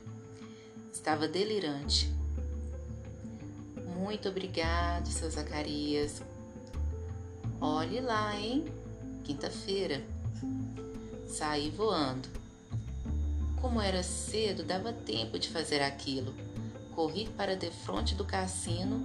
Estava 0.94 1.28
delirante. 1.28 2.10
Muito 3.98 4.30
obrigado, 4.30 5.08
seu 5.08 5.30
Zacarias. 5.30 6.22
Olhe 7.60 8.00
lá, 8.00 8.34
hein? 8.40 8.64
Quinta-feira. 9.26 10.02
Saí 11.28 11.70
voando. 11.70 12.41
Como 13.62 13.80
era 13.80 14.02
cedo, 14.02 14.64
dava 14.64 14.92
tempo 14.92 15.38
de 15.38 15.48
fazer 15.48 15.82
aquilo. 15.84 16.34
Corri 16.96 17.30
para 17.38 17.56
defronte 17.56 18.16
do 18.16 18.26
cassino 18.26 19.00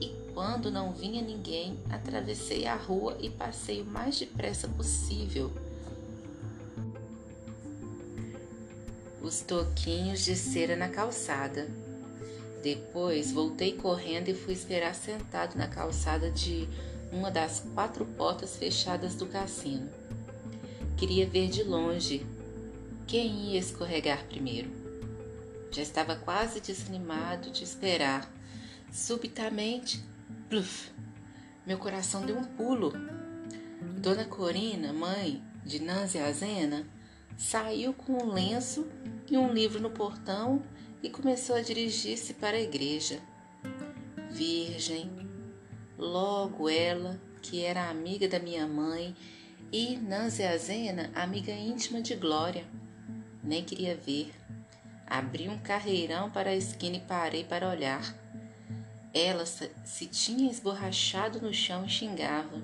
e, 0.00 0.08
quando 0.32 0.70
não 0.70 0.92
vinha 0.92 1.20
ninguém, 1.20 1.78
atravessei 1.90 2.66
a 2.66 2.74
rua 2.74 3.18
e 3.20 3.28
passei 3.28 3.82
o 3.82 3.84
mais 3.84 4.18
depressa 4.18 4.66
possível. 4.66 5.52
Os 9.20 9.42
toquinhos 9.42 10.24
de 10.24 10.34
cera 10.34 10.74
na 10.74 10.88
calçada. 10.88 11.68
Depois 12.62 13.32
voltei 13.32 13.74
correndo 13.74 14.28
e 14.28 14.34
fui 14.34 14.54
esperar 14.54 14.94
sentado 14.94 15.56
na 15.56 15.68
calçada 15.68 16.30
de 16.30 16.66
uma 17.12 17.30
das 17.30 17.60
quatro 17.74 18.06
portas 18.06 18.56
fechadas 18.56 19.14
do 19.14 19.26
cassino. 19.26 19.90
Queria 20.96 21.26
ver 21.26 21.48
de 21.48 21.62
longe 21.62 22.26
quem 23.10 23.50
ia 23.50 23.58
escorregar 23.58 24.24
primeiro. 24.26 24.70
Já 25.72 25.82
estava 25.82 26.14
quase 26.14 26.60
desanimado 26.60 27.50
de 27.50 27.64
esperar. 27.64 28.32
Subitamente, 28.92 30.00
pluf, 30.48 30.92
meu 31.66 31.76
coração 31.76 32.24
deu 32.24 32.38
um 32.38 32.44
pulo. 32.44 32.92
Dona 33.98 34.24
Corina, 34.24 34.92
mãe 34.92 35.42
de 35.66 35.82
Nancy 35.82 36.18
Azena, 36.18 36.86
saiu 37.36 37.92
com 37.92 38.12
um 38.12 38.32
lenço 38.32 38.86
e 39.28 39.36
um 39.36 39.52
livro 39.52 39.80
no 39.80 39.90
portão 39.90 40.62
e 41.02 41.10
começou 41.10 41.56
a 41.56 41.62
dirigir-se 41.62 42.34
para 42.34 42.56
a 42.56 42.62
igreja. 42.62 43.18
Virgem, 44.30 45.10
logo 45.98 46.68
ela, 46.68 47.20
que 47.42 47.60
era 47.60 47.90
amiga 47.90 48.28
da 48.28 48.38
minha 48.38 48.68
mãe, 48.68 49.16
e 49.72 49.96
Nancy 49.96 50.44
Azena, 50.44 51.10
amiga 51.12 51.50
íntima 51.50 52.00
de 52.00 52.14
Glória 52.14 52.64
nem 53.42 53.64
queria 53.64 53.96
ver. 53.96 54.32
Abri 55.06 55.48
um 55.48 55.58
carreirão 55.58 56.30
para 56.30 56.50
a 56.50 56.56
esquina 56.56 56.96
e 56.96 57.00
parei 57.00 57.44
para 57.44 57.68
olhar. 57.68 58.14
Ela 59.12 59.44
se 59.44 60.06
tinha 60.06 60.50
esborrachado 60.50 61.40
no 61.40 61.52
chão 61.52 61.84
e 61.84 61.88
xingava. 61.88 62.62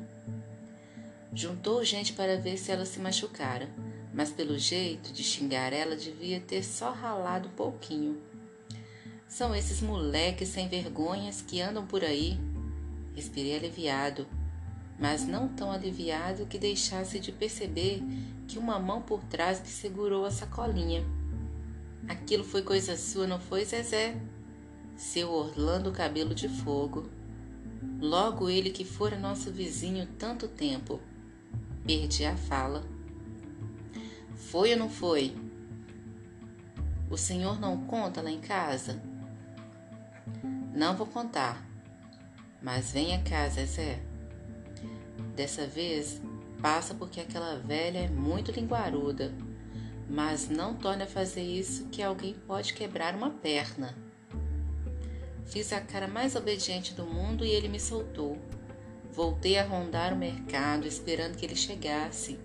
Juntou 1.35 1.85
gente 1.85 2.13
para 2.13 2.39
ver 2.39 2.57
se 2.57 2.71
ela 2.71 2.87
se 2.87 3.01
machucara, 3.01 3.69
mas 4.15 4.31
pelo 4.31 4.57
jeito 4.59 5.13
de 5.13 5.23
xingar 5.23 5.73
ela 5.73 5.97
devia 5.97 6.41
ter 6.41 6.63
só 6.63 6.93
ralado 6.93 7.49
um 7.49 7.53
pouquinho. 7.53 8.23
São 9.29 9.55
esses 9.55 9.83
moleques 9.83 10.49
sem 10.49 10.69
vergonhas 10.69 11.43
que 11.43 11.61
andam 11.61 11.87
por 11.87 12.05
aí. 12.05 12.39
Respirei 13.15 13.57
aliviado, 13.57 14.27
mas 14.99 15.27
não 15.27 15.49
tão 15.49 15.71
aliviado 15.71 16.47
que 16.47 16.59
deixasse 16.59 17.21
de 17.21 17.31
perceber 17.31 18.03
que 18.47 18.59
uma 18.59 18.79
mão 18.79 19.03
por 19.03 19.23
trás 19.25 19.61
me 19.61 19.67
segurou 19.67 20.25
a 20.25 20.31
sacolinha. 20.31 21.05
Aquilo 22.09 22.45
foi 22.45 22.63
coisa 22.63 22.97
sua, 22.97 23.27
não 23.27 23.39
foi, 23.41 23.65
Zezé? 23.65 24.17
Seu 24.97 25.31
Orlando 25.31 25.93
Cabelo 25.93 26.35
de 26.35 26.49
Fogo. 26.49 27.11
Logo 28.01 28.49
ele 28.49 28.71
que 28.71 28.85
fora 28.85 29.19
nosso 29.19 29.51
vizinho 29.53 30.07
tanto 30.19 30.49
tempo. 30.49 31.01
Perdi 31.85 32.25
a 32.25 32.37
fala. 32.37 32.85
Foi 34.35 34.73
ou 34.73 34.79
não 34.79 34.89
foi? 34.89 35.37
O 37.11 37.17
senhor 37.17 37.61
não 37.61 37.87
conta 37.87 38.23
lá 38.23 38.31
em 38.31 38.41
casa? 38.41 39.03
Não 40.75 40.97
vou 40.97 41.07
contar. 41.07 41.67
Mas 42.63 42.93
venha 42.93 43.23
cá, 43.23 43.49
Zezé. 43.49 44.06
Dessa 45.37 45.67
vez, 45.67 46.21
passa 46.63 46.95
porque 46.95 47.21
aquela 47.21 47.59
velha 47.59 47.99
é 47.99 48.09
muito 48.09 48.51
linguaruda. 48.51 49.35
Mas 50.09 50.49
não 50.49 50.75
torne 50.75 51.03
a 51.03 51.07
fazer 51.07 51.43
isso 51.43 51.89
que 51.89 52.03
alguém 52.03 52.35
pode 52.47 52.73
quebrar 52.73 53.15
uma 53.15 53.31
perna. 53.31 53.95
Fiz 55.45 55.73
a 55.75 55.81
cara 55.81 56.09
mais 56.09 56.35
obediente 56.35 56.95
do 56.95 57.05
mundo 57.05 57.45
e 57.45 57.51
ele 57.51 57.69
me 57.69 57.79
soltou. 57.79 58.39
Voltei 59.13 59.59
a 59.59 59.65
rondar 59.65 60.15
o 60.15 60.17
mercado, 60.17 60.87
esperando 60.87 61.37
que 61.37 61.45
ele 61.45 61.57
chegasse. 61.57 62.39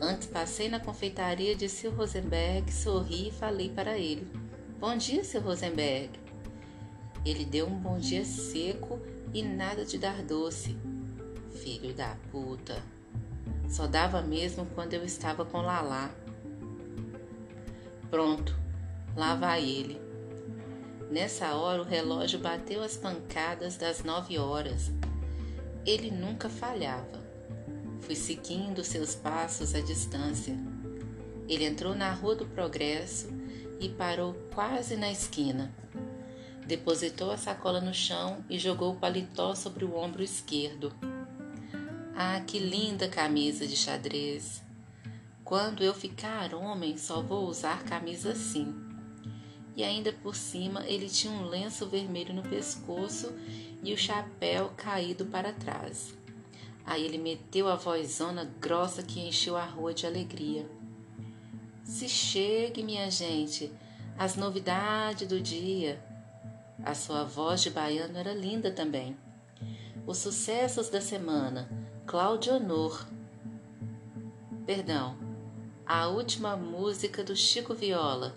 Antes 0.00 0.28
passei 0.28 0.68
na 0.68 0.78
confeitaria 0.78 1.56
de 1.56 1.68
Sr. 1.68 1.94
Rosenberg, 1.94 2.72
sorri 2.72 3.28
e 3.28 3.32
falei 3.32 3.70
para 3.70 3.98
ele: 3.98 4.26
Bom 4.78 4.96
dia, 4.96 5.24
Sr. 5.24 5.42
Rosenberg. 5.42 6.10
Ele 7.24 7.44
deu 7.44 7.66
um 7.66 7.78
bom 7.78 7.98
dia 7.98 8.24
seco 8.24 9.00
e 9.32 9.42
nada 9.42 9.84
de 9.84 9.98
dar 9.98 10.22
doce. 10.22 10.76
Filho 11.66 11.92
da 11.92 12.16
puta. 12.30 12.80
Só 13.68 13.88
dava 13.88 14.22
mesmo 14.22 14.64
quando 14.66 14.94
eu 14.94 15.04
estava 15.04 15.44
com 15.44 15.62
Lalá. 15.62 16.12
Pronto, 18.08 18.56
lá 19.16 19.34
vai 19.34 19.68
ele. 19.68 20.00
Nessa 21.10 21.56
hora 21.56 21.82
o 21.82 21.84
relógio 21.84 22.38
bateu 22.38 22.84
as 22.84 22.96
pancadas 22.96 23.76
das 23.76 24.04
nove 24.04 24.38
horas. 24.38 24.92
Ele 25.84 26.08
nunca 26.08 26.48
falhava. 26.48 27.20
Fui 27.98 28.14
seguindo 28.14 28.84
seus 28.84 29.16
passos 29.16 29.74
à 29.74 29.80
distância. 29.80 30.56
Ele 31.48 31.64
entrou 31.64 31.96
na 31.96 32.12
Rua 32.12 32.36
do 32.36 32.46
Progresso 32.46 33.28
e 33.80 33.88
parou 33.88 34.34
quase 34.54 34.94
na 34.94 35.10
esquina. 35.10 35.74
Depositou 36.64 37.32
a 37.32 37.36
sacola 37.36 37.80
no 37.80 37.92
chão 37.92 38.44
e 38.48 38.56
jogou 38.56 38.92
o 38.92 39.00
paletó 39.00 39.56
sobre 39.56 39.84
o 39.84 39.96
ombro 39.96 40.22
esquerdo. 40.22 40.94
Ah, 42.16 42.40
que 42.40 42.58
linda 42.58 43.08
camisa 43.08 43.66
de 43.66 43.76
xadrez! 43.76 44.62
Quando 45.44 45.84
eu 45.84 45.92
ficar 45.92 46.54
homem, 46.54 46.96
só 46.96 47.20
vou 47.20 47.46
usar 47.46 47.84
camisa 47.84 48.32
assim 48.32 48.86
e 49.76 49.84
ainda 49.84 50.10
por 50.10 50.34
cima 50.34 50.84
ele 50.86 51.08
tinha 51.08 51.32
um 51.32 51.46
lenço 51.46 51.86
vermelho 51.86 52.34
no 52.34 52.42
pescoço 52.42 53.32
e 53.82 53.92
o 53.92 53.98
chapéu 53.98 54.72
caído 54.74 55.26
para 55.26 55.52
trás. 55.52 56.14
Aí 56.84 57.04
ele 57.04 57.18
meteu 57.18 57.68
a 57.68 57.76
vozona 57.76 58.50
grossa 58.58 59.02
que 59.02 59.20
encheu 59.20 59.56
a 59.56 59.64
rua 59.64 59.92
de 59.92 60.06
alegria. 60.06 60.66
Se 61.84 62.08
chegue, 62.08 62.82
minha 62.82 63.10
gente, 63.10 63.70
as 64.16 64.34
novidades 64.34 65.28
do 65.28 65.40
dia. 65.40 66.02
A 66.82 66.94
sua 66.94 67.24
voz 67.24 67.62
de 67.62 67.70
baiano 67.70 68.16
era 68.16 68.32
linda 68.32 68.70
também. 68.70 69.16
Os 70.06 70.18
sucessos 70.18 70.88
da 70.88 71.00
semana, 71.00 71.68
Cláudio 72.06 72.54
Honor. 72.54 73.04
Perdão, 74.64 75.16
a 75.84 76.06
última 76.06 76.56
música 76.56 77.24
do 77.24 77.34
Chico 77.34 77.74
Viola 77.74 78.34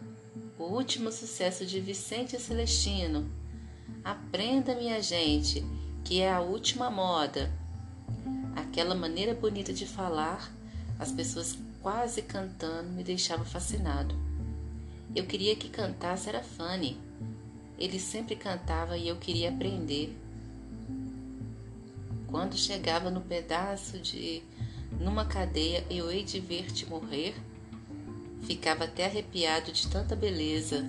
o 0.57 0.63
último 0.63 1.11
sucesso 1.11 1.65
de 1.65 1.79
Vicente 1.79 2.37
Celestino. 2.37 3.31
Aprenda, 4.03 4.75
minha 4.75 5.01
gente, 5.01 5.63
que 6.03 6.19
é 6.19 6.29
a 6.33 6.41
última 6.41 6.89
moda. 6.89 7.49
Aquela 8.55 8.93
maneira 8.93 9.33
bonita 9.33 9.71
de 9.71 9.85
falar, 9.85 10.51
as 10.99 11.11
pessoas 11.11 11.57
quase 11.81 12.23
cantando, 12.23 12.89
me 12.89 13.03
deixava 13.03 13.45
fascinado. 13.45 14.13
Eu 15.15 15.25
queria 15.25 15.55
que 15.55 15.69
cantasse 15.69 16.27
era 16.27 16.43
Fanny. 16.43 16.99
Ele 17.77 17.99
sempre 17.99 18.35
cantava 18.35 18.97
e 18.97 19.07
eu 19.07 19.15
queria 19.15 19.49
aprender. 19.49 20.13
Quando 22.29 22.55
chegava 22.57 23.09
no 23.09 23.21
pedaço 23.21 23.99
de 23.99 24.43
numa 24.99 25.25
cadeia 25.25 25.85
eu 25.89 26.11
hei 26.11 26.23
de 26.23 26.39
ver-te 26.39 26.85
morrer, 26.85 27.35
Ficava 28.41 28.85
até 28.85 29.05
arrepiado 29.05 29.71
de 29.71 29.87
tanta 29.87 30.15
beleza. 30.15 30.85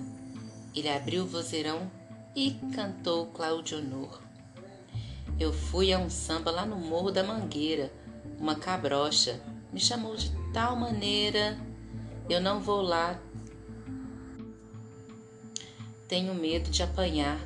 Ele 0.75 0.89
abriu 0.89 1.23
o 1.23 1.27
vozeirão 1.27 1.91
e 2.35 2.51
cantou 2.73 3.27
Cláudio 3.27 3.77
Honor. 3.77 4.21
Eu 5.39 5.51
fui 5.51 5.91
a 5.91 5.99
um 5.99 6.09
samba 6.09 6.49
lá 6.49 6.65
no 6.65 6.77
Morro 6.77 7.11
da 7.11 7.23
Mangueira, 7.23 7.91
uma 8.39 8.55
cabrocha. 8.55 9.41
Me 9.71 9.79
chamou 9.79 10.15
de 10.15 10.31
tal 10.53 10.75
maneira, 10.75 11.57
eu 12.29 12.39
não 12.39 12.59
vou 12.59 12.81
lá. 12.81 13.19
Tenho 16.07 16.33
medo 16.33 16.69
de 16.69 16.83
apanhar. 16.83 17.39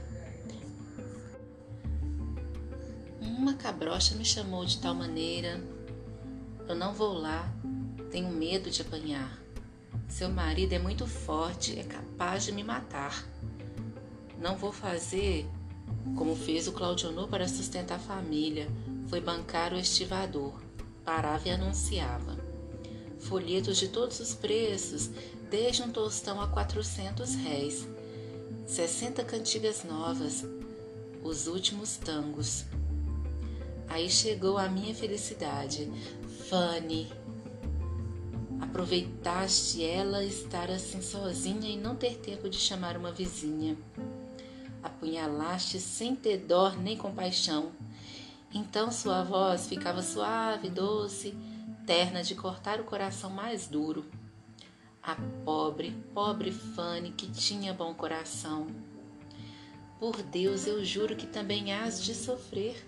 Uma 3.25 3.55
cabrocha 3.55 4.15
me 4.15 4.23
chamou 4.23 4.63
de 4.63 4.77
tal 4.77 4.93
maneira, 4.93 5.59
eu 6.67 6.75
não 6.75 6.93
vou 6.93 7.13
lá. 7.13 7.51
Tenho 8.11 8.29
medo 8.29 8.69
de 8.69 8.83
apanhar. 8.83 9.39
Seu 10.07 10.29
marido 10.29 10.73
é 10.73 10.79
muito 10.79 11.07
forte, 11.07 11.77
é 11.77 11.83
capaz 11.83 12.45
de 12.45 12.51
me 12.51 12.63
matar. 12.63 13.25
Não 14.39 14.55
vou 14.55 14.71
fazer 14.71 15.49
como 16.15 16.35
fez 16.35 16.67
o 16.67 16.71
Claudionor 16.71 17.27
para 17.27 17.47
sustentar 17.47 17.95
a 17.95 17.99
família. 17.99 18.67
Foi 19.07 19.19
bancar 19.19 19.73
o 19.73 19.77
estivador. 19.77 20.53
Parava 21.03 21.47
e 21.47 21.51
anunciava. 21.51 22.37
Folhetos 23.19 23.77
de 23.77 23.87
todos 23.87 24.19
os 24.19 24.35
preços, 24.35 25.09
desde 25.49 25.81
um 25.81 25.89
tostão 25.91 26.39
a 26.39 26.47
400 26.47 27.35
réis. 27.35 27.87
60 28.67 29.23
cantigas 29.23 29.83
novas, 29.83 30.45
os 31.23 31.47
últimos 31.47 31.97
tangos. 31.97 32.65
Aí 33.87 34.09
chegou 34.09 34.57
a 34.57 34.67
minha 34.67 34.93
felicidade. 34.93 35.91
Fanny, 36.49 37.09
Aproveitaste 38.75 39.83
ela 39.83 40.23
estar 40.23 40.69
assim 40.69 41.01
sozinha 41.01 41.69
e 41.69 41.77
não 41.77 41.95
ter 41.95 42.17
tempo 42.17 42.49
de 42.49 42.57
chamar 42.57 42.97
uma 42.97 43.11
vizinha. 43.11 43.77
Apunhalaste 44.83 45.79
sem 45.79 46.15
ter 46.15 46.39
dó 46.39 46.71
nem 46.71 46.97
compaixão. 46.97 47.71
Então 48.53 48.91
sua 48.91 49.23
voz 49.23 49.67
ficava 49.67 50.01
suave, 50.01 50.69
doce, 50.69 51.37
terna 51.85 52.21
de 52.21 52.35
cortar 52.35 52.81
o 52.81 52.83
coração 52.83 53.29
mais 53.29 53.67
duro. 53.67 54.05
A 55.01 55.15
pobre, 55.45 55.95
pobre 56.13 56.51
Fanny 56.51 57.11
que 57.11 57.31
tinha 57.31 57.73
bom 57.73 57.93
coração. 57.93 58.67
Por 59.99 60.21
Deus, 60.21 60.67
eu 60.67 60.83
juro 60.83 61.15
que 61.15 61.27
também 61.27 61.71
hás 61.71 62.03
de 62.03 62.13
sofrer. 62.13 62.85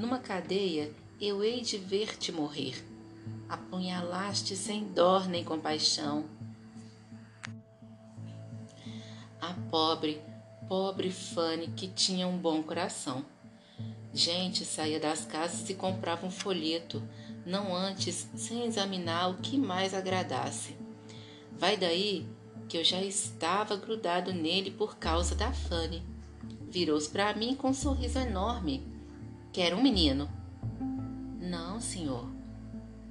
Numa 0.00 0.18
cadeia 0.18 0.90
eu 1.20 1.44
hei 1.44 1.60
de 1.60 1.76
ver-te 1.76 2.32
morrer 2.32 2.82
apunhalaste 3.46 4.56
sem 4.56 4.84
dor 4.94 5.28
nem 5.28 5.44
compaixão. 5.44 6.24
A 9.38 9.52
pobre, 9.70 10.22
pobre 10.66 11.10
Fanny 11.10 11.66
que 11.76 11.86
tinha 11.86 12.26
um 12.26 12.38
bom 12.38 12.62
coração. 12.62 13.26
Gente 14.14 14.64
saía 14.64 14.98
das 14.98 15.26
casas 15.26 15.68
e 15.68 15.74
comprava 15.74 16.26
um 16.26 16.30
folheto, 16.30 17.06
não 17.44 17.76
antes, 17.76 18.26
sem 18.36 18.64
examinar 18.64 19.28
o 19.28 19.36
que 19.42 19.58
mais 19.58 19.92
agradasse. 19.92 20.78
Vai 21.52 21.76
daí 21.76 22.26
que 22.70 22.78
eu 22.78 22.84
já 22.84 23.02
estava 23.02 23.76
grudado 23.76 24.32
nele 24.32 24.70
por 24.70 24.96
causa 24.96 25.34
da 25.34 25.52
Fanny. 25.52 26.02
Virou-se 26.70 27.10
para 27.10 27.34
mim 27.34 27.54
com 27.54 27.68
um 27.68 27.74
sorriso 27.74 28.18
enorme. 28.18 28.89
Quer 29.52 29.74
um 29.74 29.82
menino? 29.82 30.30
Não, 31.40 31.80
senhor. 31.80 32.30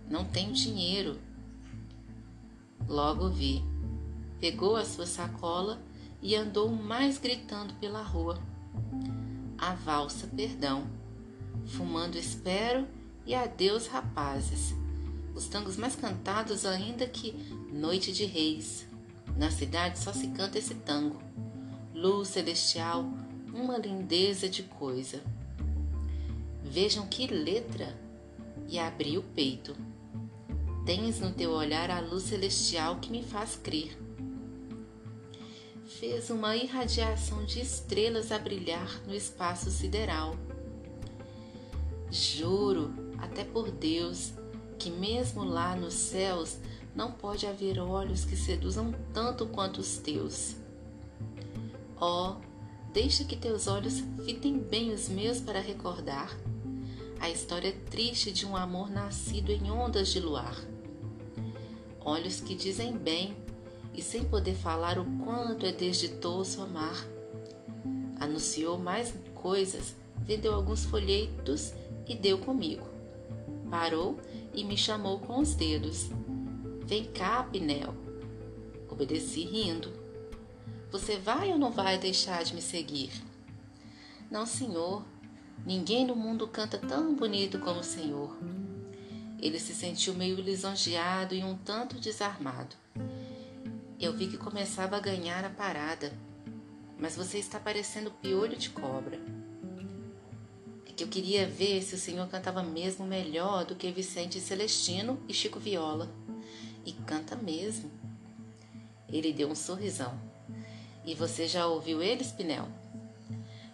Não 0.10 0.24
tenho 0.24 0.54
dinheiro. 0.54 1.20
Logo 2.88 3.30
vi. 3.30 3.62
Pegou 4.40 4.78
a 4.78 4.86
sua 4.86 5.06
sacola 5.06 5.82
e 6.22 6.36
andou 6.36 6.70
mais 6.70 7.18
gritando 7.18 7.74
pela 7.74 8.02
rua. 8.02 8.42
a 9.58 9.74
valsa 9.74 10.28
Perdão, 10.28 10.88
fumando 11.66 12.18
Espero 12.18 12.88
e 13.26 13.36
Adeus 13.36 13.88
Rapazes, 13.88 14.74
os 15.36 15.48
tangos 15.48 15.76
mais 15.76 15.96
cantados 15.98 16.66
ainda 16.66 17.06
que 17.06 17.34
Noite 17.72 18.14
de 18.14 18.24
Reis. 18.24 18.88
Na 19.36 19.52
cidade 19.52 20.00
só 20.00 20.14
se 20.14 20.28
canta 20.30 20.58
esse 20.58 20.76
tango. 20.76 21.22
Luz 21.94 22.30
celestial, 22.30 23.04
uma 23.54 23.78
lindeza 23.78 24.48
de 24.48 24.64
coisa. 24.64 25.22
Vejam 26.70 27.08
que 27.08 27.26
letra! 27.26 27.98
E 28.68 28.78
abri 28.78 29.18
o 29.18 29.24
peito. 29.24 29.76
Tens 30.86 31.20
no 31.20 31.32
teu 31.32 31.50
olhar 31.50 31.90
a 31.90 32.00
luz 32.00 32.24
celestial 32.24 32.98
que 32.98 33.10
me 33.10 33.24
faz 33.24 33.56
crer. 33.56 33.98
Fez 36.00 36.30
uma 36.30 36.56
irradiação 36.56 37.44
de 37.44 37.60
estrelas 37.60 38.32
a 38.32 38.38
brilhar 38.38 39.02
no 39.08 39.16
espaço 39.16 39.72
sideral. 39.72 40.36
Juro, 42.12 42.94
até 43.18 43.44
por 43.44 43.72
Deus, 43.72 44.32
que 44.78 44.92
mesmo 44.92 45.44
lá 45.44 45.76
nos 45.76 45.96
céus 45.96 46.60
não 46.96 47.12
pode 47.12 47.48
haver 47.48 47.80
olhos 47.80 48.26
que 48.26 48.36
seduzam 48.36 48.94
tanto 49.12 49.48
quanto 49.48 49.80
os 49.80 49.98
teus. 49.98 50.56
Ó, 52.00 52.34
oh, 52.34 52.92
deixa 52.94 53.24
que 53.24 53.36
teus 53.36 53.66
olhos 53.66 54.04
fitem 54.24 54.60
bem 54.60 54.94
os 54.94 55.10
meus 55.10 55.42
para 55.42 55.60
recordar 55.60 56.38
a 57.20 57.30
história 57.30 57.76
triste 57.90 58.32
de 58.32 58.46
um 58.46 58.56
amor 58.56 58.90
nascido 58.90 59.52
em 59.52 59.70
ondas 59.70 60.10
de 60.10 60.20
luar. 60.20 60.56
Olhos 62.00 62.40
que 62.40 62.56
dizem 62.56 62.98
bem 62.98 63.36
e 63.94 64.02
sem 64.02 64.24
poder 64.24 64.56
falar 64.56 64.98
o 64.98 65.06
quanto 65.24 65.66
é 65.66 65.72
desditoso 65.72 66.62
amar. 66.62 67.06
Anunciou 68.20 68.78
mais 68.78 69.14
coisas, 69.36 69.96
vendeu 70.18 70.54
alguns 70.54 70.86
folhetos 70.86 71.74
e 72.08 72.16
deu 72.16 72.38
comigo. 72.38 72.88
Parou 73.70 74.20
e 74.54 74.64
me 74.64 74.78
chamou 74.78 75.20
com 75.20 75.40
os 75.40 75.54
dedos. 75.54 76.10
Vem 76.86 77.06
cá, 77.06 77.44
Pinel. 77.44 77.94
Obedeci 78.90 79.44
rindo. 79.44 79.92
Você 80.92 81.18
vai 81.18 81.52
ou 81.52 81.58
não 81.58 81.72
vai 81.72 82.00
deixar 82.00 82.44
de 82.44 82.56
me 82.56 82.62
seguir? 82.62 83.12
Não, 84.32 84.46
senhor. 84.46 85.04
Ninguém 85.66 86.06
no 86.06 86.16
mundo 86.16 86.48
canta 86.48 86.78
tão 86.78 87.16
bonito 87.16 87.60
como 87.60 87.80
o 87.80 87.84
senhor. 87.84 88.38
Ele 89.42 89.60
se 89.60 89.74
sentiu 89.74 90.14
meio 90.14 90.36
lisonjeado 90.36 91.34
e 91.34 91.44
um 91.44 91.56
tanto 91.56 92.00
desarmado. 92.00 92.76
Eu 94.00 94.14
vi 94.14 94.28
que 94.28 94.38
começava 94.38 94.98
a 94.98 95.02
ganhar 95.02 95.44
a 95.46 95.50
parada, 95.50 96.14
mas 96.98 97.16
você 97.16 97.38
está 97.38 97.60
parecendo 97.60 98.12
piolho 98.12 98.58
de 98.58 98.70
cobra 98.70 99.20
que 101.00 101.04
eu 101.06 101.08
queria 101.08 101.48
ver 101.48 101.82
se 101.82 101.96
o 101.96 101.98
senhor 101.98 102.28
cantava 102.28 102.62
mesmo 102.62 103.06
melhor 103.06 103.64
do 103.64 103.74
que 103.74 103.90
Vicente 103.90 104.38
Celestino 104.42 105.18
e 105.30 105.34
Chico 105.34 105.58
Viola. 105.58 106.12
E 106.86 106.92
canta 106.92 107.38
mesmo. 107.38 107.90
Ele 109.08 109.32
deu 109.32 109.50
um 109.50 109.56
sorrisão. 109.56 110.20
E 111.06 111.16
você 111.16 111.48
já 111.48 111.68
ouviu 111.68 112.04
ele, 112.04 112.22
Spinel? 112.22 112.68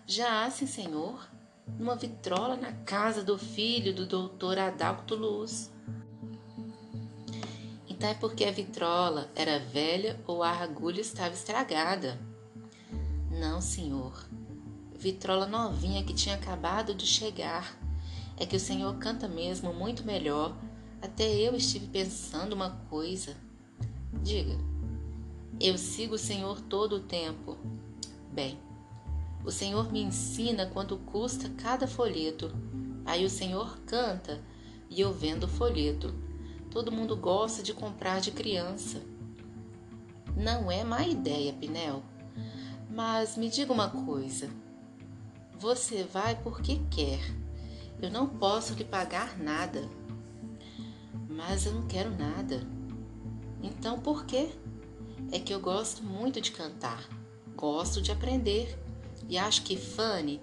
Já, 0.06 0.48
sim, 0.52 0.68
senhor. 0.68 1.28
Numa 1.68 1.96
vitrola 1.96 2.56
na 2.56 2.72
casa 2.72 3.24
do 3.24 3.38
filho 3.38 3.94
do 3.94 4.06
doutor 4.06 4.58
Adalto 4.58 5.16
Luz. 5.16 5.72
Então 7.88 8.10
é 8.10 8.14
porque 8.14 8.46
a 8.46 8.52
vitrola 8.52 9.30
era 9.36 9.60
velha 9.60 10.20
ou 10.28 10.44
a 10.44 10.52
agulha 10.52 11.02
estava 11.02 11.34
estragada. 11.34 12.20
Não, 13.32 13.60
senhor 13.60 14.26
vitrola 15.06 15.46
novinha 15.46 16.04
que 16.04 16.16
tinha 16.16 16.34
acabado 16.34 16.96
de 16.96 17.06
chegar. 17.06 17.78
É 18.38 18.46
que 18.46 18.56
o 18.56 18.60
Senhor 18.60 18.98
canta 18.98 19.28
mesmo 19.28 19.72
muito 19.72 20.04
melhor. 20.04 20.58
Até 21.00 21.32
eu 21.32 21.56
estive 21.56 21.86
pensando 21.88 22.54
uma 22.54 22.72
coisa. 22.90 23.38
Diga, 24.24 24.58
eu 25.60 25.78
sigo 25.78 26.16
o 26.16 26.20
Senhor 26.20 26.60
todo 26.62 26.96
o 26.96 27.02
tempo. 27.02 27.56
Bem, 28.32 28.58
o 29.46 29.52
Senhor 29.52 29.92
me 29.92 30.02
ensina 30.02 30.66
quanto 30.66 30.98
custa 30.98 31.50
cada 31.50 31.88
folheto. 31.88 32.52
Aí 33.06 33.24
o 33.24 33.30
Senhor 33.30 33.78
canta 33.86 34.42
e 34.90 35.00
eu 35.00 35.14
vendo 35.14 35.44
o 35.44 35.48
folheto. 35.48 36.14
Todo 36.72 36.92
mundo 36.92 37.16
gosta 37.16 37.62
de 37.62 37.72
comprar 37.72 38.20
de 38.20 38.32
criança. 38.32 39.04
Não 40.36 40.72
é 40.72 40.84
má 40.84 41.06
ideia, 41.06 41.54
Pinel. 41.54 42.02
Mas 42.90 43.38
me 43.38 43.48
diga 43.48 43.72
uma 43.72 43.90
coisa. 43.90 44.50
Você 45.60 46.04
vai 46.04 46.36
porque 46.36 46.82
quer. 46.90 47.20
Eu 48.02 48.10
não 48.10 48.28
posso 48.28 48.74
lhe 48.74 48.84
pagar 48.84 49.38
nada. 49.38 49.88
Mas 51.30 51.68
eu 51.68 51.74
não 51.74 51.88
quero 51.88 52.10
nada. 52.10 52.68
Então 53.62 54.00
por 54.00 54.26
quê? 54.26 54.50
É 55.32 55.40
que 55.40 55.54
eu 55.54 55.60
gosto 55.60 56.04
muito 56.04 56.42
de 56.42 56.52
cantar. 56.52 57.08
Gosto 57.56 58.02
de 58.02 58.12
aprender. 58.12 58.85
E 59.28 59.38
acho 59.38 59.64
que 59.64 59.76
Fanny 59.76 60.42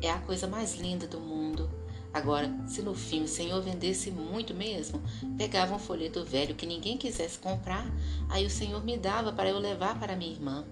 é 0.00 0.10
a 0.10 0.18
coisa 0.18 0.46
mais 0.46 0.74
linda 0.74 1.06
do 1.06 1.20
mundo. 1.20 1.68
Agora, 2.12 2.50
se 2.66 2.80
no 2.80 2.94
fim 2.94 3.22
o 3.24 3.28
Senhor 3.28 3.60
vendesse 3.60 4.10
muito 4.10 4.54
mesmo, 4.54 5.02
pegava 5.36 5.74
um 5.74 5.78
folheto 5.78 6.24
velho 6.24 6.54
que 6.54 6.64
ninguém 6.64 6.96
quisesse 6.96 7.38
comprar, 7.38 7.86
aí 8.30 8.46
o 8.46 8.50
Senhor 8.50 8.82
me 8.82 8.96
dava 8.96 9.32
para 9.32 9.50
eu 9.50 9.58
levar 9.58 9.98
para 9.98 10.16
minha 10.16 10.32
irmã. 10.32 10.64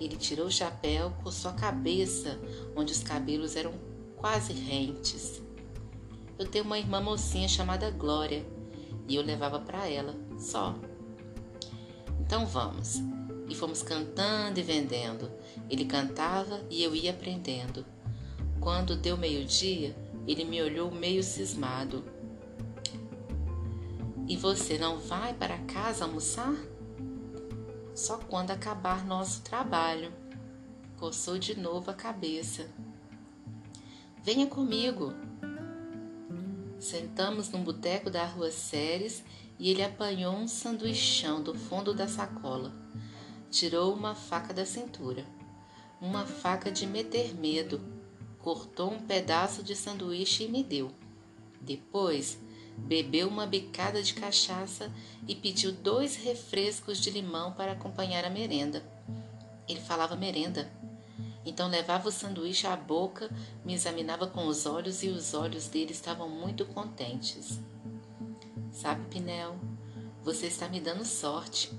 Ele 0.00 0.16
tirou 0.16 0.46
o 0.46 0.50
chapéu, 0.50 1.12
coçou 1.22 1.50
a 1.50 1.54
cabeça, 1.54 2.40
onde 2.74 2.92
os 2.92 3.02
cabelos 3.02 3.54
eram 3.54 3.74
quase 4.16 4.52
rentes. 4.52 5.42
Eu 6.38 6.46
tenho 6.46 6.64
uma 6.64 6.78
irmã 6.78 7.00
mocinha 7.00 7.46
chamada 7.46 7.90
Glória 7.90 8.44
e 9.06 9.14
eu 9.16 9.22
levava 9.22 9.60
para 9.60 9.86
ela, 9.88 10.14
só. 10.38 10.74
Então 12.20 12.46
vamos. 12.46 13.00
E 13.48 13.54
fomos 13.54 13.82
cantando 13.82 14.58
e 14.58 14.62
vendendo. 14.62 15.30
Ele 15.68 15.84
cantava 15.84 16.60
e 16.70 16.82
eu 16.82 16.94
ia 16.94 17.10
aprendendo. 17.10 17.84
Quando 18.60 18.96
deu 18.96 19.16
meio-dia, 19.16 19.94
ele 20.26 20.44
me 20.44 20.60
olhou 20.62 20.90
meio 20.90 21.22
cismado. 21.22 22.04
E 24.26 24.36
você 24.36 24.78
não 24.78 24.98
vai 24.98 25.34
para 25.34 25.58
casa 25.58 26.04
almoçar? 26.04 26.54
só 27.94 28.18
quando 28.18 28.50
acabar 28.50 29.06
nosso 29.06 29.42
trabalho. 29.42 30.12
Coçou 30.98 31.38
de 31.38 31.58
novo 31.58 31.90
a 31.90 31.94
cabeça. 31.94 32.68
Venha 34.22 34.46
comigo. 34.46 35.14
Sentamos 36.78 37.48
num 37.50 37.62
boteco 37.62 38.10
da 38.10 38.26
rua 38.26 38.50
Séries 38.50 39.22
e 39.58 39.70
ele 39.70 39.82
apanhou 39.82 40.34
um 40.34 40.48
sanduichão 40.48 41.42
do 41.42 41.54
fundo 41.54 41.94
da 41.94 42.08
sacola. 42.08 42.74
Tirou 43.50 43.94
uma 43.94 44.14
faca 44.14 44.52
da 44.52 44.66
cintura, 44.66 45.24
uma 46.00 46.26
faca 46.26 46.70
de 46.70 46.86
meter 46.86 47.34
medo, 47.34 47.80
cortou 48.38 48.92
um 48.92 49.00
pedaço 49.00 49.62
de 49.62 49.74
sanduíche 49.74 50.44
e 50.44 50.48
me 50.48 50.62
deu. 50.62 50.90
Depois 51.60 52.38
bebeu 52.76 53.28
uma 53.28 53.46
bicada 53.46 54.02
de 54.02 54.14
cachaça 54.14 54.92
e 55.26 55.34
pediu 55.34 55.72
dois 55.72 56.16
refrescos 56.16 56.98
de 57.00 57.10
limão 57.10 57.52
para 57.52 57.72
acompanhar 57.72 58.24
a 58.24 58.30
merenda. 58.30 58.84
Ele 59.68 59.80
falava 59.80 60.16
merenda. 60.16 60.70
Então 61.46 61.68
levava 61.68 62.08
o 62.08 62.12
sanduíche 62.12 62.66
à 62.66 62.76
boca, 62.76 63.30
me 63.64 63.74
examinava 63.74 64.26
com 64.26 64.46
os 64.46 64.66
olhos 64.66 65.02
e 65.02 65.08
os 65.08 65.34
olhos 65.34 65.68
dele 65.68 65.92
estavam 65.92 66.28
muito 66.28 66.64
contentes. 66.66 67.60
Sabe, 68.72 69.06
Pinel, 69.06 69.56
você 70.22 70.46
está 70.46 70.68
me 70.68 70.80
dando 70.80 71.04
sorte. 71.04 71.70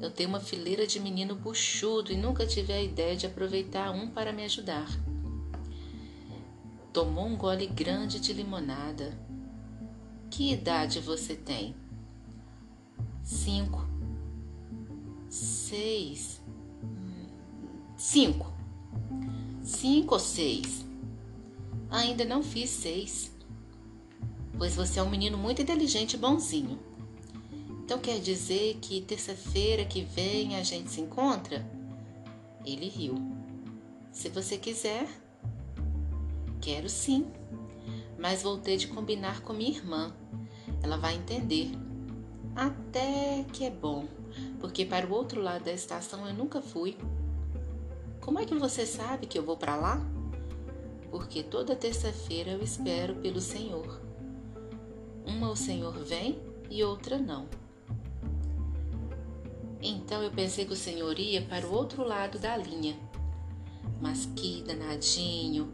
Eu 0.00 0.10
tenho 0.10 0.28
uma 0.30 0.40
fileira 0.40 0.86
de 0.86 0.98
menino 0.98 1.34
buchudo 1.34 2.12
e 2.12 2.16
nunca 2.16 2.46
tive 2.46 2.72
a 2.72 2.82
ideia 2.82 3.14
de 3.14 3.26
aproveitar 3.26 3.90
um 3.90 4.08
para 4.08 4.32
me 4.32 4.44
ajudar. 4.44 4.88
Tomou 6.92 7.26
um 7.26 7.36
gole 7.36 7.66
grande 7.66 8.18
de 8.18 8.32
limonada 8.32 9.30
que 10.30 10.52
idade 10.52 11.00
você 11.00 11.34
tem? 11.34 11.74
Cinco. 13.22 13.84
Seis. 15.28 16.40
Cinco. 17.96 18.52
Cinco 19.62 20.14
ou 20.14 20.20
seis? 20.20 20.86
Ainda 21.90 22.24
não 22.24 22.42
fiz 22.42 22.70
seis. 22.70 23.32
Pois 24.56 24.76
você 24.76 25.00
é 25.00 25.02
um 25.02 25.10
menino 25.10 25.36
muito 25.36 25.60
inteligente 25.60 26.14
e 26.14 26.18
bonzinho. 26.18 26.78
Então 27.90 27.98
quer 27.98 28.20
dizer 28.20 28.78
que 28.80 29.00
terça-feira 29.00 29.84
que 29.84 30.02
vem 30.02 30.54
a 30.54 30.62
gente 30.62 30.92
se 30.92 31.00
encontra? 31.00 31.68
Ele 32.64 32.88
riu. 32.88 33.16
Se 34.12 34.28
você 34.28 34.56
quiser. 34.56 35.08
Quero 36.60 36.88
sim 36.88 37.26
mas 38.16 38.44
vou 38.44 38.58
ter 38.58 38.76
de 38.76 38.86
combinar 38.86 39.40
com 39.40 39.52
minha 39.52 39.70
irmã. 39.70 40.14
Ela 40.80 40.98
vai 40.98 41.16
entender. 41.16 41.72
Até 42.54 43.44
que 43.52 43.64
é 43.64 43.70
bom, 43.70 44.06
porque 44.60 44.84
para 44.84 45.08
o 45.08 45.12
outro 45.12 45.42
lado 45.42 45.64
da 45.64 45.72
estação 45.72 46.28
eu 46.28 46.34
nunca 46.34 46.62
fui. 46.62 46.96
Como 48.20 48.38
é 48.38 48.44
que 48.44 48.54
você 48.54 48.86
sabe 48.86 49.26
que 49.26 49.36
eu 49.36 49.42
vou 49.42 49.56
para 49.56 49.74
lá? 49.74 50.00
porque 51.10 51.42
toda 51.42 51.74
terça-feira 51.74 52.52
eu 52.52 52.62
espero 52.62 53.16
pelo 53.16 53.40
Senhor. 53.40 54.00
Uma 55.26 55.50
o 55.50 55.56
Senhor 55.56 55.92
vem 56.04 56.38
e 56.70 56.84
outra 56.84 57.18
não. 57.18 57.48
Então 59.82 60.22
eu 60.22 60.30
pensei 60.30 60.64
que 60.64 60.72
o 60.72 60.76
Senhor 60.76 61.18
ia 61.18 61.42
para 61.42 61.66
o 61.66 61.72
outro 61.72 62.04
lado 62.04 62.38
da 62.38 62.56
linha. 62.56 62.98
Mas 64.00 64.26
que 64.36 64.62
danadinho! 64.62 65.72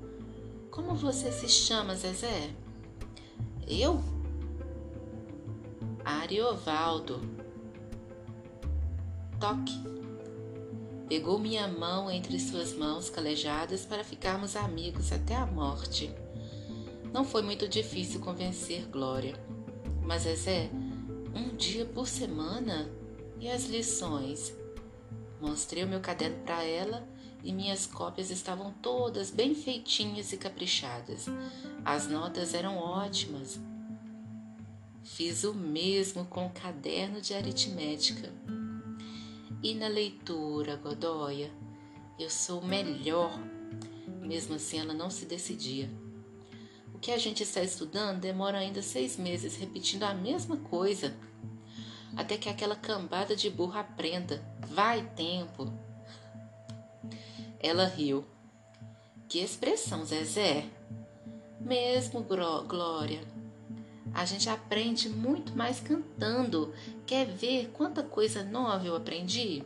Como 0.70 0.94
você 0.94 1.32
se 1.32 1.48
chama, 1.48 1.94
Zezé? 1.94 2.50
Eu? 3.66 4.00
Ariovaldo. 6.04 7.20
Toque. 9.40 9.96
Pegou 11.08 11.38
minha 11.38 11.66
mão 11.66 12.10
entre 12.10 12.38
suas 12.38 12.74
mãos 12.74 13.08
calejadas 13.08 13.86
para 13.86 14.04
ficarmos 14.04 14.54
amigos 14.54 15.12
até 15.12 15.34
a 15.34 15.46
morte. 15.46 16.14
Não 17.12 17.24
foi 17.24 17.42
muito 17.42 17.68
difícil 17.68 18.20
convencer 18.20 18.86
Glória. 18.86 19.34
Mas 20.02 20.22
Zezé, 20.22 20.70
um 21.34 21.56
dia 21.56 21.86
por 21.86 22.06
semana? 22.06 22.88
E 23.38 23.48
as 23.50 23.66
lições? 23.66 24.54
Mostrei 25.40 25.84
o 25.84 25.88
meu 25.88 26.00
caderno 26.00 26.38
para 26.44 26.64
ela 26.64 27.06
e 27.44 27.52
minhas 27.52 27.86
cópias 27.86 28.30
estavam 28.30 28.72
todas 28.82 29.30
bem 29.30 29.54
feitinhas 29.54 30.32
e 30.32 30.36
caprichadas. 30.36 31.26
As 31.84 32.08
notas 32.08 32.54
eram 32.54 32.78
ótimas. 32.78 33.60
Fiz 35.04 35.44
o 35.44 35.54
mesmo 35.54 36.24
com 36.24 36.46
o 36.46 36.50
caderno 36.50 37.20
de 37.20 37.34
aritmética. 37.34 38.32
E 39.62 39.74
na 39.74 39.86
leitura, 39.86 40.76
Godoya, 40.76 41.50
eu 42.18 42.30
sou 42.30 42.62
melhor. 42.62 43.38
Mesmo 44.22 44.56
assim, 44.56 44.80
ela 44.80 44.94
não 44.94 45.10
se 45.10 45.26
decidia. 45.26 45.90
O 46.94 46.98
que 46.98 47.12
a 47.12 47.18
gente 47.18 47.42
está 47.42 47.62
estudando 47.62 48.20
demora 48.20 48.58
ainda 48.58 48.80
seis 48.80 49.16
meses 49.16 49.56
repetindo 49.56 50.04
a 50.04 50.14
mesma 50.14 50.56
coisa, 50.56 51.14
até 52.16 52.38
que 52.38 52.48
aquela 52.48 52.74
cambada 52.74 53.36
de 53.36 53.51
burro 53.51 53.78
aprenda. 53.78 54.43
Vai 54.68 55.02
tempo. 55.14 55.72
Ela 57.60 57.84
riu. 57.86 58.24
Que 59.28 59.40
expressão, 59.40 60.05
Zezé? 60.05 60.66
Mesmo, 61.60 62.22
Glória. 62.22 63.20
A 64.14 64.24
gente 64.24 64.48
aprende 64.48 65.09
muito 65.09 65.55
mais 65.55 65.78
cantando. 65.78 66.72
Quer 67.06 67.26
ver 67.26 67.70
quanta 67.74 68.02
coisa 68.02 68.43
nova 68.43 68.86
eu 68.86 68.97
aprendi? 68.97 69.62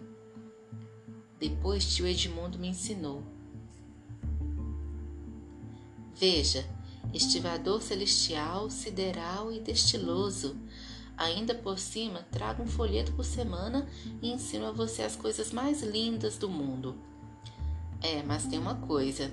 Depois 1.39 1.95
tio 1.95 2.07
Edmundo 2.07 2.59
me 2.59 2.69
ensinou. 2.69 3.23
Veja, 6.15 6.69
estivador 7.15 7.81
celestial, 7.81 8.69
sideral 8.69 9.53
e 9.53 9.61
destiloso. 9.61 10.57
Ainda 11.21 11.55
por 11.55 11.79
cima, 11.79 12.25
trago 12.31 12.63
um 12.63 12.67
folheto 12.67 13.13
por 13.13 13.27
semana 13.27 13.87
e 14.23 14.33
ensino 14.33 14.65
a 14.65 14.73
você 14.73 15.03
as 15.03 15.15
coisas 15.15 15.53
mais 15.53 15.83
lindas 15.83 16.39
do 16.39 16.49
mundo. 16.49 16.97
É, 18.01 18.23
mas 18.23 18.47
tem 18.47 18.59
uma 18.59 18.77
coisa. 18.77 19.31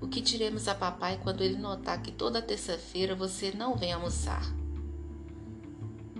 O 0.00 0.08
que 0.08 0.20
diremos 0.20 0.66
a 0.66 0.74
papai 0.74 1.20
quando 1.22 1.44
ele 1.44 1.56
notar 1.56 2.02
que 2.02 2.10
toda 2.10 2.42
terça-feira 2.42 3.14
você 3.14 3.52
não 3.52 3.76
vem 3.76 3.92
almoçar? 3.92 4.42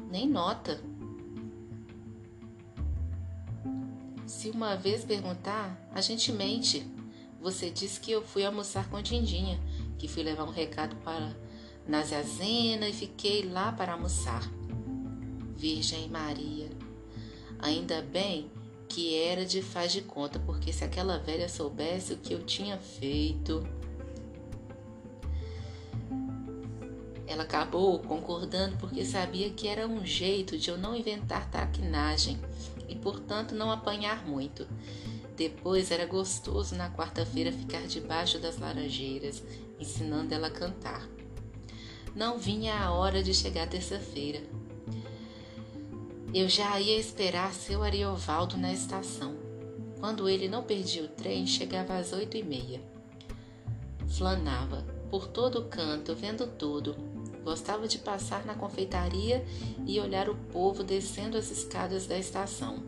Nem 0.09 0.29
nota. 0.29 0.81
Se 4.25 4.51
uma 4.51 4.77
vez 4.77 5.05
perguntar, 5.05 5.77
a 5.93 6.01
gente 6.01 6.31
mente. 6.31 6.89
Você 7.41 7.71
disse 7.71 7.99
que 7.99 8.13
eu 8.13 8.23
fui 8.23 8.45
almoçar 8.45 8.89
com 8.89 9.03
Dindinha, 9.03 9.59
que 9.99 10.07
fui 10.07 10.23
levar 10.23 10.45
um 10.45 10.53
recado 10.53 10.95
para 11.03 11.37
Naziazena 11.89 12.89
e 12.89 12.93
fiquei 12.93 13.43
lá 13.51 13.73
para 13.73 13.95
almoçar. 13.95 14.58
Virgem 15.59 16.09
Maria. 16.09 16.71
Ainda 17.59 18.01
bem 18.01 18.49
que 18.89 19.19
era 19.19 19.45
de 19.45 19.61
faz 19.61 19.91
de 19.93 20.01
conta, 20.01 20.39
porque 20.39 20.73
se 20.73 20.85
aquela 20.85 21.19
velha 21.19 21.49
soubesse 21.49 22.13
o 22.13 22.17
que 22.17 22.33
eu 22.33 22.45
tinha 22.45 22.79
feito. 22.79 23.67
Ela 27.27 27.43
acabou 27.43 27.99
concordando 27.99 28.77
porque 28.79 29.05
sabia 29.05 29.51
que 29.51 29.67
era 29.67 29.87
um 29.87 30.07
jeito 30.07 30.57
de 30.57 30.71
eu 30.71 30.79
não 30.79 30.95
inventar 30.95 31.51
traquinagem 31.51 32.39
e, 32.89 32.95
portanto, 32.95 33.55
não 33.55 33.71
apanhar 33.71 34.27
muito. 34.27 34.67
Depois 35.37 35.91
era 35.91 36.07
gostoso 36.07 36.75
na 36.75 36.91
quarta-feira 36.91 37.53
ficar 37.53 37.87
debaixo 37.87 38.39
das 38.39 38.59
laranjeiras, 38.59 39.43
ensinando 39.79 40.33
ela 40.33 40.47
a 40.47 40.51
cantar. 40.51 41.07
Não 42.15 42.39
vinha 42.39 42.75
a 42.75 42.93
hora 42.93 43.23
de 43.23 43.35
chegar 43.35 43.69
terça-feira. 43.69 44.41
Eu 46.35 46.47
já 46.47 46.79
ia 46.79 46.99
esperar 46.99 47.55
seu 47.55 47.83
Ariovaldo 47.83 48.59
na 48.59 48.71
estação. 48.71 49.35
Quando 49.99 50.29
ele 50.29 50.47
não 50.47 50.63
perdia 50.63 51.03
o 51.03 51.09
trem, 51.09 51.47
chegava 51.47 51.97
às 51.97 52.13
oito 52.13 52.37
e 52.37 52.43
meia. 52.43 52.83
Flanava 54.07 54.85
por 55.11 55.27
todo 55.27 55.65
canto, 55.65 56.15
vendo 56.15 56.47
tudo. 56.47 56.95
Gostava 57.43 57.89
de 57.89 57.99
passar 57.99 58.45
na 58.45 58.55
confeitaria 58.55 59.43
e 59.87 59.99
olhar 59.99 60.29
o 60.29 60.37
povo 60.37 60.85
descendo 60.85 61.39
as 61.39 61.51
escadas 61.51 62.07
da 62.07 62.19
estação. 62.19 62.83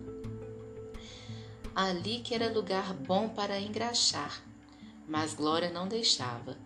Ali 1.74 2.18
que 2.18 2.34
era 2.34 2.52
lugar 2.52 2.92
bom 2.92 3.26
para 3.26 3.58
engraxar, 3.58 4.44
mas 5.08 5.32
Glória 5.32 5.70
não 5.70 5.88
deixava, 5.88 6.58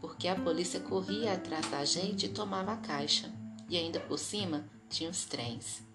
porque 0.00 0.26
a 0.26 0.34
polícia 0.34 0.80
corria 0.80 1.34
atrás 1.34 1.70
da 1.70 1.84
gente 1.84 2.24
e 2.24 2.30
tomava 2.30 2.72
a 2.72 2.76
caixa, 2.76 3.30
e 3.68 3.76
ainda 3.76 4.00
por 4.00 4.18
cima 4.18 4.64
tinha 4.88 5.10
os 5.10 5.26
trens. 5.26 5.91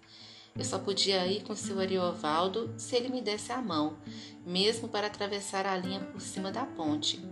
Eu 0.58 0.64
só 0.64 0.76
podia 0.76 1.24
ir 1.24 1.44
com 1.44 1.54
seu 1.54 1.78
Ariovaldo 1.78 2.74
se 2.76 2.96
ele 2.96 3.08
me 3.08 3.22
desse 3.22 3.52
a 3.52 3.62
mão, 3.62 3.96
mesmo 4.44 4.88
para 4.88 5.06
atravessar 5.06 5.64
a 5.64 5.76
linha 5.76 6.00
por 6.00 6.20
cima 6.20 6.50
da 6.50 6.66
ponte. 6.66 7.24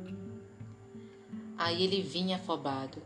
Aí 1.58 1.82
ele 1.82 2.00
vinha 2.02 2.36
afobado. 2.36 3.02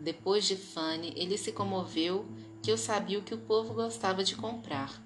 Depois 0.00 0.46
de 0.46 0.56
Fanny, 0.56 1.12
ele 1.14 1.36
se 1.36 1.52
comoveu 1.52 2.26
que 2.62 2.72
eu 2.72 2.78
sabia 2.78 3.18
o 3.18 3.22
que 3.22 3.34
o 3.34 3.38
povo 3.38 3.74
gostava 3.74 4.24
de 4.24 4.36
comprar. 4.36 5.02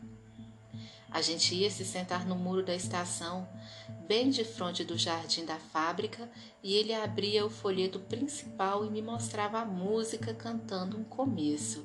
A 1.11 1.21
gente 1.21 1.55
ia 1.57 1.71
se 1.71 1.85
sentar 1.85 2.25
no 2.25 2.37
muro 2.37 2.65
da 2.65 2.75
estação, 2.75 3.49
bem 4.13 4.29
de 4.29 4.45
frente 4.45 4.85
do 4.85 4.99
jardim 4.99 5.47
da 5.47 5.57
fábrica, 5.57 6.31
e 6.63 6.75
ele 6.75 6.93
abria 6.93 7.47
o 7.47 7.49
folheto 7.49 7.99
principal 7.99 8.85
e 8.85 8.91
me 8.91 9.01
mostrava 9.01 9.61
a 9.61 9.65
música 9.65 10.35
cantando 10.35 10.99
um 10.99 11.03
começo. 11.03 11.83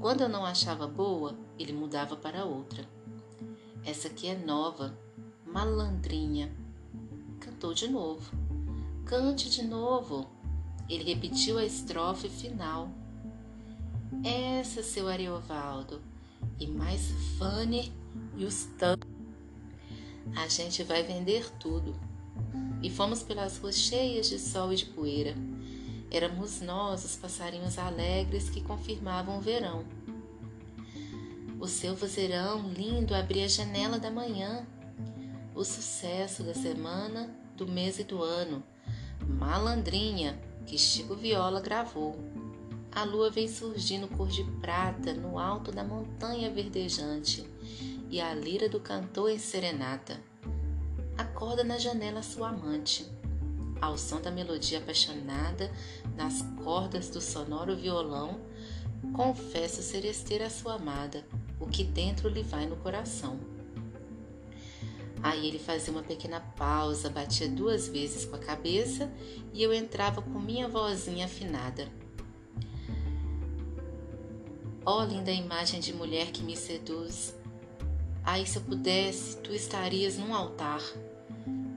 Quando 0.00 0.22
eu 0.22 0.30
não 0.30 0.46
achava 0.46 0.86
boa, 0.88 1.38
ele 1.58 1.74
mudava 1.74 2.16
para 2.16 2.46
outra. 2.46 2.88
Essa 3.84 4.08
aqui 4.08 4.28
é 4.28 4.34
nova, 4.34 4.98
malandrinha. 5.44 6.56
Cantou 7.38 7.74
de 7.74 7.86
novo. 7.86 8.34
Cante 9.04 9.50
de 9.50 9.62
novo. 9.62 10.30
Ele 10.88 11.04
repetiu 11.04 11.58
a 11.58 11.66
estrofe 11.66 12.30
final. 12.30 12.88
Essa, 14.24 14.82
seu 14.82 15.06
Ariovaldo, 15.06 16.00
e 16.58 16.66
mais 16.66 17.10
Fanny 17.36 17.92
e 18.38 18.46
os 18.46 18.64
tantos. 18.78 19.15
A 20.34 20.48
gente 20.48 20.82
vai 20.82 21.02
vender 21.02 21.48
tudo. 21.58 21.94
E 22.82 22.90
fomos 22.90 23.22
pelas 23.22 23.58
ruas 23.58 23.76
cheias 23.76 24.28
de 24.28 24.38
sol 24.38 24.72
e 24.72 24.76
de 24.76 24.86
poeira. 24.86 25.34
Éramos 26.10 26.60
nós, 26.60 27.04
os 27.04 27.16
passarinhos 27.16 27.78
alegres 27.78 28.50
que 28.50 28.60
confirmavam 28.60 29.38
o 29.38 29.40
verão. 29.40 29.84
O 31.58 31.66
seu 31.66 31.94
vozeirão 31.94 32.68
lindo 32.68 33.14
abria 33.14 33.44
a 33.46 33.48
janela 33.48 33.98
da 33.98 34.10
manhã. 34.10 34.66
O 35.54 35.64
sucesso 35.64 36.42
da 36.42 36.54
semana, 36.54 37.30
do 37.56 37.66
mês 37.66 37.98
e 37.98 38.04
do 38.04 38.22
ano. 38.22 38.62
Malandrinha, 39.26 40.38
que 40.66 40.76
Chico 40.76 41.14
Viola 41.14 41.60
gravou. 41.60 42.18
A 42.92 43.04
lua 43.04 43.30
vem 43.30 43.48
surgindo 43.48 44.08
cor 44.08 44.28
de 44.28 44.44
prata 44.60 45.12
no 45.14 45.38
alto 45.38 45.72
da 45.72 45.82
montanha 45.82 46.50
verdejante 46.50 47.55
e 48.08 48.20
a 48.20 48.34
lira 48.34 48.68
do 48.68 48.80
cantor 48.80 49.30
em 49.30 49.38
serenata. 49.38 50.20
Acorda 51.16 51.64
na 51.64 51.78
janela 51.78 52.22
sua 52.22 52.48
amante 52.48 53.06
ao 53.80 53.96
som 53.98 54.20
da 54.20 54.30
melodia 54.30 54.78
apaixonada 54.78 55.70
nas 56.16 56.42
cordas 56.62 57.10
do 57.10 57.20
sonoro 57.20 57.76
violão, 57.76 58.40
confesso 59.14 59.82
ser 59.82 60.04
ester 60.04 60.42
a 60.42 60.50
sua 60.50 60.74
amada, 60.74 61.24
o 61.60 61.66
que 61.66 61.84
dentro 61.84 62.28
lhe 62.28 62.42
vai 62.42 62.66
no 62.66 62.76
coração. 62.76 63.38
Aí 65.22 65.46
ele 65.48 65.58
fazia 65.58 65.92
uma 65.92 66.02
pequena 66.02 66.40
pausa, 66.40 67.10
batia 67.10 67.48
duas 67.48 67.88
vezes 67.88 68.24
com 68.24 68.36
a 68.36 68.38
cabeça 68.38 69.10
e 69.52 69.62
eu 69.62 69.72
entrava 69.72 70.22
com 70.22 70.38
minha 70.38 70.68
vozinha 70.68 71.26
afinada. 71.26 71.88
Ó 74.84 75.00
oh, 75.00 75.04
linda 75.04 75.32
imagem 75.32 75.80
de 75.80 75.92
mulher 75.92 76.30
que 76.30 76.44
me 76.44 76.56
seduz. 76.56 77.34
Ai, 78.28 78.44
se 78.44 78.58
eu 78.58 78.62
pudesse, 78.62 79.36
tu 79.36 79.54
estarias 79.54 80.18
num 80.18 80.34
altar 80.34 80.82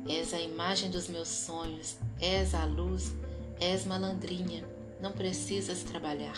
És 0.07 0.33
a 0.33 0.41
imagem 0.41 0.89
dos 0.89 1.07
meus 1.07 1.27
sonhos, 1.27 1.97
és 2.19 2.55
a 2.55 2.65
luz 2.65 3.13
És 3.59 3.85
malandrinha, 3.85 4.67
não 4.99 5.11
precisas 5.11 5.83
trabalhar. 5.83 6.35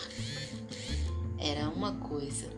Era 1.38 1.70
uma 1.70 1.94
coisa. 1.94 2.50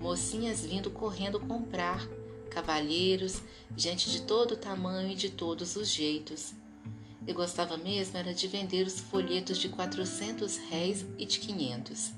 Mocinhas 0.00 0.64
vindo 0.64 0.90
correndo 0.90 1.38
comprar, 1.38 2.08
cavalheiros, 2.50 3.42
gente 3.76 4.10
de 4.10 4.22
todo 4.22 4.56
tamanho 4.56 5.10
e 5.10 5.14
de 5.14 5.28
todos 5.28 5.76
os 5.76 5.88
jeitos. 5.88 6.54
Eu 7.26 7.34
gostava 7.34 7.76
mesmo 7.76 8.16
era 8.16 8.32
de 8.32 8.48
vender 8.48 8.86
os 8.86 9.00
folhetos 9.00 9.58
de 9.58 9.68
quatrocentos 9.68 10.56
réis 10.70 11.04
e 11.18 11.26
de 11.26 11.40
quinhentos. 11.40 12.12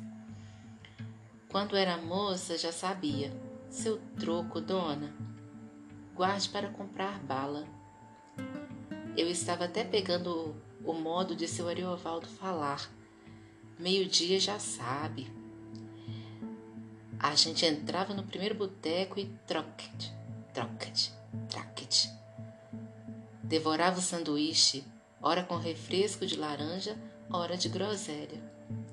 Quando 1.48 1.74
era 1.74 1.96
moça 1.96 2.56
já 2.56 2.70
sabia. 2.70 3.47
Seu 3.70 3.98
troco, 4.18 4.62
dona, 4.62 5.14
guarde 6.14 6.48
para 6.48 6.70
comprar 6.70 7.20
bala. 7.20 7.66
Eu 9.14 9.28
estava 9.30 9.66
até 9.66 9.84
pegando 9.84 10.56
o 10.82 10.94
modo 10.94 11.36
de 11.36 11.46
seu 11.46 11.68
Ariovaldo 11.68 12.26
falar. 12.26 12.90
Meio-dia 13.78 14.40
já 14.40 14.58
sabe. 14.58 15.30
A 17.18 17.34
gente 17.34 17.66
entrava 17.66 18.14
no 18.14 18.22
primeiro 18.22 18.54
boteco 18.54 19.20
e 19.20 19.26
troquete, 19.46 20.14
troquete, 20.54 21.12
troquete. 21.50 22.10
Devorava 23.44 23.98
o 23.98 24.02
sanduíche, 24.02 24.82
ora 25.20 25.42
com 25.42 25.56
refresco 25.56 26.24
de 26.24 26.36
laranja, 26.36 26.96
ora 27.30 27.56
de 27.56 27.68
groselha. 27.68 28.40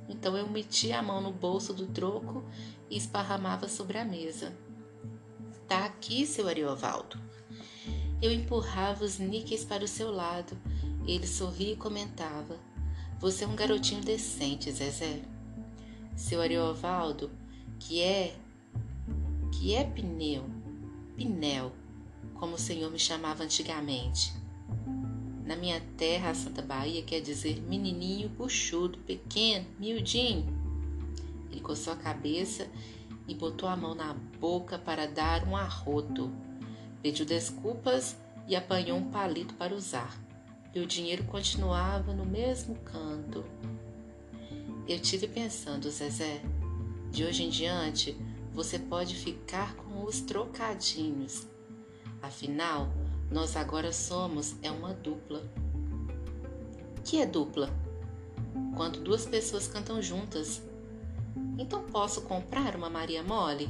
Então 0.10 0.38
eu 0.38 0.48
metia 0.50 1.00
a 1.00 1.04
mão 1.04 1.22
no 1.22 1.32
bolso 1.32 1.74
do 1.74 1.88
troco 1.88 2.44
e 2.90 2.98
esparramava 2.98 3.68
sobre 3.68 3.98
a 3.98 4.06
mesa. 4.06 4.65
Tá 5.68 5.86
aqui, 5.86 6.26
seu 6.26 6.48
Ariovaldo. 6.48 7.20
Eu 8.22 8.32
empurrava 8.32 9.04
os 9.04 9.20
níqueis 9.20 9.64
para 9.64 9.84
o 9.84 9.88
seu 9.88 10.12
lado 10.12 10.58
ele 11.08 11.28
sorria 11.28 11.74
e 11.74 11.78
comentava: 11.78 12.58
Você 13.20 13.44
é 13.44 13.48
um 13.48 13.56
garotinho 13.56 14.02
decente, 14.02 14.72
Zezé. 14.72 15.22
Seu 16.16 16.42
Ariovaldo, 16.42 17.30
que 17.80 18.02
é. 18.02 18.36
que 19.52 19.76
é 19.76 19.84
pneu, 19.84 20.46
Pinel, 21.16 21.72
como 22.34 22.56
o 22.56 22.60
senhor 22.60 22.92
me 22.92 23.00
chamava 23.00 23.44
antigamente. 23.44 24.34
Na 25.46 25.56
minha 25.56 25.80
terra, 25.96 26.32
a 26.32 26.36
Santa 26.36 26.62
Bahia 26.64 27.04
quer 27.04 27.22
dizer 27.22 27.62
menininho 27.62 28.30
buchudo, 28.30 28.98
pequeno, 29.00 29.68
miudinho. 29.78 30.48
Ele 31.52 31.62
coçou 31.62 31.94
a 31.94 31.98
cabeça 31.98 32.68
e 33.28 33.34
botou 33.34 33.68
a 33.68 33.76
mão 33.76 33.96
na 33.96 34.14
boca 34.40 34.78
para 34.78 35.08
dar 35.08 35.48
um 35.48 35.56
arroto. 35.56 36.32
Pediu 37.02 37.26
desculpas 37.26 38.16
e 38.48 38.56
apanhou 38.56 38.98
um 38.98 39.10
palito 39.10 39.54
para 39.56 39.74
usar 39.74 40.26
e 40.76 40.80
o 40.82 40.86
dinheiro 40.86 41.24
continuava 41.24 42.14
no 42.14 42.26
mesmo 42.26 42.76
canto. 42.76 43.46
Eu 44.86 45.00
tive 45.00 45.26
pensando, 45.26 45.90
Zezé, 45.90 46.42
de 47.10 47.24
hoje 47.24 47.44
em 47.44 47.50
diante 47.50 48.16
você 48.54 48.78
pode 48.78 49.16
ficar 49.16 49.74
com 49.76 50.04
os 50.04 50.20
trocadinhos. 50.20 51.48
Afinal, 52.22 52.90
nós 53.32 53.56
agora 53.56 53.94
somos 53.94 54.56
é 54.62 54.70
uma 54.70 54.94
dupla. 54.94 55.50
Que 57.06 57.22
é 57.22 57.26
dupla? 57.26 57.70
Quando 58.76 59.00
duas 59.00 59.26
pessoas 59.26 59.68
cantam 59.68 60.02
juntas. 60.02 60.62
Então 61.58 61.84
posso 61.84 62.22
comprar 62.22 62.76
uma 62.76 62.90
Maria 62.90 63.24
Mole? 63.24 63.70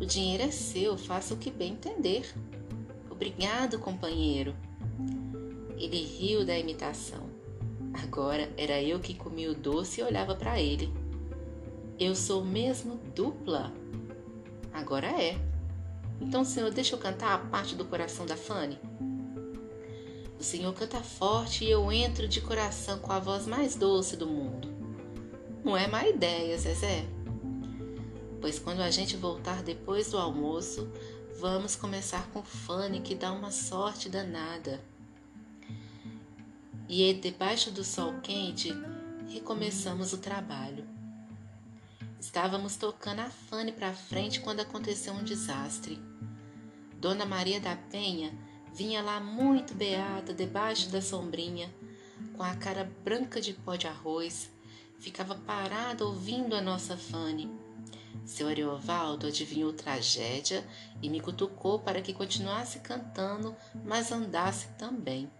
O 0.00 0.04
dinheiro 0.04 0.42
é 0.42 0.50
seu, 0.50 0.96
faça 0.98 1.34
o 1.34 1.38
que 1.38 1.50
bem 1.50 1.72
entender. 1.72 2.34
Obrigado, 3.10 3.78
companheiro. 3.78 4.54
Ele 5.76 6.02
riu 6.04 6.44
da 6.44 6.58
imitação. 6.58 7.30
Agora 8.02 8.52
era 8.58 8.82
eu 8.82 9.00
que 9.00 9.14
comia 9.14 9.50
o 9.50 9.54
doce 9.54 10.00
e 10.00 10.04
olhava 10.04 10.34
para 10.34 10.60
ele. 10.60 10.92
Eu 11.98 12.14
sou 12.14 12.44
mesmo 12.44 13.00
dupla? 13.14 13.72
Agora 14.72 15.06
é. 15.06 15.38
Então, 16.20 16.44
senhor, 16.44 16.70
deixa 16.70 16.94
eu 16.94 16.98
cantar 16.98 17.34
a 17.34 17.38
parte 17.38 17.74
do 17.74 17.86
coração 17.86 18.26
da 18.26 18.36
Fanny? 18.36 18.78
O 20.38 20.42
senhor 20.42 20.74
canta 20.74 21.00
forte 21.00 21.64
e 21.64 21.70
eu 21.70 21.90
entro 21.90 22.28
de 22.28 22.42
coração 22.42 22.98
com 22.98 23.12
a 23.12 23.18
voz 23.18 23.46
mais 23.46 23.74
doce 23.74 24.16
do 24.16 24.26
mundo. 24.26 24.75
Não 25.66 25.76
é 25.76 25.88
má 25.88 26.06
ideia, 26.06 26.56
Zezé. 26.56 27.04
Pois 28.40 28.56
quando 28.56 28.82
a 28.82 28.90
gente 28.92 29.16
voltar 29.16 29.64
depois 29.64 30.12
do 30.12 30.16
almoço, 30.16 30.88
vamos 31.40 31.74
começar 31.74 32.24
com 32.28 32.40
Fanny, 32.40 33.00
que 33.00 33.16
dá 33.16 33.32
uma 33.32 33.50
sorte 33.50 34.08
danada 34.08 34.80
e 36.88 37.12
debaixo 37.14 37.72
do 37.72 37.82
sol 37.82 38.14
quente 38.22 38.72
recomeçamos 39.28 40.12
o 40.12 40.18
trabalho. 40.18 40.86
Estávamos 42.20 42.76
tocando 42.76 43.22
a 43.22 43.28
Fane 43.28 43.72
para 43.72 43.92
frente 43.92 44.38
quando 44.38 44.60
aconteceu 44.60 45.14
um 45.14 45.24
desastre. 45.24 46.00
Dona 47.00 47.26
Maria 47.26 47.58
da 47.58 47.74
Penha 47.74 48.32
vinha 48.72 49.02
lá 49.02 49.18
muito 49.18 49.74
beata 49.74 50.32
debaixo 50.32 50.90
da 50.90 51.02
sombrinha, 51.02 51.74
com 52.36 52.44
a 52.44 52.54
cara 52.54 52.88
branca 53.02 53.40
de 53.40 53.52
pó 53.52 53.74
de 53.74 53.88
arroz, 53.88 54.54
ficava 55.06 55.36
parada 55.36 56.04
ouvindo 56.04 56.56
a 56.56 56.60
nossa 56.60 56.96
Fane. 56.96 57.48
Seu 58.24 58.48
Ariovaldo 58.48 59.28
adivinhou 59.28 59.72
tragédia 59.72 60.66
e 61.00 61.08
me 61.08 61.20
cutucou 61.20 61.78
para 61.78 62.02
que 62.02 62.12
continuasse 62.12 62.80
cantando, 62.80 63.54
mas 63.84 64.10
andasse 64.10 64.66
também 64.76 65.30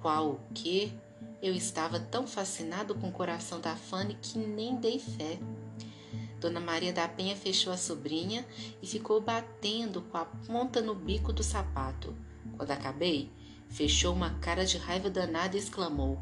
qual 0.00 0.28
o 0.28 0.40
que 0.54 0.96
eu 1.42 1.52
estava 1.52 1.98
tão 1.98 2.24
fascinado 2.24 2.94
com 2.94 3.08
o 3.08 3.12
coração 3.12 3.60
da 3.60 3.74
Fanny 3.74 4.16
que 4.22 4.38
nem 4.38 4.76
dei 4.76 5.00
fé. 5.00 5.36
Dona 6.38 6.60
Maria 6.60 6.92
da 6.92 7.08
Penha 7.08 7.34
fechou 7.34 7.72
a 7.72 7.76
sobrinha 7.76 8.46
e 8.80 8.86
ficou 8.86 9.20
batendo 9.20 10.02
com 10.02 10.16
a 10.16 10.24
ponta 10.24 10.80
no 10.80 10.94
bico 10.94 11.32
do 11.32 11.42
sapato. 11.42 12.14
Quando 12.56 12.70
acabei, 12.70 13.28
fechou 13.68 14.14
uma 14.14 14.38
cara 14.38 14.64
de 14.64 14.78
raiva 14.78 15.10
danada 15.10 15.56
e 15.56 15.58
exclamou: 15.58 16.16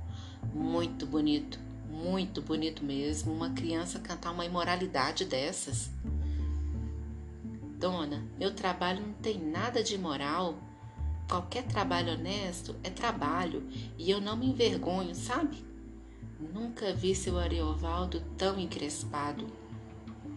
Muito 0.54 1.06
bonito, 1.06 1.67
muito 1.98 2.40
bonito 2.40 2.84
mesmo, 2.84 3.32
uma 3.32 3.50
criança 3.50 3.98
cantar 3.98 4.30
uma 4.30 4.44
imoralidade 4.44 5.24
dessas. 5.24 5.90
Dona, 7.78 8.24
meu 8.38 8.54
trabalho 8.54 9.04
não 9.04 9.12
tem 9.14 9.38
nada 9.38 9.82
de 9.82 9.94
imoral. 9.94 10.54
Qualquer 11.28 11.64
trabalho 11.64 12.14
honesto 12.14 12.74
é 12.82 12.88
trabalho 12.88 13.68
e 13.98 14.10
eu 14.10 14.20
não 14.20 14.36
me 14.36 14.46
envergonho, 14.46 15.14
sabe? 15.14 15.64
Nunca 16.40 16.94
vi 16.94 17.14
seu 17.14 17.38
Ariovaldo 17.38 18.22
tão 18.36 18.58
encrespado. 18.58 19.46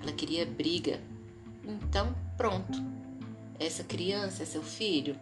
Ela 0.02 0.12
queria 0.12 0.46
briga. 0.46 1.00
Então, 1.64 2.14
pronto. 2.36 2.78
Essa 3.60 3.84
criança 3.84 4.44
é 4.44 4.46
seu 4.46 4.64
filho? 4.64 5.16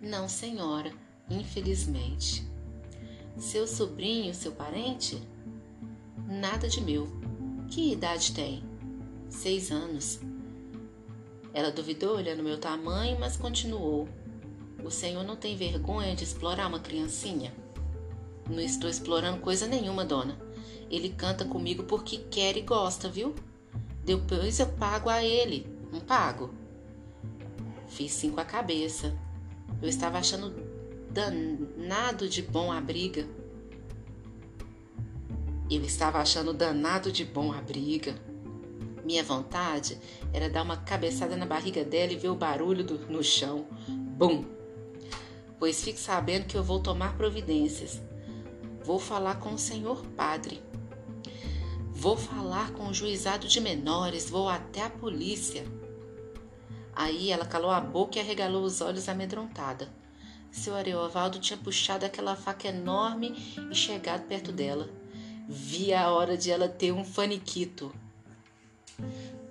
Não, 0.00 0.28
senhora, 0.28 0.92
infelizmente. 1.28 2.49
Seu 3.40 3.66
sobrinho, 3.66 4.34
seu 4.34 4.52
parente? 4.52 5.18
Nada 6.28 6.68
de 6.68 6.78
meu. 6.82 7.08
Que 7.70 7.94
idade 7.94 8.32
tem? 8.32 8.62
Seis 9.30 9.70
anos. 9.70 10.20
Ela 11.54 11.70
duvidou 11.70 12.16
olhando 12.16 12.42
meu 12.42 12.58
tamanho, 12.58 13.18
mas 13.18 13.38
continuou. 13.38 14.06
O 14.84 14.90
Senhor 14.90 15.24
não 15.24 15.36
tem 15.36 15.56
vergonha 15.56 16.14
de 16.14 16.22
explorar 16.22 16.66
uma 16.66 16.80
criancinha? 16.80 17.50
Não 18.46 18.60
estou 18.60 18.90
explorando 18.90 19.40
coisa 19.40 19.66
nenhuma, 19.66 20.04
dona. 20.04 20.38
Ele 20.90 21.08
canta 21.08 21.42
comigo 21.42 21.84
porque 21.84 22.18
quer 22.18 22.58
e 22.58 22.60
gosta, 22.60 23.08
viu? 23.08 23.34
Depois 24.04 24.60
eu 24.60 24.66
pago 24.66 25.08
a 25.08 25.24
ele. 25.24 25.66
Não 25.90 26.00
pago? 26.00 26.52
Fiz 27.88 28.12
sim 28.12 28.32
com 28.32 28.40
a 28.40 28.44
cabeça. 28.44 29.16
Eu 29.80 29.88
estava 29.88 30.18
achando 30.18 30.69
danado 31.10 32.28
de 32.28 32.42
bom 32.42 32.72
a 32.72 32.80
briga. 32.80 33.26
Eu 35.70 35.82
estava 35.82 36.18
achando 36.18 36.52
danado 36.52 37.12
de 37.12 37.24
bom 37.24 37.52
a 37.52 37.60
briga. 37.60 38.14
Minha 39.04 39.22
vontade 39.22 39.98
era 40.32 40.48
dar 40.48 40.62
uma 40.62 40.76
cabeçada 40.76 41.36
na 41.36 41.46
barriga 41.46 41.84
dela 41.84 42.12
e 42.12 42.16
ver 42.16 42.28
o 42.28 42.34
barulho 42.34 42.84
do, 42.84 42.98
no 43.10 43.22
chão. 43.22 43.66
Bum! 43.88 44.60
pois 45.60 45.84
fique 45.84 46.00
sabendo 46.00 46.46
que 46.46 46.56
eu 46.56 46.64
vou 46.64 46.80
tomar 46.80 47.14
providências. 47.18 48.00
Vou 48.82 48.98
falar 48.98 49.38
com 49.38 49.52
o 49.52 49.58
senhor 49.58 50.02
padre. 50.16 50.62
Vou 51.92 52.16
falar 52.16 52.72
com 52.72 52.88
o 52.88 52.94
juizado 52.94 53.46
de 53.46 53.60
menores, 53.60 54.30
vou 54.30 54.48
até 54.48 54.82
a 54.82 54.88
polícia. 54.88 55.66
Aí 56.94 57.30
ela 57.30 57.44
calou 57.44 57.70
a 57.70 57.78
boca 57.78 58.16
e 58.16 58.22
arregalou 58.22 58.64
os 58.64 58.80
olhos 58.80 59.06
amedrontada. 59.06 59.99
Seu 60.50 60.74
Ariovaldo 60.74 61.38
tinha 61.38 61.56
puxado 61.56 62.04
aquela 62.04 62.34
faca 62.34 62.68
enorme 62.68 63.56
e 63.70 63.74
chegado 63.74 64.26
perto 64.26 64.50
dela. 64.50 64.90
Via 65.48 66.02
a 66.02 66.12
hora 66.12 66.36
de 66.36 66.50
ela 66.50 66.68
ter 66.68 66.92
um 66.92 67.04
faniquito. 67.04 67.94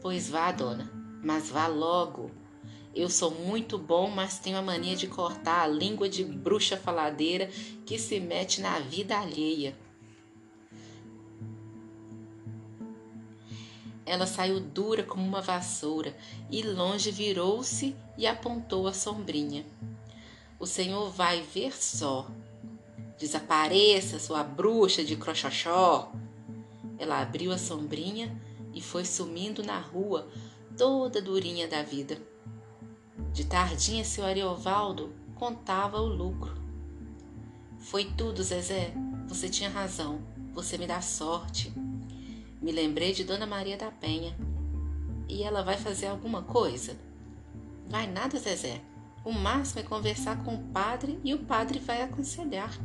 Pois 0.02 0.30
vá, 0.30 0.52
dona, 0.52 0.92
mas 1.24 1.50
vá 1.50 1.68
logo. 1.68 2.32
Eu 2.94 3.10
sou 3.10 3.32
muito 3.32 3.78
bom, 3.78 4.10
mas 4.10 4.40
tenho 4.40 4.58
a 4.58 4.62
mania 4.62 4.96
de 4.96 5.08
cortar 5.08 5.64
a 5.64 5.68
língua 5.68 6.10
de 6.10 6.24
bruxa 6.24 6.76
faladeira 6.76 7.48
que 7.86 7.98
se 7.98 8.20
mete 8.20 8.62
na 8.62 8.80
vida 8.80 9.18
alheia. 9.18 9.76
Ela 14.06 14.26
saiu 14.26 14.60
dura 14.60 15.04
como 15.04 15.24
uma 15.24 15.40
vassoura 15.40 16.18
e 16.50 16.64
longe 16.64 17.12
virou-se 17.12 17.96
e 18.18 18.26
apontou 18.26 18.88
a 18.88 18.94
sombrinha. 18.94 19.66
O 20.60 20.66
senhor 20.66 21.10
vai 21.10 21.42
ver 21.42 21.74
só. 21.74 22.28
Desapareça, 23.18 24.20
sua 24.20 24.44
bruxa 24.44 25.04
de 25.04 25.16
crochachó. 25.16 26.12
Ela 26.98 27.22
abriu 27.22 27.54
a 27.54 27.58
sombrinha 27.58 28.38
e 28.74 28.82
foi 28.82 29.06
sumindo 29.06 29.64
na 29.64 29.80
rua, 29.80 30.28
toda 30.78 31.22
durinha 31.22 31.66
da 31.66 31.82
vida. 31.82 32.22
De 33.32 33.46
tardinha, 33.46 34.04
seu 34.04 34.26
Ariovaldo 34.26 35.14
contava 35.36 36.02
o 36.02 36.08
lucro. 36.08 36.54
Foi 37.80 38.04
tudo, 38.04 38.44
Zezé. 38.44 38.94
Você 39.28 39.48
tinha 39.48 39.70
razão. 39.70 40.22
Você 40.54 40.78
me 40.78 40.86
dá 40.86 41.02
sorte. 41.02 41.72
Me 42.62 42.74
lembrei 42.74 43.14
de 43.14 43.24
Dona 43.24 43.46
Maria 43.46 43.78
da 43.78 43.90
Penha. 43.90 44.36
E 45.30 45.42
ela 45.42 45.64
vai 45.64 45.78
fazer 45.78 46.08
alguma 46.08 46.42
coisa? 46.42 46.98
Vai 47.88 48.06
nada, 48.08 48.38
Zezé. 48.38 48.82
O 49.24 49.32
máximo 49.32 49.82
é 49.82 49.84
conversar 49.84 50.44
com 50.44 50.56
o 50.56 50.64
padre 50.70 51.20
e 51.24 51.34
o 51.34 51.40
padre 51.40 51.80
vai 51.80 52.02
aconselhar. 52.02 52.78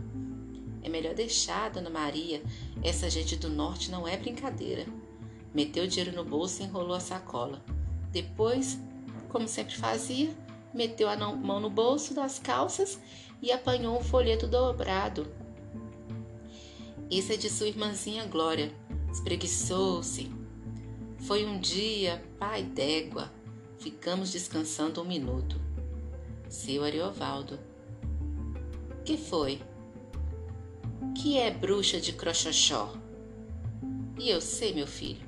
É 0.83 0.89
melhor 0.89 1.15
deixar, 1.15 1.71
Dona 1.71 1.89
Maria. 1.89 2.43
Essa 2.83 3.09
gente 3.09 3.37
do 3.37 3.49
norte 3.49 3.91
não 3.91 4.07
é 4.07 4.17
brincadeira. 4.17 4.87
Meteu 5.55 5.85
o 5.85 5.89
dinheiro 5.89 6.15
no 6.15 6.25
bolso 6.25 6.61
e 6.61 6.65
enrolou 6.65 6.97
a 6.97 7.01
sacola. 7.01 7.65
Depois, 8.11 8.79
como 9.29 9.49
sempre 9.49 9.77
fazia, 9.77 10.37
meteu 10.75 11.09
a 11.09 11.17
mão 11.17 11.61
no 11.61 11.71
bolso 11.71 12.13
das 12.13 12.39
calças 12.39 13.01
e 13.41 13.51
apanhou 13.51 13.99
um 13.99 14.03
folheto 14.03 14.47
dobrado. 14.47 15.27
Isso 17.11 17.33
é 17.33 17.37
de 17.37 17.49
sua 17.49 17.69
irmãzinha 17.69 18.27
Glória 18.27 18.73
espreguiçou-se. 19.15 20.31
Foi 21.21 21.47
um 21.47 21.59
dia, 21.59 22.23
pai 22.39 22.63
d'égua. 22.63 23.33
Ficamos 23.79 24.33
descansando 24.33 25.01
um 25.01 25.05
minuto. 25.05 25.61
Seu 26.55 26.85
Ariovaldo. 26.85 27.59
Que 29.05 29.17
foi? 29.19 29.61
Que 31.21 31.37
é 31.37 31.51
bruxa 31.51 32.01
de 32.01 32.13
crochachó? 32.13 32.95
E 34.17 34.31
eu 34.31 34.41
sei, 34.41 34.73
meu 34.73 34.87
filho. 34.87 35.27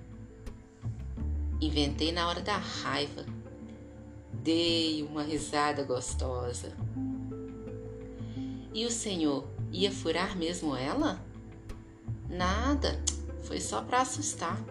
Inventei 1.60 2.12
na 2.12 2.28
hora 2.28 2.40
da 2.40 2.56
raiva. 2.56 3.26
Dei 4.32 5.02
uma 5.02 5.24
risada 5.24 5.82
gostosa. 5.82 6.72
E 8.72 8.86
o 8.86 8.90
senhor 8.90 9.48
ia 9.72 9.90
furar 9.90 10.38
mesmo 10.38 10.76
ela? 10.76 11.20
Nada. 12.30 13.02
Foi 13.42 13.60
só 13.60 13.82
para 13.82 14.02
assustar. 14.02 14.64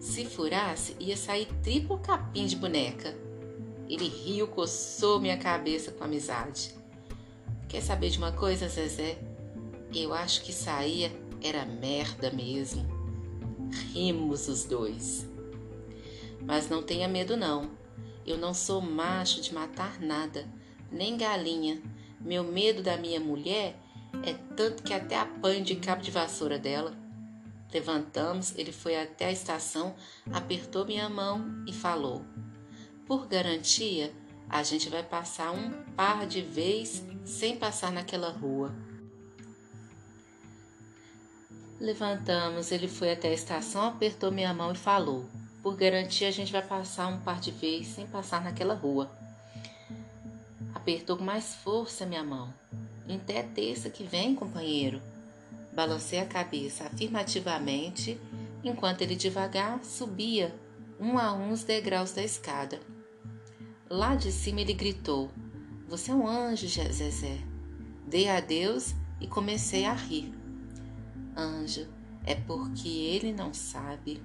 Se 0.00 0.24
furasse, 0.24 0.96
ia 0.98 1.18
sair 1.18 1.46
triplo 1.62 1.98
capim 1.98 2.46
de 2.46 2.56
boneca. 2.56 3.23
Ele 3.88 4.08
riu, 4.08 4.48
coçou 4.48 5.20
minha 5.20 5.36
cabeça 5.36 5.92
com 5.92 6.04
amizade. 6.04 6.74
Quer 7.68 7.82
saber 7.82 8.10
de 8.10 8.18
uma 8.18 8.32
coisa, 8.32 8.68
Zezé? 8.68 9.18
Eu 9.94 10.14
acho 10.14 10.42
que 10.42 10.52
saía 10.52 11.12
era 11.42 11.66
merda 11.66 12.30
mesmo. 12.30 12.86
Rimos 13.92 14.48
os 14.48 14.64
dois. 14.64 15.28
Mas 16.40 16.68
não 16.68 16.82
tenha 16.82 17.06
medo, 17.06 17.36
não. 17.36 17.70
Eu 18.26 18.38
não 18.38 18.54
sou 18.54 18.80
macho 18.80 19.42
de 19.42 19.52
matar 19.52 20.00
nada, 20.00 20.48
nem 20.90 21.16
galinha. 21.16 21.82
Meu 22.20 22.42
medo 22.42 22.82
da 22.82 22.96
minha 22.96 23.20
mulher 23.20 23.78
é 24.22 24.32
tanto 24.56 24.82
que 24.82 24.94
até 24.94 25.18
apanho 25.18 25.62
de 25.62 25.76
cabo 25.76 26.02
de 26.02 26.10
vassoura 26.10 26.58
dela. 26.58 26.94
Levantamos, 27.72 28.56
ele 28.56 28.72
foi 28.72 28.96
até 28.96 29.26
a 29.26 29.32
estação, 29.32 29.94
apertou 30.32 30.86
minha 30.86 31.08
mão 31.08 31.64
e 31.66 31.72
falou: 31.72 32.24
Por 33.06 33.26
garantia, 33.26 34.10
a 34.48 34.62
gente 34.62 34.88
vai 34.88 35.02
passar 35.02 35.50
um 35.52 35.70
par 35.94 36.26
de 36.26 36.40
vezes 36.40 37.04
sem 37.24 37.56
passar 37.56 37.92
naquela 37.92 38.30
rua. 38.30 38.74
Levantamos, 41.78 42.72
ele 42.72 42.88
foi 42.88 43.12
até 43.12 43.28
a 43.28 43.34
estação, 43.34 43.84
apertou 43.84 44.32
minha 44.32 44.54
mão 44.54 44.72
e 44.72 44.76
falou: 44.76 45.26
Por 45.62 45.76
garantia, 45.76 46.28
a 46.28 46.30
gente 46.30 46.50
vai 46.50 46.62
passar 46.62 47.08
um 47.08 47.20
par 47.20 47.40
de 47.40 47.50
vezes 47.50 47.88
sem 47.88 48.06
passar 48.06 48.42
naquela 48.42 48.74
rua. 48.74 49.10
Apertou 50.74 51.18
com 51.18 51.24
mais 51.24 51.54
força 51.56 52.06
minha 52.06 52.24
mão. 52.24 52.54
Até 53.06 53.42
terça 53.42 53.90
que 53.90 54.04
vem, 54.04 54.34
companheiro. 54.34 55.02
Balancei 55.74 56.20
a 56.20 56.26
cabeça 56.26 56.84
afirmativamente, 56.84 58.18
enquanto 58.62 59.02
ele 59.02 59.14
devagar 59.14 59.84
subia 59.84 60.54
um 60.98 61.18
a 61.18 61.34
um 61.34 61.52
os 61.52 61.64
degraus 61.64 62.12
da 62.12 62.22
escada. 62.22 62.93
Lá 63.90 64.14
de 64.14 64.32
cima 64.32 64.60
ele 64.60 64.72
gritou: 64.72 65.30
Você 65.88 66.10
é 66.10 66.14
um 66.14 66.26
anjo, 66.26 66.66
Zezé. 66.66 67.38
Dei 68.06 68.28
adeus 68.28 68.94
e 69.20 69.26
comecei 69.26 69.84
a 69.84 69.92
rir. 69.92 70.32
Anjo, 71.36 71.86
é 72.24 72.34
porque 72.34 72.88
ele 72.88 73.32
não 73.32 73.52
sabe. 73.52 74.22